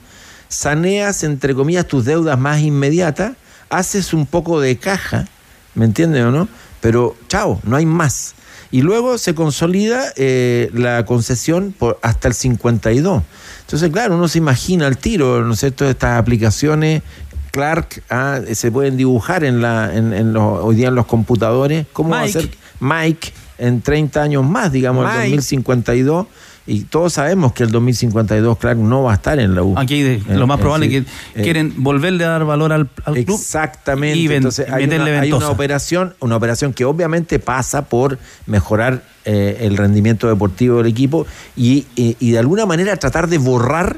saneas, 0.49 1.25
entre 1.25 1.55
comillas, 1.55 1.87
tus 1.87 2.05
deudas 2.05 2.39
más 2.39 2.61
inmediatas, 2.61 3.33
haces 3.71 4.13
un 4.13 4.27
poco 4.27 4.61
de 4.61 4.77
caja, 4.79 5.27
¿me 5.75 5.85
entiendes 5.85 6.25
o 6.25 6.31
no? 6.31 6.49
Pero 6.81 7.17
chao, 7.29 7.61
no 7.65 7.77
hay 7.77 7.87
más. 7.87 8.35
Y 8.71 8.83
luego 8.83 9.17
se 9.17 9.35
consolida 9.35 10.13
eh, 10.17 10.71
la 10.75 11.05
concesión 11.07 11.75
por 11.77 11.99
hasta 12.03 12.29
el 12.29 12.35
52. 12.35 13.23
Entonces, 13.63 13.91
claro, 13.91 14.17
uno 14.17 14.29
se 14.29 14.39
imagina 14.39 14.87
al 14.87 14.99
tiro, 14.99 15.43
¿no 15.43 15.55
es 15.55 15.61
cierto?, 15.61 15.89
estas 15.89 16.19
aplicaciones 16.19 17.03
Clark 17.51 18.03
ah, 18.11 18.41
se 18.53 18.71
pueden 18.71 18.97
dibujar 18.97 19.45
en 19.45 19.61
la, 19.63 19.95
en, 19.95 20.13
en 20.13 20.33
los, 20.33 20.61
hoy 20.63 20.77
día 20.77 20.89
en 20.89 20.95
los 20.95 21.07
computadores. 21.07 21.87
¿Cómo 21.93 22.11
va 22.11 22.23
a 22.23 22.29
ser 22.29 22.51
Mike 22.81 23.33
en 23.59 23.81
30 23.81 24.23
años 24.23 24.45
más, 24.47 24.71
digamos, 24.71 25.05
el 25.05 25.11
Mike. 25.11 25.37
2052? 25.37 26.27
Y 26.69 26.83
todos 26.83 27.15
sabemos 27.15 27.53
que 27.55 27.63
el 27.63 27.71
2052 27.71 28.59
Clark 28.59 28.79
no 28.79 29.03
va 29.05 29.13
a 29.13 29.15
estar 29.15 29.39
en 29.39 29.55
la 29.55 29.63
U. 29.63 29.75
Aquí 29.79 30.03
de- 30.03 30.21
lo 30.37 30.47
más 30.47 30.59
eh, 30.59 30.61
probable 30.61 30.87
es 30.87 30.93
que 30.93 30.99
Eh, 31.41 31.43
quieren 31.43 31.73
volverle 31.79 32.25
a 32.25 32.29
dar 32.29 32.45
valor 32.45 32.73
al, 32.73 32.89
al 33.05 33.15
club. 33.25 33.37
Exactamente. 33.41 34.19
Y 34.19 34.29
ven- 34.29 34.37
Entonces 34.39 34.67
hay 34.71 34.85
una, 34.85 35.21
hay 35.21 35.33
una 35.33 35.49
operación, 35.49 36.15
una 36.21 36.37
operación 36.37 36.75
que 36.75 36.85
obviamente 36.85 37.39
pasa 37.39 37.87
por 37.89 38.19
mejorar 38.47 39.03
eh, 39.25 39.59
el 39.63 39.77
rendimiento 39.77 40.29
deportivo 40.29 40.79
del 40.79 40.87
equipo 40.87 41.27
y, 41.57 41.87
y- 41.97 42.17
y 42.21 42.31
de 42.33 42.39
alguna 42.39 42.67
manera 42.67 42.97
tratar 42.97 43.29
de 43.29 43.39
borrar 43.39 43.97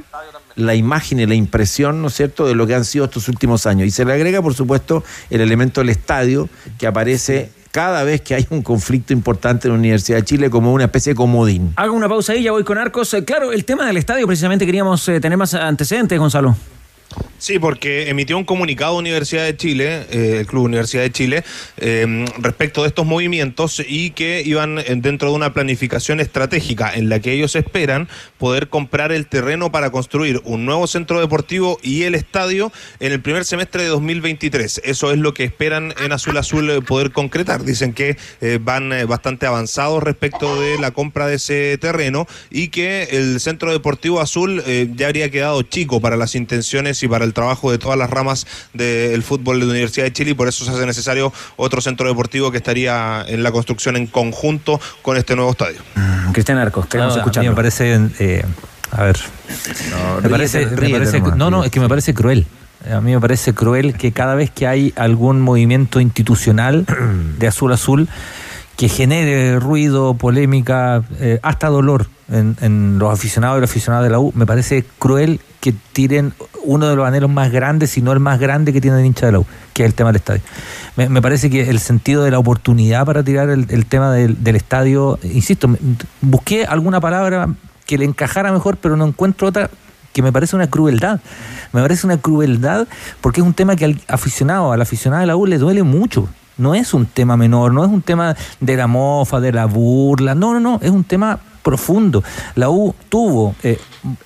la 0.56 0.74
imagen 0.74 1.20
y 1.20 1.26
la 1.26 1.34
impresión, 1.34 2.02
¿no 2.02 2.08
es 2.08 2.14
cierto?, 2.14 2.46
de 2.46 2.54
lo 2.54 2.66
que 2.66 2.74
han 2.74 2.84
sido 2.84 3.04
estos 3.06 3.28
últimos 3.28 3.66
años. 3.66 3.86
Y 3.86 3.90
se 3.90 4.04
le 4.04 4.12
agrega, 4.12 4.42
por 4.42 4.54
supuesto, 4.54 5.02
el 5.30 5.40
elemento 5.40 5.80
del 5.80 5.88
estadio 5.90 6.48
que 6.78 6.86
aparece 6.86 7.50
cada 7.70 8.02
vez 8.04 8.20
que 8.20 8.34
hay 8.34 8.46
un 8.50 8.62
conflicto 8.62 9.12
importante 9.12 9.68
en 9.68 9.74
la 9.74 9.78
Universidad 9.78 10.18
de 10.18 10.24
Chile 10.24 10.50
como 10.50 10.72
una 10.72 10.84
especie 10.84 11.12
de 11.12 11.16
comodín. 11.16 11.72
Hago 11.76 11.94
una 11.94 12.08
pausa 12.08 12.32
ahí, 12.32 12.42
ya 12.42 12.52
voy 12.52 12.64
con 12.64 12.78
Arcos. 12.78 13.14
Eh, 13.14 13.24
Claro, 13.24 13.52
el 13.52 13.64
tema 13.64 13.86
del 13.86 13.96
estadio, 13.96 14.26
precisamente 14.26 14.66
queríamos 14.66 15.08
eh, 15.08 15.20
tener 15.20 15.38
más 15.38 15.54
antecedentes, 15.54 16.18
Gonzalo. 16.18 16.56
Sí, 17.40 17.58
porque 17.58 18.10
emitió 18.10 18.36
un 18.36 18.44
comunicado 18.44 18.98
Universidad 18.98 19.44
de 19.44 19.56
Chile, 19.56 20.04
eh, 20.10 20.36
el 20.40 20.46
Club 20.46 20.64
Universidad 20.64 21.04
de 21.04 21.10
Chile, 21.10 21.42
eh, 21.78 22.26
respecto 22.36 22.82
de 22.82 22.88
estos 22.88 23.06
movimientos 23.06 23.82
y 23.88 24.10
que 24.10 24.42
iban 24.44 24.78
eh, 24.78 24.84
dentro 24.96 25.30
de 25.30 25.36
una 25.36 25.54
planificación 25.54 26.20
estratégica 26.20 26.92
en 26.92 27.08
la 27.08 27.18
que 27.20 27.32
ellos 27.32 27.56
esperan 27.56 28.08
poder 28.36 28.68
comprar 28.68 29.10
el 29.10 29.26
terreno 29.26 29.72
para 29.72 29.90
construir 29.90 30.42
un 30.44 30.66
nuevo 30.66 30.86
centro 30.86 31.18
deportivo 31.18 31.78
y 31.82 32.02
el 32.02 32.14
estadio 32.14 32.72
en 33.00 33.12
el 33.12 33.22
primer 33.22 33.46
semestre 33.46 33.84
de 33.84 33.88
2023. 33.88 34.82
Eso 34.84 35.10
es 35.10 35.16
lo 35.16 35.32
que 35.32 35.44
esperan 35.44 35.94
en 36.04 36.12
Azul 36.12 36.36
Azul 36.36 36.68
eh, 36.68 36.82
poder 36.82 37.10
concretar. 37.10 37.64
Dicen 37.64 37.94
que 37.94 38.18
van 38.60 38.92
bastante 39.06 39.46
avanzados 39.46 40.02
respecto 40.02 40.60
de 40.60 40.78
la 40.78 40.90
compra 40.90 41.26
de 41.26 41.36
ese 41.36 41.78
terreno 41.78 42.26
y 42.50 42.68
que 42.68 43.04
el 43.12 43.40
centro 43.40 43.72
deportivo 43.72 44.20
azul 44.20 44.62
ya 44.96 45.06
habría 45.06 45.30
quedado 45.30 45.62
chico 45.62 46.00
para 46.00 46.16
las 46.16 46.34
intenciones 46.34 47.02
y 47.02 47.08
para 47.08 47.24
el 47.24 47.29
trabajo 47.32 47.70
de 47.70 47.78
todas 47.78 47.98
las 47.98 48.10
ramas 48.10 48.46
del 48.72 49.22
fútbol 49.22 49.60
de 49.60 49.66
la 49.66 49.70
Universidad 49.72 50.04
de 50.06 50.12
Chile 50.12 50.30
y 50.32 50.34
por 50.34 50.48
eso 50.48 50.64
se 50.64 50.70
hace 50.70 50.86
necesario 50.86 51.32
otro 51.56 51.80
centro 51.80 52.06
deportivo 52.08 52.50
que 52.50 52.56
estaría 52.58 53.24
en 53.26 53.42
la 53.42 53.52
construcción 53.52 53.96
en 53.96 54.06
conjunto 54.06 54.80
con 55.02 55.16
este 55.16 55.36
nuevo 55.36 55.50
estadio. 55.52 55.78
Cristian 56.32 56.58
Arcos, 56.58 56.86
queremos 56.86 57.14
No, 57.14 57.14
a 57.14 57.16
mí 57.16 57.20
escucharlo. 57.28 57.50
me 57.50 57.56
parece. 57.56 58.00
eh, 58.18 58.44
a 58.92 59.04
ver. 59.04 59.18
me 59.48 60.20
ríete, 60.20 60.30
parece, 60.30 60.66
me 60.66 60.90
parece- 60.90 61.20
nomás, 61.20 61.36
no, 61.36 61.50
no, 61.50 61.64
es 61.64 61.70
que 61.70 61.80
me 61.80 61.88
parece 61.88 62.14
cruel. 62.14 62.46
A 62.90 63.00
mí 63.00 63.12
me 63.12 63.20
parece 63.20 63.52
cruel 63.52 63.94
que 63.94 64.10
cada 64.12 64.34
vez 64.34 64.50
que 64.50 64.66
hay 64.66 64.92
algún 64.96 65.40
movimiento 65.42 66.00
institucional 66.00 66.86
de 67.38 67.46
azul 67.46 67.72
a 67.72 67.74
azul 67.74 68.08
que 68.76 68.88
genere 68.88 69.60
ruido, 69.60 70.14
polémica, 70.14 71.02
eh, 71.20 71.38
hasta 71.42 71.68
dolor 71.68 72.06
en, 72.32 72.56
en 72.62 72.98
los 72.98 73.12
aficionados 73.12 73.58
y 73.58 73.60
los 73.60 73.70
aficionados 73.70 74.04
de 74.04 74.10
la 74.10 74.18
U, 74.18 74.32
me 74.34 74.46
parece 74.46 74.86
cruel 74.98 75.40
que 75.60 75.74
tiren 75.92 76.32
uno 76.64 76.88
de 76.88 76.96
los 76.96 77.06
anhelos 77.06 77.30
más 77.30 77.52
grandes, 77.52 77.90
si 77.90 78.02
no 78.02 78.12
el 78.12 78.20
más 78.20 78.38
grande 78.38 78.72
que 78.72 78.80
tiene 78.80 78.98
el 78.98 79.06
hincha 79.06 79.26
de 79.26 79.32
la 79.32 79.38
U, 79.40 79.46
que 79.74 79.84
es 79.84 79.88
el 79.88 79.94
tema 79.94 80.10
del 80.10 80.16
estadio. 80.16 80.42
Me, 80.96 81.08
me 81.08 81.22
parece 81.22 81.50
que 81.50 81.68
el 81.68 81.78
sentido 81.78 82.24
de 82.24 82.30
la 82.30 82.38
oportunidad 82.38 83.04
para 83.06 83.22
tirar 83.22 83.50
el, 83.50 83.86
tema 83.86 84.12
del, 84.12 84.42
del 84.42 84.56
estadio, 84.56 85.18
insisto, 85.22 85.68
busqué 86.20 86.64
alguna 86.64 87.00
palabra 87.00 87.48
que 87.86 87.98
le 87.98 88.04
encajara 88.04 88.52
mejor, 88.52 88.76
pero 88.76 88.96
no 88.96 89.06
encuentro 89.06 89.48
otra 89.48 89.70
que 90.12 90.22
me 90.22 90.32
parece 90.32 90.56
una 90.56 90.68
crueldad. 90.68 91.20
Me 91.72 91.82
parece 91.82 92.06
una 92.06 92.18
crueldad 92.18 92.88
porque 93.20 93.40
es 93.40 93.46
un 93.46 93.54
tema 93.54 93.76
que 93.76 93.84
al 93.84 94.00
aficionado, 94.08 94.72
al 94.72 94.80
aficionado 94.80 95.20
de 95.20 95.26
la 95.26 95.36
U 95.36 95.46
le 95.46 95.58
duele 95.58 95.82
mucho. 95.82 96.28
No 96.56 96.74
es 96.74 96.92
un 96.92 97.06
tema 97.06 97.36
menor, 97.36 97.72
no 97.72 97.84
es 97.84 97.90
un 97.90 98.02
tema 98.02 98.36
de 98.60 98.76
la 98.76 98.86
mofa, 98.86 99.40
de 99.40 99.52
la 99.52 99.64
burla, 99.64 100.34
no, 100.34 100.52
no, 100.52 100.60
no, 100.60 100.78
es 100.82 100.90
un 100.90 101.04
tema 101.04 101.40
profundo. 101.62 102.22
La 102.54 102.70
U 102.70 102.94
tuvo 103.08 103.54
eh, 103.62 103.78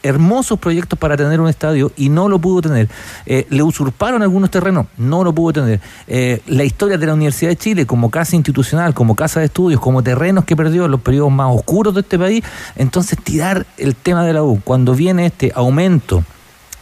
hermosos 0.02 0.58
proyectos 0.58 0.98
para 0.98 1.16
tener 1.16 1.40
un 1.40 1.48
estadio 1.48 1.90
y 1.96 2.08
no 2.08 2.28
lo 2.28 2.38
pudo 2.38 2.62
tener. 2.62 2.88
Eh, 3.26 3.46
le 3.50 3.62
usurparon 3.62 4.22
algunos 4.22 4.50
terrenos, 4.50 4.86
no 4.96 5.24
lo 5.24 5.34
pudo 5.34 5.52
tener. 5.54 5.80
Eh, 6.06 6.40
la 6.46 6.64
historia 6.64 6.96
de 6.98 7.06
la 7.06 7.14
Universidad 7.14 7.50
de 7.50 7.56
Chile 7.56 7.86
como 7.86 8.10
casa 8.10 8.36
institucional, 8.36 8.94
como 8.94 9.14
casa 9.16 9.40
de 9.40 9.46
estudios, 9.46 9.80
como 9.80 10.02
terrenos 10.02 10.44
que 10.44 10.56
perdió 10.56 10.84
en 10.84 10.90
los 10.90 11.00
periodos 11.00 11.32
más 11.32 11.54
oscuros 11.54 11.94
de 11.94 12.00
este 12.00 12.18
país, 12.18 12.44
entonces 12.76 13.18
tirar 13.22 13.66
el 13.78 13.94
tema 13.96 14.24
de 14.24 14.32
la 14.32 14.42
U 14.42 14.60
cuando 14.64 14.94
viene 14.94 15.26
este 15.26 15.52
aumento 15.54 16.24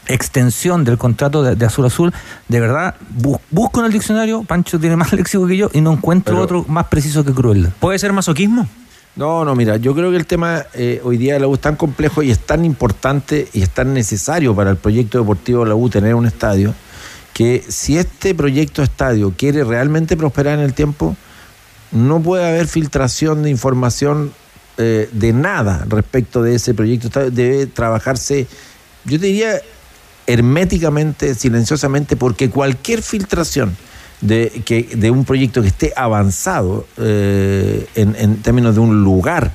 extensión 0.09 0.85
del 0.85 0.99
contrato 0.99 1.43
de, 1.43 1.55
de 1.55 1.65
Azul 1.65 1.87
Azul, 1.87 2.13
de 2.49 2.61
verdad, 2.61 2.97
bu- 3.17 3.39
busco 3.51 3.81
en 3.81 3.87
el 3.87 3.93
diccionario, 3.93 4.43
Pancho 4.43 4.79
tiene 4.81 4.97
más 4.97 5.13
léxico 5.15 5.47
que 5.47 5.57
yo, 5.57 5.71
y 5.73 5.81
no 5.81 5.93
encuentro 5.93 6.35
Pero- 6.35 6.45
otro 6.45 6.65
más 6.69 6.87
preciso 6.89 7.25
que 7.25 7.33
crueldad. 7.33 7.71
¿Puede 7.81 7.99
ser 7.99 8.13
masoquismo? 8.13 8.67
No, 9.15 9.45
no, 9.45 9.55
mira, 9.55 9.77
yo 9.77 9.95
creo 9.95 10.11
que 10.11 10.17
el 10.17 10.27
tema 10.27 10.65
eh, 10.73 11.03
hoy 11.05 11.19
día 11.19 11.35
de 11.35 11.41
la 11.41 11.47
U 11.47 11.55
es 11.55 11.61
tan 11.61 11.77
complejo 11.77 12.23
y 12.23 12.31
es 12.31 12.39
tan 12.39 12.65
importante 12.65 13.47
y 13.53 13.61
es 13.61 13.69
tan 13.69 13.93
necesario 13.93 14.57
para 14.57 14.71
el 14.71 14.79
proyecto 14.79 15.19
deportivo 15.19 15.65
de 15.65 15.69
la 15.69 15.75
U 15.75 15.91
tener 15.91 16.15
un 16.15 16.25
estadio, 16.25 16.75
que 17.35 17.63
si 17.69 17.99
este 17.99 18.35
proyecto 18.35 18.83
estadio 18.83 19.35
quiere 19.37 19.65
realmente 19.65 20.17
prosperar 20.17 20.59
en 20.59 20.65
el 20.65 20.73
tiempo, 20.73 21.15
no 21.91 22.23
puede 22.23 22.49
haber 22.49 22.67
filtración 22.67 23.43
de 23.43 23.51
información 23.51 24.33
eh, 24.79 25.11
de 25.13 25.33
nada 25.35 25.85
respecto 25.89 26.43
de 26.43 26.55
ese 26.55 26.73
proyecto 26.73 27.09
estadio. 27.09 27.31
Debe 27.31 27.67
trabajarse, 27.67 28.47
yo 29.05 29.21
te 29.21 29.27
diría, 29.27 29.61
herméticamente, 30.27 31.35
silenciosamente, 31.35 32.17
porque 32.17 32.49
cualquier 32.49 33.03
filtración 33.03 33.77
de, 34.23 34.63
que, 34.65 34.85
de 34.85 35.11
un 35.11 35.25
proyecto 35.25 35.61
que 35.61 35.69
esté 35.69 35.93
avanzado 35.95 36.87
eh, 36.97 37.87
en, 37.95 38.17
en 38.19 38.37
términos 38.39 38.75
de 38.75 38.81
un 38.81 39.05
lugar 39.05 39.53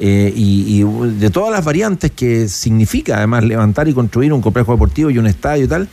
eh, 0.00 0.32
y, 0.34 0.84
de 0.84 1.30
todas 1.30 1.50
las 1.50 1.64
variantes 1.64 2.12
que 2.12 2.48
significa 2.48 3.16
además 3.16 3.42
levantar 3.44 3.88
y 3.88 3.94
construir 3.94 4.32
un 4.32 4.40
complejo 4.40 4.72
deportivo 4.72 5.10
y 5.10 5.18
un 5.18 5.26
estadio 5.26 5.64
y 5.64 5.68
tal, 5.68 5.88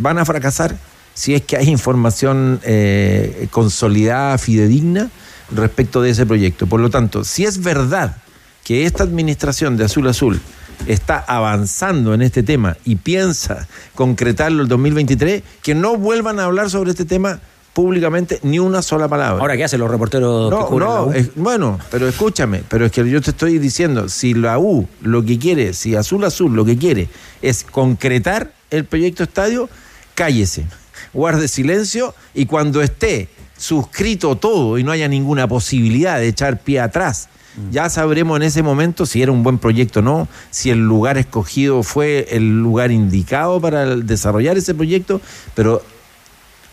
van 0.00 0.18
a 0.18 0.24
fracasar 0.24 0.76
si 1.14 1.34
es 1.34 1.42
que 1.42 1.56
hay 1.56 1.68
información 1.68 2.60
eh, 2.64 3.46
consolidada, 3.50 4.36
fidedigna 4.38 5.10
respecto 5.52 6.02
de 6.02 6.10
ese 6.10 6.26
proyecto. 6.26 6.66
Por 6.66 6.80
lo 6.80 6.90
tanto, 6.90 7.24
si 7.24 7.44
es 7.44 7.62
verdad 7.62 8.16
que 8.64 8.84
esta 8.84 9.04
administración 9.04 9.76
de 9.76 9.84
Azul 9.84 10.08
Azul 10.08 10.40
está 10.88 11.24
avanzando 11.26 12.14
en 12.14 12.22
este 12.22 12.42
tema 12.42 12.76
y 12.84 12.96
piensa 12.96 13.68
concretarlo 13.94 14.62
el 14.62 14.68
2023, 14.68 15.42
que 15.62 15.74
no 15.74 15.96
vuelvan 15.96 16.40
a 16.40 16.44
hablar 16.44 16.68
sobre 16.68 16.90
este 16.90 17.04
tema 17.04 17.40
públicamente 17.76 18.40
ni 18.42 18.58
una 18.58 18.80
sola 18.80 19.06
palabra. 19.06 19.38
Ahora, 19.38 19.54
¿qué 19.54 19.64
hacen 19.64 19.80
los 19.80 19.90
reporteros 19.90 20.48
que 20.50 20.56
No, 20.56 20.78
la 20.80 20.86
no, 20.86 21.12
es- 21.12 21.34
bueno, 21.34 21.78
pero 21.90 22.08
escúchame, 22.08 22.62
pero 22.66 22.86
es 22.86 22.90
que 22.90 23.06
yo 23.06 23.20
te 23.20 23.32
estoy 23.32 23.58
diciendo, 23.58 24.08
si 24.08 24.32
la 24.32 24.58
U 24.58 24.88
lo 25.02 25.22
que 25.22 25.38
quiere, 25.38 25.74
si 25.74 25.94
Azul 25.94 26.24
Azul 26.24 26.54
lo 26.56 26.64
que 26.64 26.78
quiere 26.78 27.10
es 27.42 27.64
concretar 27.64 28.54
el 28.70 28.86
proyecto 28.86 29.24
estadio, 29.24 29.68
cállese, 30.14 30.64
guarde 31.12 31.48
silencio 31.48 32.14
y 32.32 32.46
cuando 32.46 32.80
esté 32.80 33.28
suscrito 33.58 34.36
todo 34.36 34.78
y 34.78 34.82
no 34.82 34.90
haya 34.90 35.06
ninguna 35.06 35.46
posibilidad 35.46 36.18
de 36.18 36.28
echar 36.28 36.58
pie 36.60 36.80
atrás, 36.80 37.28
ya 37.70 37.90
sabremos 37.90 38.38
en 38.38 38.42
ese 38.44 38.62
momento 38.62 39.04
si 39.04 39.20
era 39.20 39.32
un 39.32 39.42
buen 39.42 39.58
proyecto 39.58 40.00
o 40.00 40.02
no, 40.02 40.28
si 40.50 40.70
el 40.70 40.78
lugar 40.78 41.18
escogido 41.18 41.82
fue 41.82 42.26
el 42.30 42.58
lugar 42.62 42.90
indicado 42.90 43.60
para 43.60 43.96
desarrollar 43.96 44.56
ese 44.56 44.74
proyecto, 44.74 45.20
pero 45.54 45.82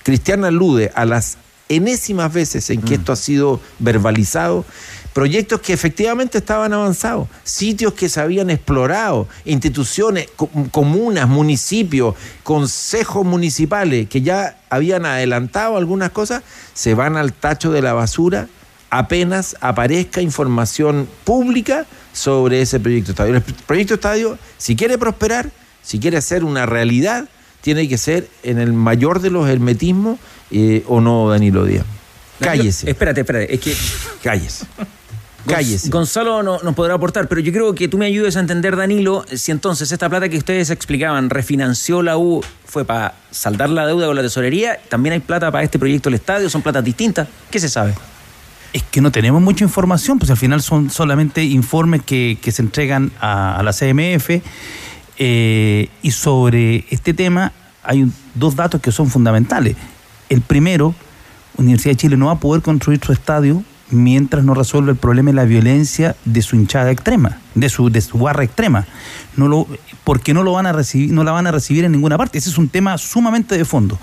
Cristian 0.04 0.45
alude 0.45 0.91
a 0.95 1.06
las 1.06 1.38
enésimas 1.70 2.32
veces 2.34 2.70
en 2.70 2.82
que 2.82 2.95
esto 2.95 3.12
ha 3.14 3.16
sido 3.16 3.60
verbalizado, 3.80 4.66
proyectos 5.14 5.62
que 5.62 5.74
efectivamente 5.74 6.39
estaban 6.39 6.74
avanzados, 6.74 7.28
sitios 7.43 7.93
que 7.93 8.10
se 8.10 8.20
habían 8.20 8.49
explorado, 8.49 9.28
instituciones, 9.45 10.28
co- 10.36 10.49
comunas, 10.72 11.28
municipios, 11.30 12.16
consejos 12.43 13.26
municipales 13.26 14.08
que 14.10 14.22
ya 14.22 14.58
habían 14.70 15.06
adelantado 15.06 15.78
algunas 15.78 16.12
cosas, 16.12 16.43
se 16.74 16.93
van 16.95 17.16
al 17.18 17.32
tacho 17.34 17.72
de 17.72 17.82
la 17.82 17.93
basura 17.93 18.47
apenas 18.89 19.56
aparezca 19.60 20.22
información 20.22 21.08
pública 21.24 21.88
sobre 22.12 22.62
ese 22.62 22.80
proyecto 22.80 23.12
estadio. 23.12 23.36
El 23.36 23.41
proyecto 23.41 23.95
estadio, 23.95 24.38
si 24.60 24.76
quiere 24.76 24.99
prosperar, 24.99 25.49
si 25.82 25.97
quiere 25.97 26.22
ser 26.22 26.43
una 26.43 26.68
realidad, 26.68 27.28
tiene 27.64 27.88
que 27.89 27.97
ser 27.97 28.28
en 28.43 28.59
el 28.59 28.74
mayor 28.74 29.20
de 29.22 29.32
los 29.32 29.49
hermetismos 29.49 30.20
eh, 30.51 30.84
o 30.88 31.01
no, 31.01 31.30
Danilo 31.30 31.66
Díaz. 31.66 31.86
Cállese. 32.39 32.89
Espérate, 32.89 33.22
espérate, 33.22 33.53
es 33.55 33.59
que 33.59 33.74
Cállese. 34.22 34.66
Cállese. 35.47 35.89
Gonzalo 35.89 36.41
no- 36.43 36.59
nos 36.59 36.74
podrá 36.76 36.93
aportar, 36.93 37.28
pero 37.28 37.41
yo 37.41 37.51
creo 37.51 37.74
que 37.76 37.88
tú 37.88 37.97
me 37.97 38.05
ayudes 38.05 38.38
a 38.38 38.39
entender, 38.39 38.76
Danilo, 38.78 39.26
si 39.34 39.51
entonces 39.51 39.91
esta 39.91 40.07
plata 40.09 40.30
que 40.30 40.38
ustedes 40.38 40.70
explicaban 40.70 41.30
refinanció 41.30 42.01
la 42.01 42.18
U 42.18 42.41
fue 42.66 42.86
para 42.86 43.16
saldar 43.32 43.70
la 43.70 43.86
deuda 43.86 44.07
con 44.07 44.16
la 44.16 44.22
tesorería, 44.22 44.80
también 44.89 45.14
hay 45.14 45.20
plata 45.20 45.51
para 45.51 45.64
este 45.64 45.80
proyecto 45.80 46.09
del 46.09 46.16
estadio, 46.16 46.49
son 46.49 46.61
platas 46.61 46.84
distintas. 46.84 47.28
¿Qué 47.51 47.59
se 47.59 47.68
sabe? 47.70 47.93
Es 48.72 48.84
que 48.84 49.01
no 49.01 49.11
tenemos 49.11 49.41
mucha 49.41 49.64
información, 49.66 50.18
pues 50.18 50.32
al 50.32 50.38
final 50.38 50.61
son 50.61 50.89
solamente 50.89 51.43
informes 51.43 52.01
que, 52.05 52.38
que 52.41 52.51
se 52.51 52.61
entregan 52.61 53.11
a, 53.20 53.57
a 53.59 53.64
la 53.64 53.72
CMF 53.74 54.30
eh, 55.18 55.89
y 56.01 56.11
sobre 56.11 56.86
este 56.89 57.14
tema 57.14 57.51
hay 57.84 58.09
dos 58.36 58.55
datos 58.55 58.82
que 58.82 58.91
son 58.91 59.09
fundamentales. 59.09 59.76
El 60.30 60.41
primero, 60.41 60.95
Universidad 61.57 61.91
de 61.91 61.97
Chile 61.97 62.18
no 62.18 62.28
va 62.28 62.34
a 62.34 62.39
poder 62.39 62.61
construir 62.61 62.99
su 63.03 63.11
estadio 63.11 63.64
mientras 63.89 64.43
no 64.43 64.53
resuelva 64.53 64.91
el 64.91 64.97
problema 64.97 65.30
de 65.30 65.36
la 65.36 65.45
violencia 65.45 66.16
de 66.26 66.41
su 66.41 66.55
hinchada 66.55 66.91
extrema, 66.91 67.38
de 67.53 67.70
su, 67.70 67.89
de 67.89 68.01
su 68.01 68.18
barra 68.18 68.43
extrema. 68.43 68.88
No 69.36 69.47
lo, 69.47 69.68
porque 70.03 70.34
no 70.34 70.43
lo 70.43 70.53
van 70.53 70.66
a 70.66 70.72
recibir, 70.72 71.11
no 71.11 71.24
la 71.24 71.32
van 71.32 71.47
a 71.47 71.51
recibir 71.51 71.86
en 71.86 71.91
ninguna 71.91 72.18
parte. 72.18 72.38
Ese 72.38 72.49
es 72.49 72.57
un 72.57 72.70
tema 72.70 72.97
sumamente 72.97 73.57
de 73.57 73.66
fondo. 73.66 73.99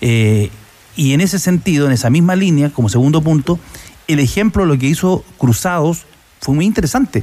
Eh, 0.00 0.50
y 0.96 1.12
en 1.12 1.20
ese 1.20 1.38
sentido, 1.38 1.86
en 1.86 1.92
esa 1.92 2.10
misma 2.10 2.34
línea, 2.34 2.70
como 2.70 2.88
segundo 2.88 3.22
punto, 3.22 3.58
el 4.08 4.18
ejemplo 4.18 4.64
de 4.64 4.68
lo 4.68 4.78
que 4.78 4.86
hizo 4.86 5.24
Cruzados 5.38 6.06
fue 6.40 6.54
muy 6.54 6.64
interesante, 6.64 7.22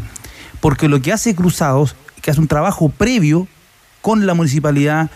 porque 0.62 0.88
lo 0.88 1.02
que 1.02 1.12
hace 1.12 1.36
Cruzados, 1.36 1.96
que 2.26 2.32
hace 2.32 2.40
un 2.42 2.48
trabajo 2.48 2.90
previo 2.90 3.48
con 4.02 4.26
la 4.26 4.34
municipalidad, 4.34 5.12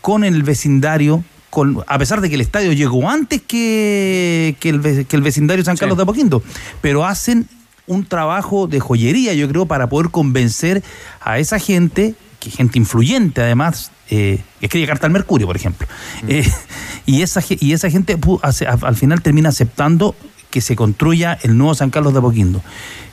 con 0.00 0.22
el 0.22 0.44
vecindario, 0.44 1.24
con, 1.50 1.82
a 1.88 1.98
pesar 1.98 2.20
de 2.20 2.28
que 2.28 2.36
el 2.36 2.40
estadio 2.42 2.72
llegó 2.72 3.10
antes 3.10 3.42
que, 3.42 4.54
que, 4.60 4.68
el, 4.68 4.78
ve- 4.78 5.04
que 5.04 5.16
el 5.16 5.22
vecindario 5.22 5.64
San 5.64 5.76
Carlos 5.76 5.96
de 5.98 6.04
Apoquindo, 6.04 6.44
pero 6.80 7.04
hacen 7.04 7.48
un 7.88 8.06
trabajo 8.06 8.68
de 8.68 8.78
joyería, 8.78 9.34
yo 9.34 9.48
creo, 9.48 9.66
para 9.66 9.88
poder 9.88 10.10
convencer 10.12 10.84
a 11.20 11.40
esa 11.40 11.58
gente, 11.58 12.14
que 12.38 12.50
gente 12.50 12.78
influyente 12.78 13.40
además, 13.42 13.90
eh, 14.10 14.40
que 14.60 14.66
escribe 14.66 14.86
carta 14.86 15.06
al 15.08 15.12
Mercurio, 15.12 15.48
por 15.48 15.56
ejemplo, 15.56 15.88
Eh, 16.28 16.48
y, 17.04 17.22
esa, 17.22 17.42
y 17.48 17.72
esa 17.72 17.90
gente 17.90 18.16
hace- 18.42 18.66
al 18.68 18.94
final 18.94 19.22
termina 19.22 19.48
aceptando 19.48 20.14
que 20.54 20.60
se 20.60 20.76
construya 20.76 21.36
el 21.42 21.58
nuevo 21.58 21.74
San 21.74 21.90
Carlos 21.90 22.12
de 22.12 22.20
Apoquindo. 22.20 22.62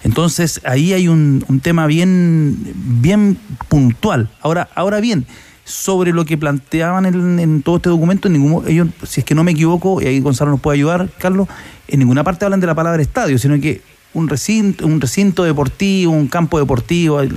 Entonces 0.04 0.62
ahí 0.64 0.94
hay 0.94 1.08
un, 1.08 1.44
tema 1.64 1.88
bien, 1.88 2.56
bien 2.76 3.36
puntual. 3.68 4.30
Ahora, 4.42 4.70
ahora 4.76 5.00
bien, 5.00 5.26
sobre 5.64 6.12
lo 6.14 6.24
que 6.24 6.38
planteaban 6.38 7.08
en, 7.08 7.64
todo 7.64 7.78
este 7.78 7.90
documento, 7.90 8.28
en 8.28 8.34
ningún, 8.34 8.68
ellos, 8.68 8.90
si 9.08 9.22
es 9.22 9.26
que 9.26 9.34
no 9.34 9.44
me 9.44 9.54
equivoco, 9.54 10.00
y 10.04 10.06
ahí 10.06 10.20
Gonzalo 10.20 10.52
nos 10.52 10.60
puede 10.60 10.78
ayudar, 10.78 11.10
Carlos, 11.18 11.48
en 11.88 11.98
ninguna 11.98 12.24
parte 12.24 12.46
hablan 12.46 12.60
de 12.60 12.68
la 12.68 12.76
palabra 12.76 13.02
estadio, 13.02 13.40
sino 13.40 13.60
que 13.60 13.82
un 14.14 14.28
recinto, 14.28 14.86
un 14.86 15.00
recinto 15.00 15.44
deportivo, 15.44 16.12
un 16.12 16.28
campo 16.28 16.60
deportivo, 16.60 17.20
hay, 17.20 17.30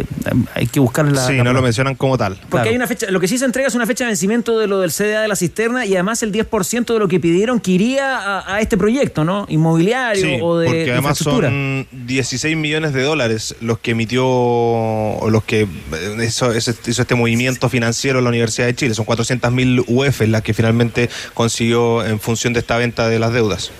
hay 0.55 0.67
que 0.67 0.81
buscar 0.81 1.07
la... 1.11 1.25
Sí, 1.27 1.37
la- 1.37 1.45
no 1.45 1.53
lo 1.53 1.63
mencionan 1.63 1.95
como 1.95 2.19
tal. 2.19 2.37
Porque 2.51 2.71
hay 2.71 2.75
una 2.77 2.87
fecha, 2.89 3.09
lo 3.11 3.21
que 3.21 3.29
sí 3.29 3.39
se 3.39 3.45
entrega 3.45 3.69
es 3.69 3.75
una 3.77 3.87
fecha 3.87 4.05
de 4.05 4.09
vencimiento 4.09 4.59
de 4.59 4.67
lo 4.67 4.81
del 4.81 4.91
CDA 4.91 5.23
de 5.23 5.29
la 5.29 5.37
cisterna 5.37 5.87
y 5.87 5.95
además 5.95 6.23
el 6.25 6.33
10% 6.33 6.93
de 6.93 6.99
lo 6.99 7.07
que 7.07 7.21
pidieron 7.21 7.61
que 7.61 7.71
iría 7.71 8.19
a, 8.19 8.55
a 8.57 8.61
este 8.61 8.77
proyecto, 8.77 9.25
¿no? 9.25 9.47
Inmobiliario 9.49 10.25
Sí, 10.25 10.39
o 10.43 10.59
de 10.59 10.67
porque 10.67 10.83
además 10.93 11.21
infraestructura. 11.21 11.49
son 11.51 11.87
16 11.93 12.57
millones 12.57 12.93
de 12.93 13.03
dólares 13.03 13.55
los 13.61 13.79
que 13.79 13.93
emitió 13.93 14.27
o 14.27 15.29
los 15.31 15.45
que 15.45 15.63
eh, 15.63 16.27
hizo 16.27 16.53
este 16.53 17.15
movimiento 17.15 17.69
financiero 17.69 18.19
en 18.19 18.25
la 18.25 18.31
Universidad 18.31 18.67
de 18.67 18.75
Chile. 18.75 18.95
Son 18.95 19.05
400 19.05 19.53
mil 19.53 19.85
UF 19.87 20.23
las 20.23 20.43
que 20.43 20.55
finalmente 20.55 21.09
consiguió 21.35 22.05
en 22.05 22.19
función 22.21 22.53
de 22.53 22.61
esta 22.61 22.77
venta 22.79 23.09
de 23.09 23.19
las 23.19 23.33
deudas. 23.33 23.71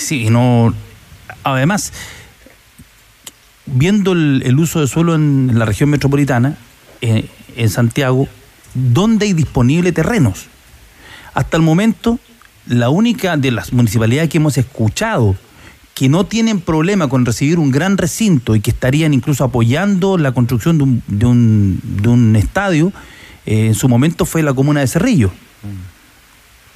Sí, 0.00 0.24
y 0.26 0.30
no. 0.30 0.74
Además, 1.44 1.92
viendo 3.66 4.12
el, 4.12 4.42
el 4.44 4.58
uso 4.58 4.80
de 4.80 4.86
suelo 4.86 5.14
en, 5.14 5.58
la 5.58 5.66
región 5.66 5.90
metropolitana, 5.90 6.56
eh, 7.02 7.28
en 7.56 7.68
Santiago, 7.68 8.26
¿dónde 8.74 9.26
hay 9.26 9.34
disponible 9.34 9.92
terrenos? 9.92 10.46
Hasta 11.34 11.56
el 11.56 11.62
momento, 11.62 12.18
la 12.66 12.88
única 12.88 13.36
de 13.36 13.50
las 13.50 13.72
municipalidades 13.72 14.30
que 14.30 14.38
hemos 14.38 14.56
escuchado 14.58 15.36
que 15.94 16.08
no 16.08 16.24
tienen 16.24 16.60
problema 16.60 17.08
con 17.08 17.26
recibir 17.26 17.58
un 17.58 17.70
gran 17.70 17.98
recinto 17.98 18.56
y 18.56 18.60
que 18.60 18.70
estarían 18.70 19.12
incluso 19.12 19.44
apoyando 19.44 20.16
la 20.16 20.32
construcción 20.32 20.78
de 20.78 20.84
un, 20.84 21.02
de 21.08 21.26
un, 21.26 21.80
de 21.82 22.08
un 22.08 22.36
estadio, 22.36 22.92
eh, 23.44 23.66
en 23.66 23.74
su 23.74 23.86
momento 23.86 24.24
fue 24.24 24.42
la 24.42 24.54
comuna 24.54 24.80
de 24.80 24.86
Cerrillo. 24.86 25.30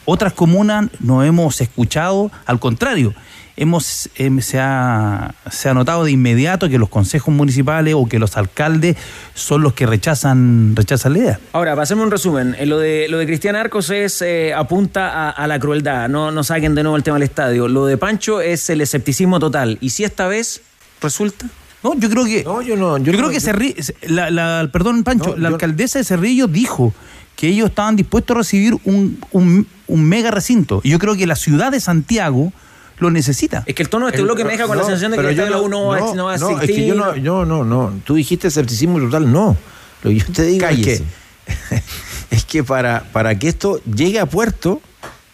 Otras 0.05 0.33
comunas 0.33 0.87
no 1.01 1.23
hemos 1.25 1.61
escuchado, 1.61 2.31
al 2.47 2.59
contrario, 2.61 3.15
hemos, 3.57 4.11
em, 4.17 4.41
se, 4.41 4.59
ha, 4.61 5.35
se 5.51 5.69
ha 5.69 5.75
notado 5.75 6.05
de 6.05 6.11
inmediato 6.11 6.69
que 6.69 6.77
los 6.79 6.89
consejos 6.89 7.33
municipales 7.33 7.95
o 7.97 8.07
que 8.07 8.19
los 8.19 8.37
alcaldes 8.37 8.97
son 9.35 9.63
los 9.63 9.73
que 9.75 9.87
rechazan, 9.87 10.75
rechazan 10.75 11.13
la 11.15 11.19
idea. 11.21 11.41
Ahora, 11.53 11.75
pasemos 11.77 12.05
un 12.05 12.11
resumen. 12.11 12.55
Eh, 12.59 12.67
Lo 12.67 12.79
de, 12.79 13.07
lo 13.09 13.17
de 13.19 13.27
Cristian 13.27 13.55
Arcos 13.57 13.91
es 13.91 14.21
eh, 14.23 14.53
apunta 14.53 15.29
a, 15.29 15.31
a 15.31 15.47
la 15.47 15.59
crueldad. 15.59 16.09
No, 16.09 16.31
no 16.33 16.43
saquen 16.45 16.75
de 16.75 16.83
nuevo 16.83 16.97
el 16.97 17.03
tema 17.03 17.15
del 17.17 17.23
estadio. 17.23 17.69
Lo 17.69 17.87
de 17.87 17.97
Pancho 17.97 18.41
es 18.41 18.69
el 18.71 18.81
escepticismo 18.81 19.39
total. 19.39 19.79
¿Y 19.81 19.91
si 19.91 20.05
esta 20.05 20.27
vez 20.27 20.61
resulta? 21.01 21.47
No, 21.85 21.95
yo 21.99 22.09
creo 22.11 22.25
que. 22.25 22.43
No, 22.45 22.61
yo 22.63 22.77
no. 22.77 22.99
Yo, 22.99 23.13
creo 23.13 23.31
que 23.31 23.39
Cerri- 23.41 23.95
la, 24.09 24.31
la- 24.31 24.69
perdón, 24.73 25.05
Pancho, 25.05 25.37
la 25.37 25.49
alcaldesa 25.49 25.99
de 25.99 26.05
Cerrillo 26.05 26.47
dijo 26.49 26.93
que 27.37 27.49
ellos 27.49 27.69
estaban 27.71 27.97
dispuestos 27.97 28.35
a 28.35 28.39
recibir 28.39 28.77
un, 28.85 29.19
un- 29.33 29.67
un 29.87 30.03
mega 30.05 30.31
recinto. 30.31 30.81
Y 30.85 30.91
yo 30.91 30.99
creo 30.99 31.15
que 31.17 31.27
la 31.27 31.37
ciudad 31.37 31.71
de 31.73 31.81
Santiago 31.81 32.53
lo 32.99 33.11
necesita. 33.11 33.65
Es 33.67 33.75
que 33.75 33.83
el 33.83 33.89
tono 33.89 34.07
de 34.07 34.11
este 34.13 34.23
bloque 34.23 34.45
me 34.45 34.53
deja 34.53 34.67
con 34.67 34.77
la 34.79 34.85
sensación 34.85 35.11
de 35.11 35.17
que 35.17 35.23
pero 35.23 35.31
el 35.31 35.37
yo 35.37 35.43
estadio 35.45 35.69
no, 35.69 35.87
va 35.89 35.97
a- 35.97 36.15
no 36.15 36.25
va 36.27 36.35
a 36.35 36.37
no, 36.39 36.61
es 36.61 36.67
que 36.71 36.87
yo 36.87 36.95
no, 36.95 37.17
yo 37.17 37.45
no, 37.45 37.65
no. 37.65 37.93
Tú 38.05 38.15
dijiste 38.15 38.49
escepticismo 38.49 38.99
total, 39.01 39.31
no. 39.33 39.57
Lo 40.03 40.11
que 40.11 40.17
yo 40.19 40.27
te 40.33 40.43
digo 40.45 40.67
es 40.67 40.77
que, 40.85 41.03
es 42.31 42.45
que 42.45 42.63
para, 42.65 43.05
para 43.13 43.39
que 43.39 43.49
esto 43.49 43.81
llegue 43.85 44.21
a 44.21 44.27
puerto, 44.27 44.81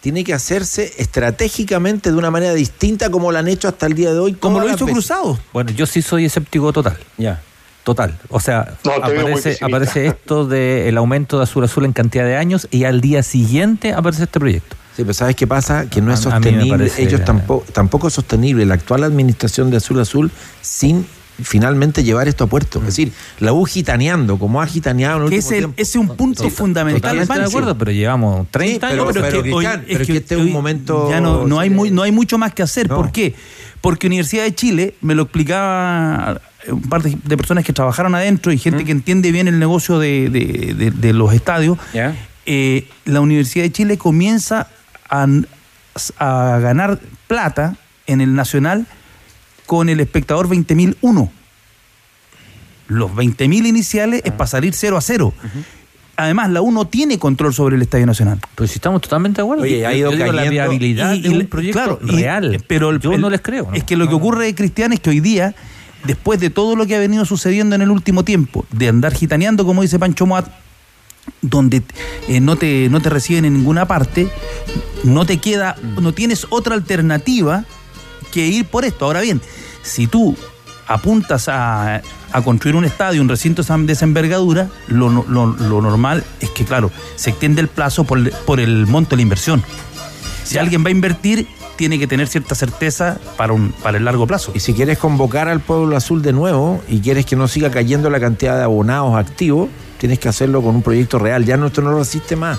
tiene 0.01 0.23
que 0.23 0.33
hacerse 0.33 0.91
estratégicamente 0.97 2.11
de 2.11 2.17
una 2.17 2.31
manera 2.31 2.53
distinta 2.53 3.09
como 3.11 3.31
lo 3.31 3.37
han 3.37 3.47
hecho 3.47 3.67
hasta 3.67 3.85
el 3.85 3.93
día 3.93 4.11
de 4.11 4.19
hoy. 4.19 4.33
Como 4.33 4.59
lo 4.59 4.67
hizo. 4.73 4.85
Cruzado. 4.87 5.39
Bueno, 5.53 5.71
yo 5.71 5.85
sí 5.85 6.01
soy 6.01 6.25
escéptico 6.25 6.73
total. 6.73 6.97
Ya. 7.17 7.41
Total. 7.83 8.15
O 8.29 8.39
sea, 8.39 8.75
No, 8.85 8.91
aparece, 8.93 9.57
aparece 9.61 10.05
esto 10.07 10.45
del 10.45 10.95
aumento 10.97 11.37
de 11.37 11.43
Azul 11.43 11.63
Azul 11.63 11.85
en 11.85 11.93
cantidad 11.93 12.25
de 12.25 12.35
años 12.37 12.67
y 12.69 12.83
al 12.83 13.01
día 13.01 13.23
siguiente 13.23 13.93
aparece 13.93 14.23
este 14.23 14.39
proyecto. 14.39 14.75
Sí, 14.95 15.03
pero 15.03 15.13
¿sabes 15.13 15.35
qué 15.35 15.47
pasa? 15.47 15.89
Que 15.89 16.01
no 16.01 16.13
es 16.13 16.23
A- 16.25 16.29
a 16.29 16.31
sostenible. 16.33 16.69
parece- 16.69 17.01
Ellos 17.01 17.23
tampoco, 17.25 17.65
tampoco 17.73 18.07
es 18.09 18.13
sostenible 18.13 18.65
la 18.65 18.75
actual 18.75 19.03
administración 19.03 19.71
de 19.71 19.77
Azul 19.77 19.99
Azul 19.99 20.29
sin 20.61 21.05
finalmente 21.43 22.03
llevar 22.03 22.27
esto 22.27 22.43
a 22.43 22.47
puerto. 22.47 22.77
Es 22.79 22.85
decir, 22.87 23.11
la 23.39 23.51
U 23.51 23.63
gitaneando, 23.65 24.37
como 24.37 24.61
ha 24.61 24.67
gitaneado 24.67 25.15
en 25.15 25.19
el 25.21 25.23
último 25.25 25.39
ese, 25.39 25.57
tiempo. 25.57 25.73
ese 25.75 25.89
es 25.89 25.95
un 25.95 26.15
punto 26.15 26.47
fundamental. 26.51 27.01
Totalmente 27.01 27.39
de 27.39 27.45
acuerdo, 27.45 27.77
pero 27.79 27.91
llevamos 27.91 28.47
30 28.51 28.89
pero- 28.89 29.03
años. 29.03 29.13
pero 29.15 29.25
es 29.25 29.31
que 29.43 29.51
hoy- 29.51 29.65
pero 29.87 30.01
es 30.01 30.07
que 30.07 30.17
este 30.17 30.35
es 30.35 30.41
un 30.41 30.51
momento- 30.51 31.09
Ya 31.09 31.19
no, 31.19 31.47
no, 31.47 31.59
hay 31.59 31.69
sí, 31.69 31.75
muy, 31.75 31.89
no 31.89 32.03
hay 32.03 32.11
mucho 32.11 32.37
más 32.37 32.53
que 32.53 32.61
hacer. 32.61 32.87
No. 32.89 32.97
¿Por 32.97 33.11
qué? 33.11 33.33
Porque 33.79 34.05
Universidad 34.05 34.43
de 34.43 34.53
Chile, 34.53 34.93
me 35.01 35.15
lo 35.15 35.23
explicaba 35.23 36.39
un 36.67 36.81
par 36.81 37.01
de, 37.03 37.17
de 37.23 37.37
personas 37.37 37.63
que 37.65 37.73
trabajaron 37.73 38.13
adentro 38.15 38.51
y 38.51 38.57
gente 38.57 38.85
que 38.85 38.91
entiende 38.91 39.31
bien 39.31 39.47
el 39.47 39.57
negocio 39.59 39.97
de, 39.99 40.29
de- 40.29 40.73
de- 40.75 40.91
de 40.91 41.13
los 41.13 41.33
estadios, 41.33 41.77
eh, 42.45 42.87
la 43.05 43.21
Universidad 43.21 43.63
de 43.65 43.71
Chile 43.71 43.97
comienza 43.97 44.67
a, 45.09 45.27
a 46.19 46.59
ganar 46.59 46.99
plata 47.27 47.75
en 48.07 48.21
el 48.21 48.35
Nacional 48.35 48.85
con 49.65 49.89
el 49.89 49.99
espectador 49.99 50.47
20.001. 50.49 51.29
Los 52.87 53.11
20.000 53.11 53.67
iniciales 53.67 54.21
es 54.25 54.31
para 54.33 54.47
salir 54.47 54.73
0 54.73 54.97
a 54.97 55.01
0. 55.01 55.33
Además, 56.17 56.49
la 56.49 56.61
U 56.61 56.71
no 56.71 56.85
tiene 56.87 57.17
control 57.17 57.53
sobre 57.53 57.77
el 57.77 57.81
Estadio 57.81 58.05
Nacional. 58.05 58.39
Si 58.57 58.63
estamos 58.65 59.01
totalmente 59.01 59.37
de 59.41 59.43
acuerdo. 59.43 59.63
Oye, 59.63 59.85
ha 59.85 59.93
ido 59.93 60.11
digo 60.11 60.31
la 60.31 60.43
viabilidad 60.49 61.13
Y- 61.13 61.21
de 61.21 61.29
y- 61.29 61.37
un 61.37 61.47
proyecto 61.47 61.79
claro, 61.79 61.99
y- 62.03 62.11
real. 62.21 62.63
pero 62.67 62.89
el- 62.89 62.99
yo 62.99 63.13
el- 63.13 63.21
no 63.21 63.29
les 63.29 63.41
creo. 63.41 63.67
¿no? 63.69 63.73
Es 63.73 63.85
que 63.85 63.95
lo 63.95 64.07
que 64.09 64.13
ocurre, 64.15 64.53
Cristian, 64.53 64.91
es 64.93 64.99
que 64.99 65.09
hoy 65.09 65.19
día, 65.21 65.55
después 66.05 66.39
de 66.39 66.49
todo 66.49 66.75
lo 66.75 66.85
que 66.87 66.95
ha 66.95 66.99
venido 66.99 67.25
sucediendo 67.25 67.75
en 67.75 67.81
el 67.81 67.91
último 67.91 68.23
tiempo, 68.23 68.65
de 68.71 68.89
andar 68.89 69.13
gitaneando, 69.13 69.65
como 69.65 69.81
dice 69.81 69.99
Pancho 69.99 70.25
Moat, 70.25 70.47
donde 71.41 71.83
eh, 72.27 72.39
no, 72.39 72.55
te, 72.55 72.87
no 72.89 72.99
te 73.01 73.09
reciben 73.09 73.45
en 73.45 73.53
ninguna 73.53 73.87
parte, 73.87 74.27
no 75.03 75.25
te 75.25 75.37
queda, 75.37 75.75
no 76.01 76.13
tienes 76.13 76.47
otra 76.49 76.75
alternativa 76.75 77.65
que 78.31 78.47
ir 78.47 78.65
por 78.65 78.85
esto. 78.85 79.05
Ahora 79.05 79.21
bien, 79.21 79.41
si 79.83 80.07
tú 80.07 80.35
apuntas 80.87 81.47
a, 81.47 82.01
a 82.31 82.41
construir 82.43 82.75
un 82.75 82.85
estadio, 82.85 83.21
un 83.21 83.29
recinto 83.29 83.61
de 83.63 83.93
esa 83.93 84.05
envergadura, 84.05 84.69
lo, 84.87 85.09
lo- 85.09 85.45
lo 85.45 85.81
normal 85.81 86.23
es 86.39 86.49
que, 86.49 86.65
claro, 86.65 86.91
se 87.15 87.29
extiende 87.29 87.61
el 87.61 87.67
plazo 87.67 88.03
por, 88.03 88.29
por 88.45 88.59
el 88.59 88.87
monto 88.87 89.11
de 89.11 89.17
la 89.17 89.21
inversión. 89.21 89.63
Si 90.43 90.57
alguien 90.57 90.83
va 90.83 90.89
a 90.89 90.91
invertir, 90.91 91.47
tiene 91.81 91.97
que 91.97 92.05
tener 92.05 92.27
cierta 92.27 92.53
certeza 92.53 93.17
para, 93.37 93.53
un, 93.53 93.71
para 93.71 93.97
el 93.97 94.05
largo 94.05 94.27
plazo. 94.27 94.51
Y 94.53 94.59
si 94.59 94.75
quieres 94.75 94.99
convocar 94.99 95.49
al 95.49 95.61
pueblo 95.61 95.97
azul 95.97 96.21
de 96.21 96.31
nuevo 96.31 96.79
y 96.87 96.99
quieres 96.99 97.25
que 97.25 97.35
no 97.35 97.47
siga 97.47 97.71
cayendo 97.71 98.11
la 98.11 98.19
cantidad 98.19 98.55
de 98.55 98.61
abonados 98.61 99.15
activos, 99.15 99.67
tienes 100.01 100.17
que 100.17 100.29
hacerlo 100.29 100.63
con 100.63 100.75
un 100.75 100.81
proyecto 100.81 101.19
real. 101.19 101.45
Ya 101.45 101.57
no, 101.57 101.67
esto 101.67 101.83
no 101.83 101.91
lo 101.91 101.99
resiste 101.99 102.35
más. 102.35 102.57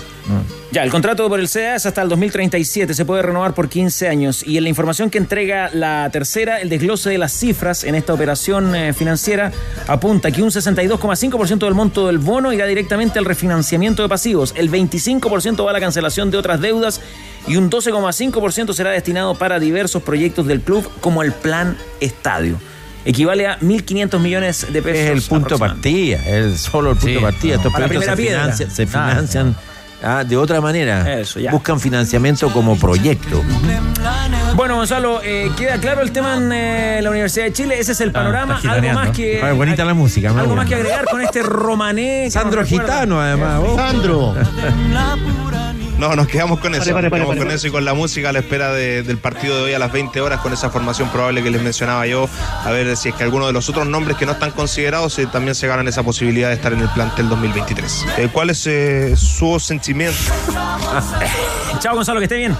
Ya, 0.71 0.81
el 0.81 0.89
contrato 0.89 1.27
por 1.27 1.41
el 1.41 1.49
CDA 1.49 1.75
es 1.75 1.85
hasta 1.85 2.01
el 2.01 2.07
2037, 2.07 2.93
se 2.93 3.03
puede 3.03 3.21
renovar 3.21 3.53
por 3.53 3.67
15 3.67 4.07
años. 4.07 4.47
Y 4.47 4.55
en 4.55 4.63
la 4.63 4.69
información 4.69 5.09
que 5.09 5.17
entrega 5.17 5.69
la 5.73 6.09
tercera, 6.09 6.61
el 6.61 6.69
desglose 6.69 7.09
de 7.09 7.17
las 7.17 7.33
cifras 7.33 7.83
en 7.83 7.95
esta 7.95 8.13
operación 8.13 8.73
eh, 8.73 8.93
financiera 8.93 9.51
apunta 9.89 10.31
que 10.31 10.41
un 10.41 10.51
62,5% 10.51 11.57
del 11.65 11.73
monto 11.73 12.07
del 12.07 12.17
bono 12.17 12.53
irá 12.53 12.65
directamente 12.65 13.19
al 13.19 13.25
refinanciamiento 13.25 14.03
de 14.03 14.07
pasivos, 14.07 14.53
el 14.55 14.71
25% 14.71 15.65
va 15.65 15.71
a 15.71 15.73
la 15.73 15.81
cancelación 15.81 16.31
de 16.31 16.37
otras 16.37 16.61
deudas 16.61 17.01
y 17.45 17.57
un 17.57 17.69
12,5% 17.69 18.71
será 18.71 18.91
destinado 18.91 19.35
para 19.35 19.59
diversos 19.59 20.01
proyectos 20.01 20.47
del 20.47 20.61
club 20.61 20.89
como 21.01 21.23
el 21.23 21.33
Plan 21.33 21.75
Estadio. 21.99 22.57
Equivale 23.05 23.47
a 23.47 23.59
1.500 23.59 24.19
millones 24.19 24.67
de 24.71 24.81
pesos. 24.81 24.99
Es 25.01 25.09
el 25.09 25.21
punto 25.21 25.55
de 25.55 25.59
partida, 25.59 26.17
es 26.25 26.61
solo 26.61 26.91
el 26.91 26.97
punto 26.97 27.19
Sí, 27.19 27.21
partida. 27.21 27.55
Estos 27.55 27.73
proyectos 27.73 28.05
se 28.05 28.11
primera 28.11 28.15
piedra. 28.15 28.41
financian, 28.41 28.71
se 28.71 28.87
financian 28.87 29.55
ah, 30.01 30.23
de 30.23 30.37
otra 30.37 30.61
manera. 30.61 31.19
Eso, 31.19 31.39
ya. 31.39 31.51
Buscan 31.51 31.79
financiamiento 31.79 32.49
como 32.53 32.77
proyecto. 32.77 33.43
Bueno, 34.55 34.75
Gonzalo, 34.75 35.19
eh, 35.23 35.51
queda 35.57 35.77
claro 35.79 36.01
el 36.01 36.11
tema 36.11 36.35
en 36.37 36.51
eh, 36.53 36.99
la 37.01 37.09
Universidad 37.09 37.45
de 37.45 37.53
Chile. 37.53 37.79
Ese 37.79 37.91
es 37.93 38.01
el 38.01 38.11
panorama. 38.11 38.55
está 38.57 38.73
algo 38.73 38.93
más 38.93 39.09
que. 39.09 39.41
Ay, 39.43 39.55
bonita 39.55 39.83
la 39.83 39.93
música, 39.93 40.29
Algo 40.29 40.55
más 40.55 40.67
que 40.67 40.75
agregar 40.75 41.05
con 41.05 41.21
este 41.21 41.41
romané. 41.43 42.29
Sandro 42.31 42.63
Gitano, 42.63 43.19
además. 43.19 43.59
oh. 43.65 43.75
Sandro. 43.75 44.35
No, 46.03 46.15
nos 46.17 46.27
quedamos 46.27 46.59
con 46.59 46.75
eso. 46.75 46.91
Nos 46.91 47.01
quedamos 47.11 47.37
con 47.37 47.49
eso 47.49 47.67
y 47.67 47.71
con 47.71 47.85
la 47.85 47.93
música 47.93 48.27
a 48.27 48.33
la 48.33 48.39
espera 48.39 48.73
de- 48.73 49.03
del 49.03 49.17
partido 49.19 49.55
de 49.55 49.63
hoy 49.63 49.73
a 49.73 49.79
las 49.79 49.89
20 49.93 50.19
horas 50.19 50.41
con 50.41 50.51
esa 50.51 50.69
formación 50.69 51.07
probable 51.07 51.41
que 51.41 51.49
les 51.49 51.61
mencionaba 51.61 52.05
yo. 52.05 52.27
A 52.65 52.71
ver 52.71 52.97
si 52.97 53.07
es 53.09 53.15
que 53.15 53.23
alguno 53.23 53.47
de 53.47 53.53
los 53.53 53.69
otros 53.69 53.87
nombres 53.87 54.17
que 54.17 54.25
no 54.25 54.33
están 54.33 54.51
considerados 54.51 55.17
eh, 55.19 55.27
también 55.31 55.55
se 55.55 55.65
ganan 55.65 55.87
esa 55.87 56.03
posibilidad 56.03 56.49
de 56.49 56.55
estar 56.55 56.73
en 56.73 56.81
el 56.81 56.89
plantel 56.89 57.29
2023. 57.29 58.05
Eh, 58.17 58.29
¿Cuál 58.33 58.49
es 58.49 58.67
eh, 58.67 59.13
su 59.15 59.57
sentimiento? 59.61 60.17
Chao, 61.79 61.95
Gonzalo, 61.95 62.19
que 62.19 62.25
esté 62.25 62.35
bien. 62.35 62.55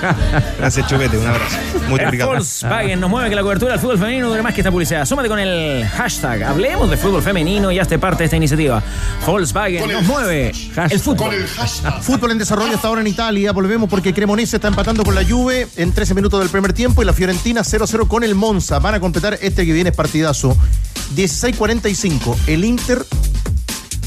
Gracias, 0.58 0.86
Chupete. 0.88 1.16
Un 1.16 1.26
abrazo. 1.28 1.56
Muy 1.88 2.00
El 2.00 2.06
obrigado. 2.06 2.30
Volkswagen 2.32 2.98
nos 3.00 3.08
mueve 3.10 3.28
que 3.30 3.36
la 3.36 3.42
cobertura 3.42 3.72
del 3.72 3.80
fútbol 3.80 3.98
femenino 3.98 4.28
dure 4.28 4.42
más 4.42 4.52
que 4.54 4.60
esta 4.62 4.70
publicidad. 4.72 5.04
Súmate 5.04 5.28
con 5.28 5.38
el 5.38 5.86
hashtag 5.96 6.42
Hablemos 6.42 6.90
de 6.90 6.96
fútbol 6.96 7.22
femenino 7.22 7.70
y 7.70 7.78
hazte 7.78 7.98
parte 7.98 8.18
de 8.18 8.24
esta 8.24 8.36
iniciativa. 8.36 8.82
Volkswagen 9.26 9.90
nos 9.90 10.02
mueve 10.04 10.52
el 10.90 11.00
fútbol. 11.00 11.34
Fútbol 12.02 12.32
en 12.32 12.38
desarrollo 12.38 12.78
hasta 12.80 12.88
ahora 12.88 13.02
en 13.02 13.08
Italia. 13.08 13.52
Volvemos 13.52 13.90
porque 13.90 14.14
Cremonese 14.14 14.56
está 14.56 14.68
empatando 14.68 15.04
con 15.04 15.14
la 15.14 15.22
Juve 15.22 15.68
en 15.76 15.92
13 15.92 16.14
minutos 16.14 16.40
del 16.40 16.48
primer 16.48 16.72
tiempo 16.72 17.02
y 17.02 17.04
la 17.04 17.12
Fiorentina 17.12 17.60
0-0 17.60 18.08
con 18.08 18.24
el 18.24 18.34
Monza. 18.34 18.78
Van 18.78 18.94
a 18.94 19.00
completar 19.00 19.38
este 19.42 19.66
que 19.66 19.74
viene 19.74 19.90
es 19.90 19.96
partidazo. 19.96 20.56
16-45. 21.14 22.34
El 22.46 22.64
Inter, 22.64 23.04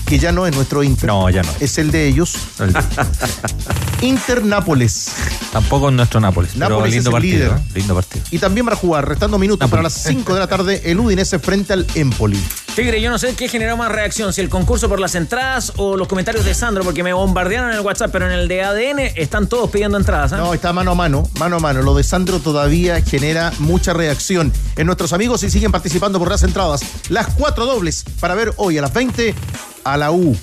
que 0.05 0.19
ya 0.19 0.31
no 0.31 0.45
es 0.47 0.55
nuestro 0.55 0.83
Inter. 0.83 1.07
No, 1.07 1.29
ya 1.29 1.43
no. 1.43 1.49
Es 1.59 1.77
el 1.77 1.91
de 1.91 2.07
ellos. 2.07 2.35
Inter 4.01 4.43
Nápoles. 4.43 5.11
Tampoco 5.51 5.89
en 5.89 5.95
nuestro 5.95 6.19
Nápoles. 6.19 6.51
pero 6.53 6.69
Nápoles 6.69 6.93
lindo 6.93 7.01
es 7.01 7.05
el 7.07 7.11
partido. 7.13 7.37
líder. 7.37 7.57
¿eh? 7.57 7.71
Lindo 7.75 7.95
partido. 7.95 8.25
Y 8.31 8.39
también 8.39 8.65
van 8.65 8.73
a 8.73 8.77
jugar, 8.77 9.07
restando 9.07 9.37
minutos 9.39 9.69
para 9.69 9.81
las 9.83 9.93
5 9.93 10.33
de 10.33 10.39
la 10.39 10.47
tarde, 10.47 10.81
el 10.85 10.99
Udinese 10.99 11.39
frente 11.39 11.73
al 11.73 11.85
Empoli. 11.95 12.39
Tigre, 12.75 12.99
yo 12.99 13.11
no 13.11 13.19
sé 13.19 13.35
qué 13.35 13.47
generó 13.47 13.77
más 13.77 13.91
reacción, 13.91 14.33
si 14.33 14.41
el 14.41 14.49
concurso 14.49 14.89
por 14.89 14.99
las 14.99 15.13
entradas 15.13 15.73
o 15.77 15.95
los 15.95 16.07
comentarios 16.07 16.43
de 16.43 16.55
Sandro, 16.55 16.83
porque 16.83 17.03
me 17.03 17.13
bombardearon 17.13 17.69
en 17.69 17.75
el 17.75 17.81
WhatsApp, 17.81 18.11
pero 18.11 18.25
en 18.25 18.31
el 18.31 18.47
de 18.47 18.63
ADN 18.63 18.99
están 19.15 19.47
todos 19.47 19.69
pidiendo 19.69 19.97
entradas. 19.97 20.33
¿ah? 20.33 20.37
No, 20.37 20.53
está 20.55 20.73
mano 20.73 20.91
a 20.91 20.95
mano, 20.95 21.29
mano 21.37 21.57
a 21.57 21.59
mano. 21.59 21.83
Lo 21.83 21.93
de 21.93 22.03
Sandro 22.03 22.39
todavía 22.39 22.99
genera 23.01 23.53
mucha 23.59 23.93
reacción 23.93 24.51
en 24.75 24.87
nuestros 24.87 25.13
amigos 25.13 25.43
y 25.43 25.51
siguen 25.51 25.71
participando 25.71 26.17
por 26.17 26.29
las 26.29 26.41
entradas. 26.41 26.81
Las 27.09 27.27
cuatro 27.35 27.65
dobles 27.67 28.03
para 28.19 28.33
ver 28.33 28.53
hoy 28.57 28.79
a 28.79 28.81
las 28.81 28.93
20 28.93 29.35
a 29.83 29.97
la 29.97 30.11
U, 30.11 30.37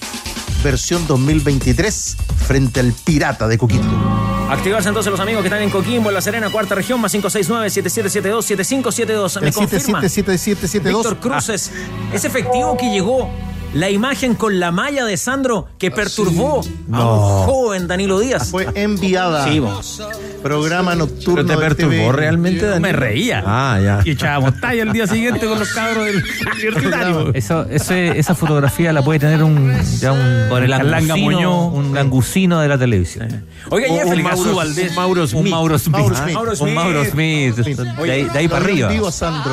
versión 0.63 1.07
2023, 1.07 2.17
frente 2.47 2.81
al 2.81 2.93
Pirata 2.93 3.49
de 3.49 3.57
Coquimbo. 3.59 4.21
Activarse 4.51 4.89
entonces 4.89 5.11
los 5.11 5.21
amigos 5.21 5.43
que 5.43 5.49
están 5.49 5.63
en 5.63 5.71
Coquimbo, 5.71 6.11
en 6.11 6.15
La 6.15 6.21
Serena, 6.21 6.51
cuarta 6.51 6.75
región, 6.75 7.01
más 7.01 7.15
569-7772-7572. 7.15 9.41
Me 9.41 9.53
confirma. 9.53 10.01
777772. 10.01 11.05
Víctor 11.05 11.21
Cruces, 11.21 11.71
es 12.13 12.25
efectivo 12.25 12.77
que 12.77 12.91
llegó 12.91 13.31
la 13.75 13.91
imagen 13.91 14.35
con 14.35 14.59
la 14.61 14.71
malla 14.73 15.05
de 15.05 15.17
Sandro 15.17 15.69
que 15.79 15.91
perturbó 15.91 16.61
a 16.61 16.65
No. 16.89 17.15
un 17.41 17.47
joven 17.47 17.87
Danilo 17.89 18.19
Díaz. 18.19 18.51
Fue 18.51 18.67
enviada. 18.75 19.45
Sí. 19.49 19.63
Programa 20.43 20.95
nocturno. 20.95 21.45
¿Pero 21.47 21.47
te 21.47 21.57
perturbó 21.57 21.91
TV. 21.91 22.13
realmente, 22.13 22.65
Daniel? 22.65 22.81
Me 22.81 22.93
reía. 22.93 23.43
Ah, 23.47 23.79
ya. 23.83 24.01
Y 24.05 24.11
echábamos 24.13 24.59
talla 24.61 24.83
el 24.83 24.93
día 24.93 25.07
siguiente 25.07 25.47
con 25.47 25.59
los 25.59 25.69
cabros 25.73 26.05
del 26.07 26.17
universitario. 26.55 27.31
Eso, 27.35 27.67
ese- 27.71 28.19
esa 28.19 28.35
fotografía 28.35 28.93
la 28.93 29.03
puede 29.03 29.19
tener 29.21 29.43
un, 29.43 29.73
ya 29.99 30.13
un, 30.13 30.47
Con 30.49 30.63
el 30.65 31.19
Muñoz. 31.21 31.75
un 31.75 31.95
langusino 31.95 32.61
de 32.61 32.69
la 32.69 32.79
televisión. 32.79 33.45
Oiga, 33.69 33.89
O- 33.91 33.95
Jeffrey 33.97 34.19
un 34.19 34.25
Mauro, 34.25 34.41
Gazú 34.41 34.79
un 34.89 34.95
Mauro 34.95 35.27
Smith. 35.27 35.45
Un 35.45 35.51
Mauro 35.51 35.79
Smith. 35.79 35.93
Mauro 35.95 36.15
Smith. 36.17 36.35
Mauro 36.35 36.51
Un 36.51 36.57
Smith. 36.57 36.75
Mauro 36.75 37.05
Smith. 37.05 37.57
De 37.57 38.13
ahí, 38.13 38.25
de 38.25 38.39
ahí 38.39 38.49
para 38.49 38.65
arriba. 38.65 38.91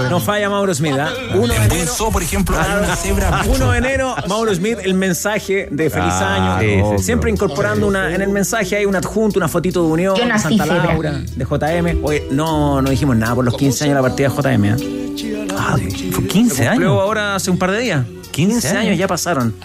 No 0.10 0.20
falla 0.22 0.50
Mauro 0.50 0.74
Smith, 0.74 0.94
¿ah? 0.98 1.10
Uno 1.36 1.48
de 1.48 1.56
enero, 1.66 2.10
por 2.12 2.24
ejemplo, 2.24 2.58
hay 2.58 2.84
una 2.84 2.96
cebra 2.96 3.44
1 3.46 3.72
de 3.72 3.78
enero, 3.78 4.07
Mauro 4.28 4.54
Smith, 4.56 4.78
el 4.84 4.94
mensaje 4.94 5.68
de 5.72 5.90
feliz 5.90 6.14
Ah, 6.14 6.58
año. 6.60 6.86
obvio. 6.88 7.00
Siempre 7.00 7.30
incorporando 7.32 7.88
una, 7.88 8.14
en 8.14 8.22
el 8.22 8.30
mensaje 8.30 8.76
hay 8.76 8.86
un 8.86 8.96
adjunto, 8.96 9.40
una 9.40 9.48
fotito 9.48 9.82
de 9.84 9.88
unión, 9.92 10.16
Yo 10.16 10.26
nací 10.26 10.58
Santa. 10.58 10.66
Laura, 10.84 11.22
de 11.36 11.46
JM. 11.46 12.04
Oye, 12.04 12.28
no, 12.32 12.82
no 12.82 12.90
dijimos 12.90 13.16
nada 13.16 13.36
por 13.36 13.46
los 13.46 13.56
15 13.58 13.86
años 13.86 13.96
de 13.96 14.02
la 14.02 14.08
partida 14.08 14.30
de 14.30 14.36
JM. 14.36 14.76
¿ah? 15.58 15.78
Fue 16.12 16.28
15 16.28 16.68
años. 16.68 16.84
Luego 16.84 17.02
ahora 17.02 17.36
hace 17.36 17.50
un 17.52 17.58
par 17.58 17.72
de 17.72 17.80
días. 17.80 18.06
15, 18.32 18.68
años. 18.70 18.82
años. 18.82 18.98
ya 19.00 19.08
pasaron. 19.08 19.56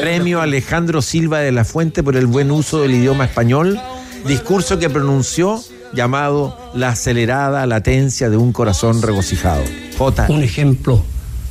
Premio 0.00 0.40
Alejandro 0.40 1.02
Silva 1.02 1.38
de 1.38 1.52
la 1.52 1.64
Fuente 1.64 2.02
por 2.02 2.16
el 2.16 2.26
buen 2.26 2.50
uso 2.50 2.80
del 2.82 2.94
idioma 2.94 3.24
español. 3.24 3.78
Discurso 4.26 4.78
que 4.78 4.90
pronunció 4.90 5.60
llamado 5.92 6.56
La 6.74 6.88
acelerada 6.90 7.66
latencia 7.66 8.30
de 8.30 8.36
un 8.36 8.52
corazón 8.52 9.02
regocijado. 9.02 9.62
J. 9.98 10.26
Un 10.30 10.42
ejemplo 10.42 11.04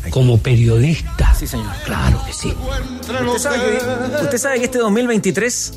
como 0.09 0.37
periodista. 0.39 1.33
Sí, 1.35 1.47
señor. 1.47 1.73
Claro 1.85 2.21
que 2.25 2.33
sí. 2.33 2.53
¿Usted 3.25 3.39
sabe 3.39 3.57
que, 3.59 4.23
usted 4.23 4.37
sabe 4.37 4.59
que 4.59 4.65
este 4.65 4.79
2023 4.79 5.73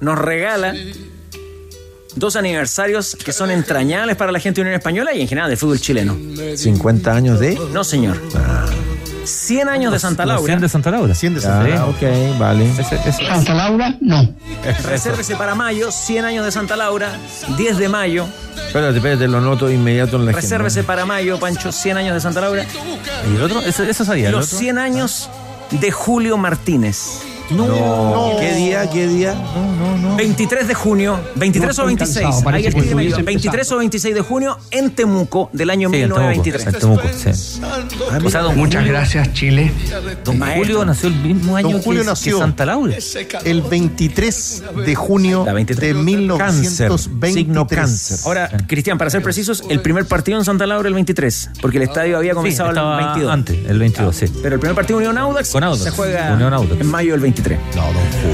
nos 0.00 0.18
regala 0.18 0.74
dos 2.14 2.36
aniversarios 2.36 3.16
que 3.16 3.32
son 3.32 3.50
entrañables 3.50 4.16
para 4.16 4.32
la 4.32 4.40
gente 4.40 4.60
de 4.60 4.62
Unión 4.62 4.76
Española 4.76 5.14
y 5.14 5.20
en 5.20 5.28
general 5.28 5.48
del 5.48 5.58
fútbol 5.58 5.80
chileno. 5.80 6.16
50 6.56 7.14
años 7.14 7.40
de. 7.40 7.58
No, 7.72 7.84
señor. 7.84 8.20
100 9.28 9.68
años 9.68 9.92
de 9.92 9.98
Santa 9.98 10.26
Laura. 10.26 10.44
100 10.44 10.60
de 10.60 10.68
Santa 10.68 10.90
Laura. 10.90 11.14
100 11.14 11.34
de 11.34 11.40
Santa 11.40 11.68
Laura. 11.68 11.86
ok, 11.86 12.38
vale. 12.38 12.72
Santa 13.12 13.54
Laura, 13.54 13.96
no. 14.00 14.34
Resérvese 14.84 15.36
para 15.36 15.54
mayo, 15.54 15.90
100 15.90 16.24
años 16.24 16.44
de 16.44 16.52
Santa 16.52 16.76
Laura, 16.76 17.12
10 17.56 17.78
de 17.78 17.88
mayo. 17.88 18.26
Espérate, 18.66 18.96
espérate, 18.96 19.28
lo 19.28 19.40
noto 19.40 19.70
inmediato 19.70 20.16
en 20.16 20.26
la 20.26 20.30
agenda. 20.32 20.40
Resérvese 20.40 20.84
para 20.84 21.06
mayo, 21.06 21.38
Pancho, 21.38 21.72
100 21.72 21.96
años 21.96 22.14
de 22.14 22.20
Santa 22.20 22.40
Laura. 22.40 22.64
¿Y 23.30 23.36
el 23.36 23.42
otro? 23.42 23.60
Eso, 23.60 23.84
eso 23.84 24.04
sabía. 24.04 24.26
¿el 24.26 24.32
Los 24.32 24.46
otro? 24.46 24.58
100 24.58 24.78
años 24.78 25.30
de 25.70 25.90
Julio 25.90 26.36
Martínez. 26.36 27.22
No. 27.50 28.36
¿Qué 28.38 28.54
día? 28.54 28.88
¿Qué 28.90 29.06
día? 29.08 29.34
23 30.16 30.66
de 30.68 30.74
junio, 30.74 31.18
23 31.36 31.62
No 31.62 31.68
o 31.68 31.70
estoy 31.70 31.86
26, 31.86 32.24
cansado, 32.26 32.48
ahí 32.50 32.66
estuviese 32.66 33.22
23 33.22 33.72
o 33.72 33.78
26 33.78 34.14
de 34.14 34.20
junio 34.20 34.58
en 34.70 34.90
Temuco 34.90 35.48
del 35.52 35.70
año 35.70 35.88
Sí, 35.90 35.96
en 35.96 36.02
Temuco. 36.10 36.20
1923. 36.20 36.66
En 36.66 36.80
Temuco, 36.80 37.02
sí. 37.16 37.60
O 38.26 38.30
sea, 38.30 38.40
don 38.42 38.56
Muchas 38.56 38.82
Julio- 38.82 38.92
gracias, 38.92 39.32
Chile. 39.32 39.72
Don 40.24 40.40
Julio 40.40 40.84
nació 40.84 41.08
el 41.08 41.14
mismo 41.16 41.56
año 41.56 41.68
Don 41.70 41.82
Julio 41.82 42.02
que, 42.02 42.08
nació. 42.08 42.36
que 42.36 42.42
Santa 42.42 42.66
Laura. 42.66 42.94
El 43.44 43.62
23 43.62 44.62
de 44.84 44.94
junio 44.94 45.44
La 45.46 45.52
23. 45.52 45.80
de 45.80 45.88
Cáncer, 46.36 46.90
1923. 46.90 47.34
signo 47.34 47.66
cáncer. 47.66 48.18
Ahora, 48.24 48.50
Cristian, 48.66 48.98
para 48.98 49.10
ser 49.10 49.22
precisos, 49.22 49.62
el 49.70 49.80
primer 49.80 50.06
partido 50.06 50.38
en 50.38 50.44
Santa 50.44 50.66
Laura 50.66 50.88
el 50.88 50.94
23, 50.94 51.50
porque 51.60 51.76
el 51.78 51.84
estadio 51.84 52.16
había 52.18 52.32
Sí, 52.32 52.36
comenzado 52.36 52.70
estaba 52.70 52.98
el 52.98 53.04
22. 53.06 53.32
antes, 53.32 53.58
el 53.68 53.78
22, 53.78 54.16
sí. 54.16 54.26
Pero 54.42 54.54
el 54.56 54.60
primer 54.60 54.74
partido 54.74 54.98
Unión 54.98 55.16
Audax, 55.16 55.50
Con 55.50 55.62
Audax. 55.64 55.84
se 55.84 55.90
juega 55.90 56.32
Unión 56.34 56.52
Audax. 56.52 56.80
en 56.80 56.86
mayo 56.90 57.12
del 57.12 57.20
23. 57.20 57.37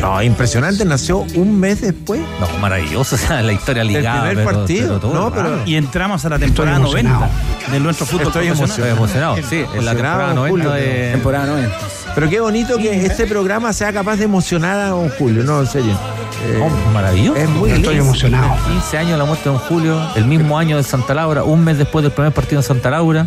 No, 0.00 0.22
impresionante, 0.22 0.84
nació 0.84 1.24
un 1.34 1.58
mes 1.60 1.80
después. 1.80 2.20
No, 2.40 2.58
maravilloso, 2.58 3.14
o 3.16 3.18
sea, 3.18 3.42
la 3.42 3.52
historia 3.52 3.84
ligada. 3.84 4.28
primer 4.28 4.44
pero- 4.44 4.58
partido, 4.58 4.86
pero 4.88 5.00
todo 5.00 5.14
no, 5.14 5.30
pero- 5.32 5.62
Y 5.66 5.76
entramos 5.76 6.24
a 6.24 6.28
la 6.30 6.38
temporada 6.38 6.76
Estoy 6.78 7.02
90 7.02 7.30
de 7.72 7.80
nuestro 7.80 8.06
fútbol 8.06 8.26
Estoy. 8.28 8.48
Estoy 8.48 8.88
emocionado, 8.90 9.36
sí, 9.36 9.42
en 9.56 9.84
la 9.84 9.92
Emocionado, 9.92 9.94
temporada 9.94 10.34
90 10.34 10.50
Julio. 10.50 10.70
de... 10.72 11.10
Temporada 11.12 11.46
90. 11.46 11.76
Pero 12.14 12.30
qué 12.30 12.40
bonito 12.40 12.76
que 12.78 13.04
este 13.06 13.26
programa 13.26 13.72
sea 13.72 13.92
capaz 13.92 14.16
de 14.16 14.24
emocionar 14.24 14.78
a 14.78 14.88
don 14.90 15.08
Julio, 15.10 15.42
no, 15.42 15.60
en 15.60 15.66
serio. 15.66 15.92
Eh, 15.92 16.60
Oh, 16.62 16.92
maravilloso. 16.92 17.36
es 17.40 17.48
muy 17.48 17.70
Estoy 17.70 17.94
lindo. 17.94 18.04
emocionado. 18.10 18.54
15 18.68 18.98
años 18.98 19.10
de 19.12 19.18
la 19.18 19.24
muerte 19.24 19.48
de 19.48 19.56
don 19.56 19.64
Julio, 19.66 20.00
el 20.14 20.26
mismo 20.26 20.58
año 20.58 20.76
de 20.76 20.82
Santa 20.82 21.14
Laura, 21.14 21.42
un 21.42 21.64
mes 21.64 21.78
después 21.78 22.02
del 22.02 22.12
primer 22.12 22.32
partido 22.32 22.60
en 22.60 22.62
Santa 22.66 22.90
Laura. 22.90 23.26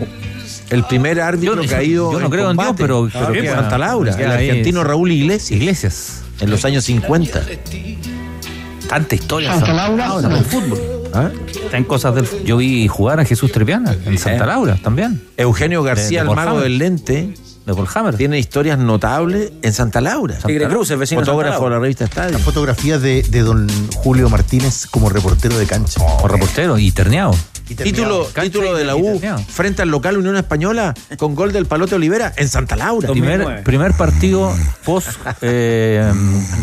El 0.69 0.83
primer 0.85 1.21
árbitro 1.21 1.61
Yo- 1.61 1.69
caído. 1.69 2.11
yo 2.11 2.19
no 2.19 2.25
en 2.25 2.31
creo 2.31 2.51
en 2.51 2.57
Dios, 2.57 2.73
pero- 2.77 3.07
Ah, 3.13 3.25
pero 3.27 3.33
en 3.35 3.41
queda- 3.45 3.55
Santa 3.55 3.77
Laura, 3.77 4.15
el 4.17 4.31
argentino. 4.31 4.83
Raúl 4.83 5.11
Iglesias, 5.11 5.51
Iglesias. 5.59 6.21
en 6.41 6.49
los 6.49 6.65
años 6.65 6.83
50. 6.85 7.41
Tanta 8.89 9.15
historia. 9.15 9.51
Santa 9.51 9.65
Santa 9.67 9.87
Laura, 9.87 10.07
Laura, 10.07 10.29
del 10.29 10.45
fútbol. 10.45 10.79
¿Ah? 11.13 11.29
Está 11.63 11.77
en 11.77 11.83
cosas 11.85 12.15
del 12.15 12.25
Yo 12.45 12.57
vi 12.57 12.87
jugar 12.87 13.19
a 13.19 13.25
Jesús 13.25 13.51
Treviana 13.51 13.95
en 14.05 14.17
Santa 14.17 14.45
Laura 14.45 14.77
también. 14.81 15.21
Eugenio 15.37 15.83
García, 15.83 16.21
De- 16.21 16.25
de 16.25 16.29
el 16.31 16.35
mago 16.35 16.49
Hammer. 16.51 16.63
del 16.63 16.77
lente, 16.77 17.33
De 17.65 17.73
Paul 17.73 17.87
Hammer. 17.93 18.15
tiene 18.15 18.39
historias 18.39 18.77
notables 18.77 19.51
en 19.61 19.73
Santa 19.73 19.99
Laura. 19.99 20.37
Tigre 20.45 20.67
Cruz, 20.67 20.89
el 20.91 20.97
vecino 20.97 21.21
de 21.21 21.25
Santa 21.25 21.31
Fotógrafo 21.33 21.55
de 21.55 21.61
Laura. 21.69 21.75
la 21.77 21.81
revista 21.81 22.05
Estadio. 22.05 22.31
La 22.37 22.39
fotografía 22.39 22.97
de, 22.99 23.23
de 23.23 23.39
don 23.41 23.67
Julio 23.95 24.29
Martínez 24.29 24.85
como 24.87 25.09
reportero 25.09 25.57
de 25.57 25.65
cancha. 25.65 25.99
Como 25.99 26.27
reportero 26.29 26.77
y 26.77 26.91
terneado. 26.91 27.33
Y. 27.69 27.75
Título, 27.75 28.25
título 28.41 28.75
de 28.75 28.83
la 28.85 28.95
U 28.95 29.19
frente 29.49 29.81
al 29.81 29.89
local 29.89 30.17
Unión 30.17 30.35
Española 30.37 30.93
con 31.17 31.35
gol 31.35 31.51
del 31.51 31.65
Palote 31.65 31.95
Olivera 31.95 32.33
en 32.37 32.47
Santa 32.47 32.75
Laura. 32.75 33.07
2009. 33.07 33.43
Primer, 33.45 33.63
primer 33.63 33.93
partido 33.93 34.53
post 34.85 35.09
eh, 35.41 36.11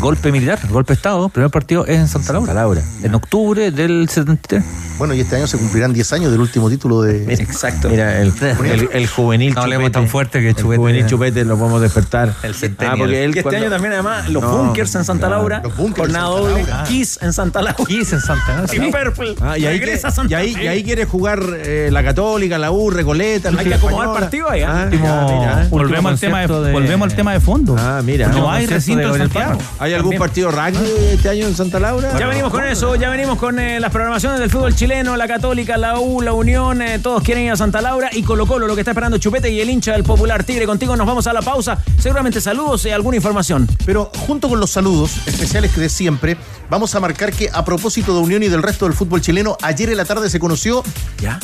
golpe 0.01 0.33
militar, 0.33 0.59
golpe 0.69 0.93
Estado. 0.95 1.29
Primer 1.29 1.51
partido 1.51 1.87
es 1.87 1.99
en 1.99 2.09
Santa 2.09 2.33
Laura. 2.33 2.55
Laura. 2.55 2.83
En 3.03 3.15
octubre 3.15 3.71
del 3.71 4.09
73. 4.09 4.65
Bueno, 4.99 5.13
y 5.15 5.21
este 5.21 5.35
año 5.37 5.47
se 5.49 5.59
cumplirán 5.59 5.93
10 5.93 6.13
años 6.13 6.31
del 6.31 6.41
último 6.41 6.71
título 6.71 7.03
de. 7.03 7.25
Exacto. 7.35 7.89
Mira, 7.91 8.21
el, 8.21 8.33
el, 8.65 8.89
el 8.93 9.07
juvenil 9.09 9.55
No 9.55 9.63
hablemos 9.63 9.87
chupete. 9.87 9.93
tan 10.01 10.09
fuerte 10.09 10.41
que 10.41 10.49
El 10.51 10.55
Chupete- 10.57 10.77
juvenil 10.77 11.07
chupete 11.07 11.45
lo 11.45 11.59
podemos 11.59 11.81
despertar. 11.83 12.33
El 12.43 12.55
centennial. 12.55 12.95
Ah, 12.95 12.99
porque 12.99 13.25
él 13.25 13.31
Y 13.35 13.39
este 13.39 13.43
cuando- 13.43 13.61
año 13.63 13.71
también, 13.71 13.93
además, 13.95 14.29
los 14.31 14.43
No, 14.43 14.57
bunkers 14.59 14.95
en 14.95 15.05
Santa. 15.05 15.29
Laura. 15.29 15.61
Los 15.65 15.77
bunkers 15.77 15.99
jornada 16.13 16.27
Santa 16.27 16.41
doble. 16.49 16.63
Laura. 16.65 16.85
Kiss 16.85 17.19
en 17.23 17.33
Santa 17.33 17.63
Laura. 17.63 17.85
Kiss 17.87 18.13
en 18.13 18.21
Santa 18.21 18.57
Laura. 18.57 18.75
Y 18.75 18.91
Purple. 18.93 19.35
Ah, 19.41 19.59
y 19.59 19.67
ahí, 19.67 19.79
regresa 19.81 20.09
que- 20.09 20.15
Santa 20.15 20.31
y 20.31 20.35
ahí, 20.35 20.51
y 20.51 20.55
Laura. 20.55 20.71
ahí 20.71 20.83
quiere 20.95 21.11
jugar 21.11 21.42
eh, 21.57 21.88
la 21.90 22.05
Católica, 22.05 22.57
la 22.57 22.70
U, 22.70 22.88
Recoleta. 22.88 23.49
Hay 23.49 23.66
que 23.66 23.74
acomodar 23.74 24.12
partido 24.12 24.49
ahí, 24.49 24.62
¿ah? 24.62 24.82
Ah, 24.82 24.84
Último- 24.84 25.22
mira, 25.24 25.38
mira. 25.57 25.66
Volvemos 25.70 26.12
al, 26.12 26.20
tema 26.20 26.40
de, 26.40 26.47
volvemos 26.47 27.09
al 27.11 27.16
tema 27.16 27.32
de 27.32 27.40
fondo. 27.40 27.74
Ah, 27.76 28.01
mira. 28.05 28.28
No 28.28 28.49
hay 28.49 28.66
recinto 28.66 29.09
de 29.09 29.14
en 29.14 29.18
Santiago. 29.18 29.59
¿Hay 29.80 29.92
algún 29.92 30.12
También. 30.12 30.20
partido 30.20 30.51
rugby 30.53 30.88
este 31.14 31.28
año 31.30 31.49
en 31.49 31.57
Santa 31.57 31.80
Laura? 31.80 32.16
Ya 32.16 32.28
venimos 32.28 32.53
con 32.53 32.64
eso, 32.64 32.95
ya 32.95 33.11
venimos 33.11 33.38
con 33.38 33.59
eh, 33.59 33.80
las 33.80 33.90
programaciones 33.90 34.38
del 34.38 34.51
fútbol 34.51 34.72
chileno, 34.76 35.16
la 35.16 35.26
Católica, 35.26 35.76
la 35.76 35.99
U, 35.99 36.20
la 36.20 36.32
Unión, 36.32 36.80
eh, 36.80 37.01
todos 37.01 37.24
quieren 37.24 37.42
ir 37.45 37.51
a 37.51 37.57
Santa 37.57 37.80
Laura 37.82 38.11
y 38.12 38.22
Colo 38.22 38.47
Colo, 38.47 38.68
lo 38.68 38.76
que 38.76 38.82
está 38.82 38.92
esperando 38.92 39.18
Chupete 39.18 39.51
y 39.51 39.61
el 39.61 39.68
hincha 39.68 39.92
del 39.92 40.05
Popular 40.05 40.45
Tigre. 40.45 40.64
Contigo 40.66 40.95
nos 40.95 41.09
vamos 41.09 41.26
a 41.26 41.32
la 41.32 41.42
pausa, 41.42 41.76
seguramente 41.99 42.40
saludos 42.40 42.86
y 42.86 42.90
alguna 42.90 43.16
información. 43.16 43.66
Pero 43.84 44.12
junto 44.16 44.49
con 44.49 44.61
los 44.61 44.70
saludos 44.70 45.26
especiales 45.26 45.72
que 45.72 45.80
de 45.80 45.88
siempre, 45.88 46.36
vamos 46.70 46.95
a 46.95 47.01
marcar 47.01 47.32
que 47.32 47.51
a 47.53 47.64
propósito 47.64 48.14
de 48.14 48.20
Unión 48.20 48.45
y 48.45 48.49
del 48.49 48.62
resto 48.62 48.84
del 48.84 48.95
fútbol 48.95 49.20
chileno, 49.20 49.57
ayer 49.61 49.90
en 49.90 49.97
la 49.97 50.05
tarde 50.05 50.30
se 50.30 50.38
conoció 50.38 50.84
¿Ya? 51.20 51.39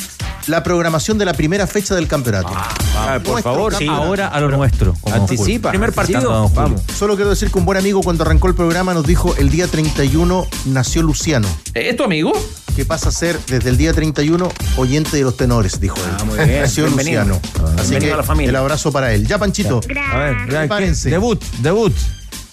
la 0.46 0.62
programación 0.64 1.16
de 1.18 1.24
la 1.26 1.34
primera 1.34 1.66
fecha 1.66 1.94
del 1.94 2.08
campeonato. 2.08 2.48
Ah, 2.96 3.20
por 3.22 3.32
Nuestro 3.34 3.52
favor, 3.52 3.72
campeonato. 3.72 4.02
Ahora 4.02 4.28
a 4.28 4.40
lo 4.40 4.48
nuestro. 4.50 4.96
Anticipa. 5.12 5.68
Primer 5.70 5.92
partido. 5.92 6.28
Vamos, 6.30 6.54
Vamos. 6.54 6.82
Solo 6.98 7.14
quiero 7.14 7.30
decir 7.30 7.50
que 7.52 7.58
un 7.58 7.64
buen 7.64 7.78
amigo 7.78 8.00
cuando 8.02 8.24
arrancó 8.24 8.48
el 8.48 8.54
programa 8.54 8.92
nos 8.94 9.06
dijo 9.06 9.34
el 9.36 9.50
día 9.50 9.68
31 9.68 10.46
nació 10.66 11.02
Luciano, 11.02 11.46
¿Es 11.74 11.94
tu 11.96 12.02
amigo? 12.04 12.32
que 12.74 12.84
pasa 12.84 13.10
a 13.10 13.12
ser 13.12 13.38
desde 13.46 13.68
el 13.70 13.76
día 13.76 13.92
31 13.92 14.50
oyente 14.76 15.16
de 15.18 15.22
los 15.22 15.36
tenores, 15.36 15.78
dijo 15.78 15.96
él. 15.98 16.02
Ah, 16.18 16.24
muy 16.24 16.38
bien. 16.38 16.62
Nació 16.62 16.84
Bienvenido. 16.86 17.22
Luciano. 17.24 17.40
Así 17.76 17.90
Bienvenido 17.90 18.00
que 18.00 18.12
a 18.14 18.16
la 18.16 18.22
familia. 18.22 18.50
el 18.50 18.56
abrazo 18.56 18.90
para 18.90 19.12
él. 19.12 19.26
Ya, 19.28 19.38
Panchito. 19.38 19.80
A 20.12 20.18
ver, 20.18 20.36
ya, 20.38 20.44
¿qué? 20.46 20.50
Prepárense. 20.56 21.10
Debut, 21.10 21.40
debut. 21.60 21.92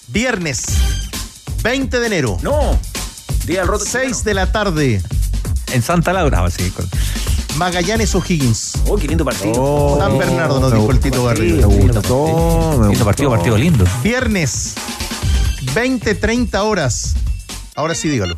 Viernes 0.08 0.62
20 1.62 1.98
de 2.00 2.06
enero, 2.06 2.36
No. 2.42 2.78
Día 3.46 3.60
del 3.60 3.68
roto. 3.68 3.84
6 3.86 4.24
de 4.24 4.34
la 4.34 4.52
tarde, 4.52 5.02
En 5.72 5.82
Santa 5.82 6.12
Laura, 6.12 6.48
sí. 6.50 6.70
con- 6.70 6.88
Magallanes 7.56 8.14
O'Higgins. 8.14 8.74
Oh, 8.86 8.96
qué 8.96 9.08
lindo 9.08 9.24
partido. 9.24 9.98
San 9.98 10.16
Bernardo 10.18 10.60
nos 10.60 10.72
dijo 10.72 10.90
el 10.90 11.00
Tito 11.00 11.24
Garrido. 11.24 11.68
Me 11.68 11.76
gustó, 11.92 12.78
me 12.80 12.88
Lindo 12.88 13.04
partido, 13.04 13.30
gustó. 13.30 13.42
partido 13.42 13.58
lindo. 13.58 13.84
Viernes 14.02 14.74
20, 15.74 16.14
30 16.14 16.62
horas. 16.62 17.14
Ahora 17.74 17.94
sí, 17.94 18.08
dígalo. 18.08 18.36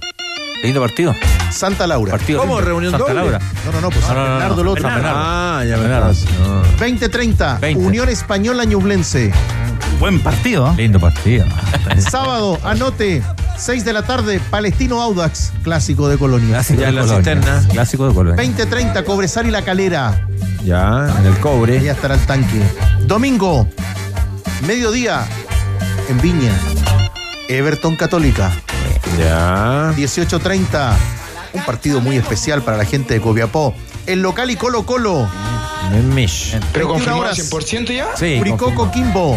Lindo 0.62 0.80
partido. 0.80 1.14
Santa 1.50 1.86
Laura. 1.86 2.12
Partido 2.12 2.40
¿Cómo? 2.40 2.54
lindo. 2.56 2.66
¿Reunión 2.68 2.92
Santa 2.92 3.06
doble? 3.12 3.20
Laura. 3.22 3.40
No, 3.66 3.72
no, 3.72 3.80
no, 3.80 3.90
pues 3.90 4.04
San 4.04 4.14
no, 4.16 4.22
no, 4.24 4.30
Bernardo 4.30 4.56
no. 4.56 4.62
el 4.62 4.68
otro. 4.68 4.82
Bernardo. 4.84 5.10
Ah, 5.14 5.64
ya 5.68 5.76
me 5.76 5.82
Bernardo. 5.82 6.10
estás. 6.12 6.38
no. 6.38 6.62
20, 6.78 7.08
30. 7.08 7.58
20. 7.60 7.84
Unión 7.86 8.08
Española 8.08 8.64
Ñublense. 8.64 9.32
Buen 9.98 10.20
partido. 10.20 10.68
¿eh? 10.68 10.74
Lindo 10.76 10.98
partido. 11.00 11.44
Sábado, 12.10 12.58
anote, 12.64 13.22
6 13.60 13.84
de 13.84 13.92
la 13.92 14.02
tarde, 14.02 14.40
Palestino 14.50 15.02
Audax, 15.02 15.52
clásico 15.62 16.08
de 16.08 16.16
Colonia. 16.16 16.48
Clásico 16.48 16.80
Ya 16.80 16.86
de 16.86 16.90
en 16.90 16.96
la 16.96 17.02
Colonia. 17.02 17.32
cisterna. 17.34 17.68
Clásico 17.72 18.08
de 18.08 18.14
Colonia. 18.14 18.42
20-30, 18.42 19.04
Cobresal 19.04 19.46
y 19.46 19.50
La 19.50 19.62
Calera. 19.62 20.26
Ya, 20.64 21.14
en 21.18 21.26
el 21.26 21.38
cobre. 21.40 21.82
Ya 21.82 21.92
estará 21.92 22.14
el 22.14 22.20
tanque. 22.20 22.62
Domingo, 23.02 23.68
mediodía, 24.66 25.26
en 26.08 26.20
Viña. 26.22 26.52
Everton 27.48 27.96
Católica. 27.96 28.50
Ya. 29.18 29.92
18-30, 29.94 30.92
un 31.52 31.64
partido 31.64 32.00
muy 32.00 32.16
especial 32.16 32.62
para 32.62 32.78
la 32.78 32.84
gente 32.86 33.14
de 33.14 33.20
Copiapó. 33.20 33.74
El 34.06 34.22
local 34.22 34.50
y 34.50 34.56
Colo 34.56 34.86
Colo. 34.86 35.28
En 35.92 36.14
Mish. 36.14 36.58
Pero 36.72 36.88
confirmado 36.88 37.24
al 37.24 37.34
100% 37.34 37.94
ya? 37.94 38.06
Sí. 38.16 38.36
Curicó 38.38 38.74
confirmado. 38.74 39.36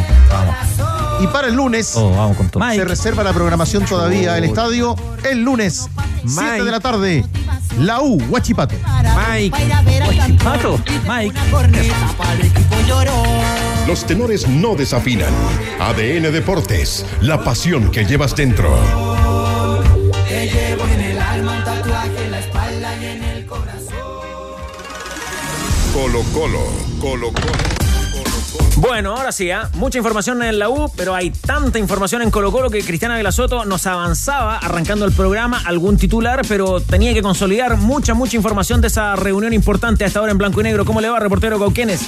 Y 1.22 1.28
para 1.28 1.48
el 1.48 1.54
lunes, 1.56 1.94
Oh, 1.96 2.12
vamos 2.12 2.38
con 2.38 2.50
todo. 2.50 2.64
se 2.72 2.84
reserva 2.86 3.24
la 3.24 3.34
programación 3.34 3.86
todavía 3.86 4.34
del 4.34 4.44
estadio. 4.46 4.96
El 5.24 5.42
lunes, 5.44 5.88
7 6.26 6.42
Mike. 6.52 6.64
de 6.64 6.72
la 6.72 6.80
tarde, 6.80 7.26
la 7.80 8.02
U, 8.02 8.22
Huachipato. 8.30 8.76
Mike. 9.32 9.56
Pato, 10.44 10.80
Mike. 11.08 11.40
Los 13.88 14.06
tenores 14.06 14.48
no 14.48 14.76
desafinan. 14.76 15.34
ADN 15.80 16.32
Deportes, 16.32 17.06
la 17.22 17.44
pasión 17.44 17.90
que 17.92 18.06
llevas 18.06 18.36
dentro. 18.36 18.70
Te 20.28 20.48
llevo 20.48 20.84
en 20.88 21.00
el 21.02 21.20
alma 21.20 21.58
un 21.58 21.64
tatuaje 21.64 22.26
en 22.26 22.32
la 22.32 22.40
espalda 22.40 22.96
y 23.02 23.06
en 23.06 23.24
el 23.24 23.46
corazón. 23.46 23.94
Colo 25.94 26.22
Colo, 26.34 26.64
Colo 27.00 27.32
Colo. 27.32 27.83
Bueno, 28.84 29.16
ahora 29.16 29.32
sí, 29.32 29.50
¿ah? 29.50 29.70
mucha 29.76 29.98
información 29.98 30.44
en 30.44 30.60
la 30.60 30.68
U, 30.68 30.92
pero 30.98 31.16
hay 31.16 31.30
tanta 31.30 31.80
información 31.80 32.22
en 32.22 32.30
Colo 32.30 32.52
Colo 32.52 32.70
que 32.70 32.84
Cristiana 32.84 33.16
Velasoto 33.16 33.64
nos 33.64 33.88
avanzaba 33.88 34.58
arrancando 34.58 35.06
el 35.06 35.14
programa, 35.14 35.62
algún 35.66 35.96
titular, 35.96 36.42
pero 36.50 36.82
tenía 36.82 37.14
que 37.14 37.22
consolidar 37.22 37.78
mucha, 37.78 38.14
mucha 38.14 38.36
información 38.36 38.82
de 38.82 38.88
esa 38.88 39.16
reunión 39.16 39.54
importante 39.54 40.04
hasta 40.04 40.20
ahora 40.20 40.34
en 40.34 40.38
blanco 40.38 40.60
y 40.60 40.66
negro. 40.66 40.84
¿Cómo 40.84 41.00
le 41.00 41.08
va, 41.08 41.18
reportero 41.22 41.58
Cauquenes? 41.60 42.02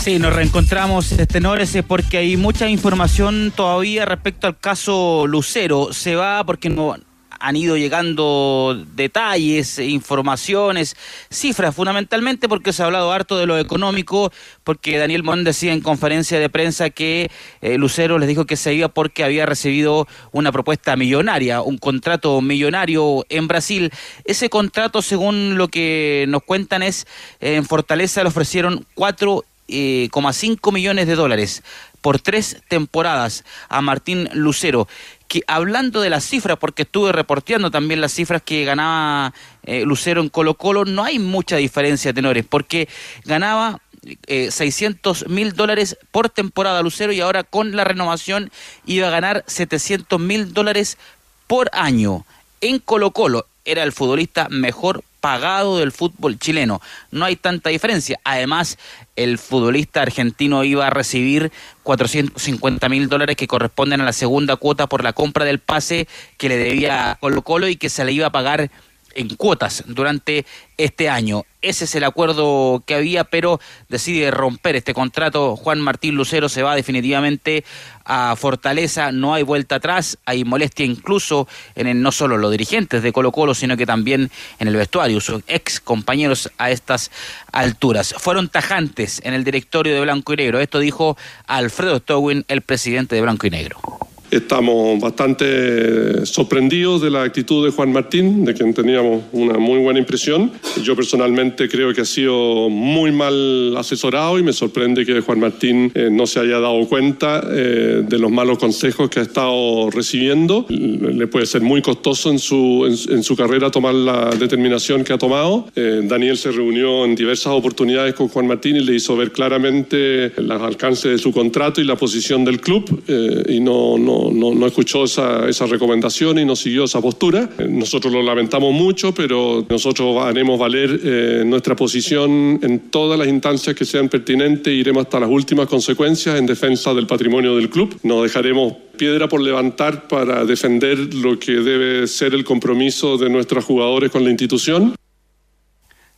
Sí, 0.00 0.20
nos 0.20 0.32
reencontramos, 0.32 1.08
tenores, 1.26 1.76
porque 1.88 2.18
hay 2.18 2.36
mucha 2.36 2.68
información 2.68 3.52
todavía 3.54 4.04
respecto 4.04 4.46
al 4.46 4.56
caso 4.56 5.26
Lucero. 5.26 5.92
Se 5.92 6.14
va 6.14 6.44
porque 6.44 6.70
no 6.70 6.94
han 7.40 7.56
ido 7.56 7.76
llegando 7.76 8.80
detalles, 8.94 9.78
informaciones, 9.78 10.96
cifras 11.30 11.74
fundamentalmente 11.74 12.48
porque 12.48 12.72
se 12.72 12.82
ha 12.82 12.86
hablado 12.86 13.12
harto 13.12 13.38
de 13.38 13.46
lo 13.46 13.58
económico, 13.58 14.30
porque 14.62 14.98
Daniel 14.98 15.22
Morón 15.22 15.44
decía 15.44 15.72
en 15.72 15.80
conferencia 15.80 16.38
de 16.38 16.48
prensa 16.50 16.90
que 16.90 17.30
eh, 17.62 17.78
Lucero 17.78 18.18
les 18.18 18.28
dijo 18.28 18.44
que 18.44 18.56
se 18.56 18.74
iba 18.74 18.88
porque 18.88 19.24
había 19.24 19.46
recibido 19.46 20.06
una 20.32 20.52
propuesta 20.52 20.96
millonaria, 20.96 21.62
un 21.62 21.78
contrato 21.78 22.40
millonario 22.40 23.24
en 23.28 23.48
Brasil. 23.48 23.90
Ese 24.24 24.50
contrato, 24.50 25.02
según 25.02 25.56
lo 25.56 25.68
que 25.68 26.26
nos 26.28 26.42
cuentan, 26.42 26.82
es 26.82 27.06
en 27.40 27.64
Fortaleza 27.64 28.22
le 28.22 28.28
ofrecieron 28.28 28.86
4,5 28.96 30.72
millones 30.72 31.06
de 31.06 31.14
dólares 31.14 31.62
por 32.00 32.18
tres 32.20 32.62
temporadas 32.68 33.44
a 33.68 33.80
Martín 33.80 34.28
Lucero 34.32 34.88
que 35.30 35.44
hablando 35.46 36.00
de 36.00 36.10
las 36.10 36.24
cifras, 36.24 36.58
porque 36.58 36.82
estuve 36.82 37.12
reporteando 37.12 37.70
también 37.70 38.00
las 38.00 38.12
cifras 38.12 38.42
que 38.42 38.64
ganaba 38.64 39.32
eh, 39.62 39.84
Lucero 39.84 40.20
en 40.20 40.28
Colo 40.28 40.54
Colo, 40.54 40.84
no 40.84 41.04
hay 41.04 41.20
mucha 41.20 41.54
diferencia, 41.54 42.12
tenores, 42.12 42.44
porque 42.44 42.88
ganaba 43.24 43.80
eh, 44.26 44.50
600 44.50 45.28
mil 45.28 45.52
dólares 45.52 45.96
por 46.10 46.30
temporada 46.30 46.82
Lucero 46.82 47.12
y 47.12 47.20
ahora 47.20 47.44
con 47.44 47.76
la 47.76 47.84
renovación 47.84 48.50
iba 48.86 49.06
a 49.06 49.10
ganar 49.10 49.44
700 49.46 50.18
mil 50.18 50.52
dólares 50.52 50.98
por 51.46 51.70
año. 51.74 52.26
En 52.60 52.80
Colo 52.80 53.12
Colo 53.12 53.46
era 53.64 53.84
el 53.84 53.92
futbolista 53.92 54.48
mejor 54.50 55.04
pagado 55.20 55.78
del 55.78 55.92
fútbol 55.92 56.38
chileno. 56.38 56.80
No 57.10 57.24
hay 57.24 57.36
tanta 57.36 57.70
diferencia. 57.70 58.18
Además, 58.24 58.78
el 59.16 59.38
futbolista 59.38 60.02
argentino 60.02 60.64
iba 60.64 60.86
a 60.86 60.90
recibir 60.90 61.52
450 61.82 62.88
mil 62.88 63.08
dólares 63.08 63.36
que 63.36 63.46
corresponden 63.46 64.00
a 64.00 64.04
la 64.04 64.12
segunda 64.12 64.56
cuota 64.56 64.88
por 64.88 65.04
la 65.04 65.12
compra 65.12 65.44
del 65.44 65.58
pase 65.58 66.08
que 66.36 66.48
le 66.48 66.56
debía 66.56 67.18
Colo 67.20 67.42
Colo 67.42 67.68
y 67.68 67.76
que 67.76 67.90
se 67.90 68.04
le 68.04 68.12
iba 68.12 68.26
a 68.26 68.32
pagar 68.32 68.70
en 69.14 69.34
cuotas 69.36 69.84
durante 69.86 70.46
este 70.76 71.08
año. 71.08 71.44
Ese 71.62 71.84
es 71.84 71.94
el 71.94 72.04
acuerdo 72.04 72.82
que 72.86 72.94
había, 72.94 73.24
pero 73.24 73.60
decide 73.88 74.30
romper 74.30 74.76
este 74.76 74.94
contrato. 74.94 75.56
Juan 75.56 75.80
Martín 75.80 76.14
Lucero 76.14 76.48
se 76.48 76.62
va 76.62 76.74
definitivamente 76.74 77.64
a 78.04 78.34
Fortaleza, 78.36 79.12
no 79.12 79.34
hay 79.34 79.42
vuelta 79.42 79.76
atrás, 79.76 80.18
hay 80.24 80.44
molestia 80.44 80.86
incluso 80.86 81.46
en 81.74 81.86
el, 81.86 82.02
no 82.02 82.12
solo 82.12 82.38
los 82.38 82.50
dirigentes 82.50 83.02
de 83.02 83.12
Colo 83.12 83.30
Colo, 83.30 83.54
sino 83.54 83.76
que 83.76 83.84
también 83.84 84.30
en 84.58 84.68
el 84.68 84.76
vestuario, 84.76 85.20
sus 85.20 85.42
ex 85.46 85.80
compañeros 85.80 86.50
a 86.56 86.70
estas 86.70 87.10
alturas. 87.52 88.14
Fueron 88.18 88.48
tajantes 88.48 89.20
en 89.24 89.34
el 89.34 89.44
directorio 89.44 89.94
de 89.94 90.00
Blanco 90.00 90.32
y 90.32 90.36
Negro. 90.36 90.60
Esto 90.60 90.78
dijo 90.78 91.16
Alfredo 91.46 91.98
Stowin, 91.98 92.44
el 92.48 92.62
presidente 92.62 93.16
de 93.16 93.20
Blanco 93.20 93.46
y 93.46 93.50
Negro. 93.50 94.09
Estamos 94.30 95.00
bastante 95.00 96.24
sorprendidos 96.24 97.02
de 97.02 97.10
la 97.10 97.22
actitud 97.22 97.64
de 97.64 97.72
Juan 97.72 97.92
Martín, 97.92 98.44
de 98.44 98.54
quien 98.54 98.72
teníamos 98.72 99.24
una 99.32 99.58
muy 99.58 99.80
buena 99.80 99.98
impresión. 99.98 100.52
Yo 100.82 100.94
personalmente 100.94 101.68
creo 101.68 101.92
que 101.92 102.02
ha 102.02 102.04
sido 102.04 102.68
muy 102.68 103.10
mal 103.10 103.76
asesorado 103.76 104.38
y 104.38 104.42
me 104.42 104.52
sorprende 104.52 105.04
que 105.04 105.20
Juan 105.20 105.40
Martín 105.40 105.90
eh, 105.94 106.08
no 106.12 106.26
se 106.26 106.38
haya 106.38 106.60
dado 106.60 106.86
cuenta 106.86 107.42
eh, 107.50 108.04
de 108.08 108.18
los 108.18 108.30
malos 108.30 108.58
consejos 108.58 109.10
que 109.10 109.20
ha 109.20 109.22
estado 109.22 109.90
recibiendo. 109.90 110.64
Le 110.68 111.26
puede 111.26 111.46
ser 111.46 111.62
muy 111.62 111.82
costoso 111.82 112.30
en 112.30 112.38
su, 112.38 112.86
en, 112.86 113.16
en 113.16 113.22
su 113.24 113.34
carrera 113.34 113.70
tomar 113.70 113.94
la 113.94 114.30
determinación 114.30 115.02
que 115.02 115.12
ha 115.12 115.18
tomado. 115.18 115.66
Eh, 115.74 116.02
Daniel 116.04 116.36
se 116.36 116.52
reunió 116.52 117.04
en 117.04 117.14
diversas 117.14 117.52
oportunidades 117.52 118.14
con 118.14 118.28
Juan 118.28 118.46
Martín 118.46 118.76
y 118.76 118.80
le 118.80 118.94
hizo 118.94 119.16
ver 119.16 119.32
claramente 119.32 120.32
los 120.36 120.62
alcances 120.62 121.12
de 121.12 121.18
su 121.18 121.32
contrato 121.32 121.80
y 121.80 121.84
la 121.84 121.96
posición 121.96 122.44
del 122.44 122.60
club 122.60 123.02
eh, 123.08 123.42
y 123.48 123.60
no, 123.60 123.98
no 123.98 124.19
no, 124.32 124.66
escuchó 124.66 125.04
esa, 125.04 125.48
esa, 125.48 125.66
recomendación 125.66 126.38
y 126.38 126.44
no 126.44 126.56
siguió 126.56 126.84
esa 126.84 127.00
postura. 127.00 127.48
Nosotros 127.68 128.12
lo 128.12 128.22
lamentamos 128.22 128.72
mucho, 128.72 129.14
pero 129.14 129.64
nosotros 129.68 130.16
haremos 130.22 130.58
valer 130.58 131.00
eh, 131.02 131.42
nuestra 131.46 131.76
posición 131.76 132.58
en 132.62 132.90
todas 132.90 133.18
las 133.18 133.28
instancias 133.28 133.74
que 133.74 133.84
sean 133.84 134.08
pertinentes 134.08 134.72
iremos 134.72 135.04
hasta 135.04 135.20
las 135.20 135.30
últimas 135.30 135.66
consecuencias 135.66 136.38
en 136.38 136.46
defensa 136.46 136.92
del 136.94 137.06
patrimonio 137.06 137.56
del 137.56 137.70
club. 137.70 137.98
No 138.02 138.22
dejaremos 138.22 138.74
piedra 138.96 139.28
por 139.28 139.40
levantar 139.40 140.08
para 140.08 140.44
defender 140.44 141.14
lo 141.14 141.38
que 141.38 141.52
debe 141.52 142.06
ser 142.06 142.34
el 142.34 142.44
compromiso 142.44 143.16
de 143.16 143.30
nuestros 143.30 143.64
jugadores 143.64 144.10
con 144.10 144.24
la 144.24 144.30
institución. 144.30 144.94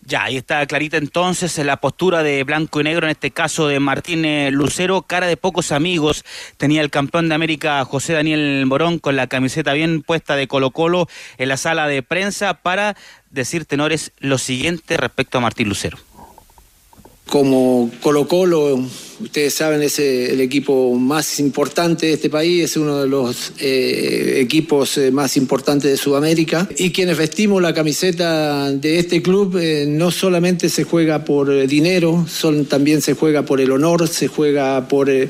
Ya, 0.05 0.24
ahí 0.24 0.36
está 0.36 0.66
clarita 0.66 0.96
entonces 0.96 1.57
la 1.59 1.76
postura 1.76 2.24
de 2.24 2.42
blanco 2.42 2.80
y 2.80 2.84
negro, 2.84 3.07
en 3.07 3.12
este 3.12 3.30
caso 3.30 3.68
de 3.68 3.78
Martín 3.78 4.24
Lucero, 4.50 5.03
cara 5.03 5.28
de 5.28 5.36
pocos 5.36 5.70
amigos. 5.70 6.24
Tenía 6.57 6.80
el 6.80 6.90
campeón 6.90 7.28
de 7.28 7.36
América 7.36 7.84
José 7.84 8.14
Daniel 8.14 8.66
Morón 8.66 8.98
con 8.98 9.14
la 9.14 9.28
camiseta 9.28 9.72
bien 9.74 10.03
puesta 10.03 10.34
de 10.34 10.48
Colo 10.48 10.72
Colo 10.72 11.09
en 11.38 11.48
la 11.48 11.57
sala 11.57 11.86
de 11.86 12.03
prensa 12.03 12.55
para 12.55 12.96
decir 13.30 13.64
tenores 13.64 14.12
lo 14.18 14.38
siguiente 14.38 14.96
respecto 14.96 15.38
a 15.38 15.40
Martín 15.40 15.68
Lucero. 15.68 15.98
Como 17.33 17.91
Colo 18.03 18.28
Colo, 18.28 18.78
ustedes 19.22 19.55
saben, 19.55 19.80
es 19.80 19.99
el 19.99 20.39
equipo 20.43 20.93
más 20.97 21.41
importante 21.41 22.05
de 22.05 22.12
este 22.12 22.28
país, 22.28 22.62
es 22.62 22.76
uno 22.76 23.01
de 23.01 23.09
los 23.09 23.53
eh, 23.59 24.39
equipos 24.39 24.99
eh, 24.99 25.11
más 25.11 25.39
importantes 25.39 25.91
de 25.91 25.97
Sudamérica. 25.97 26.68
Y 26.76 26.91
quienes 26.91 27.16
vestimos 27.16 27.62
la 27.62 27.72
camiseta 27.72 28.70
de 28.70 28.99
este 28.99 29.22
club 29.22 29.57
eh, 29.57 29.87
no 29.89 30.11
solamente 30.11 30.68
se 30.68 30.85
juega 30.85 31.24
por 31.24 31.66
dinero, 31.66 32.26
son, 32.28 32.66
también 32.66 33.01
se 33.01 33.14
juega 33.14 33.47
por 33.47 33.62
el 33.62 33.70
honor, 33.70 34.09
se 34.09 34.28
juega 34.28 34.87
por 34.89 35.09
eh, 35.09 35.28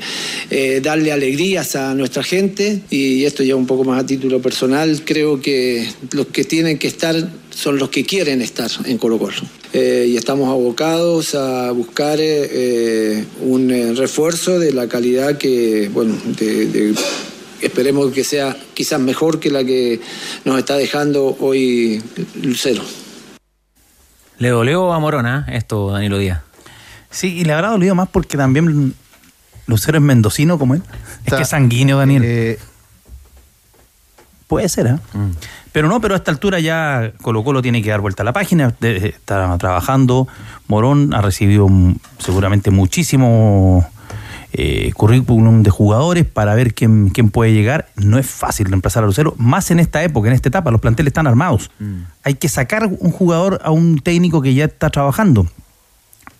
darle 0.83 1.13
alegrías 1.13 1.77
a 1.77 1.95
nuestra 1.95 2.21
gente. 2.21 2.81
Y 2.89 3.23
esto 3.23 3.43
ya 3.43 3.55
un 3.55 3.65
poco 3.65 3.85
más 3.85 4.03
a 4.03 4.05
título 4.05 4.41
personal, 4.41 5.03
creo 5.05 5.39
que 5.39 5.87
los 6.11 6.27
que 6.27 6.43
tienen 6.43 6.79
que 6.79 6.87
estar 6.87 7.15
son 7.53 7.77
los 7.77 7.89
que 7.89 8.05
quieren 8.05 8.41
estar 8.41 8.69
en 8.85 8.97
Colo 8.97 9.17
Colo. 9.17 9.33
Eh, 9.73 10.07
y 10.09 10.17
estamos 10.17 10.49
abocados 10.49 11.35
a 11.35 11.71
buscar 11.71 12.17
eh, 12.19 13.25
un 13.41 13.71
eh, 13.71 13.93
refuerzo 13.93 14.59
de 14.59 14.73
la 14.73 14.87
calidad 14.87 15.37
que, 15.37 15.89
bueno, 15.93 16.15
de, 16.37 16.67
de, 16.67 16.95
esperemos 17.61 18.11
que 18.11 18.23
sea 18.23 18.55
quizás 18.73 18.99
mejor 18.99 19.39
que 19.39 19.49
la 19.49 19.63
que 19.63 19.99
nos 20.45 20.59
está 20.59 20.75
dejando 20.75 21.37
hoy 21.39 22.01
Lucero. 22.41 22.83
Le 24.37 24.49
dolió 24.49 24.93
a 24.93 24.99
Morona 24.99 25.45
esto, 25.49 25.91
Danilo 25.91 26.17
Díaz. 26.17 26.41
Sí, 27.09 27.37
y 27.37 27.45
le 27.45 27.53
habrá 27.53 27.69
dolido 27.69 27.95
más 27.95 28.09
porque 28.09 28.37
también 28.37 28.95
Lucero 29.67 29.97
es 29.97 30.03
mendocino 30.03 30.57
como 30.57 30.75
él. 30.75 30.81
Es 31.25 31.33
que 31.33 31.41
es 31.43 31.49
sanguíneo, 31.49 31.97
Daniel. 31.97 32.23
Eh, 32.25 32.59
Puede 34.47 34.69
ser, 34.69 34.87
¿eh? 34.87 34.97
Mm. 35.13 35.31
Pero 35.73 35.89
no, 35.89 35.99
pero 35.99 36.13
a 36.13 36.17
esta 36.17 36.31
altura 36.31 36.59
ya 36.59 37.11
Colo 37.21 37.43
Colo 37.43 37.61
tiene 37.61 37.81
que 37.81 37.89
dar 37.89 37.99
vuelta 37.99 38.21
a 38.21 38.25
la 38.25 38.31
página, 38.31 38.75
está 38.79 39.57
trabajando, 39.57 40.27
Morón 40.67 41.13
ha 41.15 41.21
recibido 41.21 41.67
seguramente 42.19 42.69
muchísimo 42.69 43.85
eh, 44.53 44.91
currículum 44.95 45.63
de 45.63 45.71
jugadores 45.71 46.25
para 46.25 46.53
ver 46.53 46.75
quién, 46.75 47.09
quién 47.09 47.31
puede 47.31 47.53
llegar. 47.53 47.89
No 47.95 48.19
es 48.19 48.27
fácil 48.27 48.67
reemplazar 48.67 49.03
a 49.03 49.07
Lucero, 49.07 49.33
más 49.39 49.71
en 49.71 49.79
esta 49.79 50.03
época, 50.03 50.27
en 50.27 50.35
esta 50.35 50.49
etapa, 50.49 50.69
los 50.69 50.79
planteles 50.79 51.09
están 51.09 51.25
armados. 51.25 51.71
Mm. 51.79 52.01
Hay 52.23 52.35
que 52.35 52.49
sacar 52.49 52.85
un 52.85 53.11
jugador 53.11 53.59
a 53.63 53.71
un 53.71 53.97
técnico 53.97 54.43
que 54.43 54.53
ya 54.53 54.65
está 54.65 54.91
trabajando. 54.91 55.47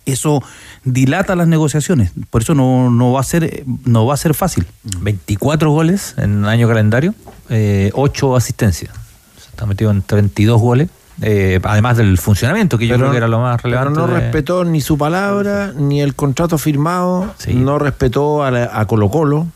Eso 0.06 0.44
dilata 0.84 1.34
las 1.34 1.48
negociaciones, 1.48 2.12
por 2.30 2.42
eso 2.42 2.54
no, 2.54 2.88
no, 2.90 3.12
va, 3.12 3.20
a 3.20 3.24
ser, 3.24 3.64
no 3.84 4.06
va 4.06 4.14
a 4.14 4.18
ser 4.18 4.34
fácil. 4.34 4.64
24 5.00 5.72
goles 5.72 6.14
en 6.18 6.44
año 6.44 6.68
calendario, 6.68 7.14
eh, 7.48 7.90
8 7.94 8.36
asistencias 8.36 9.03
está 9.54 9.66
metido 9.66 9.90
en 9.90 10.02
32 10.02 10.60
goles. 10.60 10.88
Eh, 11.22 11.60
además 11.62 11.96
del 11.96 12.18
funcionamiento, 12.18 12.76
que 12.76 12.86
yo 12.86 12.94
pero, 12.94 13.04
creo 13.04 13.10
que 13.12 13.16
era 13.18 13.28
lo 13.28 13.38
más 13.38 13.62
relevante. 13.62 13.94
Pero 13.94 14.06
no 14.06 14.12
de... 14.12 14.20
respetó 14.20 14.64
ni 14.64 14.80
su 14.80 14.98
palabra, 14.98 15.72
ni 15.76 16.00
el 16.00 16.14
contrato 16.14 16.58
firmado, 16.58 17.32
sí. 17.38 17.54
no 17.54 17.78
respetó 17.78 18.42
a, 18.42 18.50
la, 18.50 18.70
a 18.72 18.86
Colo 18.86 19.08
Colo. 19.10 19.46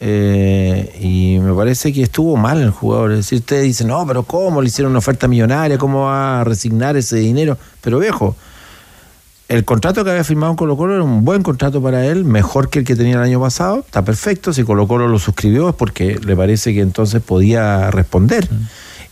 Eh, 0.00 0.98
y 1.00 1.38
me 1.40 1.54
parece 1.54 1.92
que 1.92 2.02
estuvo 2.02 2.36
mal 2.36 2.60
el 2.60 2.70
jugador. 2.70 3.12
Es 3.12 3.18
decir, 3.18 3.38
ustedes 3.40 3.64
dicen, 3.64 3.88
no, 3.88 4.06
pero 4.06 4.22
¿cómo 4.22 4.60
le 4.60 4.68
hicieron 4.68 4.90
una 4.90 4.98
oferta 4.98 5.26
millonaria? 5.26 5.78
¿Cómo 5.78 6.04
va 6.04 6.40
a 6.40 6.44
resignar 6.44 6.96
ese 6.96 7.16
dinero? 7.16 7.56
Pero 7.80 7.98
viejo, 7.98 8.36
el 9.48 9.64
contrato 9.64 10.04
que 10.04 10.10
había 10.10 10.24
firmado 10.24 10.52
en 10.52 10.56
Colo 10.56 10.76
Colo 10.76 10.94
era 10.94 11.02
un 11.02 11.24
buen 11.24 11.42
contrato 11.42 11.82
para 11.82 12.06
él, 12.06 12.24
mejor 12.24 12.68
que 12.68 12.80
el 12.80 12.84
que 12.84 12.94
tenía 12.94 13.14
el 13.14 13.22
año 13.22 13.40
pasado. 13.40 13.78
Está 13.78 14.04
perfecto. 14.04 14.52
Si 14.52 14.62
Colo 14.62 14.86
Colo 14.86 15.08
lo 15.08 15.18
suscribió 15.18 15.70
es 15.70 15.74
porque 15.74 16.20
le 16.24 16.36
parece 16.36 16.72
que 16.74 16.82
entonces 16.82 17.20
podía 17.20 17.90
responder. 17.90 18.48
Mm 18.50 18.66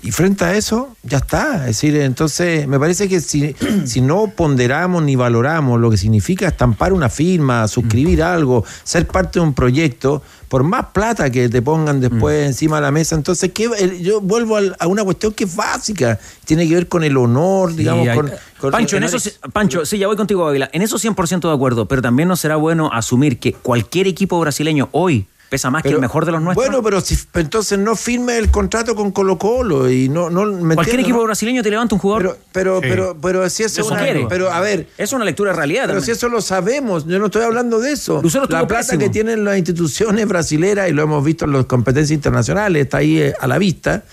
Y 0.05 0.11
frente 0.11 0.44
a 0.44 0.57
eso, 0.57 0.96
ya 1.05 1.18
está. 1.18 1.59
Es 1.61 1.66
decir, 1.80 1.94
entonces, 1.96 2.66
me 2.66 2.78
parece 2.78 3.09
que 3.09 3.20
si, 3.20 3.55
si 3.86 4.00
no 4.00 4.26
ponderamos 4.34 5.03
ni 5.05 5.14
valoramos 5.14 5.80
lo 5.80 5.90
que 5.90 5.96
significa 5.96 6.48
estampar 6.48 6.92
una 6.92 7.09
firma, 7.09 7.68
suscribir 7.68 8.18
Mm. 8.18 8.22
algo, 8.22 8.64
ser 8.82 9.07
parte 9.07 9.38
de 9.38 9.44
un 9.46 9.55
proyecto, 9.55 10.20
por 10.48 10.64
más 10.64 10.86
plata 10.92 11.30
que 11.30 11.48
te 11.48 11.62
pongan 11.62 12.00
después 12.00 12.44
Mm. 12.44 12.48
encima 12.48 12.76
de 12.76 12.82
la 12.82 12.90
mesa, 12.90 13.14
entonces 13.14 13.53
¿qué? 13.55 13.70
Yo 14.03 14.20
vuelvo 14.20 14.59
a 14.78 14.86
una 14.88 15.05
cuestión 15.05 15.32
que 15.34 15.44
es 15.44 15.55
básica, 15.55 16.18
tiene 16.44 16.66
que 16.68 16.74
ver 16.74 16.88
con 16.88 17.05
el 17.05 17.16
honor, 17.16 17.72
digamos, 17.74 18.09
hay- 18.09 18.16
con, 18.16 18.30
con- 18.61 18.70
Pancho, 18.72 18.96
en 18.96 19.05
eso, 19.05 19.18
Pancho, 19.53 19.86
sí, 19.86 19.98
ya 19.98 20.09
voy 20.09 20.16
contigo, 20.16 20.46
Ávila. 20.46 20.68
En 20.72 20.82
eso 20.82 20.98
100% 20.98 21.48
de 21.48 21.55
acuerdo, 21.55 21.86
pero 21.86 22.03
también 22.03 22.28
no 22.28 22.34
será 22.36 22.57
bueno 22.57 22.90
asumir 22.92 23.38
que 23.38 23.53
cualquier 23.53 24.09
equipo 24.09 24.38
brasileño 24.40 24.88
hoy 24.92 25.26
pesa 25.53 25.70
más 25.70 25.82
que 25.82 25.90
el 25.90 25.98
mejor 26.00 26.24
de 26.24 26.32
los 26.32 26.40
nuestros. 26.40 26.66
Bueno, 26.66 26.82
pero 26.82 27.03
si 27.03 27.14
entonces 27.34 27.78
no 27.78 27.94
firme 27.94 28.38
el 28.38 28.50
contrato 28.50 28.94
con 28.96 29.12
Colo 29.12 29.36
Colo 29.36 29.90
y 29.90 30.09
no, 30.09 30.30
no 30.30 30.46
¿me 30.46 30.74
Cualquier 30.76 31.00
equipo 31.00 31.18
no? 31.18 31.24
brasileño 31.24 31.62
te 31.62 31.68
levanta 31.68 31.94
un 31.94 32.00
jugador. 32.00 32.38
Pero, 32.53 32.80
pero, 32.80 33.14
pero 33.20 33.46
si 33.50 33.62
eso, 33.64 33.82
Eso 33.82 33.90
es 33.90 33.90
una- 33.90 34.00
quiere. 34.03 34.26
pero 34.30 34.50
a 34.50 34.61
ver, 34.61 34.88
es 34.96 35.12
una 35.12 35.26
lectura 35.26 35.50
de 35.50 35.59
realidad. 35.59 35.82
Pero 35.82 35.98
también. 35.98 36.07
si 36.07 36.11
eso 36.12 36.30
lo 36.30 36.40
sabemos, 36.40 37.05
yo 37.07 37.18
no 37.18 37.26
estoy 37.26 37.42
hablando 37.42 37.80
de 37.80 37.92
eso. 37.92 38.22
Lucero 38.22 38.46
la 38.48 38.66
plata 38.66 38.78
pésimo. 38.78 38.98
que 39.00 39.11
tienen 39.11 39.44
las 39.44 39.59
instituciones 39.59 40.26
brasileras, 40.26 40.88
y 40.88 40.92
lo 40.94 41.03
hemos 41.03 41.22
visto 41.22 41.44
en 41.44 41.53
las 41.53 41.66
competencias 41.66 42.14
internacionales, 42.16 42.84
está 42.84 42.96
ahí 42.96 43.18
eh, 43.18 43.34
a 43.38 43.46
la 43.46 43.59
vista, 43.59 44.05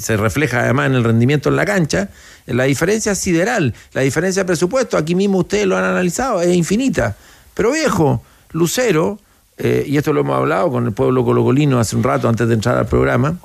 se 0.00 0.16
refleja 0.16 0.60
además 0.62 0.86
en 0.86 0.94
el 0.94 1.04
rendimiento 1.04 1.50
en 1.50 1.56
la 1.56 1.66
cancha. 1.66 2.08
La 2.46 2.64
diferencia 2.64 3.12
es 3.12 3.18
sideral, 3.18 3.74
la 3.92 4.00
diferencia 4.00 4.44
de 4.44 4.46
presupuesto, 4.46 4.96
aquí 4.96 5.14
mismo 5.14 5.36
ustedes 5.40 5.66
lo 5.66 5.76
han 5.76 5.84
analizado, 5.84 6.40
es 6.40 6.56
infinita. 6.56 7.16
Pero 7.52 7.72
viejo, 7.72 8.22
Lucero, 8.52 9.18
eh, 9.58 9.84
y 9.86 9.96
esto 9.96 10.12
lo 10.12 10.20
hemos 10.20 10.36
hablado 10.36 10.70
con 10.70 10.86
el 10.86 10.92
pueblo 10.92 11.24
colocolino 11.24 11.78
hace 11.78 11.96
un 11.96 12.02
rato 12.02 12.28
antes 12.28 12.46
de 12.48 12.54
entrar 12.54 12.76
al 12.76 12.86
programa, 12.86 13.38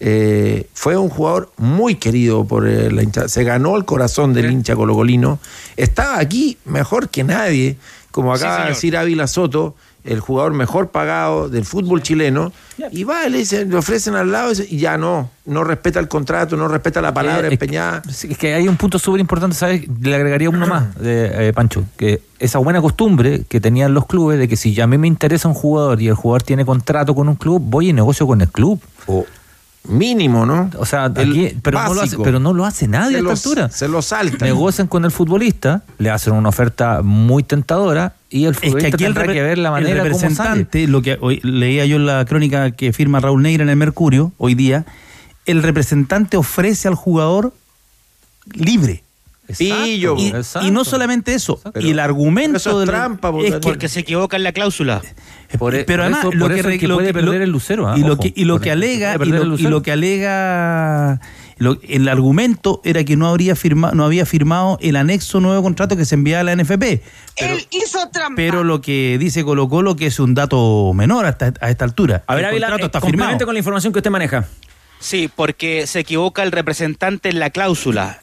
eh, 0.00 0.66
fue 0.74 0.96
un 0.96 1.08
jugador 1.08 1.50
muy 1.56 1.94
querido 1.96 2.44
por 2.44 2.66
eh, 2.68 2.90
la 2.90 3.02
hincha, 3.02 3.28
se 3.28 3.44
ganó 3.44 3.76
el 3.76 3.84
corazón 3.84 4.34
del 4.34 4.50
hincha 4.50 4.76
colocolino, 4.76 5.38
estaba 5.76 6.18
aquí 6.18 6.58
mejor 6.64 7.08
que 7.08 7.24
nadie, 7.24 7.76
como 8.10 8.36
Sí, 8.36 8.42
acaba 8.42 8.56
de 8.56 8.62
señor. 8.64 8.74
decir 8.74 8.96
Ávila 8.96 9.26
Soto, 9.26 9.74
el 10.06 10.20
jugador 10.20 10.52
mejor 10.54 10.88
pagado 10.88 11.48
del 11.48 11.64
fútbol 11.64 12.02
chileno, 12.02 12.52
y 12.90 13.04
va, 13.04 13.28
le, 13.28 13.38
dicen, 13.38 13.70
le 13.70 13.76
ofrecen 13.76 14.14
al 14.14 14.30
lado 14.30 14.52
y 14.68 14.78
ya 14.78 14.96
no, 14.98 15.30
no 15.46 15.64
respeta 15.64 15.98
el 16.00 16.08
contrato, 16.08 16.56
no 16.56 16.68
respeta 16.68 17.00
la 17.00 17.12
palabra 17.14 17.44
Eh, 17.44 17.46
es- 17.48 17.52
empeñada. 17.52 18.02
Es 18.08 18.26
que 18.38 18.54
hay 18.54 18.68
un 18.68 18.76
punto 18.76 18.98
súper 18.98 19.20
importante, 19.20 19.56
¿sabes? 19.56 19.82
Le 20.00 20.14
agregaría 20.14 20.48
uno 20.50 20.66
más, 20.66 20.94
de, 20.98 21.48
eh, 21.48 21.52
Pancho, 21.52 21.84
que 21.96 22.22
esa 22.38 22.58
buena 22.58 22.80
costumbre 22.80 23.44
que 23.48 23.60
tenían 23.60 23.94
los 23.94 24.06
clubes 24.06 24.38
de 24.38 24.46
que 24.48 24.56
si 24.56 24.78
a 24.80 24.86
mí 24.86 24.98
me 24.98 25.08
interesa 25.08 25.48
un 25.48 25.54
jugador 25.54 26.00
y 26.02 26.08
el 26.08 26.14
jugador 26.14 26.42
tiene 26.42 26.64
contrato 26.64 27.14
con 27.14 27.28
un 27.28 27.36
club, 27.36 27.62
voy 27.64 27.88
y 27.88 27.92
negocio 27.92 28.26
con 28.26 28.40
el 28.40 28.48
club. 28.48 28.80
O 29.06 29.24
mínimo, 29.88 30.46
¿no? 30.46 30.70
O 30.78 30.84
sea, 30.86 31.06
El 31.06 31.30
aquí- 31.30 31.56
pero, 31.62 31.82
no 31.82 31.94
lo 31.94 32.02
hace, 32.02 32.16
pero 32.22 32.38
no 32.40 32.52
lo 32.52 32.64
hace 32.64 32.88
nadie 32.88 33.10
Se 33.10 33.16
a 33.16 33.18
esta 33.18 33.30
los- 33.30 33.46
altura. 33.46 33.70
Se 33.70 33.88
lo 33.88 34.02
saltan. 34.02 34.48
Negocian 34.48 34.86
con 34.86 35.04
el 35.04 35.10
futbolista, 35.10 35.82
le 35.98 36.10
hacen 36.10 36.32
una 36.34 36.48
oferta 36.48 37.02
muy 37.02 37.42
tentadora 37.42 38.14
y 38.30 38.44
el 38.44 38.52
Es 38.52 38.60
que 38.60 38.66
futbolista 38.68 38.96
aquí 38.96 39.04
el, 39.04 39.14
tendrá 39.14 39.32
que 39.32 39.42
ver 39.42 39.58
la 39.58 39.68
el 39.68 39.72
manera 39.72 40.02
como 40.02 40.14
sale. 40.14 40.28
representante, 40.28 40.86
lo 40.88 41.02
que 41.02 41.18
hoy 41.20 41.40
leía 41.42 41.86
yo 41.86 41.96
en 41.96 42.06
la 42.06 42.24
crónica 42.24 42.70
que 42.72 42.92
firma 42.92 43.20
Raúl 43.20 43.42
Negra 43.42 43.62
en 43.62 43.68
el 43.70 43.76
Mercurio 43.76 44.32
hoy 44.38 44.54
día, 44.54 44.84
el 45.46 45.62
representante 45.62 46.36
ofrece 46.36 46.88
al 46.88 46.94
jugador 46.94 47.52
libre. 48.52 49.02
Pillo, 49.56 50.16
y, 50.18 50.26
exacto. 50.30 50.66
y 50.66 50.72
no 50.72 50.84
solamente 50.84 51.32
eso, 51.32 51.60
Pero- 51.72 51.86
y 51.86 51.90
el 51.90 52.00
argumento 52.00 52.58
pero 52.58 52.58
eso 52.58 52.70
es 52.72 52.78
del- 52.78 52.88
trampa, 52.88 53.28
es 53.28 53.32
porque- 53.32 53.50
que- 53.52 53.58
Porque 53.60 53.88
se 53.88 54.00
equivoca 54.00 54.36
en 54.36 54.42
la 54.42 54.50
cláusula. 54.50 55.00
Por 55.58 55.72
pero 55.72 55.84
por 55.86 56.00
además 56.00 56.20
eso- 56.20 56.32
lo 56.32 56.38
por 56.46 56.54
que, 56.54 56.60
eso 56.60 56.68
es 56.68 56.74
re- 56.74 56.78
que 56.80 56.88
lo 56.88 56.94
puede 56.96 57.08
que- 57.08 57.14
perder 57.14 57.34
lo- 57.38 57.44
el 57.44 57.50
Lucero, 57.50 57.88
ah, 57.88 57.94
y 57.96 58.00
lo 58.02 58.14
ojo, 58.14 58.22
que 58.22 58.32
y 58.34 58.44
lo 58.44 58.54
por 58.54 58.62
que 58.62 58.68
eso 58.70 58.76
alega 58.76 59.14
y 59.14 59.18
lo, 59.28 59.42
y 59.44 59.46
Lucero. 59.46 59.70
lo 59.70 59.82
que 59.82 59.92
alega 59.92 61.20
lo- 61.58 61.78
el 61.88 62.08
argumento 62.08 62.80
era 62.84 63.04
que 63.04 63.16
no 63.16 63.28
habría 63.28 63.56
firma, 63.56 63.92
no 63.92 64.04
había 64.04 64.26
firmado 64.26 64.78
el 64.82 64.96
anexo 64.96 65.40
nuevo 65.40 65.62
contrato 65.62 65.96
que 65.96 66.04
se 66.04 66.14
enviaba 66.16 66.40
a 66.40 66.44
la 66.44 66.52
NFP 66.52 67.02
pero, 67.38 67.54
Él 67.54 67.66
hizo 67.70 68.08
trampa. 68.10 68.34
pero 68.36 68.64
lo 68.64 68.80
que 68.80 69.16
dice 69.18 69.44
Colo 69.44 69.68
Colo 69.68 69.96
que 69.96 70.06
es 70.06 70.18
un 70.20 70.34
dato 70.34 70.92
menor 70.94 71.24
hasta, 71.26 71.54
a 71.60 71.70
esta 71.70 71.84
altura 71.84 72.24
A 72.26 72.34
ver, 72.34 72.44
el 72.44 72.50
Ávila, 72.50 72.66
contrato 72.68 72.84
eh, 72.84 72.86
está 72.86 73.00
firmado 73.00 73.44
con 73.44 73.54
la 73.54 73.58
información 73.58 73.92
que 73.92 74.00
usted 74.00 74.10
maneja. 74.10 74.46
Sí, 74.98 75.30
porque 75.34 75.86
se 75.86 76.00
equivoca 76.00 76.42
el 76.42 76.52
representante 76.52 77.28
en 77.28 77.38
la 77.38 77.50
cláusula. 77.50 78.20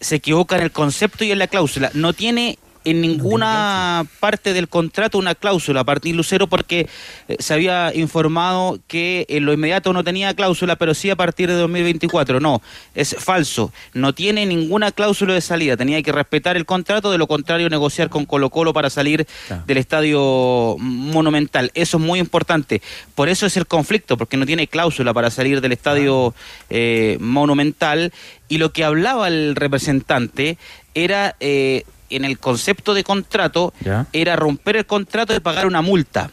Se 0.00 0.16
equivoca 0.16 0.56
en 0.56 0.62
el 0.62 0.70
concepto 0.70 1.24
y 1.24 1.30
en 1.30 1.38
la 1.38 1.46
cláusula. 1.46 1.90
No 1.92 2.14
tiene 2.14 2.58
en 2.84 3.00
ninguna 3.00 4.06
parte 4.20 4.52
del 4.52 4.68
contrato 4.68 5.18
una 5.18 5.34
cláusula, 5.34 5.84
Martín 5.84 6.16
Lucero, 6.16 6.46
porque 6.46 6.88
eh, 7.28 7.36
se 7.38 7.54
había 7.54 7.94
informado 7.94 8.78
que 8.86 9.26
en 9.28 9.44
lo 9.44 9.52
inmediato 9.52 9.92
no 9.92 10.02
tenía 10.02 10.34
cláusula, 10.34 10.76
pero 10.76 10.94
sí 10.94 11.10
a 11.10 11.16
partir 11.16 11.48
de 11.48 11.54
2024. 11.54 12.40
No, 12.40 12.62
es 12.94 13.16
falso. 13.18 13.72
No 13.92 14.14
tiene 14.14 14.46
ninguna 14.46 14.92
cláusula 14.92 15.34
de 15.34 15.40
salida. 15.40 15.76
Tenía 15.76 16.02
que 16.02 16.12
respetar 16.12 16.56
el 16.56 16.64
contrato, 16.64 17.10
de 17.10 17.18
lo 17.18 17.26
contrario 17.26 17.68
negociar 17.68 18.08
con 18.08 18.24
Colo 18.24 18.50
Colo 18.50 18.72
para 18.72 18.88
salir 18.88 19.26
del 19.66 19.76
estadio 19.76 20.76
monumental. 20.78 21.70
Eso 21.74 21.98
es 21.98 22.02
muy 22.02 22.18
importante. 22.18 22.80
Por 23.14 23.28
eso 23.28 23.46
es 23.46 23.56
el 23.56 23.66
conflicto, 23.66 24.16
porque 24.16 24.36
no 24.36 24.46
tiene 24.46 24.66
cláusula 24.68 25.12
para 25.12 25.30
salir 25.30 25.60
del 25.60 25.72
estadio 25.72 26.34
eh, 26.70 27.18
monumental. 27.20 28.12
Y 28.48 28.58
lo 28.58 28.72
que 28.72 28.84
hablaba 28.84 29.28
el 29.28 29.54
representante 29.54 30.56
era... 30.94 31.36
eh, 31.40 31.84
en 32.10 32.24
el 32.24 32.38
concepto 32.38 32.94
de 32.94 33.04
contrato 33.04 33.72
Ya. 33.80 34.06
era 34.12 34.36
romper 34.36 34.76
el 34.76 34.86
contrato 34.86 35.34
y 35.34 35.40
pagar 35.40 35.66
una 35.66 35.82
multa. 35.82 36.30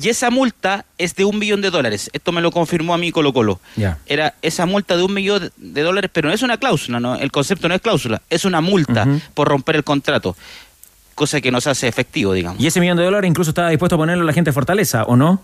Y 0.00 0.08
esa 0.08 0.30
multa 0.30 0.84
es 0.98 1.14
de 1.14 1.24
un 1.24 1.38
millón 1.38 1.60
de 1.60 1.70
dólares. 1.70 2.10
Esto 2.12 2.32
me 2.32 2.40
lo 2.40 2.50
confirmó 2.50 2.94
a 2.94 2.98
mí 2.98 3.12
Colo 3.12 3.32
Colo. 3.32 3.60
Era 4.06 4.34
esa 4.42 4.66
multa 4.66 4.96
de 4.96 5.02
un 5.04 5.14
millón 5.14 5.52
de 5.56 5.82
dólares, 5.82 6.10
pero 6.12 6.28
no 6.28 6.34
es 6.34 6.42
una 6.42 6.56
cláusula, 6.58 6.98
¿no? 7.00 7.14
el 7.16 7.30
concepto 7.30 7.68
no 7.68 7.74
es 7.74 7.80
cláusula, 7.80 8.20
es 8.28 8.44
una 8.44 8.60
multa 8.60 9.06
por 9.34 9.48
romper 9.48 9.76
el 9.76 9.84
contrato. 9.84 10.36
Cosa 11.14 11.40
que 11.40 11.52
nos 11.52 11.68
hace 11.68 11.86
efectivo, 11.86 12.32
digamos. 12.32 12.60
Y 12.60 12.66
ese 12.66 12.80
millón 12.80 12.96
de 12.96 13.04
dólares 13.04 13.28
incluso 13.28 13.52
estaba 13.52 13.68
dispuesto 13.70 13.94
a 13.94 13.98
ponerlo 13.98 14.24
la 14.24 14.32
gente 14.32 14.50
de 14.50 14.52
Fortaleza, 14.54 15.04
¿o 15.04 15.14
no? 15.14 15.40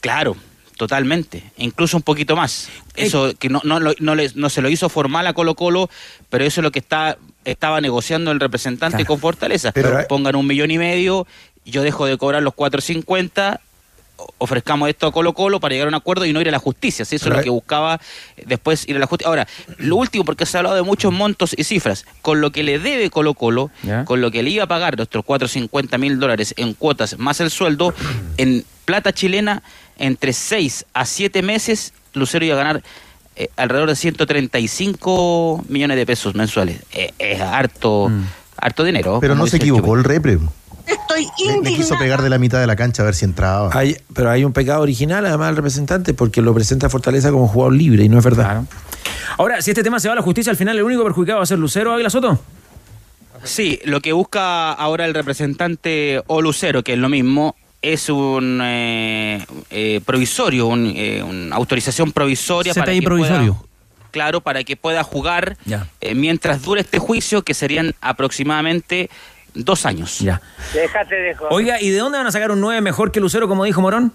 Claro, 0.00 0.36
totalmente. 0.76 1.42
Incluso 1.56 1.96
un 1.96 2.02
poquito 2.04 2.36
más. 2.36 2.68
Eso 2.94 3.32
que 3.38 3.48
no, 3.48 3.60
no, 3.64 3.80
no, 3.80 3.94
no 3.98 4.48
se 4.50 4.62
lo 4.62 4.68
hizo 4.68 4.88
formal 4.88 5.26
a 5.26 5.32
Colo 5.32 5.56
Colo, 5.56 5.90
pero 6.30 6.44
eso 6.44 6.60
es 6.60 6.62
lo 6.62 6.70
que 6.70 6.78
está, 6.78 7.16
estaba 7.44 7.80
negociando 7.80 8.30
el 8.30 8.40
representante 8.40 8.96
Claro. 8.98 9.08
con 9.08 9.20
Fortaleza. 9.20 9.72
Pero- 9.72 10.06
Pongan 10.08 10.36
un 10.36 10.46
millón 10.46 10.70
y 10.70 10.78
medio, 10.78 11.26
yo 11.64 11.82
dejo 11.82 12.06
de 12.06 12.16
cobrar 12.18 12.42
los 12.42 12.54
4.50, 12.54 13.60
o- 14.16 14.28
ofrezcamos 14.38 14.88
esto 14.88 15.06
a 15.06 15.12
Colo 15.12 15.32
Colo 15.32 15.58
para 15.58 15.72
llegar 15.72 15.86
a 15.86 15.90
un 15.90 15.94
acuerdo 15.94 16.24
y 16.26 16.32
no 16.32 16.40
ir 16.40 16.48
a 16.48 16.52
la 16.52 16.58
justicia. 16.58 17.04
¿sí? 17.04 17.16
Eso 17.16 17.28
es 17.30 17.36
lo 17.36 17.42
que 17.42 17.50
buscaba 17.50 18.00
después 18.46 18.86
ir 18.88 18.96
a 18.96 18.98
la 18.98 19.06
justicia. 19.06 19.28
Ahora, 19.28 19.48
lo 19.78 19.96
último, 19.96 20.24
porque 20.24 20.46
se 20.46 20.56
ha 20.56 20.60
hablado 20.60 20.76
de 20.76 20.82
muchos 20.82 21.12
montos 21.12 21.54
y 21.56 21.64
cifras, 21.64 22.04
con 22.20 22.40
lo 22.40 22.52
que 22.52 22.62
le 22.62 22.78
debe 22.78 23.10
Colo 23.10 23.34
Colo, 23.34 23.70
con 24.04 24.20
lo 24.20 24.30
que 24.30 24.42
le 24.42 24.50
iba 24.50 24.64
a 24.64 24.68
pagar 24.68 24.96
nuestros 24.96 25.24
450 25.24 25.98
mil 25.98 26.18
dólares 26.20 26.54
en 26.56 26.74
cuotas 26.74 27.18
más 27.18 27.40
el 27.40 27.50
sueldo, 27.50 27.94
en 28.36 28.64
plata 28.84 29.12
chilena, 29.12 29.62
entre 29.98 30.32
6 30.32 30.84
a 30.94 31.04
7 31.06 31.42
meses, 31.42 31.92
Lucero 32.14 32.44
iba 32.44 32.54
a 32.54 32.58
ganar 32.58 32.82
eh, 33.36 33.48
alrededor 33.56 33.88
de 33.90 33.96
135 33.96 35.64
millones 35.68 35.96
de 35.96 36.06
pesos 36.06 36.34
mensuales. 36.34 36.80
Eh, 36.92 37.10
es 37.18 37.40
harto, 37.40 38.10
harto 38.56 38.84
dinero. 38.84 39.18
Pero 39.20 39.34
no 39.34 39.46
se 39.46 39.56
equivocó 39.58 39.94
el 39.96 40.04
repre. 40.04 40.38
Estoy 40.86 41.22
Le, 41.24 41.28
le 41.28 41.30
quiso 41.36 41.56
indignada. 41.70 41.98
pegar 41.98 42.22
de 42.22 42.30
la 42.30 42.38
mitad 42.38 42.60
de 42.60 42.66
la 42.66 42.74
cancha 42.76 43.02
a 43.02 43.04
ver 43.06 43.14
si 43.14 43.24
entraba. 43.24 43.70
Hay, 43.72 43.96
pero 44.12 44.30
hay 44.30 44.44
un 44.44 44.52
pecado 44.52 44.82
original 44.82 45.24
además 45.24 45.48
del 45.48 45.56
representante 45.56 46.12
porque 46.12 46.42
lo 46.42 46.52
presenta 46.54 46.88
Fortaleza 46.88 47.30
como 47.30 47.46
jugador 47.46 47.74
libre 47.74 48.04
y 48.04 48.08
no 48.08 48.18
es 48.18 48.24
verdad. 48.24 48.62
Ahora, 49.38 49.62
si 49.62 49.70
este 49.70 49.82
tema 49.82 50.00
se 50.00 50.08
va 50.08 50.12
a 50.12 50.16
la 50.16 50.22
justicia, 50.22 50.50
al 50.50 50.56
final 50.56 50.76
el 50.76 50.82
único 50.82 51.04
perjudicado 51.04 51.38
va 51.38 51.44
a 51.44 51.46
ser 51.46 51.58
Lucero 51.58 51.92
Ávila 51.92 52.10
Soto. 52.10 52.38
Sí, 53.44 53.80
lo 53.84 54.00
que 54.00 54.12
busca 54.12 54.72
ahora 54.72 55.04
el 55.04 55.14
representante 55.14 56.22
o 56.26 56.42
Lucero, 56.42 56.82
que 56.82 56.92
es 56.92 56.98
lo 56.98 57.08
mismo, 57.08 57.56
es 57.82 58.08
un 58.08 58.60
eh, 58.62 59.44
eh, 59.70 60.00
provisorio, 60.04 60.66
un, 60.68 60.92
eh, 60.96 61.22
una 61.22 61.56
autorización 61.56 62.12
provisoria 62.12 62.72
para 62.74 62.86
CTI 62.92 63.00
que 63.00 63.04
provisorio. 63.04 63.54
pueda, 63.54 63.68
claro, 64.12 64.40
para 64.40 64.62
que 64.64 64.76
pueda 64.76 65.02
jugar 65.02 65.56
Ya. 65.64 65.88
eh, 66.00 66.14
mientras 66.14 66.62
dure 66.62 66.80
este 66.82 66.98
juicio, 66.98 67.42
que 67.42 67.54
serían 67.54 67.94
aproximadamente 68.00 69.10
dos 69.54 69.84
años. 69.84 70.20
Ya. 70.20 70.40
Déjate 70.72 71.14
de 71.14 71.34
joder. 71.34 71.52
Oiga, 71.52 71.80
¿y 71.80 71.90
de 71.90 71.98
dónde 71.98 72.18
van 72.18 72.26
a 72.26 72.32
sacar 72.32 72.50
un 72.52 72.60
9 72.60 72.80
mejor 72.80 73.10
que 73.12 73.20
Lucero, 73.20 73.48
como 73.48 73.64
dijo 73.64 73.80
Morón? 73.80 74.12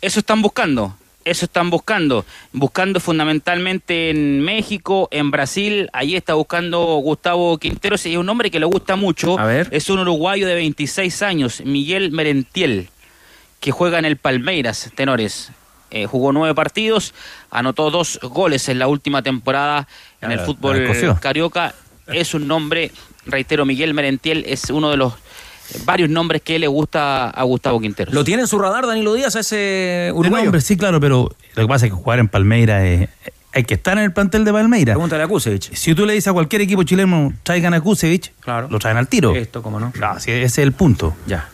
Eso 0.00 0.20
están 0.20 0.42
buscando. 0.42 0.96
Eso 1.24 1.46
están 1.46 1.70
buscando. 1.70 2.24
Buscando 2.52 3.00
fundamentalmente 3.00 4.10
en 4.10 4.40
México, 4.42 5.08
en 5.10 5.30
Brasil. 5.30 5.88
Ahí 5.92 6.16
está 6.16 6.34
buscando 6.34 6.84
Gustavo 6.96 7.58
Quinteros. 7.58 8.04
Y 8.06 8.12
es 8.12 8.18
un 8.18 8.28
hombre 8.28 8.50
que 8.50 8.60
le 8.60 8.66
gusta 8.66 8.96
mucho. 8.96 9.38
A 9.38 9.46
ver. 9.46 9.68
Es 9.70 9.88
un 9.88 10.00
uruguayo 10.00 10.46
de 10.46 10.54
26 10.54 11.22
años, 11.22 11.62
Miguel 11.64 12.12
Merentiel, 12.12 12.88
que 13.60 13.70
juega 13.70 13.98
en 13.98 14.04
el 14.04 14.16
Palmeiras, 14.16 14.90
tenores. 14.94 15.50
Eh, 15.90 16.06
jugó 16.06 16.32
nueve 16.32 16.54
partidos, 16.56 17.14
anotó 17.50 17.90
dos 17.90 18.18
goles 18.20 18.68
en 18.68 18.80
la 18.80 18.88
última 18.88 19.22
temporada 19.22 19.86
en 20.20 20.32
el 20.32 20.40
fútbol 20.40 20.88
carioca. 21.20 21.72
Es 22.08 22.34
un 22.34 22.48
nombre, 22.48 22.90
reitero, 23.26 23.64
Miguel 23.64 23.94
Merentiel 23.94 24.44
es 24.46 24.70
uno 24.70 24.90
de 24.90 24.96
los 24.96 25.14
varios 25.84 26.10
nombres 26.10 26.42
que 26.42 26.58
le 26.58 26.66
gusta 26.66 27.30
a 27.30 27.42
Gustavo 27.44 27.80
Quinteros. 27.80 28.14
¿Lo 28.14 28.24
tiene 28.24 28.42
en 28.42 28.48
su 28.48 28.58
radar 28.58 28.86
Danilo 28.86 29.14
Díaz 29.14 29.36
a 29.36 29.40
ese 29.40 30.10
uruguayo? 30.14 30.44
nombre, 30.46 30.60
sí, 30.60 30.76
claro, 30.76 31.00
pero 31.00 31.30
lo 31.54 31.62
que 31.62 31.68
pasa 31.68 31.86
es 31.86 31.92
que 31.92 31.96
jugar 31.96 32.18
en 32.18 32.28
Palmeiras 32.28 32.82
es, 32.84 33.08
hay 33.52 33.64
que 33.64 33.74
estar 33.74 33.96
en 33.98 34.04
el 34.04 34.12
plantel 34.12 34.44
de 34.44 34.52
Palmeiras. 34.52 34.94
Pregúntale 34.94 35.22
a 35.22 35.28
Kusevich. 35.28 35.72
Si 35.74 35.94
tú 35.94 36.06
le 36.06 36.12
dices 36.14 36.28
a 36.28 36.32
cualquier 36.32 36.62
equipo 36.62 36.82
chileno, 36.82 37.32
traigan 37.42 37.72
a 37.74 37.80
Kusevich, 37.80 38.32
Claro. 38.40 38.68
lo 38.70 38.78
traen 38.78 38.96
al 38.96 39.08
tiro. 39.08 39.34
Esto, 39.34 39.62
cómo 39.62 39.78
no. 39.80 39.92
Claro, 39.92 40.18
sí, 40.20 40.30
ese 40.30 40.44
es 40.44 40.58
el 40.58 40.72
punto. 40.72 41.14
Ya. 41.26 41.48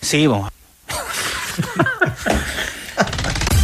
Sí, 0.00 0.26
vamos. 0.26 0.50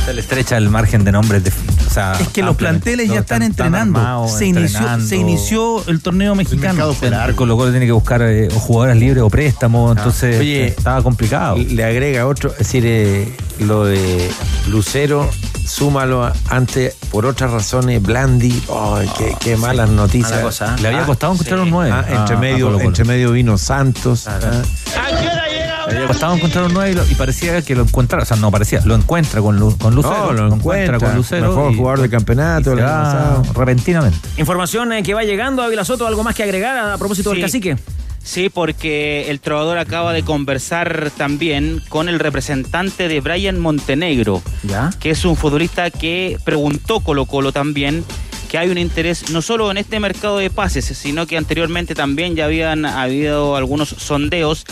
Se 0.04 0.12
le 0.12 0.20
estrecha 0.20 0.56
el 0.58 0.68
margen 0.68 1.02
de 1.04 1.12
nombres. 1.12 1.44
De, 1.44 1.50
o 1.50 1.90
sea, 1.90 2.12
Es 2.20 2.28
que 2.28 2.42
los 2.42 2.56
planteles 2.56 3.08
ya 3.08 3.20
están 3.20 3.42
entrenando. 3.42 3.98
armados, 3.98 4.32
se, 4.36 4.46
inició, 4.46 4.78
entrenando. 4.80 5.06
se 5.06 5.16
inició 5.16 5.86
el 5.88 6.00
torneo 6.02 6.34
mexicano. 6.34 6.94
El 7.02 7.34
Colo 7.34 7.56
Colo 7.56 7.70
tiene 7.70 7.86
que 7.86 7.92
buscar 7.92 8.20
eh, 8.22 8.48
o 8.54 8.58
jugadores 8.60 8.96
libres 8.98 9.22
o 9.22 9.30
préstamos, 9.30 9.96
entonces 9.96 10.38
Oye, 10.40 10.66
estaba 10.66 11.02
complicado. 11.02 11.56
Le 11.56 11.84
agrega 11.84 12.26
otro, 12.26 12.50
es 12.52 12.58
decir, 12.58 12.84
eh, 12.86 13.34
lo 13.60 13.84
de 13.86 14.30
Lucero, 14.68 15.30
súmalo 15.66 16.30
antes 16.50 16.94
por 17.10 17.24
otras 17.24 17.50
razones, 17.50 18.02
Blandi, 18.02 18.62
ay, 18.70 19.08
qué, 19.16 19.34
qué 19.40 19.56
malas 19.56 19.88
noticias. 19.88 20.32
mala 20.32 20.42
cosa, 20.42 20.74
¿eh? 20.76 20.82
Le 20.82 20.88
había 20.88 21.06
costado 21.06 21.32
encontrar 21.32 21.60
un 21.60 21.70
nueve 21.70 21.90
Ah, 21.92 22.04
a- 22.06 22.20
entre, 22.20 22.36
medio, 22.36 22.78
entre 22.80 23.04
medio 23.04 23.32
vino 23.32 23.56
Santos. 23.56 24.26
ah. 24.28 24.40
Costado 26.08 26.34
encontrar 26.34 26.64
un 26.64 26.74
9 26.74 27.02
y, 27.10 27.14
parecía 27.14 27.62
que 27.62 27.74
lo 27.74 27.82
encuentra, 27.82 28.20
o 28.20 28.24
sea, 28.24 28.36
no 28.36 28.50
parecía, 28.50 28.80
lo 28.84 28.94
encuentra 28.94 29.40
con, 29.40 29.58
Lu- 29.58 29.76
con 29.78 29.94
Lucero. 29.94 30.32
No, 30.32 30.48
lo 30.48 30.54
encuentra, 30.54 30.98
con 30.98 31.14
Lucero. 31.14 31.48
mejor 31.48 31.72
y- 31.72 31.76
jugador 31.76 32.00
de 32.02 32.10
campeonato 32.10 32.70
y 32.70 32.72
el 32.74 32.78
se 32.78 32.84
año 32.84 32.92
va 32.92 33.02
pasado. 33.04 33.42
repentinamente. 33.54 34.18
Información 34.36 34.92
eh, 34.92 35.02
que 35.02 35.14
va 35.14 35.22
llegando 35.24 35.62
a 35.62 35.68
Vila 35.68 35.84
Soto, 35.84 36.06
algo 36.06 36.22
más 36.24 36.34
que 36.34 36.42
agregar 36.42 36.76
a 36.78 36.98
propósito 36.98 37.30
del 37.30 37.40
cacique. 37.40 37.76
Sí, 38.22 38.48
porque 38.48 39.30
el 39.30 39.40
trovador 39.40 39.76
acaba 39.76 40.14
de 40.14 40.22
conversar 40.22 41.10
también 41.16 41.82
con 41.90 42.08
el 42.08 42.18
representante 42.18 43.06
de 43.06 43.20
Brian 43.20 43.60
Montenegro, 43.60 44.40
¿Ya? 44.62 44.90
que 44.98 45.10
es 45.10 45.26
un 45.26 45.36
futbolista 45.36 45.90
que 45.90 46.38
preguntó 46.42 47.00
Colo 47.00 47.26
Colo 47.26 47.52
también 47.52 48.02
que 48.48 48.58
hay 48.58 48.68
un 48.70 48.78
interés 48.78 49.30
no 49.30 49.42
solo 49.42 49.70
en 49.70 49.78
este 49.78 49.98
mercado 49.98 50.38
de 50.38 50.48
pases, 50.48 50.84
sino 50.84 51.26
que 51.26 51.36
anteriormente 51.36 51.94
también 51.96 52.36
ya 52.36 52.44
habían 52.44 52.86
habido 52.86 53.56
algunos 53.56 53.88
sondeos. 53.88 54.64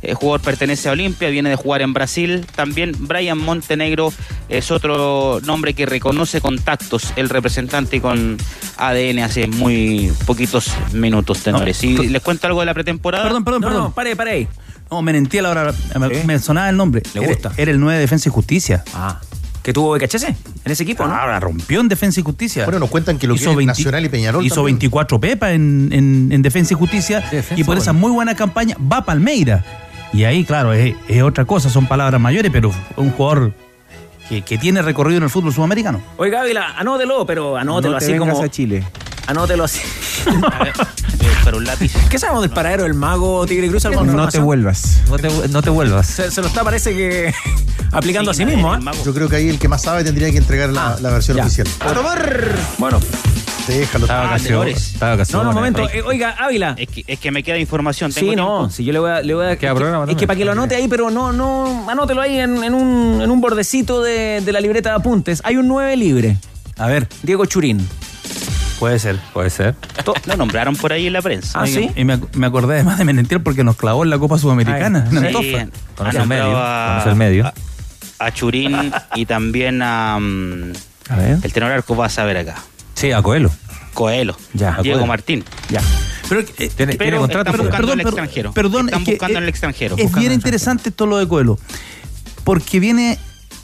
El 0.00 0.14
jugador 0.14 0.40
pertenece 0.40 0.88
a 0.88 0.92
Olimpia, 0.92 1.28
viene 1.28 1.50
de 1.50 1.56
jugar 1.56 1.82
en 1.82 1.92
Brasil. 1.92 2.46
También 2.54 2.94
Brian 2.98 3.36
Montenegro 3.38 4.12
es 4.48 4.70
otro 4.70 5.40
nombre 5.44 5.74
que 5.74 5.86
reconoce 5.86 6.40
contactos, 6.40 7.12
el 7.16 7.28
representante 7.28 8.00
con 8.00 8.36
ADN 8.76 9.18
hace 9.20 9.46
muy 9.48 10.12
poquitos 10.26 10.72
minutos, 10.92 11.40
tenores. 11.42 11.82
No, 11.82 12.02
y 12.04 12.08
les 12.08 12.22
cuento 12.22 12.46
algo 12.46 12.60
de 12.60 12.66
la 12.66 12.74
pretemporada. 12.74 13.24
Perdón, 13.24 13.44
perdón, 13.44 13.60
No, 13.62 13.66
perdón. 13.68 13.82
no, 13.84 13.90
pare, 13.92 14.14
pare. 14.14 14.48
No, 14.90 15.02
Menentiel 15.02 15.44
ahora 15.46 15.74
me, 15.98 16.08
me 16.24 16.38
sonaba 16.38 16.68
el 16.70 16.76
nombre. 16.76 17.02
Le 17.14 17.20
Era- 17.20 17.28
gusta. 17.28 17.52
Era, 17.56 17.70
el 17.72 17.80
9 17.80 17.96
de 17.96 18.00
Defensa 18.00 18.28
y 18.28 18.32
Justicia. 18.32 18.84
Ah. 18.94 19.20
¿Que 19.62 19.72
tuvo 19.74 19.90
BKHC 19.98 20.28
en 20.64 20.72
ese 20.72 20.84
equipo, 20.84 21.04
no? 21.06 21.14
Ahora 21.14 21.38
rompió 21.40 21.80
en 21.80 21.88
Defensa 21.88 22.20
y 22.20 22.22
Justicia. 22.22 22.64
Bueno, 22.64 22.78
nos 22.78 22.88
cuentan 22.88 23.18
que 23.18 23.26
lo 23.26 23.34
quieren 23.36 23.66
Nacional 23.66 24.02
y 24.04 24.08
Peñarol 24.08 24.46
Hizo 24.46 24.54
también. 24.54 24.76
24 24.76 25.20
pepas 25.20 25.50
en, 25.50 25.90
en- 25.92 26.28
en 26.32 26.40
Defensa 26.40 26.72
y 26.72 26.76
Justicia. 26.76 27.22
y 27.54 27.64
por 27.64 27.76
esa 27.76 27.92
muy 27.92 28.10
buena 28.12 28.34
campaña 28.34 28.76
va 28.80 28.98
a 28.98 29.04
Palmeira. 29.04 29.62
Y 30.12 30.24
ahí, 30.24 30.44
claro, 30.44 30.72
es, 30.72 30.94
es 31.08 31.22
otra 31.22 31.44
cosa, 31.44 31.68
son 31.70 31.86
palabras 31.86 32.20
mayores, 32.20 32.50
pero 32.52 32.72
un 32.96 33.10
jugador 33.12 33.52
que, 34.28 34.42
que 34.42 34.58
tiene 34.58 34.82
recorrido 34.82 35.18
en 35.18 35.24
el 35.24 35.30
fútbol 35.30 35.52
sudamericano. 35.52 36.00
Oiga, 36.16 36.40
Ávila, 36.42 36.74
anótelo, 36.78 37.24
pero 37.26 37.56
anótelo 37.56 37.94
No 37.94 37.98
te 37.98 38.04
así 38.04 38.16
como. 38.18 38.42
a 38.42 38.48
Chile. 38.48 38.84
Anótelo 39.26 39.64
así. 39.64 39.80
A 40.26 40.64
ver, 40.64 40.72
voy 41.18 41.26
a 41.26 41.30
buscar 41.34 41.54
un 41.54 41.64
lápiz. 41.64 41.92
¿Qué 42.08 42.18
sabemos 42.18 42.42
del 42.42 42.50
paradero 42.50 42.84
del 42.84 42.94
mago 42.94 43.46
Tigre 43.46 43.68
Cruz? 43.68 43.84
¿Alguna 43.84 44.00
No 44.00 44.06
te 44.06 44.12
información? 44.38 44.44
vuelvas. 44.44 45.02
No 45.08 45.18
te, 45.18 45.48
no 45.48 45.62
te 45.62 45.70
vuelvas. 45.70 46.06
Se, 46.06 46.30
se 46.30 46.40
lo 46.40 46.46
está, 46.46 46.64
parece 46.64 46.96
que 46.96 47.34
aplicando 47.92 48.32
Sí, 48.32 48.42
a 48.42 48.46
sí 48.46 48.54
mismo, 48.54 48.74
¿eh? 48.74 48.78
Yo 49.04 49.12
creo 49.12 49.28
que 49.28 49.36
ahí 49.36 49.48
el 49.50 49.58
que 49.58 49.68
más 49.68 49.82
sabe 49.82 50.02
tendría 50.04 50.30
que 50.30 50.38
entregar 50.38 50.70
la, 50.70 50.96
la 51.00 51.10
versión 51.10 51.36
ya. 51.36 51.44
oficial. 51.44 51.66
A 51.80 51.92
tomar. 51.92 52.54
Bueno, 52.78 53.00
Déjalo. 53.68 54.04
Estaba 54.06 54.22
vacaciones. 54.24 54.48
Tenores. 54.48 54.94
Estaba 54.94 55.10
no, 55.12 55.16
vacaciones. 55.18 55.44
no, 55.44 55.48
un 55.50 55.54
momento. 55.54 55.88
Eh, 55.92 56.02
oiga, 56.02 56.30
Ávila. 56.38 56.74
Es 56.78 56.88
que, 56.88 57.04
es 57.06 57.18
que 57.20 57.30
me 57.30 57.42
queda 57.42 57.58
información. 57.58 58.10
Sí, 58.12 58.20
¿tengo 58.20 58.36
no, 58.36 58.58
tiempo? 58.58 58.70
si 58.70 58.84
yo 58.84 58.92
le 58.92 58.98
voy 58.98 59.10
a. 59.10 59.20
Le 59.22 59.34
voy 59.34 59.46
a 59.46 59.56
Queda 59.56 59.70
es 59.70 59.74
que- 59.74 59.80
programa 59.80 60.04
es 60.04 60.08
que 60.08 60.12
también. 60.14 60.26
para 60.28 60.38
que 60.38 60.44
lo 60.44 60.52
anote 60.52 60.74
ahí, 60.76 60.88
pero 60.88 61.10
no, 61.10 61.32
no, 61.32 61.88
anótelo 61.90 62.20
ahí 62.22 62.38
en, 62.38 62.64
en 62.64 62.74
un, 62.74 63.20
en 63.22 63.30
un 63.30 63.40
bordecito 63.40 64.02
de, 64.02 64.40
de 64.40 64.52
la 64.52 64.60
libreta 64.60 64.90
de 64.90 64.96
apuntes. 64.96 65.40
Hay 65.44 65.56
un 65.56 65.68
9 65.68 65.96
libre. 65.96 66.36
A 66.78 66.86
ver, 66.86 67.08
Diego 67.22 67.44
Churín. 67.46 67.86
puede 68.78 68.98
ser. 68.98 69.16
Puede 69.32 69.50
ser. 69.50 69.74
Lo 70.26 70.36
nombraron 70.36 70.76
por 70.76 70.92
ahí 70.92 71.06
en 71.08 71.12
la 71.12 71.22
prensa. 71.22 71.60
Ah, 71.60 71.66
¿sí? 71.66 71.90
Y 71.96 72.04
me, 72.04 72.18
me 72.34 72.46
acordé 72.46 72.74
además 72.76 72.98
de 72.98 73.04
Menentiel 73.04 73.42
porque 73.42 73.64
nos 73.64 73.76
clavó 73.76 74.04
en 74.04 74.10
la 74.10 74.18
Copa 74.18 74.38
Sudamericana. 74.38 75.06
Ay, 75.10 75.16
en 75.18 75.24
Sí. 75.28 75.56
Conoce 75.96 76.16
han 76.18 76.22
el 76.22 76.28
medio. 76.28 76.44
Conoce 76.44 77.08
el 77.10 77.16
medio. 77.16 77.46
A, 77.46 77.52
a 78.20 78.32
Churín 78.32 78.92
y 79.16 79.26
también 79.26 79.82
a. 79.82 80.18
mm, 80.20 80.72
A 81.10 81.16
ver. 81.16 81.38
el 81.42 81.52
tenor 81.52 81.72
arco 81.72 81.96
va 81.96 82.06
a 82.06 82.10
saber 82.10 82.36
acá. 82.38 82.54
Sí, 82.98 83.12
a 83.12 83.22
Coelho. 83.22 83.50
Coelho. 83.94 84.36
Ya, 84.54 84.78
Diego 84.82 84.98
Coelho. 84.98 85.06
Martín. 85.06 85.44
Ya. 85.70 85.80
Pero, 86.28 86.40
eh, 86.40 86.44
Tiene, 86.44 86.68
tiene 86.74 86.96
Pero 86.96 87.18
contrato. 87.20 87.50
están 87.50 87.54
fuera. 87.54 87.62
buscando 87.70 87.92
en 87.92 87.98
el 88.00 88.04
perdón, 88.04 88.18
extranjero. 88.24 88.52
perdón, 88.52 88.86
Están 88.86 89.00
es 89.00 89.04
que, 89.06 89.10
buscando 89.12 89.38
en 89.38 89.42
el 89.44 89.48
extranjero. 89.48 89.96
Es 89.96 90.12
bien 90.14 90.32
interesante 90.32 90.88
esto 90.90 91.06
lo 91.06 91.16
de 91.18 91.26
Coelho, 91.28 91.58
porque 92.44 92.80
viene 92.80 93.18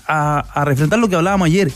a, 0.06 0.38
a 0.38 0.64
refrentar 0.64 0.98
lo 0.98 1.08
que 1.08 1.16
hablábamos 1.16 1.46
ayer. 1.46 1.70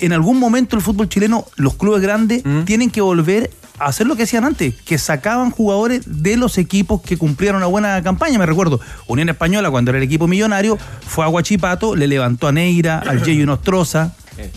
En 0.00 0.12
algún 0.12 0.38
momento 0.38 0.76
el 0.76 0.82
fútbol 0.82 1.08
chileno, 1.08 1.44
los 1.56 1.74
clubes 1.74 2.00
grandes 2.02 2.42
Mm. 2.44 2.62
tienen 2.64 2.90
que 2.90 3.00
volver 3.00 3.50
a 3.80 3.86
hacer 3.86 4.06
lo 4.06 4.14
que 4.16 4.24
hacían 4.24 4.44
antes, 4.44 4.74
que 4.84 4.96
sacaban 4.98 5.50
jugadores 5.50 6.02
de 6.06 6.36
los 6.36 6.56
equipos 6.58 7.00
que 7.02 7.16
cumplieron 7.16 7.56
una 7.58 7.66
buena 7.66 8.00
campaña. 8.02 8.38
Me 8.38 8.46
recuerdo, 8.46 8.80
Unión 9.06 9.28
Española, 9.28 9.70
cuando 9.70 9.90
era 9.90 9.98
el 9.98 10.04
equipo 10.04 10.28
millonario, 10.28 10.78
fue 11.06 11.24
a 11.24 11.28
Guachipato, 11.28 11.96
le 11.96 12.06
levantó 12.06 12.48
a 12.48 12.52
Neira, 12.52 12.98
al 13.00 13.22
Yeyo 13.24 13.46
Nostroza, 13.46 14.14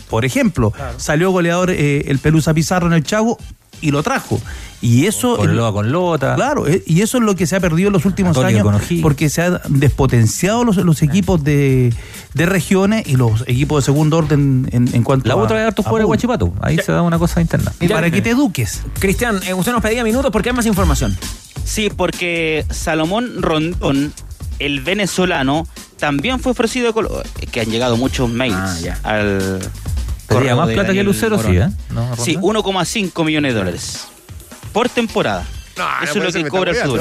por 0.08 0.24
ejemplo. 0.24 0.72
Salió 0.96 1.30
goleador 1.30 1.70
eh, 1.70 2.04
el 2.08 2.18
Pelusa 2.18 2.54
Pizarro 2.54 2.86
en 2.86 2.92
el 2.92 3.02
Chago 3.02 3.38
y 3.80 3.90
lo 3.90 4.02
trajo. 4.02 4.40
Y 4.80 5.06
eso... 5.06 5.36
Con 5.36 5.56
Loa 5.56 5.72
con 5.72 5.92
Lota. 5.92 6.34
Claro, 6.34 6.66
eh, 6.66 6.82
y 6.86 7.02
eso 7.02 7.18
es 7.18 7.24
lo 7.24 7.36
que 7.36 7.46
se 7.46 7.56
ha 7.56 7.60
perdido 7.60 7.88
en 7.88 7.92
los 7.92 8.04
últimos 8.04 8.36
Católica 8.36 8.60
años 8.68 8.82
porque 9.00 9.28
se 9.28 9.42
han 9.42 9.60
despotenciado 9.68 10.64
los, 10.64 10.76
los 10.76 11.02
equipos 11.02 11.42
de, 11.44 11.92
de 12.34 12.46
regiones 12.46 13.06
y 13.06 13.16
los 13.16 13.42
equipos 13.42 13.82
de 13.82 13.86
segundo 13.86 14.18
orden 14.18 14.68
en, 14.72 14.92
en 14.92 15.02
cuanto 15.04 15.28
La 15.28 15.34
a... 15.34 15.36
otra 15.36 15.60
es 15.60 15.66
hartos 15.68 15.84
jugadores 15.84 16.04
de. 16.04 16.06
Guachipato. 16.06 16.52
Ahí 16.60 16.78
se 16.78 16.90
da 16.92 17.02
una 17.02 17.18
cosa 17.18 17.40
interna. 17.40 17.72
Para 17.88 18.10
que 18.10 18.22
te 18.22 18.30
eduques. 18.30 18.82
Cristian, 18.98 19.40
eh, 19.46 19.54
usted 19.54 19.72
nos 19.72 19.82
pedía 19.82 20.02
minutos 20.04 20.30
porque 20.32 20.50
hay 20.50 20.56
más 20.56 20.66
información. 20.66 21.16
Sí, 21.64 21.90
porque 21.96 22.64
Salomón 22.70 23.40
Rondón, 23.40 24.12
el 24.58 24.80
venezolano, 24.80 25.66
también 26.02 26.40
fue 26.40 26.50
ofrecido 26.50 26.88
de 26.88 26.92
Colo- 26.92 27.22
que 27.52 27.60
han 27.60 27.70
llegado 27.70 27.96
muchos 27.96 28.28
mails 28.28 28.56
Ah, 28.58 28.76
ya. 28.82 28.98
al 29.04 29.60
más 30.56 30.66
plata 30.66 30.66
que 30.66 30.86
Daniel 30.88 31.06
Lucero, 31.06 31.40
sí. 31.40 31.56
¿eh? 31.56 31.68
¿No, 31.90 32.16
Sí, 32.16 32.34
Ronda? 32.34 32.58
1,5 32.60 33.24
millones 33.24 33.54
de 33.54 33.58
dólares 33.60 34.00
por 34.72 34.88
temporada. 34.88 35.46
Eso 36.02 36.18
es 36.18 36.34
lo 36.34 36.42
que 36.42 36.48
cobra 36.50 36.72
el 36.72 36.76
fútbol. 36.78 37.00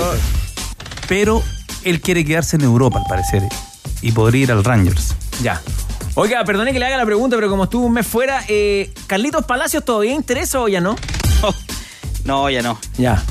Pero 1.09 1.41
él 1.83 1.99
quiere 1.99 2.23
quedarse 2.23 2.57
en 2.57 2.61
Europa, 2.61 2.99
al 2.99 3.05
parecer, 3.09 3.41
y 4.03 4.11
podría 4.11 4.43
ir 4.43 4.51
al 4.51 4.63
Rangers. 4.63 5.15
Ya. 5.41 5.59
Oiga, 6.13 6.43
perdone 6.45 6.71
que 6.71 6.77
le 6.77 6.85
haga 6.85 6.97
la 6.97 7.05
pregunta, 7.05 7.35
pero 7.37 7.49
como 7.49 7.63
estuvo 7.63 7.87
un 7.87 7.93
mes 7.93 8.05
fuera, 8.05 8.43
eh, 8.49 8.93
¿Carlitos 9.07 9.45
Palacios 9.45 9.83
todavía 9.83 10.13
interesa 10.13 10.59
o 10.61 10.67
ya 10.67 10.79
no? 10.79 10.95
No, 12.23 12.51
ya 12.51 12.61
no. 12.61 12.79
Ya. 12.99 13.23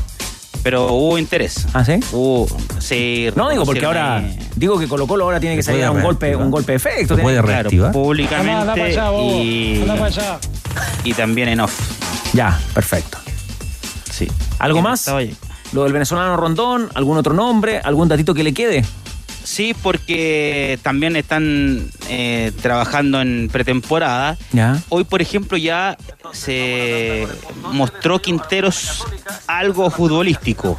Pero 0.64 0.88
hubo 0.92 1.16
interés. 1.16 1.64
¿Ah, 1.72 1.84
sí? 1.84 2.00
Hubo, 2.12 2.48
sí. 2.80 3.28
No, 3.36 3.48
digo, 3.50 3.64
porque 3.64 3.86
ahora. 3.86 4.20
Digo 4.60 4.78
que 4.78 4.86
Colo 4.86 5.06
Colo 5.06 5.24
ahora 5.24 5.40
tiene 5.40 5.56
que 5.56 5.62
salir 5.62 5.82
a 5.84 5.90
un 5.90 6.02
golpe, 6.02 6.26
reactivar. 6.26 6.44
un 6.44 6.50
golpe 6.50 6.72
de 6.72 6.76
efecto. 6.76 7.16
Se 7.16 7.22
puede 7.22 7.36
tiene- 7.36 7.48
Claro, 7.48 7.60
reactivar. 7.70 7.92
públicamente 7.92 8.94
y, 9.22 9.82
y 11.04 11.14
también 11.14 11.48
en 11.48 11.60
off. 11.60 11.72
Ya, 12.34 12.60
perfecto. 12.74 13.16
Sí. 14.10 14.28
¿Algo 14.58 14.82
más? 14.82 15.08
ahí. 15.08 15.34
Lo 15.72 15.84
del 15.84 15.94
venezolano 15.94 16.36
Rondón, 16.36 16.90
algún 16.92 17.16
otro 17.16 17.32
nombre, 17.32 17.78
algún 17.82 18.06
datito 18.08 18.34
que 18.34 18.42
le 18.44 18.52
quede. 18.52 18.84
Sí, 19.42 19.74
porque 19.82 20.78
también 20.82 21.16
están 21.16 21.88
eh, 22.10 22.52
trabajando 22.60 23.22
en 23.22 23.48
pretemporada. 23.50 24.36
Ya. 24.52 24.78
Hoy, 24.90 25.04
por 25.04 25.22
ejemplo, 25.22 25.56
ya 25.56 25.96
se 26.32 27.26
mostró 27.72 28.20
Quinteros 28.20 29.04
algo 29.46 29.88
futbolístico. 29.88 30.78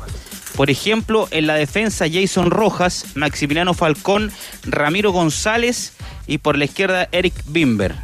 Por 0.56 0.70
ejemplo, 0.70 1.28
en 1.32 1.47
la 1.47 1.56
defensa 1.56 2.06
Jason 2.12 2.52
Rojas, 2.52 3.06
Maximiliano 3.16 3.74
Falcón, 3.74 4.32
Ramiro 4.64 5.12
González 5.12 5.93
y 6.28 6.38
por 6.38 6.58
la 6.58 6.66
izquierda 6.66 7.08
Eric 7.12 7.34
Bimber. 7.47 7.95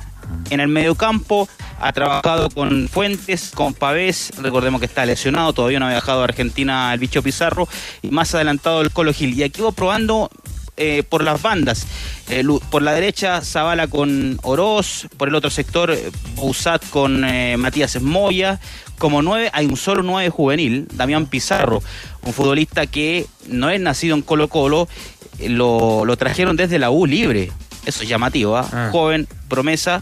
En 0.49 0.59
el 0.59 0.67
mediocampo 0.67 1.47
ha 1.79 1.93
trabajado 1.93 2.49
con 2.49 2.89
Fuentes, 2.89 3.51
con 3.53 3.73
Pavés, 3.73 4.31
recordemos 4.41 4.79
que 4.79 4.87
está 4.87 5.05
lesionado, 5.05 5.53
todavía 5.53 5.79
no 5.79 5.85
ha 5.85 5.91
viajado 5.91 6.21
a 6.21 6.25
Argentina 6.25 6.93
el 6.93 6.99
bicho 6.99 7.21
Pizarro, 7.21 7.67
y 8.01 8.09
más 8.09 8.33
adelantado 8.33 8.81
el 8.81 8.91
Colo 8.91 9.13
Gil. 9.13 9.37
Y 9.37 9.43
aquí 9.43 9.61
va 9.61 9.71
probando 9.71 10.29
eh, 10.79 11.01
por 11.07 11.23
las 11.23 11.41
bandas. 11.41 11.87
Eh, 12.29 12.43
por 12.69 12.83
la 12.83 12.93
derecha, 12.93 13.41
Zavala 13.41 13.87
con 13.87 14.39
Oroz. 14.43 15.07
Por 15.17 15.27
el 15.27 15.33
otro 15.33 15.49
sector, 15.49 15.89
eh, 15.89 16.11
Busat 16.35 16.87
con 16.89 17.25
Matías 17.59 17.99
Moya. 17.99 18.59
Como 18.97 19.21
nueve, 19.21 19.49
hay 19.53 19.65
un 19.67 19.77
solo 19.77 20.01
nueve 20.01 20.29
juvenil, 20.29 20.87
Damián 20.93 21.27
Pizarro, 21.27 21.83
un 22.23 22.33
futbolista 22.33 22.87
que 22.87 23.27
no 23.47 23.69
es 23.69 23.79
nacido 23.79 24.15
en 24.15 24.21
Colo 24.21 24.47
Colo, 24.47 24.87
eh, 25.39 25.49
lo, 25.49 26.03
lo 26.05 26.17
trajeron 26.17 26.55
desde 26.55 26.79
la 26.79 26.89
U 26.89 27.05
libre. 27.05 27.51
Eso 27.85 28.03
es 28.03 28.09
llamativo, 28.09 28.57
¿ah? 28.57 28.89
Joven, 28.91 29.27
promesa, 29.47 30.01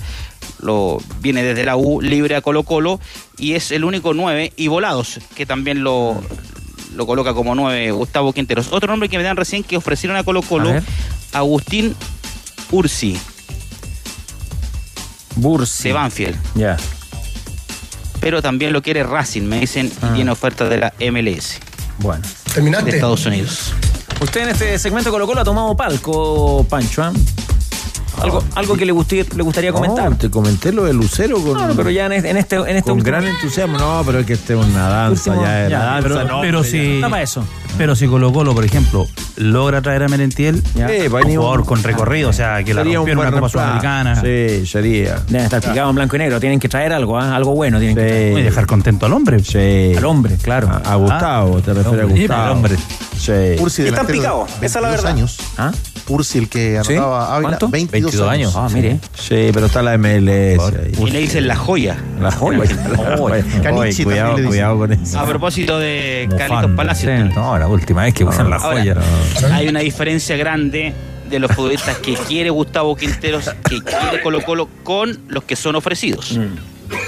lo 0.59 0.97
viene 1.19 1.43
desde 1.43 1.65
la 1.65 1.75
U, 1.75 2.01
libre 2.01 2.35
a 2.35 2.41
Colo 2.41 2.63
Colo, 2.63 2.99
y 3.37 3.53
es 3.53 3.71
el 3.71 3.83
único 3.83 4.13
9, 4.13 4.53
y 4.55 4.67
Volados, 4.67 5.19
que 5.35 5.45
también 5.45 5.83
lo, 5.83 6.19
lo 6.95 7.05
coloca 7.05 7.33
como 7.33 7.53
9, 7.53 7.91
Gustavo 7.91 8.33
Quinteros. 8.33 8.71
Otro 8.71 8.89
nombre 8.89 9.09
que 9.09 9.17
me 9.17 9.23
dan 9.23 9.37
recién 9.37 9.63
que 9.63 9.77
ofrecieron 9.77 10.17
a 10.17 10.23
Colo 10.23 10.41
Colo, 10.41 10.73
Agustín 11.33 11.95
Ursi. 12.71 13.17
Bursi. 15.35 15.89
De 15.89 15.93
Banfield. 15.93 16.37
Ya. 16.55 16.77
Pero 18.25 18.41
también 18.41 18.73
lo 18.73 18.81
quiere 18.81 19.03
Racing, 19.03 19.43
me 19.43 19.59
dicen, 19.59 19.91
Ah. 20.01 20.09
y 20.09 20.15
tiene 20.15 20.31
oferta 20.31 20.67
de 20.67 20.79
la 20.79 20.93
MLS. 20.99 21.59
Bueno. 21.99 22.23
De 22.55 22.89
Estados 22.89 23.23
Unidos. 23.27 23.71
Usted 24.19 24.41
en 24.41 24.49
este 24.49 24.79
segmento 24.79 25.11
Colo 25.11 25.27
Colo 25.27 25.41
ha 25.41 25.43
tomado 25.43 25.77
palco, 25.77 26.65
Pancho. 26.67 27.03
¿ah? 27.03 27.13
Algo, 28.21 28.43
algo 28.55 28.75
que 28.77 28.85
le, 28.85 28.93
guste- 28.93 29.25
le 29.35 29.43
gustaría 29.43 29.71
comentar. 29.71 30.09
No, 30.11 30.17
te 30.17 30.29
comenté 30.29 30.71
lo 30.71 30.83
de 30.85 30.93
Lucero 30.93 31.37
con, 31.41 31.53
No, 31.57 31.67
no, 31.67 31.75
pero 31.75 31.89
ya 31.89 32.05
en 32.07 32.13
este, 32.13 32.29
en 32.29 32.37
este, 32.37 32.55
en 32.55 32.67
este 32.69 32.81
con 32.83 32.93
último- 32.97 33.05
gran 33.17 33.25
entusiasmo. 33.25 33.77
No, 33.77 34.03
pero 34.05 34.19
es 34.19 34.25
que 34.25 34.33
este 34.33 34.53
es 34.53 34.65
una 34.65 34.87
danza 34.89 35.31
Último- 35.31 35.45
ya, 35.45 35.63
es 35.65 35.71
ya, 35.71 35.79
la 35.79 35.85
danza. 35.85 36.09
pero, 36.09 36.23
no, 36.25 36.41
pero 36.41 36.63
si, 36.63 36.99
ya. 37.01 37.21
Eso. 37.21 37.43
pero 37.77 37.95
si 37.95 38.07
Colo 38.07 38.31
Colo, 38.33 38.53
por 38.53 38.63
ejemplo, 38.65 39.07
logra 39.37 39.81
traer 39.81 40.03
a 40.03 40.07
Merentiel, 40.07 40.61
Ya. 40.75 40.87
Sí, 40.87 41.07
un 41.07 41.13
va 41.13 41.19
a 41.19 41.21
venir 41.23 41.37
jugador 41.37 41.59
un- 41.61 41.65
con 41.65 41.83
recorrido, 41.83 42.29
o 42.29 42.33
sea, 42.33 42.63
que 42.63 42.73
la 42.73 42.83
rompieron 42.83 43.19
una 43.19 43.31
Copa. 43.31 43.49
Sudamericana. 43.49 44.21
Sí, 44.21 44.65
sería. 44.65 45.21
Deben 45.27 45.45
estar 45.45 45.61
picados 45.61 45.89
en 45.89 45.95
blanco 45.95 46.15
y 46.15 46.19
negro. 46.19 46.39
Tienen 46.39 46.59
que 46.59 46.69
traer 46.69 46.93
algo, 46.93 47.17
¿ah? 47.19 47.35
algo 47.35 47.53
bueno. 47.55 47.79
Tienen 47.79 47.95
que 47.95 48.01
traer. 48.03 48.37
Y 48.39 48.41
dejar 48.43 48.65
contento 48.65 49.05
al 49.05 49.13
hombre. 49.13 49.39
Sí. 49.43 49.93
Al 49.97 50.05
hombre, 50.05 50.37
claro. 50.41 50.69
A, 50.69 50.77
a 50.93 50.95
Gustavo, 50.95 51.61
te 51.61 51.73
refieres 51.73 51.85
a 51.85 51.89
hombre, 51.89 52.15
sí, 52.15 52.21
Gustavo. 52.21 52.45
el 52.45 52.51
hombre. 52.51 52.75
Sí. 53.17 53.31
Ursi 53.59 53.81
Están 53.83 54.07
picados, 54.07 54.49
esa 54.61 54.65
es 54.65 54.73
la 54.75 54.81
22 54.89 55.03
verdad. 55.03 55.11
años. 55.11 55.37
¿Ah? 55.57 55.71
Ursi, 56.07 56.37
el 56.37 56.49
que 56.49 56.79
¿Sí? 56.85 56.93
anotaba 56.93 57.33
Ávila, 57.35 57.49
¿Cuánto? 57.49 57.69
22, 57.69 58.04
22 58.11 58.29
años. 58.29 58.55
años. 58.55 58.71
Ah, 58.71 58.73
mire. 58.75 58.99
Sí, 59.17 59.49
pero 59.53 59.65
está 59.67 59.81
la 59.81 59.97
MLS. 59.97 60.73
Y 60.99 61.09
le 61.09 61.19
dicen 61.19 61.47
la 61.47 61.55
joya. 61.55 61.97
La 62.21 62.31
joya. 62.31 62.59
Caniche 63.63 63.71
Oye, 63.71 63.93
también 63.93 64.03
cuidado, 64.03 64.29
le 64.29 64.35
dicen. 64.37 64.47
cuidado 64.47 64.77
con 64.77 64.91
eso. 64.93 65.19
A 65.19 65.25
propósito 65.25 65.79
de 65.79 66.27
Mofando, 66.29 66.37
Carlitos 66.55 66.75
Palacios. 66.75 67.13
sí. 67.29 67.33
No, 67.35 67.57
la 67.57 67.67
última 67.67 68.03
vez 68.03 68.13
que 68.13 68.23
usan 68.23 68.49
la 68.49 68.57
Ahora, 68.57 68.77
joya. 68.79 68.95
Hay 69.53 69.67
una 69.67 69.79
diferencia 69.81 70.35
grande 70.37 70.93
de 71.29 71.39
los 71.39 71.51
futbolistas 71.51 71.97
que 71.97 72.13
quiere 72.13 72.49
Gustavo 72.51 72.95
Quinteros, 72.95 73.49
que 73.67 73.81
quiere 73.81 74.21
Colo 74.21 74.41
Colo, 74.43 74.69
con 74.83 75.17
los 75.27 75.43
que 75.43 75.55
son 75.55 75.75
ofrecidos. 75.75 76.37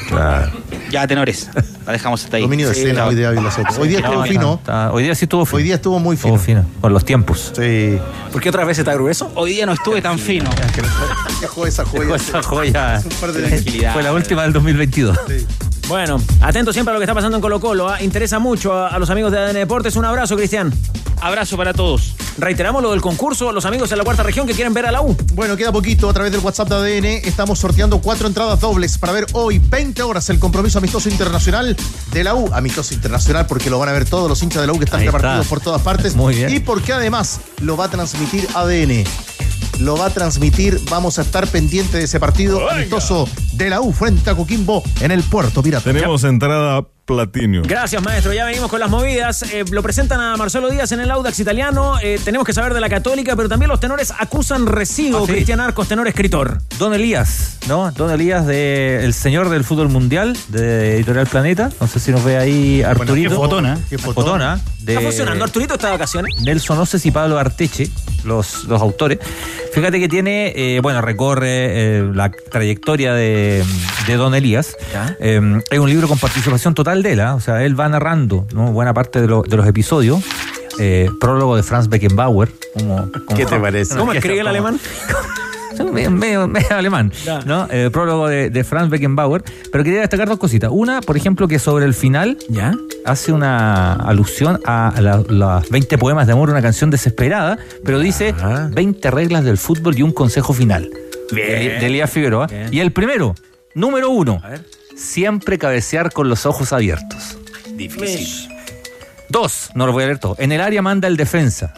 Claro. 0.08 0.52
Ya, 0.90 1.06
tenores, 1.06 1.50
la 1.86 1.92
dejamos 1.92 2.24
hasta 2.24 2.38
ahí. 2.38 2.44
Dominio 2.44 2.70
de 2.70 2.74
Sí, 2.74 2.82
escena 2.82 3.02
no. 3.02 3.08
hoy 3.10 3.16
de 3.16 3.26
Ávila 3.28 3.52
Soto. 3.52 3.82
Hoy 3.82 3.90
día 3.90 4.00
No, 4.00 4.06
estuvo 4.08 4.22
no, 4.22 4.28
fino. 4.32 4.54
Está- 4.56 4.92
hoy 4.94 5.04
día 5.04 5.16
sí 5.16 5.26
estuvo 5.26 5.46
fino. 5.46 5.58
Hoy 5.58 5.64
día 5.64 5.76
estuvo 5.76 6.00
muy 6.00 6.16
Estuvo 6.16 6.38
fino. 6.38 6.62
fino, 6.64 6.80
con 6.82 6.94
los 6.94 7.04
tiempos. 7.04 7.52
Sí. 7.56 7.98
¿Por 8.32 8.42
qué 8.42 8.50
otra 8.50 8.64
vez 8.64 8.80
está 8.80 8.94
grueso? 8.94 9.32
Hoy 9.36 9.52
día 9.52 9.66
no 9.66 9.74
estuve 9.74 10.02
tan 10.02 10.18
fino. 10.18 10.50
Dejó 11.42 11.68
esa 11.68 11.84
joya. 11.86 12.16
Esa 12.16 12.42
joya 12.42 12.96
Hace 12.96 13.08
un 13.10 13.14
par 13.16 13.32
de 13.34 13.40
años. 13.40 13.50
Tranquilidad. 13.52 13.94
fue 13.94 14.04
la 14.04 14.14
última 14.14 14.44
del 14.44 14.54
2022. 14.54 15.18
Bueno, 15.90 16.22
atento 16.42 16.74
siempre 16.74 16.92
a 16.92 16.94
lo 16.94 17.00
que 17.00 17.06
está 17.06 17.14
pasando 17.14 17.38
en 17.38 17.42
Colo 17.42 17.60
Colo. 17.60 17.90
¿ah? 17.90 18.02
Interesa 18.02 18.40
mucho 18.40 18.74
a, 18.74 18.88
a 18.90 19.00
los 19.00 19.10
amigos 19.10 19.32
de 19.32 19.40
ADN 19.40 19.54
Deportes. 19.60 19.96
Un 19.98 20.06
abrazo, 20.06 20.36
Cristian. 20.38 20.74
Abrazo 21.22 21.58
para 21.58 21.74
todos. 21.74 22.16
Reiteramos 22.38 22.84
lo 22.84 22.92
del 22.92 23.02
concurso. 23.02 23.52
Los 23.52 23.66
amigos 23.66 23.90
de 23.90 23.96
la 23.96 24.04
cuarta 24.04 24.22
región 24.24 24.46
que 24.46 24.54
quieren 24.54 24.74
ver 24.74 24.86
a 24.86 24.92
la 24.92 25.02
U. 25.02 25.16
Bueno, 25.34 25.58
queda 25.58 25.72
poquito 25.72 26.10
a 26.10 26.14
través 26.14 26.32
del 26.32 26.42
WhatsApp 26.42 26.70
de 26.70 26.76
ADN. 26.76 27.06
Estamos 27.28 27.58
sorteando 27.60 28.00
cuatro 28.00 28.28
entradas 28.28 28.60
dobles 28.60 28.98
para 28.98 29.14
ver 29.14 29.26
hoy, 29.34 29.58
20 29.60 30.04
horas, 30.04 30.30
el 30.30 30.38
compromiso 30.40 30.78
amistoso 30.78 31.10
internacional 31.10 31.76
de 32.12 32.24
la 32.24 32.36
U. 32.36 32.50
Amistoso 32.54 32.94
internacional 32.94 33.48
porque 33.48 33.70
lo 33.70 33.80
van 33.80 33.90
a 33.90 33.94
ver 33.94 34.06
todos 34.06 34.30
los 34.30 34.42
hinchas 34.44 34.62
de 34.62 34.68
la 34.68 34.74
U 34.74 34.78
que 34.78 34.86
están 34.86 35.00
Ahí 35.00 35.08
está. 35.08 35.18
repartidos 35.18 35.48
por 35.48 35.60
todas 35.60 35.82
partes. 35.82 36.16
Muy 36.16 36.36
bien. 36.36 36.54
Y 36.54 36.60
porque 36.60 36.94
además 36.94 37.40
lo 37.62 37.76
va 37.78 37.86
a 37.86 37.90
transmitir 37.90 38.48
ADN. 38.54 39.04
Lo 39.80 39.96
va 39.96 40.08
a 40.08 40.10
transmitir, 40.10 40.80
vamos 40.90 41.20
a 41.20 41.22
estar 41.22 41.48
pendientes 41.48 41.94
de 41.94 42.04
ese 42.04 42.20
partido 42.20 42.68
amistoso 42.70 43.28
de 43.54 43.70
la 43.70 43.80
U 43.82 43.92
frente 43.94 44.30
a 44.30 44.36
Coquimbo 44.36 44.84
en 45.02 45.12
el 45.12 45.22
Puerto 45.24 45.62
Pirata. 45.62 45.84
Tenemos 45.92 46.24
entrada 46.24 46.84
platino. 47.08 47.64
Gracias, 47.66 48.04
maestro. 48.04 48.34
Ya 48.34 48.46
venimos 48.46 48.70
con 48.70 48.80
las 48.80 48.90
movidas. 48.90 49.42
Eh, 49.54 49.64
lo 49.72 49.82
presentan 49.82 50.20
a 50.20 50.38
Marcelo 50.38 50.70
Díaz 50.70 50.92
en 50.92 51.00
el 51.00 51.10
Audax 51.10 51.40
italiano. 51.40 51.96
Eh, 52.04 52.20
tenemos 52.24 52.46
que 52.46 52.54
saber 52.54 52.74
de 52.74 52.82
la 52.82 52.90
Católica, 52.90 53.36
pero 53.36 53.50
también 53.50 53.70
los 53.70 53.80
tenores 53.80 54.14
acusan 54.20 54.68
recibo. 54.68 55.20
Ah, 55.20 55.24
sí. 55.26 55.32
Cristian 55.32 55.60
Arcos, 55.62 55.88
tenor 55.88 56.08
escritor. 56.08 56.60
Don 56.78 56.94
Elías, 56.94 57.58
¿no? 57.68 57.90
Don 57.94 58.12
Elías, 58.12 58.46
de 58.46 59.06
El 59.06 59.14
Señor 59.14 59.50
del 59.50 59.64
Fútbol 59.64 59.90
Mundial, 59.90 60.38
de 60.50 60.98
Editorial 60.98 61.28
Planeta. 61.28 61.72
No 61.80 61.88
sé 61.88 62.00
si 62.00 62.12
nos 62.12 62.24
ve 62.24 62.38
ahí 62.38 62.84
Arturito. 62.84 63.30
qué 63.30 63.36
fotona, 63.36 63.80
qué 63.90 63.98
fotona. 63.98 64.60
de 64.82 64.94
Está 64.94 65.02
funcionando. 65.02 65.46
Arturito 65.46 65.76
está 65.76 65.88
de 65.88 65.94
vacaciones. 65.94 66.40
Nelson 66.42 66.78
Oces 66.78 67.06
y 67.06 67.12
Pablo 67.12 67.40
Arteche, 67.40 67.90
los, 68.26 68.66
los 68.66 68.82
autores. 68.82 69.20
Fíjate 69.74 70.00
que 70.00 70.10
tiene, 70.10 70.54
eh, 70.56 70.80
bueno, 70.82 71.02
recorre 71.02 71.48
eh, 71.50 72.12
la 72.14 72.32
trayectoria 72.32 73.14
de, 73.14 73.64
de 74.08 74.16
Don 74.16 74.36
Elías. 74.36 74.76
Eh, 75.22 75.62
es 75.72 75.80
un 75.80 75.90
libro 75.90 76.08
con 76.08 76.18
participación 76.18 76.74
total 76.74 76.97
de 77.04 77.14
él, 77.14 77.20
¿ah? 77.22 77.36
o 77.36 77.40
sea, 77.40 77.64
él 77.64 77.80
va 77.80 77.88
narrando 77.90 78.48
¿no? 78.54 78.72
buena 78.72 78.94
parte 78.94 79.22
de, 79.22 79.28
lo- 79.28 79.44
de 79.44 79.58
los 79.58 79.68
episodios. 79.68 80.24
Eh, 80.80 81.10
prólogo 81.20 81.56
de 81.56 81.64
Franz 81.64 81.88
Beckenbauer. 81.90 82.50
Como, 82.74 83.10
como- 83.26 83.38
¿Qué 83.38 83.46
te 83.46 83.58
parece? 83.60 83.96
¿Cómo 83.98 84.14
escribe 84.14 84.42
el 84.42 84.48
alemán? 84.48 84.80
medio, 85.92 86.12
medio- 86.12 86.48
medio 86.48 86.76
alemán. 86.76 87.12
¿no? 87.46 87.68
Eh, 87.72 87.90
prólogo 87.92 88.28
de, 88.28 88.50
de 88.50 88.64
Franz 88.64 88.90
Beckenbauer. 88.90 89.44
Pero 89.72 89.84
quería 89.84 90.02
destacar 90.02 90.28
dos 90.28 90.38
cositas. 90.38 90.70
Una, 90.74 91.02
por 91.02 91.18
ejemplo, 91.18 91.48
que 91.48 91.60
sobre 91.60 91.86
el 91.86 91.94
final 91.94 92.38
¿Ya? 92.50 92.74
hace 93.06 93.32
una 93.32 93.94
alusión 93.94 94.60
a 94.66 94.94
la- 95.00 95.24
las 95.30 95.70
20 95.70 95.98
poemas 95.98 96.28
de 96.28 96.34
amor, 96.34 96.50
una 96.50 96.62
canción 96.62 96.90
desesperada, 96.90 97.58
pero 97.84 98.00
dice 98.00 98.36
Ajá. 98.38 98.70
20 98.72 99.10
reglas 99.12 99.44
del 99.44 99.58
fútbol 99.58 99.98
y 99.98 100.04
un 100.04 100.12
consejo 100.12 100.54
final. 100.54 100.90
De, 101.32 101.42
de 101.42 101.86
Elías 101.86 102.10
Figueroa. 102.10 102.48
Bien. 102.48 102.70
Y 102.72 102.80
el 102.80 102.92
primero, 102.94 103.36
número 103.74 104.10
uno, 104.10 104.40
A 104.44 104.50
ver. 104.50 104.62
Siempre 104.98 105.58
cabecear 105.58 106.12
con 106.12 106.30
los 106.30 106.46
ojos 106.46 106.74
abiertos. 106.74 107.38
Difícil. 107.76 108.50
Dos, 109.30 109.72
no 109.76 109.86
lo 109.86 109.94
voy 109.94 110.04
a 110.04 110.08
leer 110.08 110.20
todo. 110.20 110.36
En 110.40 110.52
el 110.52 110.62
área 110.62 110.82
manda 110.82 111.08
el 111.08 111.18
defensa. 111.18 111.74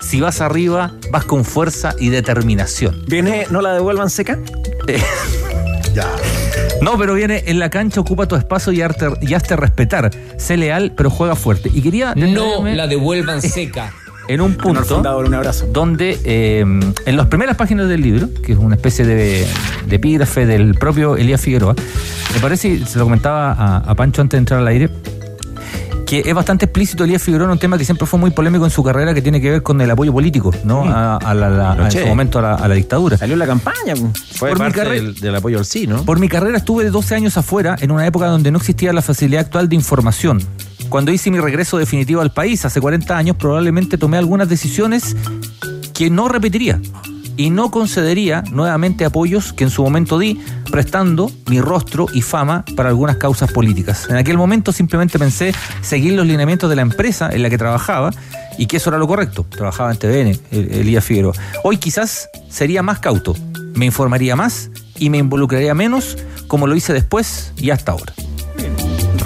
Si 0.00 0.20
vas 0.20 0.40
arriba, 0.40 0.92
vas 1.10 1.24
con 1.24 1.44
fuerza 1.44 1.94
y 1.98 2.10
determinación. 2.10 3.04
¿Viene, 3.06 3.46
no 3.50 3.62
la 3.62 3.72
devuelvan 3.72 4.10
seca? 4.10 4.38
Eh, 4.86 5.02
Ya. 5.94 6.10
No, 6.82 6.98
pero 6.98 7.14
viene 7.14 7.44
en 7.46 7.60
la 7.60 7.70
cancha, 7.70 8.00
ocupa 8.00 8.26
tu 8.26 8.34
espacio 8.34 8.72
y, 8.72 8.82
hazte 8.82 9.56
respetar. 9.56 10.10
Sé 10.38 10.56
leal, 10.56 10.92
pero 10.96 11.08
juega 11.08 11.36
fuerte. 11.36 11.70
Y 11.72 11.80
quería. 11.80 12.14
No 12.16 12.64
la 12.64 12.88
devuelvan 12.88 13.40
seca. 13.40 13.92
En 14.28 14.40
un 14.40 14.54
punto 14.54 14.82
fundador, 14.84 15.26
un 15.26 15.34
abrazo. 15.34 15.66
donde 15.70 16.18
eh, 16.24 16.60
en 16.60 17.16
las 17.16 17.26
primeras 17.26 17.56
páginas 17.56 17.88
del 17.88 18.00
libro, 18.00 18.28
que 18.42 18.52
es 18.52 18.58
una 18.58 18.74
especie 18.76 19.04
de, 19.04 19.46
de 19.86 19.96
epígrafe 19.96 20.46
del 20.46 20.74
propio 20.74 21.16
Elías 21.16 21.40
Figueroa, 21.40 21.74
me 22.32 22.40
parece, 22.40 22.84
se 22.86 22.98
lo 22.98 23.04
comentaba 23.04 23.52
a, 23.52 23.76
a 23.78 23.94
Pancho 23.94 24.22
antes 24.22 24.32
de 24.36 24.38
entrar 24.38 24.60
al 24.60 24.66
aire, 24.68 24.88
que 26.06 26.22
es 26.24 26.34
bastante 26.34 26.64
explícito 26.66 27.04
Elías 27.04 27.22
Figueroa 27.22 27.46
en 27.46 27.52
un 27.52 27.58
tema 27.58 27.76
que 27.76 27.84
siempre 27.84 28.06
fue 28.06 28.18
muy 28.18 28.30
polémico 28.30 28.64
en 28.64 28.70
su 28.70 28.82
carrera, 28.82 29.12
que 29.12 29.20
tiene 29.22 29.40
que 29.42 29.50
ver 29.50 29.62
con 29.62 29.78
el 29.82 29.90
apoyo 29.90 30.12
político, 30.12 30.52
¿no? 30.64 30.84
A, 30.84 31.16
a 31.18 31.34
la, 31.34 31.50
la- 31.50 31.74
Lo 31.74 31.84
en 31.84 31.92
su 31.92 32.06
momento 32.06 32.38
a 32.38 32.42
la, 32.42 32.54
a 32.54 32.66
la 32.68 32.74
dictadura. 32.74 33.18
Salió 33.18 33.36
la 33.36 33.46
campaña. 33.46 33.94
Fue 34.36 34.48
Por 34.50 34.58
mi 34.58 34.64
parte 34.64 34.80
carre- 34.80 34.94
del, 35.02 35.14
del 35.16 35.34
apoyo 35.36 35.58
al 35.58 35.66
sí, 35.66 35.86
¿no? 35.86 36.02
Por 36.04 36.18
mi 36.18 36.28
carrera 36.28 36.56
estuve 36.58 36.88
12 36.90 37.14
años 37.14 37.36
afuera, 37.36 37.76
en 37.80 37.90
una 37.90 38.06
época 38.06 38.26
donde 38.28 38.50
no 38.50 38.56
existía 38.58 38.92
la 38.94 39.02
facilidad 39.02 39.42
actual 39.44 39.68
de 39.68 39.76
información. 39.76 40.40
Cuando 40.94 41.10
hice 41.10 41.28
mi 41.32 41.40
regreso 41.40 41.76
definitivo 41.76 42.20
al 42.20 42.30
país 42.30 42.64
hace 42.64 42.80
40 42.80 43.18
años, 43.18 43.36
probablemente 43.36 43.98
tomé 43.98 44.16
algunas 44.16 44.48
decisiones 44.48 45.16
que 45.92 46.08
no 46.08 46.28
repetiría 46.28 46.80
y 47.36 47.50
no 47.50 47.72
concedería 47.72 48.44
nuevamente 48.52 49.04
apoyos 49.04 49.52
que 49.52 49.64
en 49.64 49.70
su 49.70 49.82
momento 49.82 50.20
di, 50.20 50.38
prestando 50.70 51.32
mi 51.50 51.60
rostro 51.60 52.06
y 52.12 52.22
fama 52.22 52.64
para 52.76 52.90
algunas 52.90 53.16
causas 53.16 53.50
políticas. 53.50 54.06
En 54.08 54.14
aquel 54.14 54.36
momento 54.38 54.70
simplemente 54.70 55.18
pensé 55.18 55.52
seguir 55.80 56.12
los 56.12 56.28
lineamientos 56.28 56.70
de 56.70 56.76
la 56.76 56.82
empresa 56.82 57.28
en 57.32 57.42
la 57.42 57.50
que 57.50 57.58
trabajaba 57.58 58.12
y 58.56 58.66
que 58.66 58.76
eso 58.76 58.90
era 58.90 58.98
lo 59.00 59.08
correcto. 59.08 59.44
Trabajaba 59.50 59.90
en 59.90 59.98
TVN, 59.98 60.38
El- 60.52 60.72
Elías 60.74 61.04
Figueroa. 61.04 61.34
Hoy 61.64 61.78
quizás 61.78 62.28
sería 62.48 62.84
más 62.84 63.00
cauto, 63.00 63.34
me 63.74 63.84
informaría 63.84 64.36
más 64.36 64.70
y 65.00 65.10
me 65.10 65.18
involucraría 65.18 65.74
menos 65.74 66.16
como 66.46 66.68
lo 66.68 66.76
hice 66.76 66.92
después 66.92 67.52
y 67.56 67.70
hasta 67.70 67.90
ahora. 67.90 68.12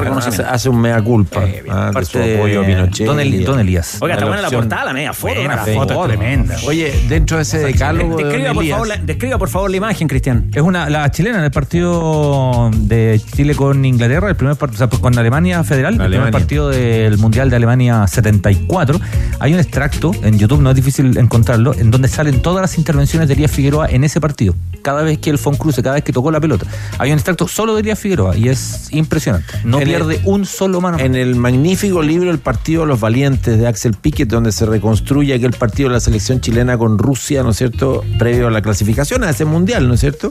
Hace, 0.07 0.43
hace 0.43 0.69
un 0.69 0.81
mea 0.81 1.01
culpa 1.03 1.41
ah, 1.71 1.91
de 1.95 2.05
su 2.05 2.19
apoyo 2.19 2.63
a 2.63 2.67
Pinochet. 2.67 3.07
Don, 3.07 3.21
Eli- 3.21 3.45
Don 3.45 3.59
Elías. 3.61 3.99
Oiga, 4.01 4.15
está 4.15 4.25
la 4.25 4.31
buena 4.31 4.43
la 4.43 4.51
portada, 4.51 4.85
la 4.87 4.93
media 4.93 5.13
foto. 5.13 5.35
Buena 5.35 5.57
la 5.57 5.65
foto, 5.65 5.95
foto. 5.95 6.09
tremenda. 6.09 6.57
Oye, 6.67 7.05
dentro 7.09 7.37
de 7.37 7.43
ese 7.43 7.59
decálogo 7.59 8.17
de 8.17 8.25
Describa 8.25 8.53
por, 8.55 8.67
favor, 8.67 8.89
la, 8.89 8.97
describa 8.99 9.39
por 9.39 9.49
favor 9.49 9.71
la 9.71 9.77
imagen, 9.77 10.09
Cristian. 10.09 10.51
Es 10.55 10.63
una 10.63 10.89
la 10.89 11.11
chilena 11.11 11.39
en 11.39 11.45
el 11.45 11.51
partido 11.51 12.71
de 12.75 13.21
Chile 13.35 13.55
con 13.55 13.85
Inglaterra, 13.85 14.29
el 14.29 14.37
primer 14.37 14.57
part- 14.57 14.75
o 14.75 14.77
sea, 14.77 14.89
con 14.89 15.19
Alemania 15.19 15.63
Federal, 15.65 15.95
el 16.01 16.09
primer 16.11 16.31
partido 16.31 16.69
del 16.71 17.19
Mundial 17.19 17.51
de 17.51 17.57
Alemania 17.57 18.07
74. 18.07 19.01
Hay 19.41 19.55
un 19.55 19.61
extracto 19.61 20.13
en 20.23 20.39
YouTube, 20.39 20.61
no 20.61 20.71
es 20.71 20.77
difícil 20.77 21.17
encontrarlo, 21.19 21.75
en 21.75 21.91
donde 21.91 22.09
salen 22.09 22.41
todas 22.43 22.63
las 22.63 22.79
intervenciones 22.79 23.29
de 23.29 23.35
Elías 23.35 23.51
Figueroa 23.51 23.87
en 23.89 24.05
ese 24.05 24.21
partido. 24.21 24.55
Cada 24.83 25.03
vez 25.03 25.19
que 25.19 25.31
él 25.31 25.39
fue 25.39 25.53
un 25.53 25.59
cruce, 25.59 25.83
cada 25.83 25.95
vez 25.97 26.05
que 26.05 26.13
tocó 26.13 26.31
la 26.31 26.41
pelota. 26.41 26.67
Hay 26.99 27.11
un 27.11 27.17
extracto 27.19 27.47
solo 27.49 27.75
de 27.75 27.81
Elías 27.81 27.99
Figueroa 27.99 28.37
y 28.37 28.49
es 28.49 28.89
impresionante. 28.93 29.55
No 29.65 29.79
pierde 29.89 30.21
un 30.25 30.47
solo 30.47 30.81
mano. 30.81 30.99
En 30.99 31.15
el 31.15 31.37
magnífico 31.37 32.03
libro 32.03 32.31
El 32.31 32.39
Partido 32.39 32.83
de 32.83 32.89
los 32.89 33.01
Valientes 33.01 33.59
de 33.59 33.67
Axel 33.67 33.95
Piquet, 33.95 34.29
donde 34.29 34.53
se 34.53 34.67
reconstruye 34.67 35.35
aquel 35.35 35.53
partido 35.53 35.89
de 35.89 35.95
la 35.95 36.01
selección 36.01 36.41
chilena 36.41 36.79
con 36.79 36.99
Rusia, 36.99 37.43
¿no 37.43 37.51
es 37.51 37.57
cierto?, 37.57 38.05
previo 38.19 38.49
a 38.49 38.51
la 38.51 38.63
clasificación 38.63 39.25
a 39.25 39.31
ese 39.31 39.45
mundial, 39.45 39.89
¿no 39.89 39.95
es 39.95 40.01
cierto? 40.01 40.31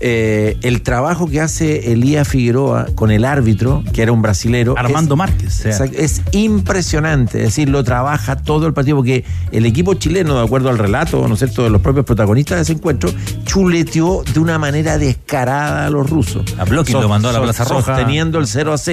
Eh, 0.00 0.56
el 0.62 0.82
trabajo 0.82 1.28
que 1.28 1.40
hace 1.40 1.92
Elías 1.92 2.28
Figueroa 2.28 2.86
con 2.94 3.10
el 3.10 3.24
árbitro, 3.24 3.82
que 3.92 4.02
era 4.02 4.12
un 4.12 4.22
brasilero. 4.22 4.74
Armando 4.76 5.14
es, 5.14 5.18
Márquez. 5.18 5.66
es 5.66 6.22
impresionante. 6.32 7.38
Es 7.38 7.44
decir, 7.46 7.68
lo 7.68 7.84
trabaja 7.84 8.36
todo 8.36 8.66
el 8.66 8.72
partido, 8.72 8.96
porque 8.96 9.24
el 9.50 9.66
equipo 9.66 9.94
chileno, 9.94 10.38
de 10.38 10.44
acuerdo 10.44 10.70
al 10.70 10.78
relato, 10.78 11.26
¿no 11.26 11.34
es 11.34 11.40
cierto?, 11.40 11.62
de 11.64 11.70
los 11.70 11.80
propios 11.80 12.06
protagonistas 12.06 12.58
de 12.58 12.62
ese 12.62 12.72
encuentro, 12.72 13.10
chuleteó 13.44 14.22
de 14.32 14.40
una 14.40 14.58
manera 14.58 14.98
descarada 14.98 15.86
a 15.86 15.90
los 15.90 16.08
rusos. 16.08 16.44
A 16.58 16.64
Blocky 16.64 16.92
lo 16.92 17.08
mandó 17.08 17.28
a 17.28 17.32
la 17.32 17.42
Plaza 17.42 17.64
Roja. 17.64 17.96
Sosteniendo 17.96 18.38
el 18.38 18.46
0 18.46 18.72
a 18.72 18.78
0, 18.78 18.91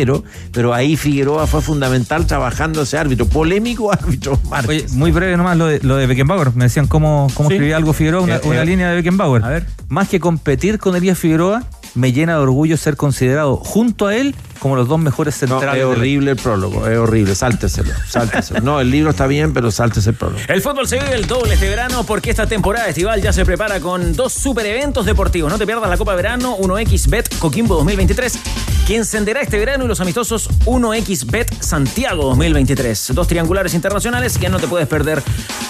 pero 0.52 0.74
ahí 0.74 0.96
Figueroa 0.98 1.48
fue 1.48 1.62
fundamental 1.62 2.26
trabajando 2.26 2.82
ese 2.84 2.98
árbitro. 2.98 3.26
Polémico 3.28 3.92
árbitro, 3.94 4.40
Márquez. 4.50 4.86
Oye, 4.86 4.98
muy 4.98 5.12
breve 5.12 5.36
nomás 5.38 5.58
lo 5.58 5.66
de, 5.68 5.80
lo 5.82 5.96
de 5.98 6.08
Beckenbauer. 6.08 6.56
Me 6.56 6.66
decían 6.66 6.88
cómo, 6.88 7.30
cómo 7.34 7.50
Sí. 7.50 7.56
escribía 7.56 7.78
algo 7.78 7.94
Figueroa, 7.94 8.22
una, 8.22 8.36
Eh, 8.38 8.42
una 8.44 8.62
eh. 8.62 8.66
línea 8.66 8.90
de 8.90 8.96
Beckenbauer. 8.96 9.44
A 9.44 9.50
ver. 9.50 9.66
Más 9.88 10.08
que 10.10 10.20
competir 10.20 10.78
con 10.80 10.96
Elías 10.96 11.18
Figueroa, 11.18 11.64
me 11.96 12.12
llena 12.14 12.34
de 12.34 12.40
orgullo 12.40 12.78
ser 12.78 12.96
considerado 12.96 13.58
junto 13.58 14.08
a 14.08 14.16
él 14.16 14.36
como 14.60 14.76
los 14.76 14.88
dos 14.88 15.00
mejores 15.00 15.34
No, 15.44 15.48
centrales. 15.60 15.82
es 15.82 15.88
de 15.90 15.94
la- 15.94 16.00
horrible 16.00 16.32
el 16.32 16.38
prólogo, 16.38 16.88
es 16.88 16.98
horrible. 16.98 17.36
Sálteselo, 17.36 17.92
sálteselo. 18.08 18.60
No, 18.62 18.80
el 18.82 18.92
libro 18.92 19.12
está 19.12 19.26
bien, 19.28 19.54
pero 19.54 19.72
sáltese 19.72 20.12
el 20.12 20.16
prólogo. 20.16 20.40
El 20.48 20.62
fútbol 20.62 20.88
se 20.88 20.98
vive 21.00 21.16
el 21.16 21.28
doble 21.28 21.54
este 21.56 21.70
verano 21.70 22.04
porque 22.06 22.30
esta 22.30 22.46
temporada 22.48 22.88
estival 22.88 23.22
ya 23.22 23.32
se 23.34 23.46
prepara 23.46 23.80
con 23.80 24.14
dos 24.16 24.34
super 24.34 24.66
eventos 24.66 25.06
deportivos. 25.06 25.52
No 25.52 25.58
te 25.58 25.66
pierdas 25.66 25.90
la 25.90 25.98
Copa 25.98 26.16
Verano 26.16 26.58
1xBet 26.58 27.38
Coquimbo 27.40 27.76
2023, 27.76 28.40
que 28.88 28.96
encenderá 28.98 29.42
este 29.42 29.58
verano 29.60 29.86
y 29.86 29.88
los 29.88 30.00
amistosos 30.02 30.50
1xBet 30.66 31.48
Santiago 31.62 32.26
2023. 32.30 33.12
Dos 33.14 33.28
triangulares 33.28 33.74
internacionales 33.74 34.38
que 34.38 34.50
no 34.50 34.60
te 34.60 34.68
puedes 34.68 34.88
perder. 34.88 35.24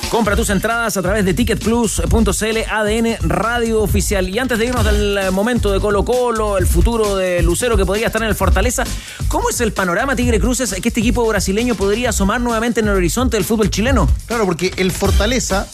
Compra 0.10 0.36
tus 0.36 0.49
entradas 0.49 0.98
a 0.98 1.02
través 1.03 1.24
de 1.24 1.36
ticketplus.cl 1.36 2.57
ADN 2.72 3.18
Radio 3.22 3.82
Oficial. 3.84 4.28
Y 4.28 4.40
antes 4.40 4.57
de 4.57 4.66
irnos 4.66 4.84
del 4.84 5.32
momento 5.32 5.72
de 5.72 5.80
Colo 5.80 6.03
Colo, 6.03 6.57
el 6.57 6.66
futuro 6.66 7.16
de 7.16 7.44
Lucero 7.44 7.78
que 7.78 7.86
podría 7.86 8.07
estar 8.07 8.22
en 8.24 8.28
el 8.30 8.36
Fortaleza, 8.36 8.78
¿cómo 9.27 9.49
es 9.49 9.61
el 9.61 9.73
panorama 9.73 10.15
Tigre 10.15 10.39
Cruces 10.39 10.73
que 10.81 10.89
este 10.89 10.99
equipo 10.99 11.26
brasileño 11.27 11.76
podría 11.76 12.10
asomar 12.10 12.41
nuevamente 12.41 12.80
en 12.80 12.88
el 12.88 12.95
horizonte 12.95 13.38
del 13.38 13.45
fútbol 13.45 13.69
chileno? 13.69 14.10
Claro, 14.27 14.45
porque 14.45 14.73
el 14.77 14.91
Fortaleza 14.91 15.68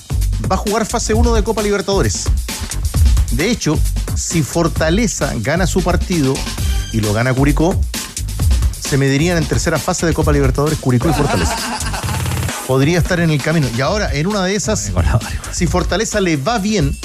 va 0.50 0.56
a 0.56 0.58
jugar 0.58 0.86
fase 0.86 1.14
1 1.14 1.34
de 1.34 1.44
Copa 1.44 1.62
Libertadores. 1.62 2.26
De 3.32 3.50
hecho, 3.50 3.78
si 4.16 4.44
Fortaleza 4.44 5.34
gana 5.38 5.68
su 5.68 5.82
partido 5.82 6.34
y 6.94 7.02
lo 7.02 7.14
gana 7.14 7.34
Curicó, 7.34 7.80
se 8.80 8.98
medirían 8.98 9.38
en 9.38 9.46
tercera 9.46 9.80
fase 9.80 10.06
de 10.06 10.14
Copa 10.14 10.32
Libertadores 10.32 10.78
Curicó 10.80 11.10
y 11.10 11.14
Fortaleza. 11.14 11.56
Podría 12.68 12.98
estar 12.98 13.20
en 13.20 13.30
el 13.30 13.42
camino. 13.42 13.68
Y 13.78 13.82
ahora, 13.82 14.14
en 14.14 14.28
una 14.28 14.44
de 14.44 14.56
esas, 14.56 14.92
si 15.52 15.68
Fortaleza 15.68 16.22
le 16.22 16.38
va 16.38 16.58
bien, 16.58 16.98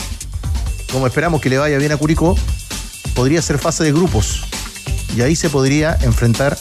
como 0.93 1.07
esperamos 1.07 1.41
que 1.41 1.51
le 1.51 1.59
vaya 1.59 1.79
bien 1.79 1.93
a 1.93 1.97
Curicó, 1.97 2.37
podría 3.15 3.43
ser 3.43 3.59
fase 3.59 3.85
de 3.85 3.93
grupos. 3.93 4.43
Y 5.17 5.23
ahí 5.23 5.35
se 5.37 5.51
podría 5.51 5.97
enfrentar 6.03 6.57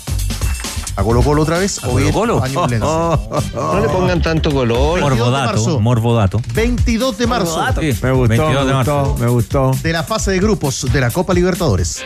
a 0.95 1.03
Colo 1.03 1.21
Colo 1.21 1.43
otra 1.43 1.57
vez 1.59 1.79
o 1.83 1.95
bien 1.95 2.11
Colo-Colo? 2.11 2.43
a 2.43 2.47
Ñublense. 2.49 2.85
No 3.55 3.79
le 3.79 3.87
pongan 3.89 4.21
tanto 4.21 4.51
color. 4.51 4.99
22 4.99 4.99
de 4.99 5.01
Morbodato, 5.25 5.79
morbodato. 5.79 6.41
22 6.53 7.17
de 7.17 7.27
marzo. 7.27 7.65
Sí, 7.79 7.93
Me 8.01 8.11
gustó, 8.11 8.27
22 8.27 8.53
me 8.61 8.67
de 8.67 8.73
marzo. 8.73 9.03
gustó, 9.05 9.17
me 9.23 9.27
gustó. 9.29 9.71
de 9.81 9.93
la 9.93 10.03
fase 10.03 10.31
de 10.31 10.39
grupos 10.39 10.85
de 10.91 10.99
la 11.01 11.11
Copa 11.11 11.33
Libertadores. 11.33 12.01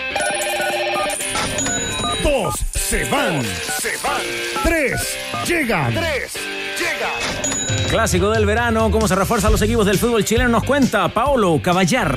Dos 2.24 2.53
se 2.74 3.03
van, 3.10 3.41
se 3.82 3.90
van. 4.03 4.22
Tres 4.64 5.02
llegan. 5.48 5.94
Tres 5.94 6.34
llegan. 6.78 7.90
Clásico 7.90 8.30
del 8.30 8.45
verano, 8.45 8.91
cómo 8.91 9.07
se 9.07 9.15
refuerzan 9.15 9.52
los 9.52 9.61
equipos 9.61 9.86
del 9.86 9.98
fútbol 9.98 10.24
chileno, 10.26 10.49
nos 10.49 10.64
cuenta 10.64 11.07
Paolo 11.10 11.60
Caballar. 11.61 12.15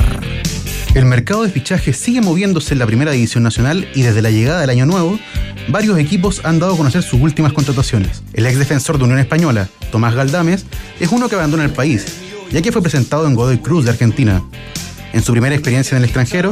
El 0.96 1.04
mercado 1.04 1.42
de 1.42 1.50
fichajes 1.50 1.98
sigue 1.98 2.22
moviéndose 2.22 2.72
en 2.72 2.78
la 2.78 2.86
primera 2.86 3.10
división 3.10 3.42
nacional 3.42 3.86
y 3.94 4.00
desde 4.00 4.22
la 4.22 4.30
llegada 4.30 4.62
del 4.62 4.70
año 4.70 4.86
nuevo, 4.86 5.18
varios 5.68 5.98
equipos 5.98 6.40
han 6.42 6.58
dado 6.58 6.72
a 6.72 6.76
conocer 6.78 7.02
sus 7.02 7.20
últimas 7.20 7.52
contrataciones. 7.52 8.22
El 8.32 8.46
ex 8.46 8.58
defensor 8.58 8.96
de 8.96 9.04
Unión 9.04 9.18
Española, 9.18 9.68
Tomás 9.92 10.14
Galdames, 10.14 10.64
es 10.98 11.12
uno 11.12 11.28
que 11.28 11.34
abandona 11.34 11.64
el 11.64 11.70
país, 11.70 12.06
ya 12.50 12.62
que 12.62 12.72
fue 12.72 12.80
presentado 12.80 13.26
en 13.26 13.34
Godoy 13.34 13.58
Cruz 13.58 13.84
de 13.84 13.90
Argentina. 13.90 14.42
En 15.12 15.22
su 15.22 15.32
primera 15.32 15.54
experiencia 15.54 15.96
en 15.96 15.98
el 15.98 16.04
extranjero, 16.04 16.50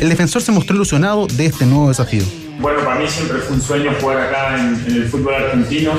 el 0.00 0.08
defensor 0.08 0.42
se 0.42 0.50
mostró 0.50 0.74
ilusionado 0.74 1.28
de 1.28 1.46
este 1.46 1.64
nuevo 1.64 1.86
desafío. 1.86 2.24
Bueno, 2.58 2.84
para 2.84 2.98
mí 2.98 3.06
siempre 3.06 3.38
fue 3.38 3.54
un 3.54 3.62
sueño 3.62 3.92
jugar 4.00 4.22
acá 4.22 4.58
en, 4.58 4.92
el 4.92 5.08
fútbol 5.08 5.36
argentino 5.36 5.92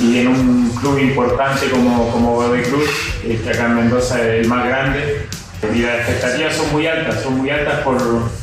y 0.00 0.18
en 0.18 0.26
un 0.26 0.70
club 0.70 0.98
importante 0.98 1.70
como, 1.70 2.10
como 2.10 2.34
Godoy 2.34 2.62
Cruz, 2.62 2.90
que 3.22 3.48
acá 3.48 3.66
en 3.66 3.76
Mendoza 3.76 4.20
es 4.20 4.42
el 4.42 4.48
más 4.48 4.66
grande. 4.66 5.28
Las 5.62 6.08
expectativas 6.08 6.56
son 6.56 6.72
muy 6.72 6.86
altas, 6.86 7.22
son 7.22 7.38
muy 7.38 7.48
altas 7.50 7.80
por, 7.80 7.96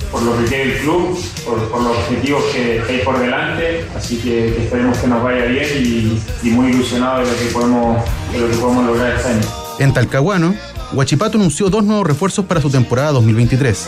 por 0.10 0.22
lo 0.24 0.38
que 0.38 0.46
quiere 0.46 0.64
el 0.64 0.78
club, 0.80 1.20
por, 1.46 1.70
por 1.70 1.82
los 1.82 1.98
objetivos 1.98 2.44
que 2.54 2.82
hay 2.88 3.00
por 3.00 3.20
delante, 3.20 3.86
así 3.96 4.18
que, 4.18 4.54
que 4.56 4.64
esperemos 4.64 4.98
que 4.98 5.08
nos 5.08 5.22
vaya 5.22 5.46
bien 5.46 5.68
y, 5.76 6.22
y 6.48 6.52
muy 6.52 6.72
ilusionado 6.72 7.20
de 7.20 7.32
lo 7.32 7.38
que 7.38 7.46
podemos, 7.46 8.06
de 8.32 8.40
lo 8.40 8.50
que 8.50 8.56
podemos 8.56 8.86
lograr 8.86 9.16
este 9.16 9.30
año. 9.30 9.42
En 9.80 9.94
Talcahuano, 9.94 10.56
Huachipato 10.94 11.38
anunció 11.38 11.70
dos 11.70 11.84
nuevos 11.84 12.08
refuerzos 12.08 12.46
para 12.46 12.62
su 12.62 12.70
temporada 12.70 13.12
2023. 13.12 13.88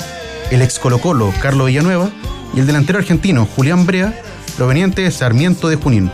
El 0.52 0.62
ex 0.62 0.78
Colo 0.78 1.00
Colo, 1.00 1.34
Carlos 1.42 1.68
Villanueva, 1.68 2.10
y 2.54 2.60
el 2.60 2.68
delantero 2.68 3.00
argentino, 3.00 3.48
Julián 3.56 3.86
Brea, 3.86 4.14
proveniente 4.58 5.04
de 5.04 5.12
Sarmiento 5.12 5.70
de 5.70 5.78
Junín. 5.78 6.12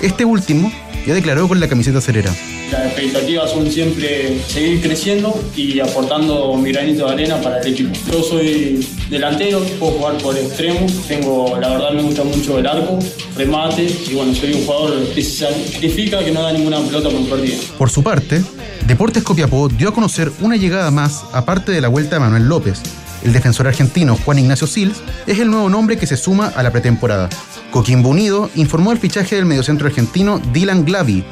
Este 0.00 0.24
último 0.24 0.72
ya 1.06 1.14
declaró 1.14 1.48
con 1.48 1.60
la 1.60 1.68
camiseta 1.68 2.00
cerera. 2.00 2.32
Las 2.72 2.86
expectativas 2.86 3.50
son 3.50 3.70
siempre 3.70 4.40
seguir 4.48 4.80
creciendo 4.80 5.38
y 5.54 5.78
aportando 5.78 6.56
mi 6.56 6.72
granito 6.72 7.04
de 7.06 7.12
arena 7.12 7.38
para 7.42 7.60
el 7.60 7.70
equipo. 7.70 7.94
Yo 8.10 8.22
soy 8.22 8.88
delantero, 9.10 9.60
puedo 9.78 9.92
jugar 9.92 10.16
por 10.16 10.34
extremo, 10.38 10.86
tengo, 11.06 11.58
la 11.60 11.68
verdad 11.68 11.92
me 11.92 12.02
gusta 12.02 12.24
mucho 12.24 12.58
el 12.58 12.66
arco, 12.66 12.98
remate 13.36 13.84
y 13.84 14.14
bueno, 14.14 14.34
soy 14.34 14.54
un 14.54 14.64
jugador 14.64 15.06
que 15.14 15.22
se 15.22 15.46
sacrifica 15.46 16.24
que 16.24 16.30
no 16.30 16.40
da 16.40 16.50
ninguna 16.54 16.80
pelota 16.80 17.10
por 17.10 17.28
perdida. 17.28 17.58
Por 17.76 17.90
su 17.90 18.02
parte, 18.02 18.42
Deportes 18.86 19.22
Copiapó 19.22 19.68
dio 19.68 19.90
a 19.90 19.94
conocer 19.94 20.32
una 20.40 20.56
llegada 20.56 20.90
más 20.90 21.24
aparte 21.34 21.72
de 21.72 21.80
la 21.82 21.88
vuelta 21.88 22.16
de 22.16 22.20
Manuel 22.20 22.48
López. 22.48 22.80
El 23.22 23.34
defensor 23.34 23.68
argentino 23.68 24.16
Juan 24.16 24.38
Ignacio 24.38 24.66
Sils 24.66 25.02
es 25.26 25.38
el 25.38 25.50
nuevo 25.50 25.68
nombre 25.68 25.98
que 25.98 26.06
se 26.06 26.16
suma 26.16 26.48
a 26.56 26.62
la 26.62 26.72
pretemporada. 26.72 27.28
Coquimbo 27.70 28.08
Unido 28.08 28.48
informó 28.54 28.92
el 28.92 28.98
fichaje 28.98 29.36
del 29.36 29.44
mediocentro 29.44 29.86
argentino 29.86 30.40
Dylan 30.52 30.86
Glavi, 30.86 31.22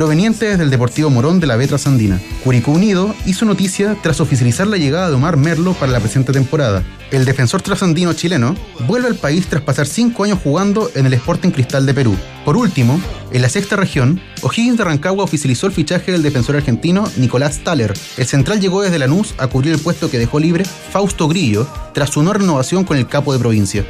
proveniente 0.00 0.46
desde 0.46 0.62
el 0.62 0.70
Deportivo 0.70 1.10
Morón 1.10 1.40
de 1.40 1.46
la 1.46 1.56
Vetra 1.56 1.76
Sandina. 1.76 2.18
Curicó 2.42 2.70
Unido 2.70 3.14
hizo 3.26 3.44
noticia 3.44 3.98
tras 4.02 4.18
oficializar 4.22 4.66
la 4.66 4.78
llegada 4.78 5.10
de 5.10 5.14
Omar 5.14 5.36
Merlo 5.36 5.74
para 5.74 5.92
la 5.92 6.00
presente 6.00 6.32
temporada. 6.32 6.82
El 7.10 7.26
defensor 7.26 7.60
trasandino 7.60 8.14
chileno 8.14 8.56
vuelve 8.86 9.08
al 9.08 9.16
país 9.16 9.46
tras 9.46 9.62
pasar 9.62 9.86
cinco 9.86 10.24
años 10.24 10.38
jugando 10.42 10.90
en 10.94 11.04
el 11.04 11.12
Sporting 11.12 11.50
Cristal 11.50 11.84
de 11.84 11.92
Perú. 11.92 12.16
Por 12.46 12.56
último, 12.56 12.98
en 13.30 13.42
la 13.42 13.50
sexta 13.50 13.76
región, 13.76 14.22
O'Higgins 14.40 14.78
de 14.78 14.84
Rancagua 14.84 15.22
oficializó 15.22 15.66
el 15.66 15.74
fichaje 15.74 16.12
del 16.12 16.22
defensor 16.22 16.56
argentino 16.56 17.04
Nicolás 17.18 17.58
Thaler. 17.62 17.92
El 18.16 18.26
central 18.26 18.58
llegó 18.58 18.80
desde 18.80 18.98
Lanús 18.98 19.34
a 19.36 19.48
cubrir 19.48 19.74
el 19.74 19.80
puesto 19.80 20.10
que 20.10 20.18
dejó 20.18 20.40
libre 20.40 20.64
Fausto 20.64 21.28
Grillo 21.28 21.68
tras 21.92 22.08
su 22.08 22.22
no 22.22 22.32
renovación 22.32 22.84
con 22.84 22.96
el 22.96 23.06
capo 23.06 23.34
de 23.34 23.38
provincia. 23.38 23.84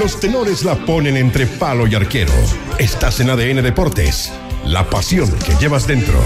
Los 0.00 0.20
tenores 0.20 0.64
la 0.64 0.74
ponen 0.76 1.16
entre 1.16 1.46
palo 1.46 1.86
y 1.86 1.94
arquero. 1.94 2.32
Estás 2.78 3.20
en 3.20 3.30
ADN 3.30 3.62
Deportes. 3.62 4.32
La 4.64 4.88
pasión 4.88 5.30
que 5.44 5.54
llevas 5.56 5.86
dentro. 5.86 6.20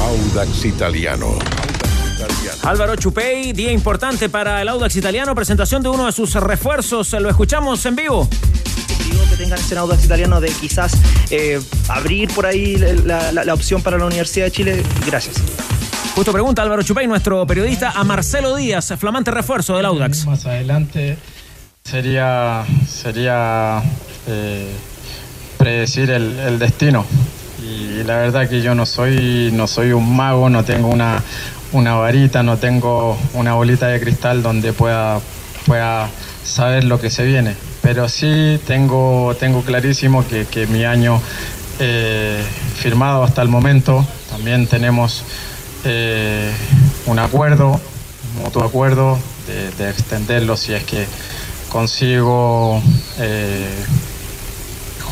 Audax 0.00 0.64
Italiano. 0.64 1.38
Álvaro 2.62 2.96
Chupey, 2.96 3.52
día 3.52 3.72
importante 3.72 4.28
para 4.28 4.60
el 4.62 4.68
Audax 4.68 4.96
italiano, 4.96 5.34
presentación 5.34 5.82
de 5.82 5.88
uno 5.88 6.06
de 6.06 6.12
sus 6.12 6.34
refuerzos. 6.34 7.12
Lo 7.12 7.28
escuchamos 7.30 7.84
en 7.86 7.96
vivo. 7.96 8.28
que 9.30 9.36
tengan 9.36 9.58
ese 9.58 9.76
Audax 9.76 10.04
italiano 10.04 10.40
de 10.40 10.48
quizás 10.50 10.92
eh, 11.30 11.60
abrir 11.88 12.28
por 12.34 12.46
ahí 12.46 12.76
la, 12.76 13.32
la- 13.32 13.44
la 13.44 13.54
opción 13.54 13.82
para 13.82 13.98
la 13.98 14.06
Universidad 14.06 14.46
de 14.46 14.50
Chile. 14.52 14.82
Gracias. 15.06 15.36
Justo 16.18 16.32
pregunta 16.32 16.62
Álvaro 16.62 16.82
Chupey, 16.82 17.06
nuestro 17.06 17.46
periodista, 17.46 17.92
a 17.92 18.02
Marcelo 18.02 18.56
Díaz, 18.56 18.92
flamante 18.98 19.30
refuerzo 19.30 19.76
del 19.76 19.86
Audax. 19.86 20.26
Más 20.26 20.46
adelante 20.46 21.16
sería, 21.84 22.64
sería 22.88 23.80
eh, 24.26 24.68
predecir 25.58 26.10
el, 26.10 26.36
el 26.40 26.58
destino. 26.58 27.06
Y 27.62 28.02
la 28.02 28.16
verdad 28.16 28.48
que 28.48 28.62
yo 28.62 28.74
no 28.74 28.84
soy, 28.84 29.52
no 29.52 29.68
soy 29.68 29.92
un 29.92 30.16
mago, 30.16 30.50
no 30.50 30.64
tengo 30.64 30.88
una, 30.88 31.22
una 31.70 31.94
varita, 31.94 32.42
no 32.42 32.56
tengo 32.56 33.16
una 33.34 33.54
bolita 33.54 33.86
de 33.86 34.00
cristal 34.00 34.42
donde 34.42 34.72
pueda, 34.72 35.20
pueda 35.66 36.08
saber 36.42 36.82
lo 36.82 37.00
que 37.00 37.10
se 37.10 37.24
viene. 37.26 37.54
Pero 37.80 38.08
sí 38.08 38.58
tengo, 38.66 39.36
tengo 39.38 39.62
clarísimo 39.62 40.26
que, 40.26 40.46
que 40.46 40.66
mi 40.66 40.84
año 40.84 41.22
eh, 41.78 42.42
firmado 42.74 43.22
hasta 43.22 43.40
el 43.40 43.48
momento, 43.48 44.04
también 44.30 44.66
tenemos 44.66 45.22
eh, 45.84 46.52
un 47.06 47.18
acuerdo, 47.18 47.80
un 48.36 48.42
mutuo 48.44 48.64
acuerdo 48.64 49.18
de, 49.46 49.70
de 49.72 49.90
extenderlo 49.90 50.56
si 50.56 50.74
es 50.74 50.84
que 50.84 51.06
consigo 51.70 52.82
eh, 53.18 53.68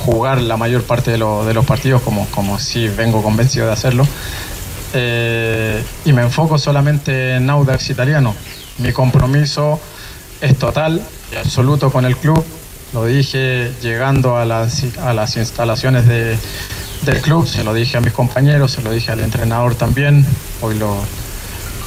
jugar 0.05 0.41
la 0.41 0.57
mayor 0.57 0.83
parte 0.85 1.11
de, 1.11 1.19
lo- 1.19 1.45
de 1.45 1.55
los 1.55 1.65
partidos 1.65 2.03
como, 2.03 2.27
como 2.29 2.59
sí 2.59 2.89
vengo 2.89 3.23
convencido 3.23 3.67
de 3.67 3.73
hacerlo. 3.73 4.07
Eh, 4.95 5.83
y 6.05 6.13
me 6.13 6.23
enfoco 6.23 6.59
solamente 6.59 7.37
en 7.37 7.51
Audax 7.51 7.91
italiano. 7.91 8.35
Mi 8.79 8.93
compromiso 8.93 9.81
es 10.41 10.59
total 10.59 11.03
y 11.33 11.37
absoluto 11.37 11.91
con 11.91 12.05
el 12.05 12.17
club. 12.17 12.43
Lo 12.93 13.05
dije 13.05 13.73
llegando 13.83 14.37
a 14.39 14.45
las, 14.45 14.85
a 14.99 15.13
las 15.13 15.37
instalaciones 15.37 16.07
de- 16.07 16.39
del 17.03 17.21
club, 17.21 17.47
se 17.47 17.65
lo 17.65 17.75
dije 17.75 17.97
a 17.97 18.01
mis 18.01 18.13
compañeros, 18.13 18.73
se 18.73 18.83
lo 18.83 18.91
dije 18.91 19.13
al 19.13 19.21
entrenador 19.21 19.75
también. 19.75 20.27
Hoy 20.61 20.79
lo, 20.79 20.97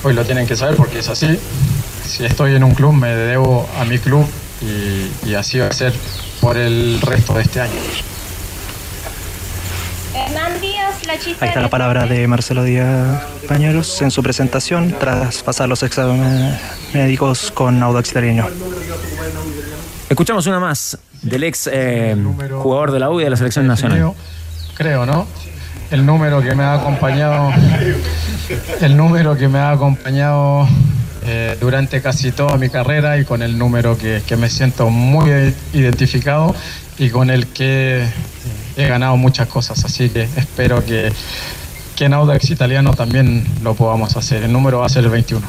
hoy 0.04 0.14
lo 0.14 0.24
tienen 0.26 0.48
que 0.48 0.56
saber 0.56 0.76
porque 0.76 1.00
es 1.00 1.10
así. 1.10 1.40
Si 2.06 2.26
estoy 2.26 2.56
en 2.56 2.64
un 2.64 2.74
club, 2.74 2.94
me 2.94 3.10
debo 3.10 3.70
a 3.80 3.86
mi 3.86 4.00
club 4.00 4.26
y, 4.62 5.30
y 5.30 5.36
así 5.36 5.60
va 5.60 5.68
a 5.68 5.74
ser 5.74 5.94
por 6.42 6.58
el 6.58 7.00
resto 7.02 7.34
de 7.34 7.42
este 7.44 7.62
año. 7.62 7.80
Ahí 11.10 11.48
está 11.48 11.62
la 11.62 11.70
palabra 11.70 12.06
de 12.06 12.28
Marcelo 12.28 12.64
Díaz, 12.64 13.24
compañeros, 13.42 14.02
en 14.02 14.12
su 14.12 14.22
presentación 14.22 14.96
tras 15.00 15.42
pasar 15.44 15.70
los 15.70 15.82
exámenes 15.84 16.60
médicos 16.94 17.52
con 17.52 17.82
Audax 17.82 18.12
Italiano. 18.12 18.48
Escuchamos 20.10 20.46
una 20.48 20.60
más 20.60 20.98
del 21.22 21.44
ex 21.44 21.70
eh, 21.72 22.16
jugador 22.62 22.92
de 22.92 23.00
la 23.00 23.10
U 23.10 23.20
y 23.20 23.24
de 23.24 23.30
la 23.30 23.38
selección 23.38 23.68
nacional. 23.68 24.14
Creo, 24.80 25.06
¿no? 25.06 25.28
El 25.92 26.06
número 26.06 26.42
que 26.42 26.56
me 26.56 26.64
ha 26.64 26.76
acompañado, 26.76 27.52
el 28.80 28.96
número 28.96 29.36
que 29.36 29.50
me 29.50 29.60
ha 29.60 29.72
acompañado 29.72 30.66
eh, 31.26 31.58
durante 31.60 32.02
casi 32.02 32.32
toda 32.32 32.58
mi 32.58 32.70
carrera 32.70 33.18
y 33.20 33.26
con 33.26 33.42
el 33.42 33.58
número 33.58 33.98
que, 33.98 34.24
que 34.26 34.38
me 34.38 34.50
siento 34.50 34.90
muy 34.90 35.54
identificado 35.74 36.56
y 36.98 37.10
con 37.10 37.30
el 37.30 37.48
que 37.48 38.08
he 38.78 38.88
ganado 38.88 39.18
muchas 39.18 39.50
cosas. 39.50 39.84
Así 39.84 40.10
que 40.12 40.30
espero 40.38 40.86
que, 40.86 41.12
que 41.98 42.06
en 42.06 42.14
Audax 42.14 42.50
Italiano 42.50 42.94
también 42.94 43.46
lo 43.62 43.74
podamos 43.74 44.16
hacer. 44.16 44.44
El 44.44 44.54
número 44.54 44.80
va 44.80 44.86
a 44.86 44.90
ser 44.90 45.04
el 45.04 45.10
21. 45.10 45.46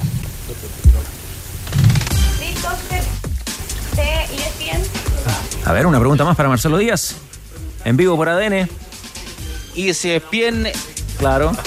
A 5.66 5.72
ver, 5.72 5.86
una 5.86 6.00
pregunta 6.00 6.24
más 6.24 6.34
para 6.34 6.48
Marcelo 6.48 6.78
Díaz. 6.78 7.14
En 7.84 7.96
vivo 7.96 8.16
por 8.16 8.28
ADN. 8.28 8.68
Y 9.74 9.94
si 9.94 10.20
bien. 10.30 10.68
Claro. 11.18 11.52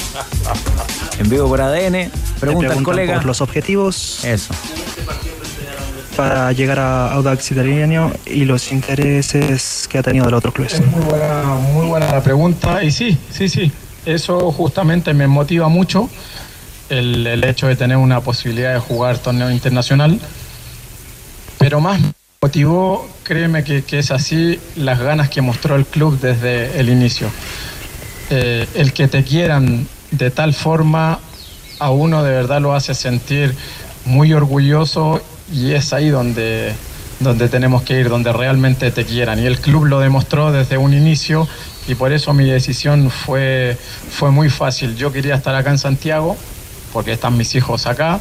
En 1.20 1.30
vivo 1.30 1.48
por 1.48 1.62
ADN. 1.62 1.92
Pregunta 1.92 2.10
al 2.10 2.40
preguntan 2.40 2.84
colega. 2.84 3.16
por 3.18 3.26
los 3.26 3.40
objetivos. 3.42 4.26
Eso. 4.26 4.52
Para 6.18 6.52
llegar 6.54 6.80
a 6.80 7.12
Audax 7.14 7.52
Italiano 7.52 8.12
y 8.26 8.46
los 8.46 8.72
intereses 8.72 9.88
que 9.88 10.00
ha 10.00 10.04
tenido 10.04 10.26
de 10.28 10.34
otros 10.36 10.54
clubes. 10.56 10.74
Es 10.74 10.86
muy 10.88 11.02
buena, 11.02 11.44
muy 11.74 11.86
buena 11.86 12.12
la 12.12 12.22
pregunta. 12.24 12.84
Y 12.84 12.92
sí, 12.92 13.16
sí, 13.30 13.48
sí. 13.48 13.72
Eso 14.08 14.52
justamente 14.52 15.14
me 15.14 15.28
motiva 15.28 15.70
mucho. 15.70 16.10
El, 16.90 17.26
el 17.28 17.44
hecho 17.44 17.68
de 17.68 17.76
tener 17.76 17.98
una 17.98 18.22
posibilidad 18.22 18.74
de 18.74 18.80
jugar 18.80 19.20
torneo 19.20 19.52
internacional. 19.52 20.20
Pero 21.60 21.80
más 21.80 22.02
me 22.02 22.12
motivó, 22.42 23.08
créeme 23.24 23.64
que, 23.64 23.84
que 23.84 24.00
es 24.00 24.10
así, 24.12 24.60
las 24.76 25.00
ganas 25.00 25.30
que 25.30 25.42
mostró 25.42 25.76
el 25.76 25.86
club 25.86 26.20
desde 26.20 26.80
el 26.80 26.90
inicio. 26.90 27.30
Eh, 28.30 28.68
el 28.76 28.94
que 28.94 29.08
te 29.08 29.24
quieran 29.24 29.88
de 30.12 30.32
tal 30.32 30.54
forma 30.54 31.20
a 31.80 31.90
uno 31.92 32.24
de 32.24 32.32
verdad 32.32 32.62
lo 32.62 32.74
hace 32.74 32.94
sentir 32.94 33.56
muy 34.06 34.34
orgulloso 34.34 35.22
y 35.52 35.74
es 35.74 35.94
ahí 35.94 36.10
donde, 36.10 36.74
donde 37.20 37.50
tenemos 37.50 37.84
que 37.84 38.00
ir, 38.00 38.10
donde 38.10 38.32
realmente 38.32 38.92
te 38.92 39.06
quieran. 39.06 39.40
Y 39.40 39.46
el 39.46 39.60
club 39.60 39.86
lo 39.86 40.00
demostró 40.00 40.52
desde 40.52 40.78
un 40.78 40.94
inicio 40.94 41.48
y 41.88 41.96
por 41.96 42.14
eso 42.14 42.34
mi 42.34 42.50
decisión 42.50 43.10
fue, 43.10 43.78
fue 44.12 44.32
muy 44.32 44.50
fácil. 44.50 44.96
Yo 44.96 45.12
quería 45.12 45.36
estar 45.36 45.56
acá 45.56 45.72
en 45.72 45.78
Santiago 45.78 46.38
porque 46.92 47.14
están 47.14 47.38
mis 47.38 47.56
hijos 47.56 47.86
acá. 47.86 48.20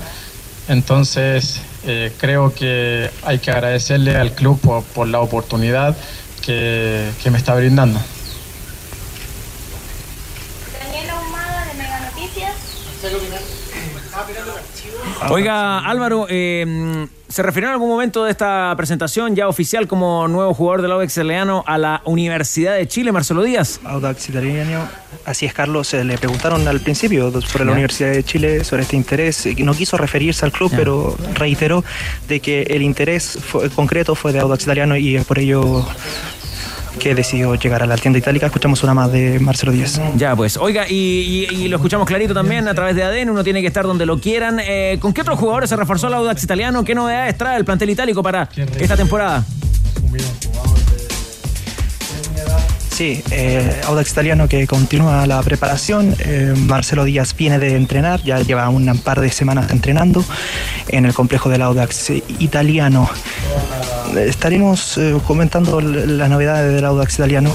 Entonces 0.69 1.61
eh, 1.85 2.13
creo 2.19 2.55
que 2.55 3.11
hay 3.25 3.39
que 3.39 3.51
agradecerle 3.51 4.17
al 4.17 4.33
club 4.33 4.61
por, 4.61 4.83
por 4.85 5.09
la 5.09 5.21
oportunidad 5.21 5.97
que, 6.41 7.11
que 7.23 7.31
me 7.31 7.39
está 7.39 7.55
brindando. 7.55 8.01
Daniela 10.81 11.21
Humada 11.21 11.67
de 11.67 11.75
Mega 11.75 12.01
Noticias. 12.01 12.55
Oiga, 15.31 15.79
Álvaro, 15.81 16.27
eh, 16.29 17.07
¿se 17.29 17.43
refirió 17.43 17.69
en 17.69 17.75
algún 17.75 17.89
momento 17.89 18.25
de 18.25 18.31
esta 18.31 18.75
presentación 18.77 19.35
ya 19.37 19.49
oficial 19.49 19.87
como 19.89 20.27
nuevo 20.29 20.53
jugador 20.55 20.83
del 20.83 20.93
Audax 20.93 21.13
Italiano 21.17 21.65
a 21.67 21.79
la 21.79 22.03
Universidad 22.05 22.75
de 22.75 22.87
Chile, 22.89 23.13
Marcelo 23.13 23.43
Díaz? 23.43 23.81
Audax 23.85 24.29
Italiano. 24.29 24.89
Así 25.25 25.47
es, 25.47 25.55
Carlos. 25.55 25.93
eh, 25.95 26.05
Le 26.05 26.19
preguntaron 26.19 26.67
al 26.67 26.81
principio 26.81 27.31
sobre 27.41 27.65
la. 27.65 27.73
Universidad 27.73 28.11
de 28.11 28.25
Chile, 28.25 28.65
sobre 28.65 28.83
este 28.83 28.97
interés. 28.97 29.47
eh, 29.47 29.55
No 29.59 29.75
quiso 29.75 29.97
referirse 29.97 30.45
al 30.45 30.53
club, 30.53 30.73
pero 30.75 31.17
reiteró 31.35 31.85
de 32.29 32.41
que 32.41 32.63
el 32.63 32.83
interés 32.83 33.39
fue- 33.41 33.71
concreto 33.71 34.15
fue 34.15 34.33
de 34.33 34.41
Audax 34.41 34.65
Italiano 34.65 34.97
y 34.97 35.19
por 35.21 35.39
ello 35.39 35.87
que 36.99 37.15
decidió 37.15 37.55
llegar 37.55 37.83
a 37.83 37.87
la 37.87 37.97
tienda 37.97 38.19
itálica. 38.19 38.47
Escuchamos 38.47 38.83
una 38.83 38.95
más 38.95 39.11
de 39.13 39.39
Marcelo 39.41 39.73
Díaz. 39.73 40.01
Ya, 40.17 40.35
pues. 40.37 40.57
Oiga, 40.57 40.87
y, 40.89 41.47
y- 41.51 41.55
y 41.65 41.69
lo 41.69 41.77
escuchamos 41.77 42.07
clarito 42.07 42.35
también 42.35 42.69
a 42.69 42.75
través 42.75 42.95
de 42.97 43.03
ADN. 43.03 43.31
Uno 43.31 43.43
tiene 43.45 43.61
que 43.61 43.67
estar 43.67 43.85
donde 43.85 44.07
lo 44.07 44.19
quieran. 44.21 44.61
Eh, 44.63 44.99
¿Con 45.01 45.13
qué 45.13 45.23
otros 45.23 45.39
jugadores 45.39 45.71
se 45.71 45.77
reforzó 45.77 46.09
el 46.09 46.15
Audax 46.15 46.43
Italiano? 46.45 46.85
¿Qué 46.85 46.95
novedades 46.95 47.37
trae 47.39 47.57
el 47.59 47.65
plantel 47.65 47.91
itálico 47.91 48.23
para 48.23 48.49
esta 48.79 48.97
temporada? 48.97 49.45
Sí, 52.91 53.23
eh, 53.31 53.81
Audax 53.87 54.13
Italiano 54.13 54.47
que 54.49 54.67
continúa 54.67 55.27
la 55.27 55.43
preparación. 55.43 56.15
Eh, 56.21 56.53
Marcelo 56.57 57.05
Díaz 57.05 57.35
viene 57.35 57.59
de 57.59 57.75
entrenar, 57.75 58.23
ya 58.23 58.39
lleva 58.41 58.69
un 58.69 58.99
par 58.99 59.21
de 59.21 59.31
semanas 59.31 59.71
entrenando 59.71 60.23
en 60.89 61.07
el 61.07 61.15
complejo 61.15 61.49
del 61.49 61.63
Audax 61.63 62.11
Italiano. 62.39 63.09
Estaremos 64.17 64.99
eh, 64.99 65.17
comentando 65.27 65.81
las 65.81 66.29
novedades 66.29 66.75
del 66.75 66.85
Audax 66.85 67.15
Italiano, 67.15 67.55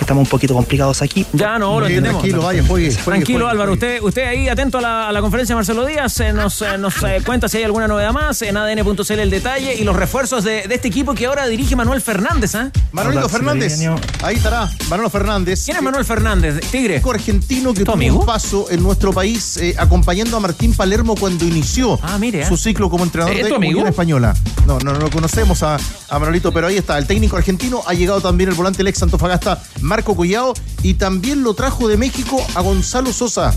que 0.00 0.04
estamos 0.04 0.22
un 0.24 0.30
poquito 0.30 0.54
complicados 0.54 1.02
aquí. 1.02 1.26
Ya, 1.34 1.58
no, 1.58 1.78
lo 1.78 1.86
Bien, 1.86 1.98
entendemos. 1.98 2.22
tranquilo, 2.22 2.42
vaya, 2.42 2.64
juegue, 2.66 2.86
juegue, 2.90 3.04
Tranquilo, 3.04 3.38
juegue, 3.40 3.50
Álvaro. 3.50 3.76
juegue. 3.76 3.96
Usted, 3.98 4.02
usted 4.02 4.24
ahí 4.26 4.48
atento 4.48 4.78
a 4.78 4.80
la, 4.80 5.08
a 5.10 5.12
la 5.12 5.20
conferencia 5.20 5.54
de 5.54 5.56
Marcelo 5.56 5.84
Díaz. 5.84 6.18
eh, 6.20 6.32
nos 6.32 6.62
eh, 6.62 6.78
nos 6.78 7.02
eh, 7.02 7.20
cuenta 7.24 7.48
si 7.50 7.58
hay 7.58 7.64
alguna 7.64 7.86
novedad 7.86 8.12
más. 8.12 8.40
En 8.40 8.56
ADN.cl 8.56 9.18
el 9.20 9.28
detalle 9.30 9.74
y 9.74 9.84
los 9.84 9.94
refuerzos 9.94 10.42
de, 10.42 10.66
de 10.66 10.74
este 10.74 10.88
equipo 10.88 11.14
que 11.14 11.26
ahora 11.26 11.46
dirige 11.48 11.76
Manuel 11.76 12.00
Fernández. 12.00 12.54
¿ah? 12.54 12.70
Manolito 12.92 13.28
Fernández. 13.28 13.78
Ahí 14.22 14.36
estará, 14.36 14.70
Manolo 14.88 15.10
Fernández. 15.10 15.64
¿Quién 15.66 15.76
es 15.76 15.82
Manuel 15.82 16.06
Fernández? 16.06 16.60
Tigre. 16.70 17.02
Argentino 17.10 17.74
que 17.74 17.84
tuvo 17.84 17.92
amigo? 17.94 18.20
un 18.20 18.24
paso 18.26 18.68
en 18.70 18.82
nuestro 18.82 19.12
país 19.12 19.58
eh, 19.58 19.74
acompañando 19.76 20.36
a 20.38 20.40
Martín 20.40 20.74
Palermo 20.74 21.14
cuando 21.16 21.44
inició 21.44 21.98
Ah, 22.02 22.16
mire, 22.18 22.46
su 22.48 22.56
ciclo 22.56 22.88
como 22.88 23.04
entrenador 23.04 23.36
¿Es 23.36 23.46
de 23.48 23.54
amigo? 23.54 23.72
Unión 23.80 23.88
Española. 23.88 24.34
No, 24.66 24.78
no, 24.78 24.92
no 24.94 25.00
lo 25.00 25.10
conocemos 25.10 25.62
a, 25.62 25.76
a 26.08 26.18
Manolito, 26.18 26.52
pero 26.52 26.68
ahí 26.68 26.76
está. 26.78 26.96
El 26.96 27.06
técnico 27.06 27.36
argentino 27.36 27.82
ha 27.86 27.92
llegado 27.92 28.20
también 28.22 28.48
el 28.48 28.54
volante 28.56 28.78
del 28.78 28.86
ex 28.88 29.02
Antofagasta, 29.02 29.60
Marco 29.90 30.14
Collado, 30.14 30.54
y 30.84 30.94
también 30.94 31.42
lo 31.42 31.52
trajo 31.54 31.88
de 31.88 31.96
México 31.96 32.40
a 32.54 32.60
Gonzalo 32.60 33.12
Sosa. 33.12 33.52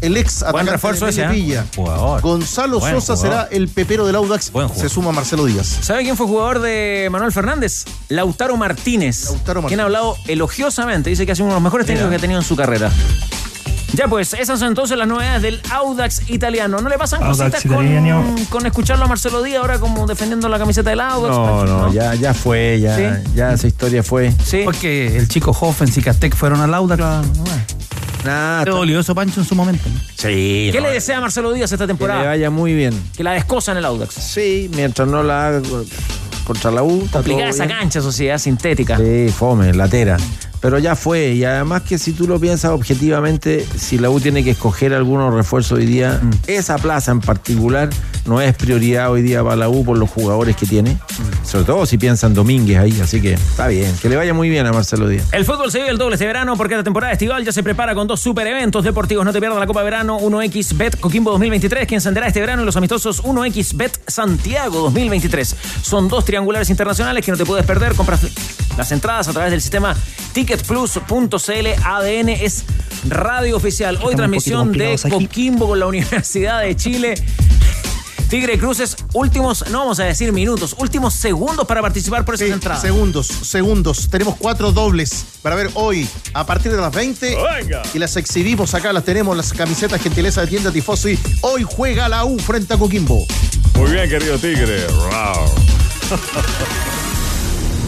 El 0.00 0.16
ex 0.16 0.40
Buen 0.40 0.48
atacante 0.48 0.72
refuerzo 0.72 1.04
de 1.04 1.12
ese, 1.12 1.22
¿eh? 1.22 1.62
Gonzalo 2.20 2.80
Buen 2.80 2.94
Sosa 3.00 3.14
jugador. 3.14 3.46
será 3.46 3.56
el 3.56 3.68
pepero 3.68 4.04
del 4.04 4.16
Audax. 4.16 4.50
Se 4.74 4.88
suma 4.88 5.12
Marcelo 5.12 5.44
Díaz. 5.44 5.78
¿Sabe 5.82 6.02
quién 6.02 6.16
fue 6.16 6.26
jugador 6.26 6.58
de 6.60 7.06
Manuel 7.12 7.30
Fernández? 7.30 7.84
Lautaro 8.08 8.56
Martínez. 8.56 9.26
Lautaro 9.26 9.60
Quien 9.60 9.78
ha 9.78 9.84
Martínez. 9.84 9.84
hablado 9.84 10.16
elogiosamente. 10.26 11.10
Dice 11.10 11.24
que 11.24 11.30
ha 11.30 11.34
sido 11.36 11.44
uno 11.44 11.54
de 11.54 11.58
los 11.58 11.62
mejores 11.62 11.86
técnicos 11.86 12.10
que 12.10 12.16
ha 12.16 12.18
tenido 12.18 12.40
en 12.40 12.44
su 12.44 12.56
carrera. 12.56 12.90
Ya 13.94 14.08
pues, 14.08 14.32
esas 14.34 14.58
son 14.58 14.68
entonces 14.68 14.96
las 14.96 15.06
novedades 15.06 15.42
del 15.42 15.60
Audax 15.70 16.30
italiano. 16.30 16.80
¿No 16.80 16.88
le 16.88 16.96
pasan 16.96 17.22
Audax 17.22 17.38
cositas 17.38 17.64
con, 17.64 18.44
con 18.46 18.66
escucharlo 18.66 19.04
a 19.04 19.08
Marcelo 19.08 19.42
Díaz 19.42 19.60
ahora 19.60 19.78
como 19.78 20.06
defendiendo 20.06 20.48
la 20.48 20.58
camiseta 20.58 20.90
del 20.90 21.00
Audax? 21.00 21.36
No, 21.36 21.44
Pancho, 21.44 21.66
no, 21.66 21.92
ya, 21.92 22.14
ya 22.14 22.32
fue, 22.32 22.80
ya, 22.80 22.96
¿Sí? 22.96 23.30
ya 23.34 23.52
esa 23.52 23.66
historia 23.66 24.02
fue. 24.02 24.32
Sí. 24.44 24.62
Porque 24.64 25.16
el 25.16 25.28
chico 25.28 25.50
Hoffens 25.58 25.96
y 25.98 26.02
Castec 26.02 26.34
fueron 26.34 26.60
al 26.60 26.72
Audax. 26.72 27.02
Nada, 28.24 28.64
Te 28.64 29.14
Pancho, 29.14 29.40
en 29.40 29.46
su 29.46 29.54
momento. 29.54 29.88
¿no? 29.88 30.00
sí. 30.16 30.70
¿Qué 30.72 30.78
no, 30.80 30.86
le 30.86 30.94
desea 30.94 31.18
a 31.18 31.20
Marcelo 31.20 31.52
Díaz 31.52 31.72
esta 31.72 31.84
que 31.84 31.88
le 31.88 31.88
temporada? 31.88 32.22
vaya 32.24 32.50
muy 32.50 32.72
bien. 32.72 32.94
Que 33.16 33.24
la 33.24 33.32
descosa 33.32 33.72
en 33.72 33.78
el 33.78 33.84
Audax. 33.84 34.14
Sí, 34.14 34.70
mientras 34.74 35.08
no 35.08 35.22
la 35.22 35.48
haga 35.48 35.62
contra 36.44 36.70
la 36.70 36.82
U. 36.82 37.08
Complicada 37.12 37.50
esa 37.50 37.66
bien. 37.66 37.78
cancha, 37.78 38.00
sociedad 38.00 38.38
sintética. 38.38 38.96
Sí, 38.96 39.28
fome, 39.36 39.74
latera. 39.74 40.16
Pero 40.62 40.78
ya 40.78 40.94
fue, 40.96 41.32
y 41.32 41.44
además 41.44 41.82
que 41.82 41.98
si 41.98 42.12
tú 42.12 42.26
lo 42.28 42.38
piensas 42.40 42.70
objetivamente, 42.70 43.66
si 43.76 43.98
la 43.98 44.08
U 44.10 44.20
tiene 44.20 44.44
que 44.44 44.50
escoger 44.52 44.94
algunos 44.94 45.34
refuerzos 45.34 45.78
hoy 45.78 45.86
día, 45.86 46.20
Mm. 46.22 46.30
esa 46.46 46.78
plaza 46.78 47.10
en 47.10 47.20
particular 47.20 47.90
no 48.26 48.40
es 48.40 48.54
prioridad 48.54 49.10
hoy 49.10 49.22
día 49.22 49.42
para 49.42 49.56
la 49.56 49.68
U 49.68 49.84
por 49.84 49.98
los 49.98 50.08
jugadores 50.08 50.54
que 50.54 50.64
tiene, 50.64 50.92
Mm. 50.92 51.44
sobre 51.46 51.64
todo 51.64 51.84
si 51.84 51.98
piensan 51.98 52.32
Domínguez 52.32 52.78
ahí, 52.78 53.00
así 53.00 53.20
que 53.20 53.32
está 53.32 53.66
bien, 53.66 53.92
que 54.00 54.08
le 54.08 54.14
vaya 54.14 54.32
muy 54.34 54.48
bien 54.48 54.64
a 54.66 54.72
Marcelo 54.72 55.08
Díaz. 55.08 55.26
El 55.32 55.44
fútbol 55.44 55.72
se 55.72 55.78
vive 55.78 55.90
el 55.90 55.98
doble 55.98 56.14
este 56.14 56.26
verano 56.26 56.56
porque 56.56 56.76
la 56.76 56.84
temporada 56.84 57.12
estival 57.12 57.44
ya 57.44 57.50
se 57.50 57.64
prepara 57.64 57.94
con 57.96 58.06
dos 58.06 58.20
super 58.20 58.46
eventos 58.46 58.84
deportivos. 58.84 59.24
No 59.24 59.32
te 59.32 59.40
pierdas 59.40 59.58
la 59.58 59.66
Copa 59.66 59.82
Verano 59.82 60.16
1X 60.20 60.76
Bet 60.76 61.00
Coquimbo 61.00 61.32
2023 61.32 61.88
que 61.88 61.96
encenderá 61.96 62.28
este 62.28 62.38
verano 62.40 62.62
y 62.62 62.66
los 62.66 62.76
amistosos 62.76 63.20
1X 63.24 63.76
Bet 63.76 63.98
Santiago 64.06 64.82
2023. 64.82 65.56
Son 65.82 66.06
dos 66.08 66.24
triangulares 66.24 66.70
internacionales 66.70 67.24
que 67.24 67.32
no 67.32 67.36
te 67.36 67.44
puedes 67.44 67.66
perder. 67.66 67.94
Compras 67.96 68.20
las 68.78 68.92
entradas 68.92 69.26
a 69.26 69.32
través 69.32 69.50
del 69.50 69.60
sistema 69.60 69.94
ticketplus.cl. 70.52 71.82
ADN 71.84 72.28
es 72.28 72.64
radio 73.08 73.56
oficial. 73.56 73.96
Hoy 73.96 74.12
Estamos 74.12 74.16
transmisión 74.16 74.72
de 74.72 74.94
aquí. 74.94 75.10
Coquimbo 75.10 75.68
con 75.68 75.80
la 75.80 75.86
Universidad 75.92 76.60
de 76.60 76.76
Chile. 76.76 77.14
Tigre 78.28 78.58
Cruces, 78.58 78.96
últimos, 79.12 79.68
no 79.68 79.80
vamos 79.80 80.00
a 80.00 80.04
decir 80.04 80.32
minutos, 80.32 80.74
últimos 80.78 81.12
segundos 81.12 81.66
para 81.66 81.82
participar 81.82 82.24
por 82.24 82.34
esas 82.34 82.48
entradas. 82.48 82.80
Segundos, 82.80 83.26
segundos. 83.26 84.08
Tenemos 84.08 84.36
cuatro 84.38 84.72
dobles 84.72 85.26
para 85.42 85.54
ver 85.54 85.70
hoy 85.74 86.08
a 86.32 86.46
partir 86.46 86.72
de 86.72 86.78
las 86.78 86.92
20. 86.94 87.36
Y 87.92 87.98
las 87.98 88.16
exhibimos 88.16 88.72
acá, 88.74 88.90
las 88.94 89.04
tenemos, 89.04 89.36
las 89.36 89.52
camisetas 89.52 90.00
gentileza 90.00 90.40
de 90.40 90.46
tienda 90.46 90.70
Tifosi. 90.70 91.18
Hoy 91.42 91.66
juega 91.68 92.08
la 92.08 92.24
U 92.24 92.38
frente 92.38 92.72
a 92.72 92.78
Coquimbo. 92.78 93.26
Muy 93.74 93.90
bien, 93.90 94.08
querido 94.08 94.38
Tigre. 94.38 94.86
Wow. 94.86 95.50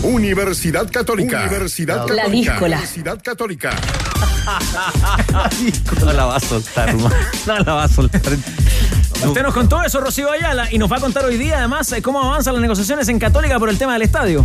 Universidad 0.04 0.90
Católica. 0.90 1.40
Universidad 1.40 1.96
La 1.96 2.02
Católica. 2.24 2.28
díscola. 2.30 2.76
Universidad 2.76 3.22
Católica. 3.22 3.70
No 6.04 6.12
la 6.12 6.26
va 6.26 6.36
a 6.36 6.40
soltar, 6.40 6.90
hermano. 6.90 7.14
No 7.46 7.58
la 7.58 7.72
va 7.74 7.84
a 7.84 7.88
soltar. 7.88 8.20
Usted 9.24 9.42
nos 9.42 9.54
contó 9.54 9.82
eso, 9.82 10.00
Rocío 10.00 10.30
Ayala, 10.30 10.70
y 10.70 10.76
nos 10.78 10.92
va 10.92 10.98
a 10.98 11.00
contar 11.00 11.24
hoy 11.24 11.38
día 11.38 11.58
además 11.58 11.90
eh, 11.92 12.02
cómo 12.02 12.22
avanzan 12.22 12.52
las 12.54 12.60
negociaciones 12.60 13.08
en 13.08 13.18
Católica 13.18 13.58
por 13.58 13.70
el 13.70 13.78
tema 13.78 13.94
del 13.94 14.02
estadio. 14.02 14.44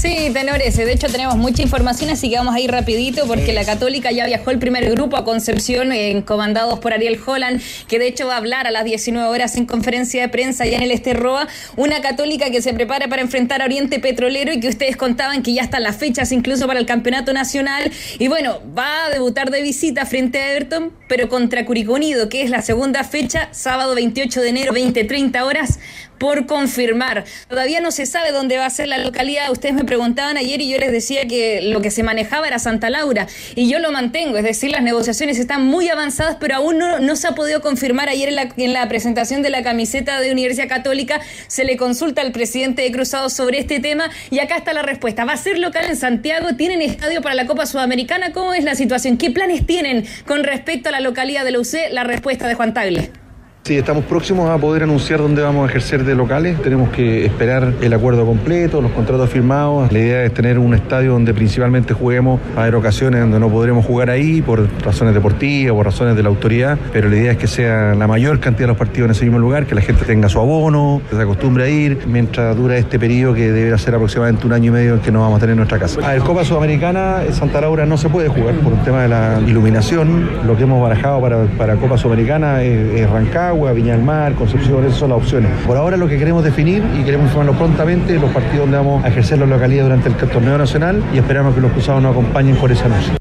Sí, 0.00 0.30
tenores, 0.32 0.78
de 0.78 0.90
hecho 0.90 1.08
tenemos 1.08 1.36
mucha 1.36 1.60
información, 1.60 2.08
así 2.08 2.30
que 2.30 2.36
vamos 2.36 2.54
a 2.54 2.60
ir 2.60 2.70
rapidito 2.70 3.26
porque 3.26 3.52
la 3.52 3.66
Católica 3.66 4.10
ya 4.10 4.24
viajó 4.24 4.50
el 4.50 4.58
primer 4.58 4.90
grupo 4.90 5.18
a 5.18 5.26
Concepción, 5.26 5.92
eh, 5.92 6.22
comandados 6.24 6.78
por 6.78 6.94
Ariel 6.94 7.20
Holland, 7.22 7.60
que 7.86 7.98
de 7.98 8.06
hecho 8.06 8.26
va 8.26 8.32
a 8.32 8.36
hablar 8.38 8.66
a 8.66 8.70
las 8.70 8.86
19 8.86 9.28
horas 9.28 9.56
en 9.56 9.66
conferencia 9.66 10.22
de 10.22 10.30
prensa 10.30 10.64
ya 10.64 10.78
en 10.78 10.84
el 10.84 10.90
Esterroa, 10.90 11.48
una 11.76 12.00
Católica 12.00 12.48
que 12.48 12.62
se 12.62 12.72
prepara 12.72 13.08
para 13.08 13.20
enfrentar 13.20 13.60
a 13.60 13.66
Oriente 13.66 14.00
Petrolero 14.00 14.54
y 14.54 14.60
que 14.60 14.68
ustedes 14.68 14.96
contaban 14.96 15.42
que 15.42 15.52
ya 15.52 15.60
están 15.60 15.82
las 15.82 15.98
fechas 15.98 16.32
incluso 16.32 16.66
para 16.66 16.80
el 16.80 16.86
Campeonato 16.86 17.34
Nacional. 17.34 17.92
Y 18.18 18.28
bueno, 18.28 18.58
va 18.74 19.04
a 19.04 19.10
debutar 19.10 19.50
de 19.50 19.60
visita 19.60 20.06
frente 20.06 20.38
a 20.38 20.52
Everton, 20.52 20.94
pero 21.08 21.28
contra 21.28 21.66
Curicó 21.66 21.92
Unido, 21.92 22.30
que 22.30 22.40
es 22.42 22.48
la 22.48 22.62
segunda 22.62 23.04
fecha, 23.04 23.50
sábado 23.52 23.94
28 23.94 24.40
de 24.40 24.48
enero, 24.48 24.72
20-30 24.72 25.42
horas, 25.42 25.78
por 26.20 26.44
confirmar. 26.44 27.24
Todavía 27.48 27.80
no 27.80 27.90
se 27.90 28.04
sabe 28.04 28.30
dónde 28.30 28.58
va 28.58 28.66
a 28.66 28.70
ser 28.70 28.88
la 28.88 28.98
localidad. 28.98 29.50
Ustedes 29.50 29.74
me 29.74 29.84
preguntaban 29.84 30.36
ayer 30.36 30.60
y 30.60 30.68
yo 30.68 30.78
les 30.78 30.92
decía 30.92 31.26
que 31.26 31.62
lo 31.62 31.80
que 31.80 31.90
se 31.90 32.02
manejaba 32.02 32.46
era 32.46 32.58
Santa 32.58 32.90
Laura. 32.90 33.26
Y 33.54 33.70
yo 33.70 33.78
lo 33.78 33.90
mantengo, 33.90 34.36
es 34.36 34.44
decir, 34.44 34.70
las 34.70 34.82
negociaciones 34.82 35.38
están 35.38 35.64
muy 35.64 35.88
avanzadas, 35.88 36.36
pero 36.38 36.56
aún 36.56 36.78
no, 36.78 37.16
se 37.16 37.26
ha 37.26 37.34
podido 37.34 37.62
confirmar. 37.62 38.10
Ayer 38.10 38.28
en 38.28 38.36
la, 38.36 38.48
en 38.54 38.72
la 38.74 38.86
presentación 38.86 39.40
de 39.40 39.48
la 39.48 39.62
camiseta 39.62 40.20
de 40.20 40.30
Universidad 40.30 40.68
Católica 40.68 41.20
se 41.46 41.64
le 41.64 41.78
consulta 41.78 42.20
al 42.20 42.32
presidente 42.32 42.82
de 42.82 42.92
Cruzados 42.92 43.32
sobre 43.32 43.58
este 43.58 43.80
tema 43.80 44.10
y 44.30 44.40
acá 44.40 44.56
está 44.56 44.74
la 44.74 44.82
respuesta. 44.82 45.24
Va 45.24 45.32
a 45.32 45.38
ser 45.38 45.58
local 45.58 45.86
en 45.88 45.96
Santiago, 45.96 46.54
tienen 46.54 46.82
estadio 46.82 47.22
para 47.22 47.34
la 47.34 47.46
Copa 47.46 47.64
Sudamericana. 47.64 48.32
¿Cómo 48.32 48.52
es 48.52 48.62
la 48.62 48.74
situación? 48.74 49.16
¿Qué 49.16 49.30
planes 49.30 49.66
tienen 49.66 50.04
con 50.26 50.44
respecto 50.44 50.90
a 50.90 50.92
la 50.92 51.00
localidad 51.00 51.46
de 51.46 51.52
la 51.52 51.60
UC? 51.60 51.92
La 51.92 52.04
respuesta 52.04 52.46
de 52.46 52.54
Juan 52.54 52.74
Tagle. 52.74 53.19
Sí, 53.62 53.76
estamos 53.76 54.04
próximos 54.04 54.48
a 54.48 54.56
poder 54.56 54.82
anunciar 54.84 55.20
dónde 55.20 55.42
vamos 55.42 55.66
a 55.66 55.70
ejercer 55.70 56.04
de 56.04 56.14
locales. 56.14 56.60
Tenemos 56.62 56.88
que 56.88 57.26
esperar 57.26 57.74
el 57.82 57.92
acuerdo 57.92 58.24
completo, 58.24 58.80
los 58.80 58.90
contratos 58.90 59.28
firmados. 59.28 59.92
La 59.92 59.98
idea 59.98 60.24
es 60.24 60.32
tener 60.32 60.58
un 60.58 60.72
estadio 60.74 61.12
donde 61.12 61.34
principalmente 61.34 61.92
juguemos. 61.92 62.40
Va 62.56 62.60
a 62.60 62.62
haber 62.62 62.74
ocasiones 62.74 63.20
donde 63.20 63.38
no 63.38 63.50
podremos 63.50 63.84
jugar 63.84 64.08
ahí 64.08 64.40
por 64.40 64.66
razones 64.82 65.12
deportivas, 65.12 65.74
por 65.74 65.84
razones 65.84 66.16
de 66.16 66.22
la 66.22 66.30
autoridad, 66.30 66.78
pero 66.90 67.10
la 67.10 67.16
idea 67.16 67.32
es 67.32 67.38
que 67.38 67.46
sea 67.46 67.94
la 67.94 68.06
mayor 68.06 68.40
cantidad 68.40 68.64
de 68.64 68.68
los 68.68 68.78
partidos 68.78 69.08
en 69.08 69.10
ese 69.12 69.24
mismo 69.24 69.38
lugar, 69.38 69.66
que 69.66 69.74
la 69.74 69.82
gente 69.82 70.06
tenga 70.06 70.30
su 70.30 70.40
abono, 70.40 71.02
que 71.10 71.14
se 71.14 71.22
acostumbre 71.22 71.64
a 71.64 71.68
ir, 71.68 71.98
mientras 72.06 72.56
dura 72.56 72.78
este 72.78 72.98
periodo 72.98 73.34
que 73.34 73.52
deberá 73.52 73.76
ser 73.76 73.94
aproximadamente 73.94 74.46
un 74.46 74.54
año 74.54 74.68
y 74.68 74.70
medio 74.70 74.94
en 74.94 75.00
que 75.00 75.12
no 75.12 75.20
vamos 75.20 75.36
a 75.36 75.40
tener 75.40 75.52
en 75.52 75.58
nuestra 75.58 75.78
casa. 75.78 76.00
A 76.02 76.14
ver, 76.14 76.22
Copa 76.22 76.44
Sudamericana, 76.44 77.24
en 77.26 77.34
Santa 77.34 77.60
Laura 77.60 77.84
no 77.84 77.98
se 77.98 78.08
puede 78.08 78.28
jugar 78.28 78.54
por 78.54 78.72
un 78.72 78.82
tema 78.84 79.02
de 79.02 79.08
la 79.08 79.38
iluminación. 79.46 80.30
Lo 80.46 80.56
que 80.56 80.62
hemos 80.62 80.82
barajado 80.82 81.20
para, 81.20 81.44
para 81.58 81.76
Copa 81.76 81.98
Sudamericana 81.98 82.62
es, 82.62 83.00
es 83.00 83.10
Rancagua, 83.10 83.49
Viña 83.52 83.92
del 83.92 84.02
Mar, 84.02 84.34
Concepción, 84.34 84.84
esas 84.84 84.98
son 84.98 85.10
las 85.10 85.18
opciones. 85.18 85.50
Por 85.66 85.76
ahora 85.76 85.96
lo 85.96 86.08
que 86.08 86.18
queremos 86.18 86.44
definir 86.44 86.82
y 86.98 87.02
queremos 87.04 87.26
informarlo 87.26 87.58
prontamente 87.58 88.14
los 88.18 88.30
partidos 88.30 88.60
donde 88.60 88.76
vamos 88.76 89.04
a 89.04 89.08
ejercer 89.08 89.38
la 89.38 89.46
localidad 89.46 89.84
durante 89.84 90.08
el 90.08 90.16
torneo 90.16 90.58
nacional 90.58 91.02
y 91.12 91.18
esperamos 91.18 91.54
que 91.54 91.60
los 91.60 91.72
cruzados 91.72 92.02
nos 92.02 92.12
acompañen 92.12 92.56
por 92.56 92.70
esa 92.70 92.88
noche. 92.88 93.12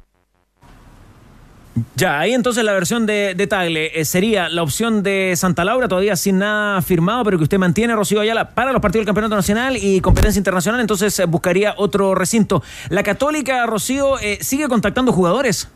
Ya, 1.96 2.20
ahí 2.20 2.34
entonces 2.34 2.64
la 2.64 2.74
versión 2.74 3.06
de, 3.06 3.34
de 3.36 3.48
Tagle 3.48 3.92
eh, 3.94 4.06
sería 4.06 4.50
la 4.50 4.64
opción 4.64 5.04
de 5.04 5.34
Santa 5.36 5.66
Laura, 5.66 5.88
todavía 5.88 6.16
sin 6.16 6.40
nada 6.40 6.82
firmado, 6.82 7.24
pero 7.24 7.38
que 7.38 7.44
usted 7.44 7.58
mantiene, 7.58 7.96
Rocío 7.96 8.22
Ayala, 8.22 8.52
para 8.52 8.72
los 8.72 8.82
partidos 8.82 9.02
del 9.02 9.08
Campeonato 9.08 9.36
Nacional 9.36 9.78
y 9.78 10.00
competencia 10.02 10.40
internacional, 10.40 10.80
entonces 10.82 11.18
eh, 11.20 11.26
buscaría 11.26 11.74
otro 11.78 12.16
recinto. 12.16 12.64
La 12.90 13.04
Católica, 13.04 13.66
Rocío, 13.66 14.20
eh, 14.20 14.38
sigue 14.42 14.68
contactando 14.68 15.12
jugadores. 15.12 15.70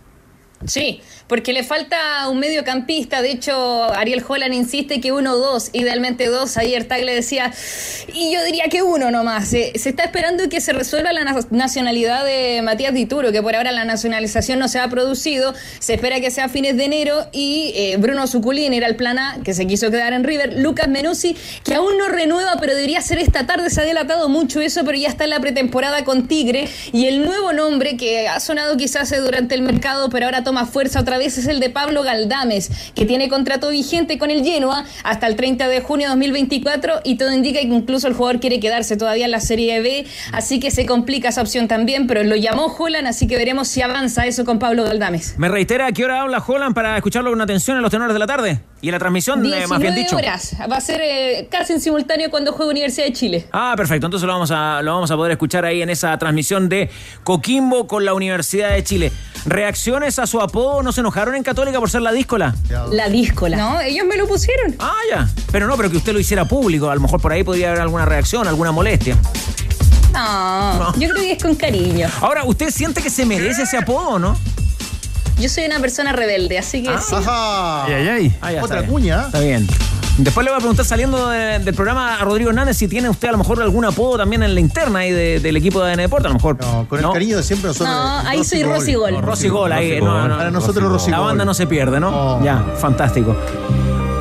Sí, 0.65 1.01
porque 1.27 1.51
le 1.51 1.63
falta 1.63 2.27
un 2.29 2.39
mediocampista. 2.39 3.21
De 3.21 3.31
hecho, 3.31 3.83
Ariel 3.93 4.23
Holland 4.27 4.53
insiste 4.53 5.01
que 5.01 5.11
uno 5.11 5.33
o 5.33 5.37
dos, 5.37 5.69
idealmente 5.73 6.27
dos. 6.27 6.57
Ayer 6.57 6.85
Tagle 6.87 7.13
decía, 7.13 7.51
y 8.13 8.33
yo 8.33 8.43
diría 8.45 8.65
que 8.69 8.81
uno 8.81 9.11
nomás. 9.11 9.53
Eh, 9.53 9.73
se 9.75 9.89
está 9.89 10.03
esperando 10.03 10.47
que 10.49 10.61
se 10.61 10.71
resuelva 10.73 11.11
la 11.11 11.23
na- 11.23 11.39
nacionalidad 11.51 12.23
de 12.23 12.61
Matías 12.63 12.93
Dituro, 12.93 13.31
que 13.31 13.41
por 13.41 13.55
ahora 13.55 13.71
la 13.71 13.83
nacionalización 13.83 14.59
no 14.59 14.67
se 14.67 14.79
ha 14.79 14.87
producido. 14.89 15.53
Se 15.79 15.95
espera 15.95 16.21
que 16.21 16.31
sea 16.31 16.45
a 16.45 16.49
fines 16.49 16.77
de 16.77 16.85
enero. 16.85 17.27
Y 17.33 17.73
eh, 17.75 17.97
Bruno 17.97 18.25
Suculín 18.27 18.71
era 18.73 18.87
el 18.87 18.95
plan 18.95 19.19
A, 19.19 19.39
que 19.43 19.53
se 19.53 19.67
quiso 19.67 19.91
quedar 19.91 20.13
en 20.13 20.23
River. 20.23 20.59
Lucas 20.59 20.87
Menuzzi, 20.87 21.35
que 21.65 21.75
aún 21.75 21.97
no 21.97 22.07
renueva, 22.07 22.55
pero 22.59 22.73
debería 22.73 23.01
ser 23.01 23.19
esta 23.19 23.45
tarde. 23.45 23.69
Se 23.69 23.81
ha 23.81 23.85
delatado 23.85 24.29
mucho 24.29 24.61
eso, 24.61 24.85
pero 24.85 24.97
ya 24.97 25.09
está 25.09 25.25
en 25.25 25.31
la 25.31 25.39
pretemporada 25.39 26.05
con 26.05 26.27
Tigre. 26.27 26.69
Y 26.93 27.07
el 27.07 27.23
nuevo 27.25 27.51
nombre 27.53 27.97
que 27.97 28.27
ha 28.29 28.39
sonado 28.39 28.77
quizás 28.77 29.11
eh, 29.11 29.17
durante 29.17 29.55
el 29.55 29.61
mercado, 29.61 30.09
pero 30.09 30.25
ahora 30.27 30.43
toma 30.43 30.52
fuerza 30.65 30.99
otra 30.99 31.17
vez, 31.17 31.37
es 31.37 31.47
el 31.47 31.59
de 31.59 31.69
Pablo 31.69 32.03
Galdames, 32.03 32.69
que 32.95 33.05
tiene 33.05 33.29
contrato 33.29 33.69
vigente 33.69 34.17
con 34.17 34.31
el 34.31 34.43
Genoa 34.43 34.85
hasta 35.03 35.27
el 35.27 35.35
30 35.35 35.67
de 35.67 35.81
junio 35.81 36.07
de 36.07 36.11
2024 36.11 37.01
y 37.03 37.17
todo 37.17 37.31
indica 37.33 37.59
que 37.59 37.67
incluso 37.67 38.07
el 38.07 38.13
jugador 38.13 38.39
quiere 38.39 38.59
quedarse 38.59 38.97
todavía 38.97 39.25
en 39.25 39.31
la 39.31 39.39
Serie 39.39 39.81
B, 39.81 40.05
así 40.31 40.59
que 40.59 40.71
se 40.71 40.85
complica 40.85 41.29
esa 41.29 41.41
opción 41.41 41.67
también, 41.67 42.07
pero 42.07 42.23
lo 42.23 42.35
llamó 42.35 42.73
Holland, 42.77 43.07
así 43.07 43.27
que 43.27 43.35
veremos 43.35 43.67
si 43.67 43.81
avanza 43.81 44.25
eso 44.25 44.45
con 44.45 44.59
Pablo 44.59 44.83
Galdames. 44.83 45.35
¿Me 45.37 45.49
reitera 45.49 45.87
a 45.87 45.91
qué 45.91 46.05
hora 46.05 46.21
habla 46.21 46.43
Holland 46.45 46.75
para 46.75 46.95
escucharlo 46.95 47.29
con 47.31 47.41
atención 47.41 47.77
en 47.77 47.83
los 47.83 47.91
tenores 47.91 48.13
de 48.13 48.19
la 48.19 48.27
tarde? 48.27 48.59
Y 48.83 48.89
en 48.89 48.91
la 48.91 48.99
transmisión, 48.99 49.39
eh, 49.39 49.43
19 49.43 49.67
más 49.67 49.79
bien 49.79 49.95
dicho. 49.95 50.17
horas, 50.17 50.57
va 50.69 50.75
a 50.75 50.81
ser 50.81 50.99
eh, 51.01 51.47
casi 51.49 51.71
en 51.71 51.79
simultáneo 51.79 52.29
cuando 52.29 52.51
juegue 52.51 52.69
Universidad 52.69 53.05
de 53.05 53.13
Chile. 53.13 53.47
Ah, 53.53 53.75
perfecto. 53.77 54.07
Entonces 54.07 54.27
lo 54.27 54.33
vamos, 54.33 54.51
a, 54.51 54.81
lo 54.81 54.93
vamos 54.93 55.09
a 55.09 55.15
poder 55.15 55.31
escuchar 55.31 55.63
ahí 55.63 55.81
en 55.81 55.89
esa 55.89 56.17
transmisión 56.17 56.67
de 56.67 56.89
Coquimbo 57.23 57.87
con 57.87 58.03
la 58.03 58.13
Universidad 58.13 58.71
de 58.71 58.83
Chile. 58.83 59.13
¿Reacciones 59.45 60.19
a 60.19 60.27
su 60.27 60.41
apodo? 60.41 60.83
¿No 60.83 60.91
se 60.91 60.99
enojaron 60.99 61.33
en 61.35 61.43
Católica 61.43 61.79
por 61.79 61.89
ser 61.89 62.01
la 62.01 62.11
díscola? 62.11 62.55
La 62.91 63.07
díscola. 63.07 63.55
No, 63.55 63.79
ellos 63.79 64.05
me 64.05 64.17
lo 64.17 64.27
pusieron. 64.27 64.75
Ah, 64.79 64.91
ya. 65.09 65.29
Pero 65.49 65.65
no, 65.67 65.77
pero 65.77 65.89
que 65.89 65.95
usted 65.95 66.11
lo 66.11 66.19
hiciera 66.19 66.43
público. 66.43 66.89
A 66.89 66.95
lo 66.95 66.99
mejor 66.99 67.21
por 67.21 67.31
ahí 67.31 67.45
podría 67.45 67.69
haber 67.69 67.79
alguna 67.79 68.03
reacción, 68.03 68.49
alguna 68.49 68.73
molestia. 68.73 69.15
No, 70.11 70.93
yo 70.99 71.07
creo 71.07 71.21
que 71.21 71.31
es 71.31 71.41
con 71.41 71.55
cariño. 71.55 72.09
Ahora, 72.19 72.43
¿usted 72.43 72.69
siente 72.69 73.01
que 73.01 73.09
se 73.09 73.25
merece 73.25 73.63
ese 73.63 73.77
apodo 73.77 74.09
o 74.09 74.19
no? 74.19 74.37
Yo 75.43 75.49
soy 75.49 75.65
una 75.65 75.79
persona 75.81 76.13
rebelde, 76.13 76.57
así 76.57 76.81
que 76.83 76.97
sí. 76.99 77.13
Ajá. 77.15 77.83
Ay, 77.83 77.93
ay, 77.93 78.07
ay. 78.07 78.35
Ah, 78.41 78.51
ya, 78.53 78.63
Otra 78.63 78.77
está 78.77 78.79
bien. 78.79 78.91
cuña. 78.91 79.21
Está 79.25 79.39
bien. 79.41 79.67
Después 80.17 80.45
le 80.45 80.51
voy 80.51 80.57
a 80.57 80.59
preguntar 80.59 80.85
saliendo 80.85 81.27
de- 81.27 81.59
del 81.59 81.73
programa 81.73 82.15
a 82.15 82.23
Rodrigo 82.23 82.49
Hernández 82.51 82.77
si 82.77 82.87
tiene 82.87 83.09
usted 83.09 83.27
a 83.27 83.31
lo 83.33 83.39
mejor 83.39 83.61
algún 83.61 83.83
apodo 83.83 84.17
también 84.19 84.41
en 84.43 84.53
la 84.53 84.59
interna 84.61 84.99
ahí 84.99 85.11
de- 85.11 85.41
del 85.41 85.57
equipo 85.57 85.81
de 85.83 85.87
ADN 85.91 86.03
Deporte. 86.03 86.27
A 86.27 86.29
lo 86.29 86.35
mejor. 86.35 86.57
No, 86.61 86.87
Con 86.87 86.97
el 87.03 87.11
cariño 87.11 87.35
de 87.35 87.43
siempre 87.43 87.67
nosotros. 87.67 87.93
No, 87.93 88.19
ahí 88.19 88.41
soy 88.45 88.63
Rosy 88.63 88.93
Gol. 88.93 89.21
Rosy 89.21 89.49
Gol, 89.49 89.73
ahí. 89.73 89.99
no, 89.99 90.27
no, 90.29 90.37
Para 90.37 90.49
nosotros 90.51 90.89
Rosy 90.89 91.11
La 91.11 91.17
Gol. 91.17 91.27
banda 91.27 91.43
no 91.43 91.53
se 91.53 91.67
pierde, 91.67 91.99
¿no? 91.99 92.41
Ya, 92.41 92.63
fantástico. 92.77 93.35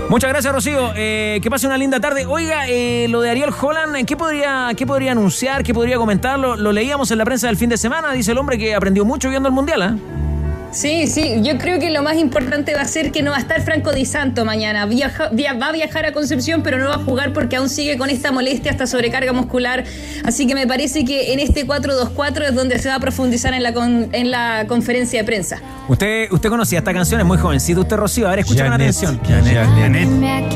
Muchas 0.08 0.28
gracias, 0.28 0.52
Rocío. 0.52 0.90
Eh, 0.96 1.38
que 1.40 1.50
pase 1.50 1.66
una 1.68 1.78
linda 1.78 2.00
tarde. 2.00 2.26
Oiga, 2.26 2.64
eh, 2.68 3.06
lo 3.08 3.20
de 3.20 3.30
Ariel 3.30 3.50
Holland, 3.58 4.04
¿qué 4.06 4.16
podría, 4.16 4.70
qué 4.76 4.86
podría 4.86 5.12
anunciar? 5.12 5.62
¿Qué 5.62 5.72
podría 5.72 5.98
comentar? 5.98 6.36
Lo, 6.38 6.56
lo 6.56 6.72
leíamos 6.72 7.10
en 7.12 7.18
la 7.18 7.24
prensa 7.24 7.46
del 7.46 7.56
fin 7.56 7.68
de 7.70 7.76
semana. 7.76 8.12
Dice 8.12 8.32
el 8.32 8.38
hombre 8.38 8.58
que 8.58 8.74
aprendió 8.74 9.04
mucho 9.04 9.30
viendo 9.30 9.48
el 9.48 9.54
Mundial, 9.54 9.82
¿eh? 9.82 10.31
Sí, 10.72 11.06
sí, 11.06 11.40
yo 11.42 11.58
creo 11.58 11.78
que 11.78 11.90
lo 11.90 12.02
más 12.02 12.16
importante 12.16 12.74
va 12.74 12.80
a 12.80 12.86
ser 12.86 13.12
que 13.12 13.22
no 13.22 13.30
va 13.30 13.36
a 13.36 13.40
estar 13.40 13.60
Franco 13.60 13.92
Di 13.92 14.06
Santo 14.06 14.44
mañana. 14.46 14.86
Viaja- 14.86 15.28
via- 15.30 15.52
va 15.52 15.66
a 15.68 15.72
viajar 15.72 16.06
a 16.06 16.12
Concepción, 16.12 16.62
pero 16.62 16.78
no 16.78 16.88
va 16.88 16.94
a 16.94 16.98
jugar 17.04 17.34
porque 17.34 17.56
aún 17.56 17.68
sigue 17.68 17.98
con 17.98 18.08
esta 18.08 18.32
molestia, 18.32 18.70
esta 18.70 18.86
sobrecarga 18.86 19.34
muscular. 19.34 19.84
Así 20.24 20.46
que 20.46 20.54
me 20.54 20.66
parece 20.66 21.04
que 21.04 21.34
en 21.34 21.40
este 21.40 21.66
4-2-4 21.66 22.46
es 22.48 22.54
donde 22.54 22.78
se 22.78 22.88
va 22.88 22.94
a 22.94 23.00
profundizar 23.00 23.52
en 23.52 23.62
la, 23.62 23.74
con- 23.74 24.08
en 24.12 24.30
la 24.30 24.64
conferencia 24.66 25.20
de 25.20 25.24
prensa. 25.26 25.58
Usted, 25.88 26.32
usted 26.32 26.48
conocía 26.48 26.78
esta 26.78 26.94
canción, 26.94 27.20
es 27.20 27.26
muy 27.26 27.36
jovencito. 27.36 27.80
Usted, 27.82 27.96
Rocío, 27.96 28.26
a 28.26 28.30
ver, 28.30 28.38
escucha 28.40 28.62
con 28.64 28.72
Janet, 28.72 28.88
atención. 28.96 29.20
Janet. 29.28 30.08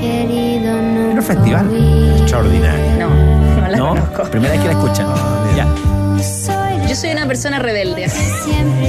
¿En 0.03 1.19
un 1.19 1.23
festival? 1.23 1.69
Extraordinario. 2.21 2.85
No, 2.99 3.09
no 3.61 3.69
la 3.69 3.77
¿No? 3.77 3.89
conozco. 3.91 4.23
Primera 4.31 4.53
vez 4.55 4.63
que 4.63 4.67
la 4.69 4.73
escuchan. 4.73 5.07
Ya. 5.57 5.67
Yo 6.89 6.95
soy 6.95 7.11
una 7.11 7.27
persona 7.27 7.59
rebelde. 7.59 8.07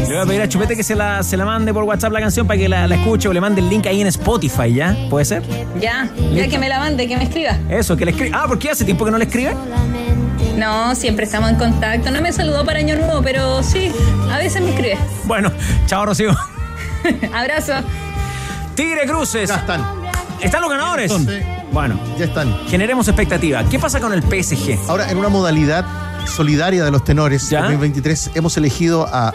Le 0.08 0.14
voy 0.14 0.18
a 0.18 0.26
pedir 0.26 0.42
a 0.42 0.48
Chupete 0.50 0.76
que 0.76 0.84
se 0.84 0.96
la, 0.96 1.24
se 1.24 1.36
la 1.36 1.46
mande 1.46 1.74
por 1.74 1.84
WhatsApp 1.84 2.12
la 2.14 2.20
canción 2.20 2.46
para 2.48 2.60
que 2.60 2.70
la, 2.70 2.88
la 2.88 2.96
escuche 2.96 3.28
o 3.28 3.34
le 3.34 3.42
mande 3.42 3.62
el 3.62 3.70
link 3.70 3.86
ahí 3.88 4.02
en 4.02 4.08
Spotify, 4.08 4.74
¿ya? 4.74 4.96
¿Puede 5.10 5.26
ser? 5.26 5.44
Ya, 5.80 6.10
ya 6.34 6.48
que 6.48 6.60
me 6.60 6.70
la 6.70 6.80
mande, 6.80 7.08
que 7.08 7.18
me 7.18 7.24
escriba. 7.24 7.58
Eso, 7.70 7.98
que 7.98 8.06
le 8.06 8.12
escribe. 8.12 8.32
Ah, 8.34 8.46
porque 8.48 8.70
hace 8.70 8.86
tiempo 8.86 9.04
que 9.06 9.12
no 9.12 9.18
le 9.18 9.26
escribe. 9.26 9.56
No, 10.56 10.96
siempre 10.96 11.26
estamos 11.26 11.50
en 11.50 11.56
contacto. 11.58 12.12
No 12.12 12.22
me 12.22 12.32
saludó 12.32 12.66
para 12.66 12.80
Año 12.80 12.96
Nuevo, 12.96 13.22
pero 13.24 13.62
sí, 13.64 13.92
a 14.32 14.38
veces 14.38 14.62
me 14.62 14.70
escribe. 14.70 14.98
Bueno, 15.26 15.52
chao, 15.88 16.06
Rocío. 16.06 16.36
Abrazo. 17.34 17.74
Tigre 18.76 19.06
Cruces. 19.08 19.50
Ya 19.50 19.56
están. 19.58 19.84
¿Están 20.42 20.62
los 20.62 20.70
ganadores? 20.70 21.12
Sí. 21.12 21.28
Bueno, 21.72 22.00
Ya 22.18 22.26
están. 22.26 22.56
generemos 22.70 23.08
expectativa. 23.08 23.64
¿Qué 23.70 23.78
pasa 23.80 24.00
con 24.00 24.14
el 24.14 24.22
PSG? 24.24 24.78
Ahora, 24.88 25.10
en 25.12 25.18
una 25.18 25.30
modalidad 25.30 25.86
solidaria 26.28 26.84
de 26.84 26.92
los 26.92 27.04
tenores 27.04 27.50
¿Ya? 27.50 27.62
2023, 27.62 28.32
hemos 28.36 28.56
elegido 28.58 29.08
a 29.12 29.34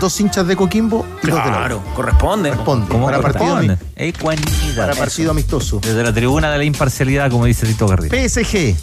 dos 0.00 0.20
hinchas 0.20 0.46
de 0.46 0.54
Coquimbo 0.56 1.06
y 1.22 1.28
dos 1.28 1.42
de 1.44 1.50
la 1.50 1.56
Claro, 1.58 1.82
corresponde. 1.94 2.50
Corresponde. 2.50 2.88
¿Cómo 2.88 3.06
para 3.06 3.20
partido, 3.20 3.54
corresponde? 3.54 3.78
Ecuanimidad. 3.96 4.76
para 4.76 4.94
partido 4.94 5.30
amistoso. 5.30 5.80
Desde 5.82 6.02
la 6.02 6.12
tribuna 6.12 6.50
de 6.52 6.58
la 6.58 6.64
imparcialidad, 6.64 7.30
como 7.30 7.46
dice 7.46 7.66
Tito 7.66 7.86
Garrido. 7.86 8.14
PSG. 8.16 8.74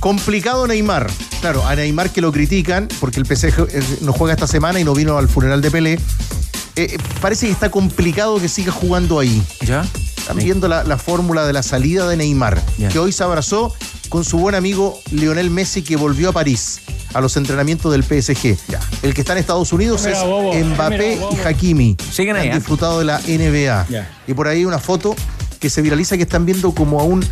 Complicado 0.00 0.66
Neymar. 0.66 1.10
Claro, 1.40 1.66
a 1.66 1.74
Neymar 1.74 2.10
que 2.10 2.20
lo 2.20 2.32
critican 2.32 2.88
porque 3.00 3.18
el 3.20 3.26
PSG 3.26 3.68
eh, 3.72 3.82
no 4.02 4.12
juega 4.12 4.34
esta 4.34 4.46
semana 4.46 4.78
y 4.80 4.84
no 4.84 4.94
vino 4.94 5.18
al 5.18 5.28
funeral 5.28 5.60
de 5.60 5.70
Pelé. 5.70 5.92
Eh, 5.94 6.00
eh, 6.76 6.98
parece 7.20 7.46
que 7.46 7.52
está 7.52 7.70
complicado 7.70 8.40
que 8.40 8.48
siga 8.48 8.70
jugando 8.72 9.18
ahí. 9.18 9.42
¿Ya? 9.62 9.84
Están 10.16 10.36
viendo 10.38 10.68
la, 10.68 10.84
la 10.84 10.98
fórmula 10.98 11.44
de 11.46 11.52
la 11.52 11.62
salida 11.62 12.08
de 12.08 12.16
Neymar, 12.16 12.62
Ya. 12.78 12.88
que 12.88 12.98
hoy 12.98 13.12
se 13.12 13.24
abrazó 13.24 13.74
con 14.08 14.24
su 14.24 14.38
buen 14.38 14.54
amigo 14.54 14.98
Lionel 15.10 15.50
Messi 15.50 15.82
que 15.82 15.96
volvió 15.96 16.30
a 16.30 16.32
París 16.32 16.80
a 17.14 17.20
los 17.20 17.36
entrenamientos 17.36 17.90
del 17.92 18.02
PSG. 18.04 18.56
El 19.02 19.14
que 19.14 19.20
está 19.22 19.32
en 19.32 19.38
Estados 19.38 19.72
Unidos 19.72 20.02
Mira, 20.04 20.18
es 20.18 20.24
bobo, 20.24 20.54
Mbappé 20.54 21.16
mira, 21.16 21.42
y 21.44 21.46
Hakimi. 21.46 21.96
Siguen 22.12 22.36
ahí, 22.36 22.48
Han 22.48 22.52
¿eh? 22.54 22.58
disfrutado 22.58 22.98
de 22.98 23.04
la 23.06 23.18
NBA. 23.20 23.86
Ya. 23.88 24.10
Y 24.26 24.34
por 24.34 24.48
ahí 24.48 24.64
una 24.64 24.78
foto 24.78 25.14
que 25.60 25.70
se 25.70 25.82
viraliza 25.82 26.16
que 26.16 26.22
están 26.24 26.44
viendo 26.46 26.72
como 26.72 27.00
a 27.00 27.04
un 27.04 27.24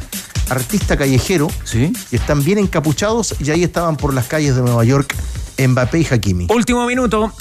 artista 0.48 0.96
callejero 0.96 1.48
Sí. 1.64 1.92
y 2.10 2.16
están 2.16 2.44
bien 2.44 2.58
encapuchados 2.58 3.34
y 3.40 3.50
ahí 3.50 3.64
estaban 3.64 3.96
por 3.96 4.14
las 4.14 4.26
calles 4.26 4.54
de 4.56 4.62
Nueva 4.62 4.84
York 4.84 5.14
Mbappé 5.58 6.00
y 6.00 6.06
Hakimi. 6.10 6.46
Último 6.50 6.86
minuto. 6.86 7.32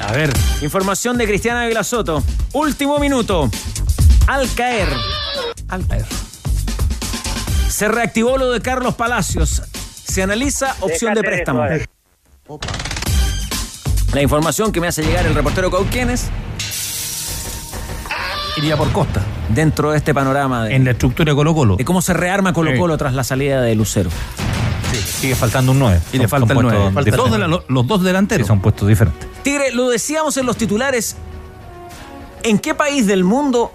A 0.00 0.12
ver. 0.12 0.32
Información 0.62 1.16
de 1.18 1.26
Cristiana 1.26 1.62
Ávila 1.62 1.84
Soto. 1.84 2.22
Último 2.52 2.98
minuto. 2.98 3.50
Al 4.26 4.52
caer. 4.54 4.88
Al 5.68 5.86
caer. 5.86 6.06
Se 7.82 7.88
reactivó 7.88 8.38
lo 8.38 8.52
de 8.52 8.60
Carlos 8.60 8.94
Palacios. 8.94 9.60
Se 10.04 10.22
analiza 10.22 10.76
opción 10.82 11.14
de 11.14 11.20
Déjate 11.20 11.20
de 11.20 11.22
préstamo. 11.44 11.64
La 14.14 14.22
información 14.22 14.70
que 14.70 14.80
me 14.80 14.86
hace 14.86 15.02
llegar 15.02 15.26
el 15.26 15.34
reportero 15.34 15.68
Cauquenes 15.68 16.28
Iría 18.56 18.76
por 18.76 18.92
Costa. 18.92 19.20
dentro 19.48 19.90
de 19.90 19.96
este 19.98 20.14
panorama 20.14 20.66
de, 20.66 20.76
En 20.76 20.84
la 20.84 20.92
estructura 20.92 21.32
de 21.32 21.34
Colo 21.34 21.56
Colo. 21.56 21.74
de 21.74 21.84
cómo 21.84 22.00
se 22.02 22.14
rearma 22.14 22.52
Colo 22.52 22.70
Sí. 22.70 22.78
Colo 22.78 22.96
tras 22.96 23.14
la 23.14 23.24
salida 23.24 23.60
de 23.60 23.74
Lucero. 23.74 24.10
Sigue 25.04 25.34
faltando 25.34 25.72
un 25.72 25.80
9. 25.80 26.00
Y 26.12 26.18
le 26.18 26.28
falta 26.28 26.52
el 26.52 26.60
9. 26.62 26.92
falta 26.94 27.10
el 27.10 27.16
Dos 27.16 27.30
nueve. 27.30 27.44
de 27.44 27.50
la- 27.50 27.64
los 27.66 27.86
dos 27.88 27.98
Sí, 27.98 28.06
delanteros. 28.06 28.46
son 28.46 28.60
puestos 28.60 28.86
diferentes. 28.86 29.28
Tigre, 29.42 29.72
lo 29.72 29.88
decíamos 29.90 30.36
en 30.36 30.46
los 30.46 30.56
titulares. 30.56 31.16
¿En 32.44 32.60
qué 32.60 32.76
país 32.76 33.08
del 33.08 33.24
mundo 33.24 33.72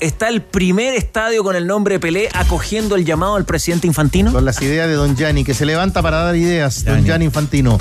está 0.00 0.28
el 0.28 0.42
primer 0.42 0.94
estadio 0.94 1.42
con 1.42 1.56
el 1.56 1.66
nombre 1.66 1.98
Pelé 1.98 2.28
acogiendo 2.34 2.96
el 2.96 3.04
llamado 3.04 3.36
del 3.36 3.44
presidente 3.44 3.86
Infantino? 3.86 4.30
Son 4.32 4.44
las 4.44 4.60
ideas 4.62 4.88
de 4.88 4.94
Don 4.94 5.16
Gianni, 5.16 5.44
que 5.44 5.54
se 5.54 5.66
levanta 5.66 6.02
para 6.02 6.18
dar 6.22 6.36
ideas, 6.36 6.84
Don 6.84 7.04
Gianni. 7.04 7.24
Infantino. 7.26 7.78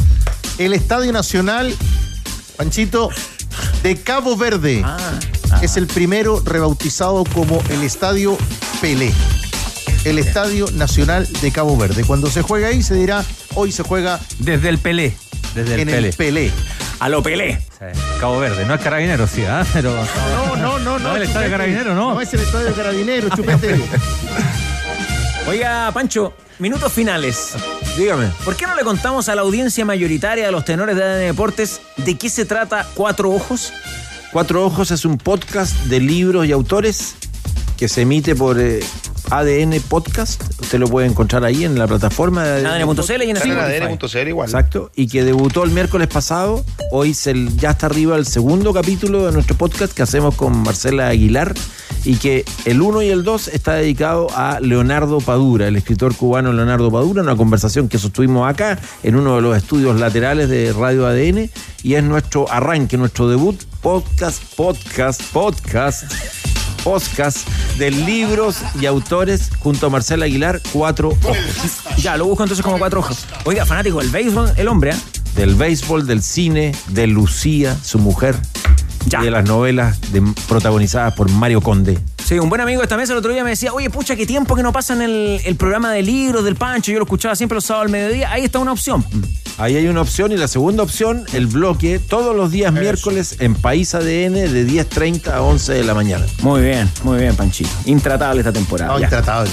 El 0.57 0.73
Estadio 0.73 1.11
Nacional, 1.11 1.73
Panchito, 2.57 3.09
de 3.83 3.97
Cabo 3.97 4.35
Verde. 4.37 4.81
Ah, 4.85 4.97
Es 5.61 5.77
el 5.77 5.87
primero 5.87 6.41
rebautizado 6.43 7.23
como 7.33 7.61
el 7.69 7.83
Estadio 7.83 8.37
Pelé. 8.81 9.13
El 10.05 10.19
Estadio 10.19 10.67
Nacional 10.73 11.27
de 11.41 11.51
Cabo 11.51 11.75
Verde. 11.77 12.03
Cuando 12.03 12.29
se 12.29 12.41
juega 12.41 12.67
ahí 12.69 12.83
se 12.83 12.95
dirá, 12.95 13.23
hoy 13.55 13.71
se 13.71 13.83
juega 13.83 14.19
Desde 14.39 14.69
el 14.69 14.77
Pelé. 14.77 15.15
Desde 15.55 15.73
el 15.75 15.79
en 15.81 15.87
Pele. 15.87 16.07
el 16.09 16.13
Pelé. 16.13 16.51
a 16.99 17.09
lo 17.09 17.23
Pelé. 17.23 17.59
Cabo 18.19 18.39
Verde, 18.39 18.65
no 18.65 18.73
es 18.75 18.81
carabinero, 18.81 19.27
sí, 19.27 19.43
¿ah? 19.45 19.65
pero. 19.73 19.91
No, 20.35 20.55
no, 20.55 20.74
no, 20.99 21.03
no. 21.03 21.09
No, 21.09 21.15
el 21.15 21.23
estadio 21.23 21.49
carabinero, 21.51 21.95
no. 21.95 22.13
No 22.13 22.21
es 22.21 22.33
el 22.33 22.39
Estadio 22.41 22.73
Carabinero, 22.73 23.29
chupete. 23.29 23.79
Oiga, 25.47 25.91
Pancho, 25.93 26.33
minutos 26.59 26.91
finales. 26.91 27.53
Dígame. 27.97 28.27
¿Por 28.43 28.55
qué 28.55 28.65
no 28.65 28.75
le 28.75 28.83
contamos 28.83 29.29
a 29.29 29.35
la 29.35 29.41
audiencia 29.41 29.85
mayoritaria 29.85 30.45
de 30.45 30.51
los 30.51 30.65
tenores 30.65 30.95
de 30.95 31.03
ADN 31.03 31.19
Deportes 31.27 31.81
de 31.97 32.17
qué 32.17 32.29
se 32.29 32.45
trata 32.45 32.87
Cuatro 32.95 33.31
Ojos? 33.31 33.71
Cuatro 34.31 34.65
Ojos 34.65 34.91
es 34.91 35.05
un 35.05 35.17
podcast 35.17 35.73
de 35.85 35.99
libros 35.99 36.45
y 36.45 36.51
autores 36.51 37.15
que 37.77 37.87
se 37.87 38.01
emite 38.01 38.35
por 38.35 38.59
eh, 38.59 38.79
ADN 39.29 39.79
Podcast. 39.87 40.43
Usted 40.61 40.79
lo 40.79 40.87
puede 40.87 41.07
encontrar 41.07 41.43
ahí 41.43 41.63
en 41.65 41.77
la 41.77 41.87
plataforma 41.87 42.43
de 42.43 42.65
ADN.cl 42.65 43.23
y 43.23 43.29
en 43.31 43.37
Sí. 43.37 43.49
ADN.cl 43.51 44.27
igual. 44.27 44.47
Exacto, 44.47 44.91
y 44.95 45.07
que 45.07 45.23
debutó 45.23 45.63
el 45.63 45.71
miércoles 45.71 46.07
pasado. 46.07 46.63
Hoy 46.91 47.13
se- 47.13 47.47
ya 47.57 47.71
está 47.71 47.87
arriba 47.87 48.15
el 48.17 48.25
segundo 48.25 48.73
capítulo 48.73 49.25
de 49.25 49.31
nuestro 49.31 49.55
podcast 49.57 49.93
que 49.93 50.03
hacemos 50.03 50.35
con 50.35 50.57
Marcela 50.63 51.07
Aguilar 51.09 51.53
y 52.03 52.15
que 52.17 52.45
el 52.65 52.81
1 52.81 53.01
y 53.01 53.09
el 53.09 53.23
2 53.23 53.47
está 53.47 53.73
dedicado 53.73 54.27
a 54.35 54.59
Leonardo 54.59 55.19
Padura, 55.19 55.67
el 55.67 55.75
escritor 55.75 56.15
cubano 56.15 56.53
Leonardo 56.53 56.91
Padura, 56.91 57.21
una 57.23 57.35
conversación 57.35 57.89
que 57.89 57.97
sostuvimos 57.97 58.47
acá 58.47 58.77
en 59.01 59.15
uno 59.15 59.35
de 59.37 59.41
los 59.41 59.57
estudios 59.57 59.99
laterales 59.99 60.47
de 60.49 60.71
Radio 60.73 61.07
ADN 61.07 61.49
y 61.81 61.95
es 61.95 62.03
nuestro 62.03 62.51
arranque, 62.51 62.97
nuestro 62.97 63.27
debut, 63.27 63.59
podcast, 63.81 64.43
podcast, 64.55 65.21
podcast. 65.33 66.03
Podcast 66.85 67.47
de 67.79 67.89
libros 67.89 68.57
y 68.79 68.85
autores 68.85 69.49
junto 69.57 69.87
a 69.87 69.89
Marcela 69.89 70.25
Aguilar, 70.25 70.61
Cuatro 70.71 71.09
Ojos. 71.09 71.37
Ya, 71.97 72.15
lo 72.15 72.25
busco 72.25 72.43
entonces 72.43 72.63
como 72.63 72.77
Cuatro 72.77 72.99
Ojos. 72.99 73.25
Oiga, 73.43 73.65
fanático 73.65 73.97
del 73.99 74.09
béisbol, 74.11 74.53
el 74.55 74.67
hombre, 74.67 74.91
¿ah? 74.91 74.97
del 75.35 75.55
béisbol, 75.55 76.05
del 76.05 76.21
cine, 76.21 76.73
de 76.89 77.07
Lucía, 77.07 77.75
su 77.83 77.97
mujer, 77.97 78.35
Ya. 79.07 79.21
y 79.21 79.25
de 79.25 79.31
las 79.31 79.45
novelas 79.45 79.99
de- 80.11 80.21
protagonizadas 80.47 81.15
por 81.15 81.27
Mario 81.31 81.59
Conde. 81.61 81.97
Sí, 82.23 82.37
un 82.37 82.49
buen 82.49 82.61
amigo 82.61 82.81
de 82.81 82.85
esta 82.85 82.97
mesa 82.97 83.13
el 83.13 83.19
otro 83.19 83.33
día 83.33 83.43
me 83.43 83.49
decía, 83.49 83.73
oye, 83.73 83.89
pucha, 83.89 84.15
qué 84.15 84.27
tiempo 84.27 84.55
que 84.55 84.61
no 84.61 84.71
pasan 84.71 85.01
el, 85.01 85.41
el 85.43 85.55
programa 85.55 85.91
de 85.91 86.03
libros 86.03 86.43
del 86.45 86.55
Pancho. 86.55 86.91
Yo 86.91 86.99
lo 86.99 87.05
escuchaba 87.05 87.35
siempre 87.35 87.55
los 87.55 87.65
sábados 87.65 87.87
al 87.87 87.91
mediodía. 87.91 88.31
Ahí 88.31 88.43
está 88.45 88.59
una 88.59 88.71
opción. 88.71 89.03
Ahí 89.57 89.77
hay 89.77 89.87
una 89.87 90.01
opción 90.01 90.33
y 90.33 90.37
la 90.37 90.49
segunda 90.49 90.83
opción, 90.83 91.25
el 91.31 91.47
bloque, 91.47 91.99
todos 91.99 92.35
los 92.35 92.51
días 92.51 92.73
miércoles 92.73 93.37
en 93.39 93.55
País 93.55 93.95
ADN 93.95 94.33
de 94.33 94.67
10.30 94.67 95.31
a 95.31 95.41
11 95.41 95.73
de 95.73 95.83
la 95.85 95.93
mañana. 95.93 96.25
Muy 96.41 96.61
bien, 96.61 96.91
muy 97.03 97.19
bien, 97.19 97.35
Panchito. 97.35 97.69
Intratable 97.85 98.41
esta 98.41 98.51
temporada. 98.51 98.91
No, 98.91 98.99
intratable. 98.99 99.51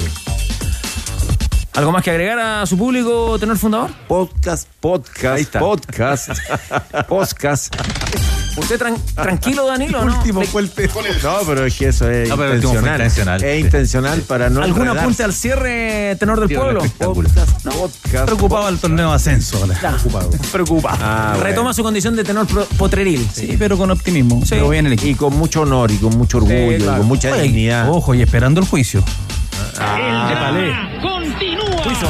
¿Algo 1.74 1.92
más 1.92 2.02
que 2.02 2.10
agregar 2.10 2.38
a 2.38 2.66
su 2.66 2.76
público, 2.76 3.38
tenor 3.38 3.56
fundador? 3.56 3.90
Podcast, 4.08 4.68
podcast, 4.80 5.40
está. 5.40 5.60
podcast, 5.60 6.30
podcast. 7.08 7.74
¿Usted 8.56 8.78
tran- 8.80 8.98
tranquilo, 9.14 9.66
Danilo? 9.66 10.04
¿no? 10.04 10.16
Último 10.18 10.42
fue 10.42 10.62
el 10.62 10.70
No, 11.22 11.38
pero 11.46 11.64
es 11.64 11.74
que 11.76 11.88
eso 11.88 12.08
es 12.10 12.28
No, 12.28 12.36
pero 12.36 12.50
el 12.52 12.56
intencional. 12.58 12.94
intencional. 13.00 13.42
Es 13.44 13.54
Sí. 13.56 13.60
intencional 13.60 14.20
para 14.22 14.50
no 14.50 14.60
¿Algún 14.62 14.80
enredarse. 14.82 15.00
apunte 15.00 15.22
al 15.24 15.32
cierre, 15.32 16.16
tenor 16.16 16.40
del 16.46 16.56
pueblo? 16.58 16.84
espectáculo. 16.84 17.28
Podcast, 17.28 17.66
podcast. 17.66 18.24
Preocupado 18.26 18.68
el 18.68 18.78
torneo 18.78 19.08
de 19.10 19.16
ascenso. 19.16 19.56
ahora. 19.58 19.78
Ya, 19.80 19.96
Preocupa. 20.52 20.96
Ah, 21.00 21.30
bueno. 21.34 21.44
Retoma 21.44 21.72
su 21.74 21.82
condición 21.82 22.14
de 22.14 22.24
tenor 22.24 22.46
potreril. 22.76 23.26
Sí, 23.32 23.56
pero 23.58 23.76
con 23.78 23.90
optimismo. 23.90 24.40
Sí. 24.42 24.48
Pero 24.50 24.68
bien 24.68 24.86
el 24.86 24.92
Y 24.92 24.96
equipo. 24.96 25.28
con 25.30 25.38
mucho 25.38 25.62
honor 25.62 25.90
y 25.90 25.96
con 25.96 26.16
mucho 26.18 26.38
orgullo 26.38 26.54
Sí, 26.78 26.82
y 26.82 26.86
con 26.86 27.06
mucha 27.06 27.32
Oye, 27.32 27.42
dignidad. 27.42 27.88
Ojo, 27.90 28.14
y 28.14 28.22
esperando 28.22 28.60
el 28.60 28.66
juicio. 28.66 29.02
Ah, 29.78 30.28
De 30.28 30.36
Palé. 30.36 30.72
juicio 31.82 32.08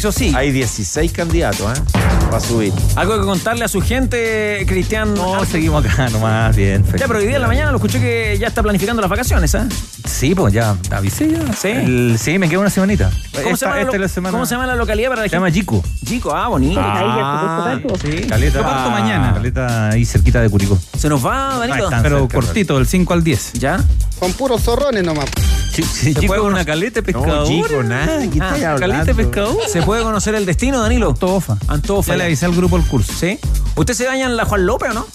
sí. 0.00 0.32
Hay 0.34 0.50
16 0.52 1.12
candidatos, 1.12 1.78
¿eh? 1.78 1.82
Para 2.30 2.40
subir. 2.40 2.72
Algo 2.96 3.18
que 3.18 3.24
contarle 3.26 3.64
a 3.64 3.68
su 3.68 3.80
gente, 3.80 4.64
Cristian. 4.66 5.14
No, 5.14 5.44
seguimos 5.44 5.84
acá 5.84 6.08
nomás, 6.08 6.56
bien. 6.56 6.84
Ya, 6.98 7.06
pero 7.06 7.18
hoy 7.18 7.26
día 7.26 7.36
en 7.36 7.42
la 7.42 7.48
mañana 7.48 7.70
lo 7.70 7.76
escuché 7.76 8.00
que 8.00 8.36
ya 8.40 8.46
está 8.48 8.62
planificando 8.62 9.02
las 9.02 9.10
vacaciones, 9.10 9.54
¿ah? 9.54 9.66
Sí, 10.08 10.34
pues 10.34 10.52
ya, 10.54 10.76
avisé 10.90 11.30
ya. 11.30 11.52
Sí. 11.52 11.68
El- 11.68 12.16
sí, 12.18 12.38
me 12.38 12.48
queda 12.48 12.60
una 12.60 12.70
semanita. 12.70 13.10
¿Cómo, 13.32 13.48
Esta- 13.50 13.56
se 13.56 13.64
llama 13.66 13.74
la, 13.76 13.80
esta 13.82 13.92
es 13.92 13.98
lo- 13.98 14.02
la 14.04 14.08
semana. 14.08 14.32
¿Cómo 14.32 14.46
se 14.46 14.54
llama 14.54 14.66
la 14.66 14.74
localidad 14.76 15.08
para 15.10 15.22
la 15.22 15.28
Se 15.28 15.36
llama? 15.36 15.48
Yico. 15.50 15.84
Chico, 16.06 16.34
ah, 16.34 16.48
bonito. 16.48 16.80
Ah, 16.82 17.78
sí. 18.02 18.26
Caleta, 18.28 18.58
Yo 18.58 18.64
parto 18.64 18.90
mañana. 18.90 19.34
Caleta 19.34 19.90
ahí 19.90 20.04
cerquita 20.04 20.40
de 20.40 20.48
Curicó. 20.48 20.78
Se 20.98 21.08
nos 21.08 21.24
va, 21.24 21.58
Danilo. 21.58 21.88
Pero 22.02 22.28
cortito, 22.28 22.76
del 22.78 22.86
5 22.86 23.12
al 23.14 23.22
10. 23.22 23.52
¿Ya? 23.54 23.78
Con 24.18 24.32
puros 24.34 24.62
zorrones 24.62 25.02
nomás. 25.04 25.26
Sí, 25.72 26.14
Chico 26.14 26.34
es 26.34 26.40
una 26.40 26.64
caleta 26.64 26.96
de 26.96 27.02
pescador. 27.02 27.46
chico, 27.48 27.82
nada. 27.82 28.20
¿Qué 28.30 28.38
Ah, 28.40 28.76
caleta 28.78 29.14
pescador. 29.14 29.56
¿Se 29.68 29.80
puede 29.82 30.02
conocer 30.02 30.34
el 30.34 30.46
destino, 30.46 30.80
Danilo? 30.80 31.10
Antofa. 31.10 31.56
Antofa. 31.68 32.12
Ya 32.12 32.16
le 32.18 32.24
avisé 32.24 32.46
al 32.46 32.54
grupo 32.54 32.76
el 32.76 32.84
curso. 32.84 33.12
¿Sí? 33.12 33.38
¿Usted 33.76 33.94
se 33.94 34.06
baña 34.06 34.26
en 34.26 34.36
la 34.36 34.44
Juan 34.44 34.66
López 34.66 34.90
o 34.90 34.94
no? 34.94 35.06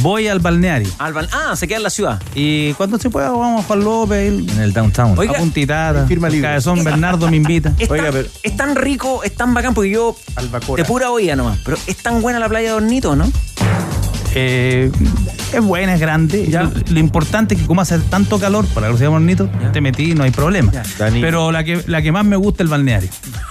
Voy 0.00 0.28
al 0.28 0.38
balneario. 0.40 0.88
Al 0.98 1.28
Ah, 1.32 1.54
se 1.56 1.68
queda 1.68 1.76
en 1.76 1.82
la 1.82 1.90
ciudad. 1.90 2.20
Y 2.34 2.72
cuando 2.74 2.98
se 2.98 3.10
pueda, 3.10 3.30
vamos 3.30 3.62
a 3.62 3.66
Juan 3.66 3.84
López. 3.84 4.32
En 4.32 4.60
el 4.60 4.72
downtown. 4.72 5.16
Oiga, 5.18 5.34
a 5.34 5.38
Puntitata. 5.38 6.06
firma 6.06 6.28
libre. 6.28 6.48
Cabezón 6.48 6.82
Bernardo 6.82 7.30
me 7.30 7.36
invita. 7.36 7.72
Es, 7.78 7.90
Oiga, 7.90 8.04
tan, 8.04 8.12
pero- 8.14 8.28
es 8.42 8.56
tan 8.56 8.76
rico, 8.76 9.22
es 9.22 9.34
tan 9.36 9.52
bacán, 9.52 9.74
porque 9.74 9.90
yo 9.90 10.16
Albacora. 10.36 10.82
de 10.82 10.88
pura 10.88 11.10
oída 11.10 11.36
nomás, 11.36 11.58
pero 11.64 11.76
es 11.86 11.96
tan 11.98 12.22
buena 12.22 12.38
la 12.38 12.48
playa 12.48 12.70
de 12.70 12.74
Hornito, 12.76 13.14
¿no? 13.14 13.30
Eh, 14.34 14.90
es 15.58 15.64
buena, 15.64 15.94
es 15.94 16.00
grande. 16.00 16.46
Ya. 16.48 16.62
Lo, 16.64 16.70
lo 16.90 16.98
importante 16.98 17.54
es 17.54 17.60
que 17.62 17.66
como 17.66 17.80
hace 17.80 17.98
tanto 17.98 18.38
calor, 18.38 18.66
para 18.68 18.86
que 18.88 18.92
lo 18.92 18.98
sea 18.98 19.08
bonito, 19.08 19.48
te 19.72 19.80
metí 19.80 20.12
y 20.12 20.14
no 20.14 20.24
hay 20.24 20.30
problema. 20.30 20.72
Pero 20.98 21.52
la 21.52 21.64
que, 21.64 21.82
la 21.86 22.02
que 22.02 22.12
más 22.12 22.24
me 22.24 22.36
gusta 22.36 22.62
es 22.62 22.66
el 22.66 22.70
balneario. 22.70 23.08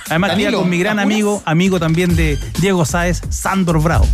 Además, 0.10 0.32
Danilo, 0.32 0.60
con 0.60 0.70
mi 0.70 0.78
gran 0.80 1.00
amigo, 1.00 1.42
amigo 1.46 1.80
también 1.80 2.16
de 2.16 2.38
Diego 2.60 2.86
Sáez, 2.86 3.22
Sandor 3.30 3.82
Bravo. 3.82 4.08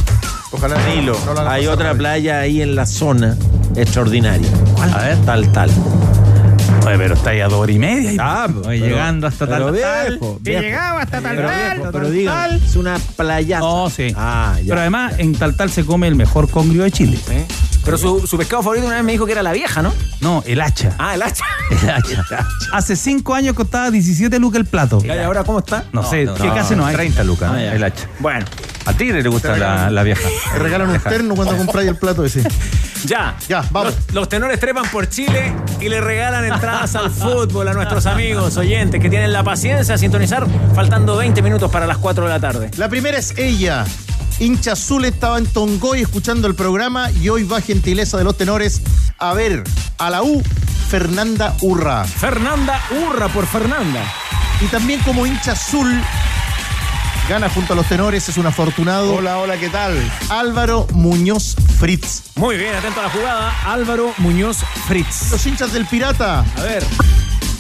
Ojalá 0.51 0.75
Danilo, 0.79 1.17
no 1.25 1.33
lo 1.33 1.39
hagan 1.41 1.53
hay 1.53 1.67
otra 1.67 1.93
playa 1.93 2.39
ahí 2.39 2.61
en 2.61 2.75
la 2.75 2.85
zona 2.87 3.35
extraordinaria. 3.75 4.49
¿Cuál? 4.75 4.93
A 4.93 4.97
ver, 4.99 5.17
tal, 5.25 5.51
tal. 5.51 5.69
Oye, 6.87 6.97
pero 6.97 7.13
está 7.13 7.31
ahí 7.31 7.41
a 7.41 7.47
dos 7.47 7.59
horas 7.59 7.75
y 7.75 7.79
media. 7.79 8.13
y- 8.13 8.17
Ah, 8.19 8.47
Oye, 8.65 8.79
llegando 8.79 9.27
hasta 9.27 9.45
pero 9.45 9.71
tal, 9.73 10.17
viejo, 10.17 10.39
llegado 10.43 10.97
hasta 10.97 11.21
tal, 11.21 11.35
Pero, 11.35 11.47
tal, 11.49 11.59
viejo, 11.59 11.83
tal, 11.83 11.91
pero 11.91 12.03
tal. 12.05 12.13
digan, 12.13 12.51
es 12.63 12.75
una 12.75 12.97
playa. 13.15 13.59
No, 13.59 13.89
sí. 13.89 14.13
Ah, 14.15 14.55
ya. 14.63 14.69
Pero 14.69 14.81
además, 14.81 15.13
en 15.19 15.35
Tal 15.35 15.55
Tal 15.55 15.69
se 15.69 15.85
come 15.85 16.07
el 16.07 16.15
mejor 16.15 16.49
congrio 16.49 16.83
de 16.83 16.91
Chile. 16.91 17.19
Pero 17.89 17.97
su, 17.97 18.27
su 18.27 18.37
pescado 18.37 18.61
favorito 18.61 18.85
una 18.85 18.97
vez 18.97 19.03
me 19.03 19.13
dijo 19.13 19.25
que 19.25 19.31
era 19.31 19.41
la 19.41 19.51
vieja, 19.51 19.81
¿no? 19.81 19.91
No, 20.21 20.43
el 20.45 20.61
hacha. 20.61 20.93
Ah, 20.99 21.15
el 21.15 21.23
hacha. 21.23 21.43
El 21.71 21.89
hacha. 21.89 22.45
Hace 22.71 22.95
cinco 22.95 23.33
años 23.33 23.55
costaba 23.55 23.89
17 23.89 24.37
lucas 24.37 24.59
el 24.59 24.65
plato. 24.65 25.01
¿Y 25.03 25.09
ahora 25.09 25.43
cómo 25.43 25.59
está? 25.59 25.85
No, 25.91 26.03
sé, 26.07 26.25
No, 26.25 26.35
¿qué 26.35 26.43
no, 26.47 26.53
casi 26.55 26.75
no 26.75 26.85
hay? 26.85 26.95
30 26.95 27.23
lucas, 27.23 27.51
Ah, 27.51 27.63
el 27.63 27.83
hacha. 27.83 28.07
Bueno, 28.19 28.45
A 28.85 28.93
Tigre 28.93 29.23
le 29.23 29.29
gusta 29.29 29.57
la, 29.57 29.89
la 29.89 30.03
vieja. 30.03 30.21
Te 30.53 30.59
regalan 30.59 30.89
un 30.89 30.99
terno 30.99 31.33
cuando 31.35 31.57
compráis 31.57 31.87
el 31.89 31.95
plato 31.95 32.23
ese. 32.25 32.43
ya. 33.05 33.35
Ya, 33.47 33.65
vamos. 33.71 33.95
Los, 33.95 34.13
los 34.13 34.29
tenores 34.29 34.59
trepan 34.59 34.85
por 34.91 35.09
Chile 35.09 35.53
y 35.79 35.89
le 35.89 35.99
regalan 35.99 36.45
entradas 36.45 36.95
al 36.95 37.09
fútbol 37.09 37.67
a 37.69 37.73
nuestros 37.73 38.05
amigos 38.05 38.55
oyentes 38.57 39.01
que 39.01 39.09
tienen 39.09 39.33
la 39.33 39.43
paciencia 39.43 39.93
de 39.95 39.97
sintonizar 39.99 40.45
faltando 40.75 41.17
20 41.17 41.41
minutos 41.41 41.71
para 41.71 41.87
las 41.87 41.97
4 41.97 42.23
de 42.25 42.29
la 42.29 42.39
tarde. 42.39 42.69
La 42.77 42.87
primera 42.87 43.17
es 43.17 43.33
ella. 43.37 43.83
Hincha 44.39 44.71
azul 44.71 45.03
estaba 45.03 45.37
en 45.37 45.45
Tongoy 45.45 46.01
escuchando 46.01 46.47
el 46.47 46.55
programa 46.55 47.11
y 47.11 47.27
hoy 47.27 47.43
va 47.43 47.59
gentileza 47.59 48.17
de 48.17 48.23
los 48.23 48.37
tenores 48.37 48.81
a 49.17 49.33
ver 49.33 49.63
a 49.97 50.09
la 50.09 50.23
U 50.23 50.41
Fernanda 50.89 51.55
Urra. 51.61 52.05
Fernanda 52.05 52.81
Urra 53.05 53.27
por 53.27 53.45
Fernanda. 53.45 54.01
Y 54.61 54.65
también 54.67 55.01
como 55.01 55.25
hincha 55.25 55.51
azul 55.51 56.01
gana 57.29 57.47
junto 57.49 57.73
a 57.73 57.75
los 57.75 57.87
tenores, 57.87 58.27
es 58.27 58.37
un 58.37 58.47
afortunado. 58.47 59.13
Hola, 59.13 59.37
hola, 59.37 59.57
¿qué 59.57 59.69
tal? 59.69 59.93
Álvaro 60.29 60.87
Muñoz 60.93 61.55
Fritz. 61.77 62.23
Muy 62.35 62.57
bien, 62.57 62.73
atento 62.73 63.01
a 63.01 63.03
la 63.03 63.09
jugada. 63.09 63.53
Álvaro 63.65 64.13
Muñoz 64.17 64.57
Fritz. 64.87 65.31
Los 65.31 65.45
hinchas 65.45 65.71
del 65.71 65.85
Pirata, 65.85 66.39
A 66.39 66.61
ver, 66.63 66.83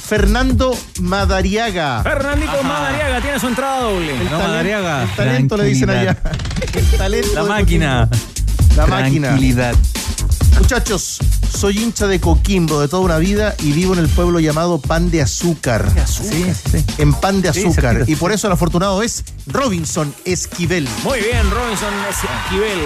Fernando 0.09 0.75
Madariaga. 1.01 2.01
Fernandito 2.01 2.63
Madariaga 2.63 3.21
tiene 3.21 3.39
su 3.39 3.47
entrada 3.47 3.81
doble. 3.81 4.19
El, 4.19 4.31
No, 4.31 4.39
Madariaga. 4.39 5.03
el 5.03 5.09
talento 5.11 5.55
le 5.55 5.63
dicen 5.65 5.89
allá. 5.91 6.17
El 6.73 6.85
talento 6.97 7.29
La 7.35 7.43
máquina. 7.43 8.09
La 8.75 8.87
máquina. 8.87 9.27
Tranquilidad. 9.27 9.75
Muchachos, 10.59 11.17
soy 11.57 11.79
hincha 11.79 12.05
de 12.05 12.19
Coquimbo 12.19 12.81
de 12.81 12.87
toda 12.89 13.01
una 13.01 13.17
vida 13.17 13.55
y 13.59 13.71
vivo 13.71 13.93
en 13.93 13.99
el 13.99 14.09
pueblo 14.09 14.39
llamado 14.39 14.79
Pan 14.79 15.09
de 15.09 15.21
Azúcar. 15.21 15.89
Sí, 16.05 16.45
sí. 16.69 16.85
En 16.97 17.13
Pan 17.13 17.41
de 17.41 17.49
Azúcar. 17.49 18.03
y 18.05 18.15
por 18.15 18.31
eso 18.33 18.47
el 18.47 18.53
afortunado 18.53 19.01
es 19.01 19.23
Robinson 19.47 20.13
Esquivel. 20.25 20.87
Muy 21.03 21.21
bien, 21.21 21.49
Robinson 21.49 21.93
Esquivel. 22.09 22.79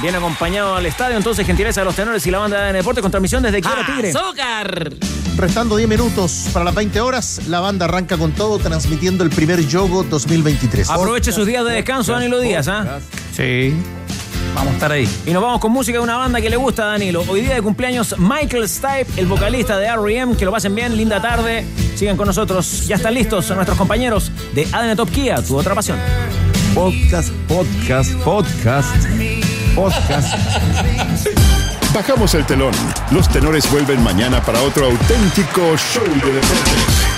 Bien 0.00 0.14
acompañado 0.14 0.76
al 0.76 0.86
estadio, 0.86 1.16
entonces 1.16 1.44
gentileza 1.46 1.80
de 1.80 1.86
los 1.86 1.96
tenores 1.96 2.24
y 2.26 2.30
la 2.30 2.38
banda 2.38 2.62
de 2.66 2.72
deporte 2.74 3.00
con 3.00 3.10
transmisión 3.10 3.42
desde 3.42 3.62
Quiero 3.62 3.84
Tigre. 3.86 4.10
¡Azúcar! 4.10 4.92
Restando 5.36 5.76
10 5.76 5.88
minutos 5.88 6.48
para 6.52 6.66
las 6.66 6.74
20 6.74 7.00
horas, 7.00 7.40
la 7.48 7.60
banda 7.60 7.86
arranca 7.86 8.16
con 8.16 8.32
todo 8.32 8.58
transmitiendo 8.58 9.24
el 9.24 9.30
primer 9.30 9.66
Yogo 9.66 10.04
2023. 10.04 10.90
Aproveche 10.90 11.32
sus 11.32 11.46
días 11.46 11.64
de 11.64 11.72
descanso, 11.72 12.12
Danilo 12.12 12.38
Díaz, 12.38 12.68
¿ah? 12.68 13.00
Sí. 13.34 13.74
Vamos 14.54 14.72
a 14.72 14.74
estar 14.74 14.92
ahí. 14.92 15.08
Y 15.26 15.30
nos 15.32 15.42
vamos 15.42 15.60
con 15.60 15.72
música 15.72 15.98
de 15.98 16.04
una 16.04 16.16
banda 16.16 16.40
que 16.40 16.50
le 16.50 16.56
gusta 16.56 16.82
a 16.84 16.86
Danilo. 16.92 17.24
Hoy 17.28 17.42
día 17.42 17.54
de 17.54 17.62
cumpleaños 17.62 18.16
Michael 18.18 18.68
Stipe, 18.68 19.06
el 19.16 19.26
vocalista 19.26 19.78
de 19.78 19.86
R.E.M. 19.86 20.36
Que 20.36 20.44
lo 20.44 20.52
pasen 20.52 20.74
bien, 20.74 20.96
linda 20.96 21.20
tarde. 21.20 21.64
Sigan 21.94 22.16
con 22.16 22.26
nosotros. 22.26 22.86
Ya 22.86 22.96
están 22.96 23.14
listos 23.14 23.48
nuestros 23.50 23.76
compañeros 23.78 24.30
de 24.54 24.66
ADN 24.72 24.96
Top 24.96 25.10
Kia, 25.10 25.42
tu 25.42 25.56
otra 25.56 25.74
pasión. 25.74 25.98
Podcast, 26.74 27.32
podcast, 27.48 28.12
podcast, 28.22 29.06
podcast. 29.74 30.34
Bajamos 31.94 32.34
el 32.34 32.44
telón. 32.44 32.72
Los 33.10 33.28
tenores 33.28 33.70
vuelven 33.70 34.02
mañana 34.02 34.42
para 34.42 34.60
otro 34.62 34.86
auténtico 34.86 35.76
show 35.76 36.04
de 36.04 36.32
deportes. 36.32 37.17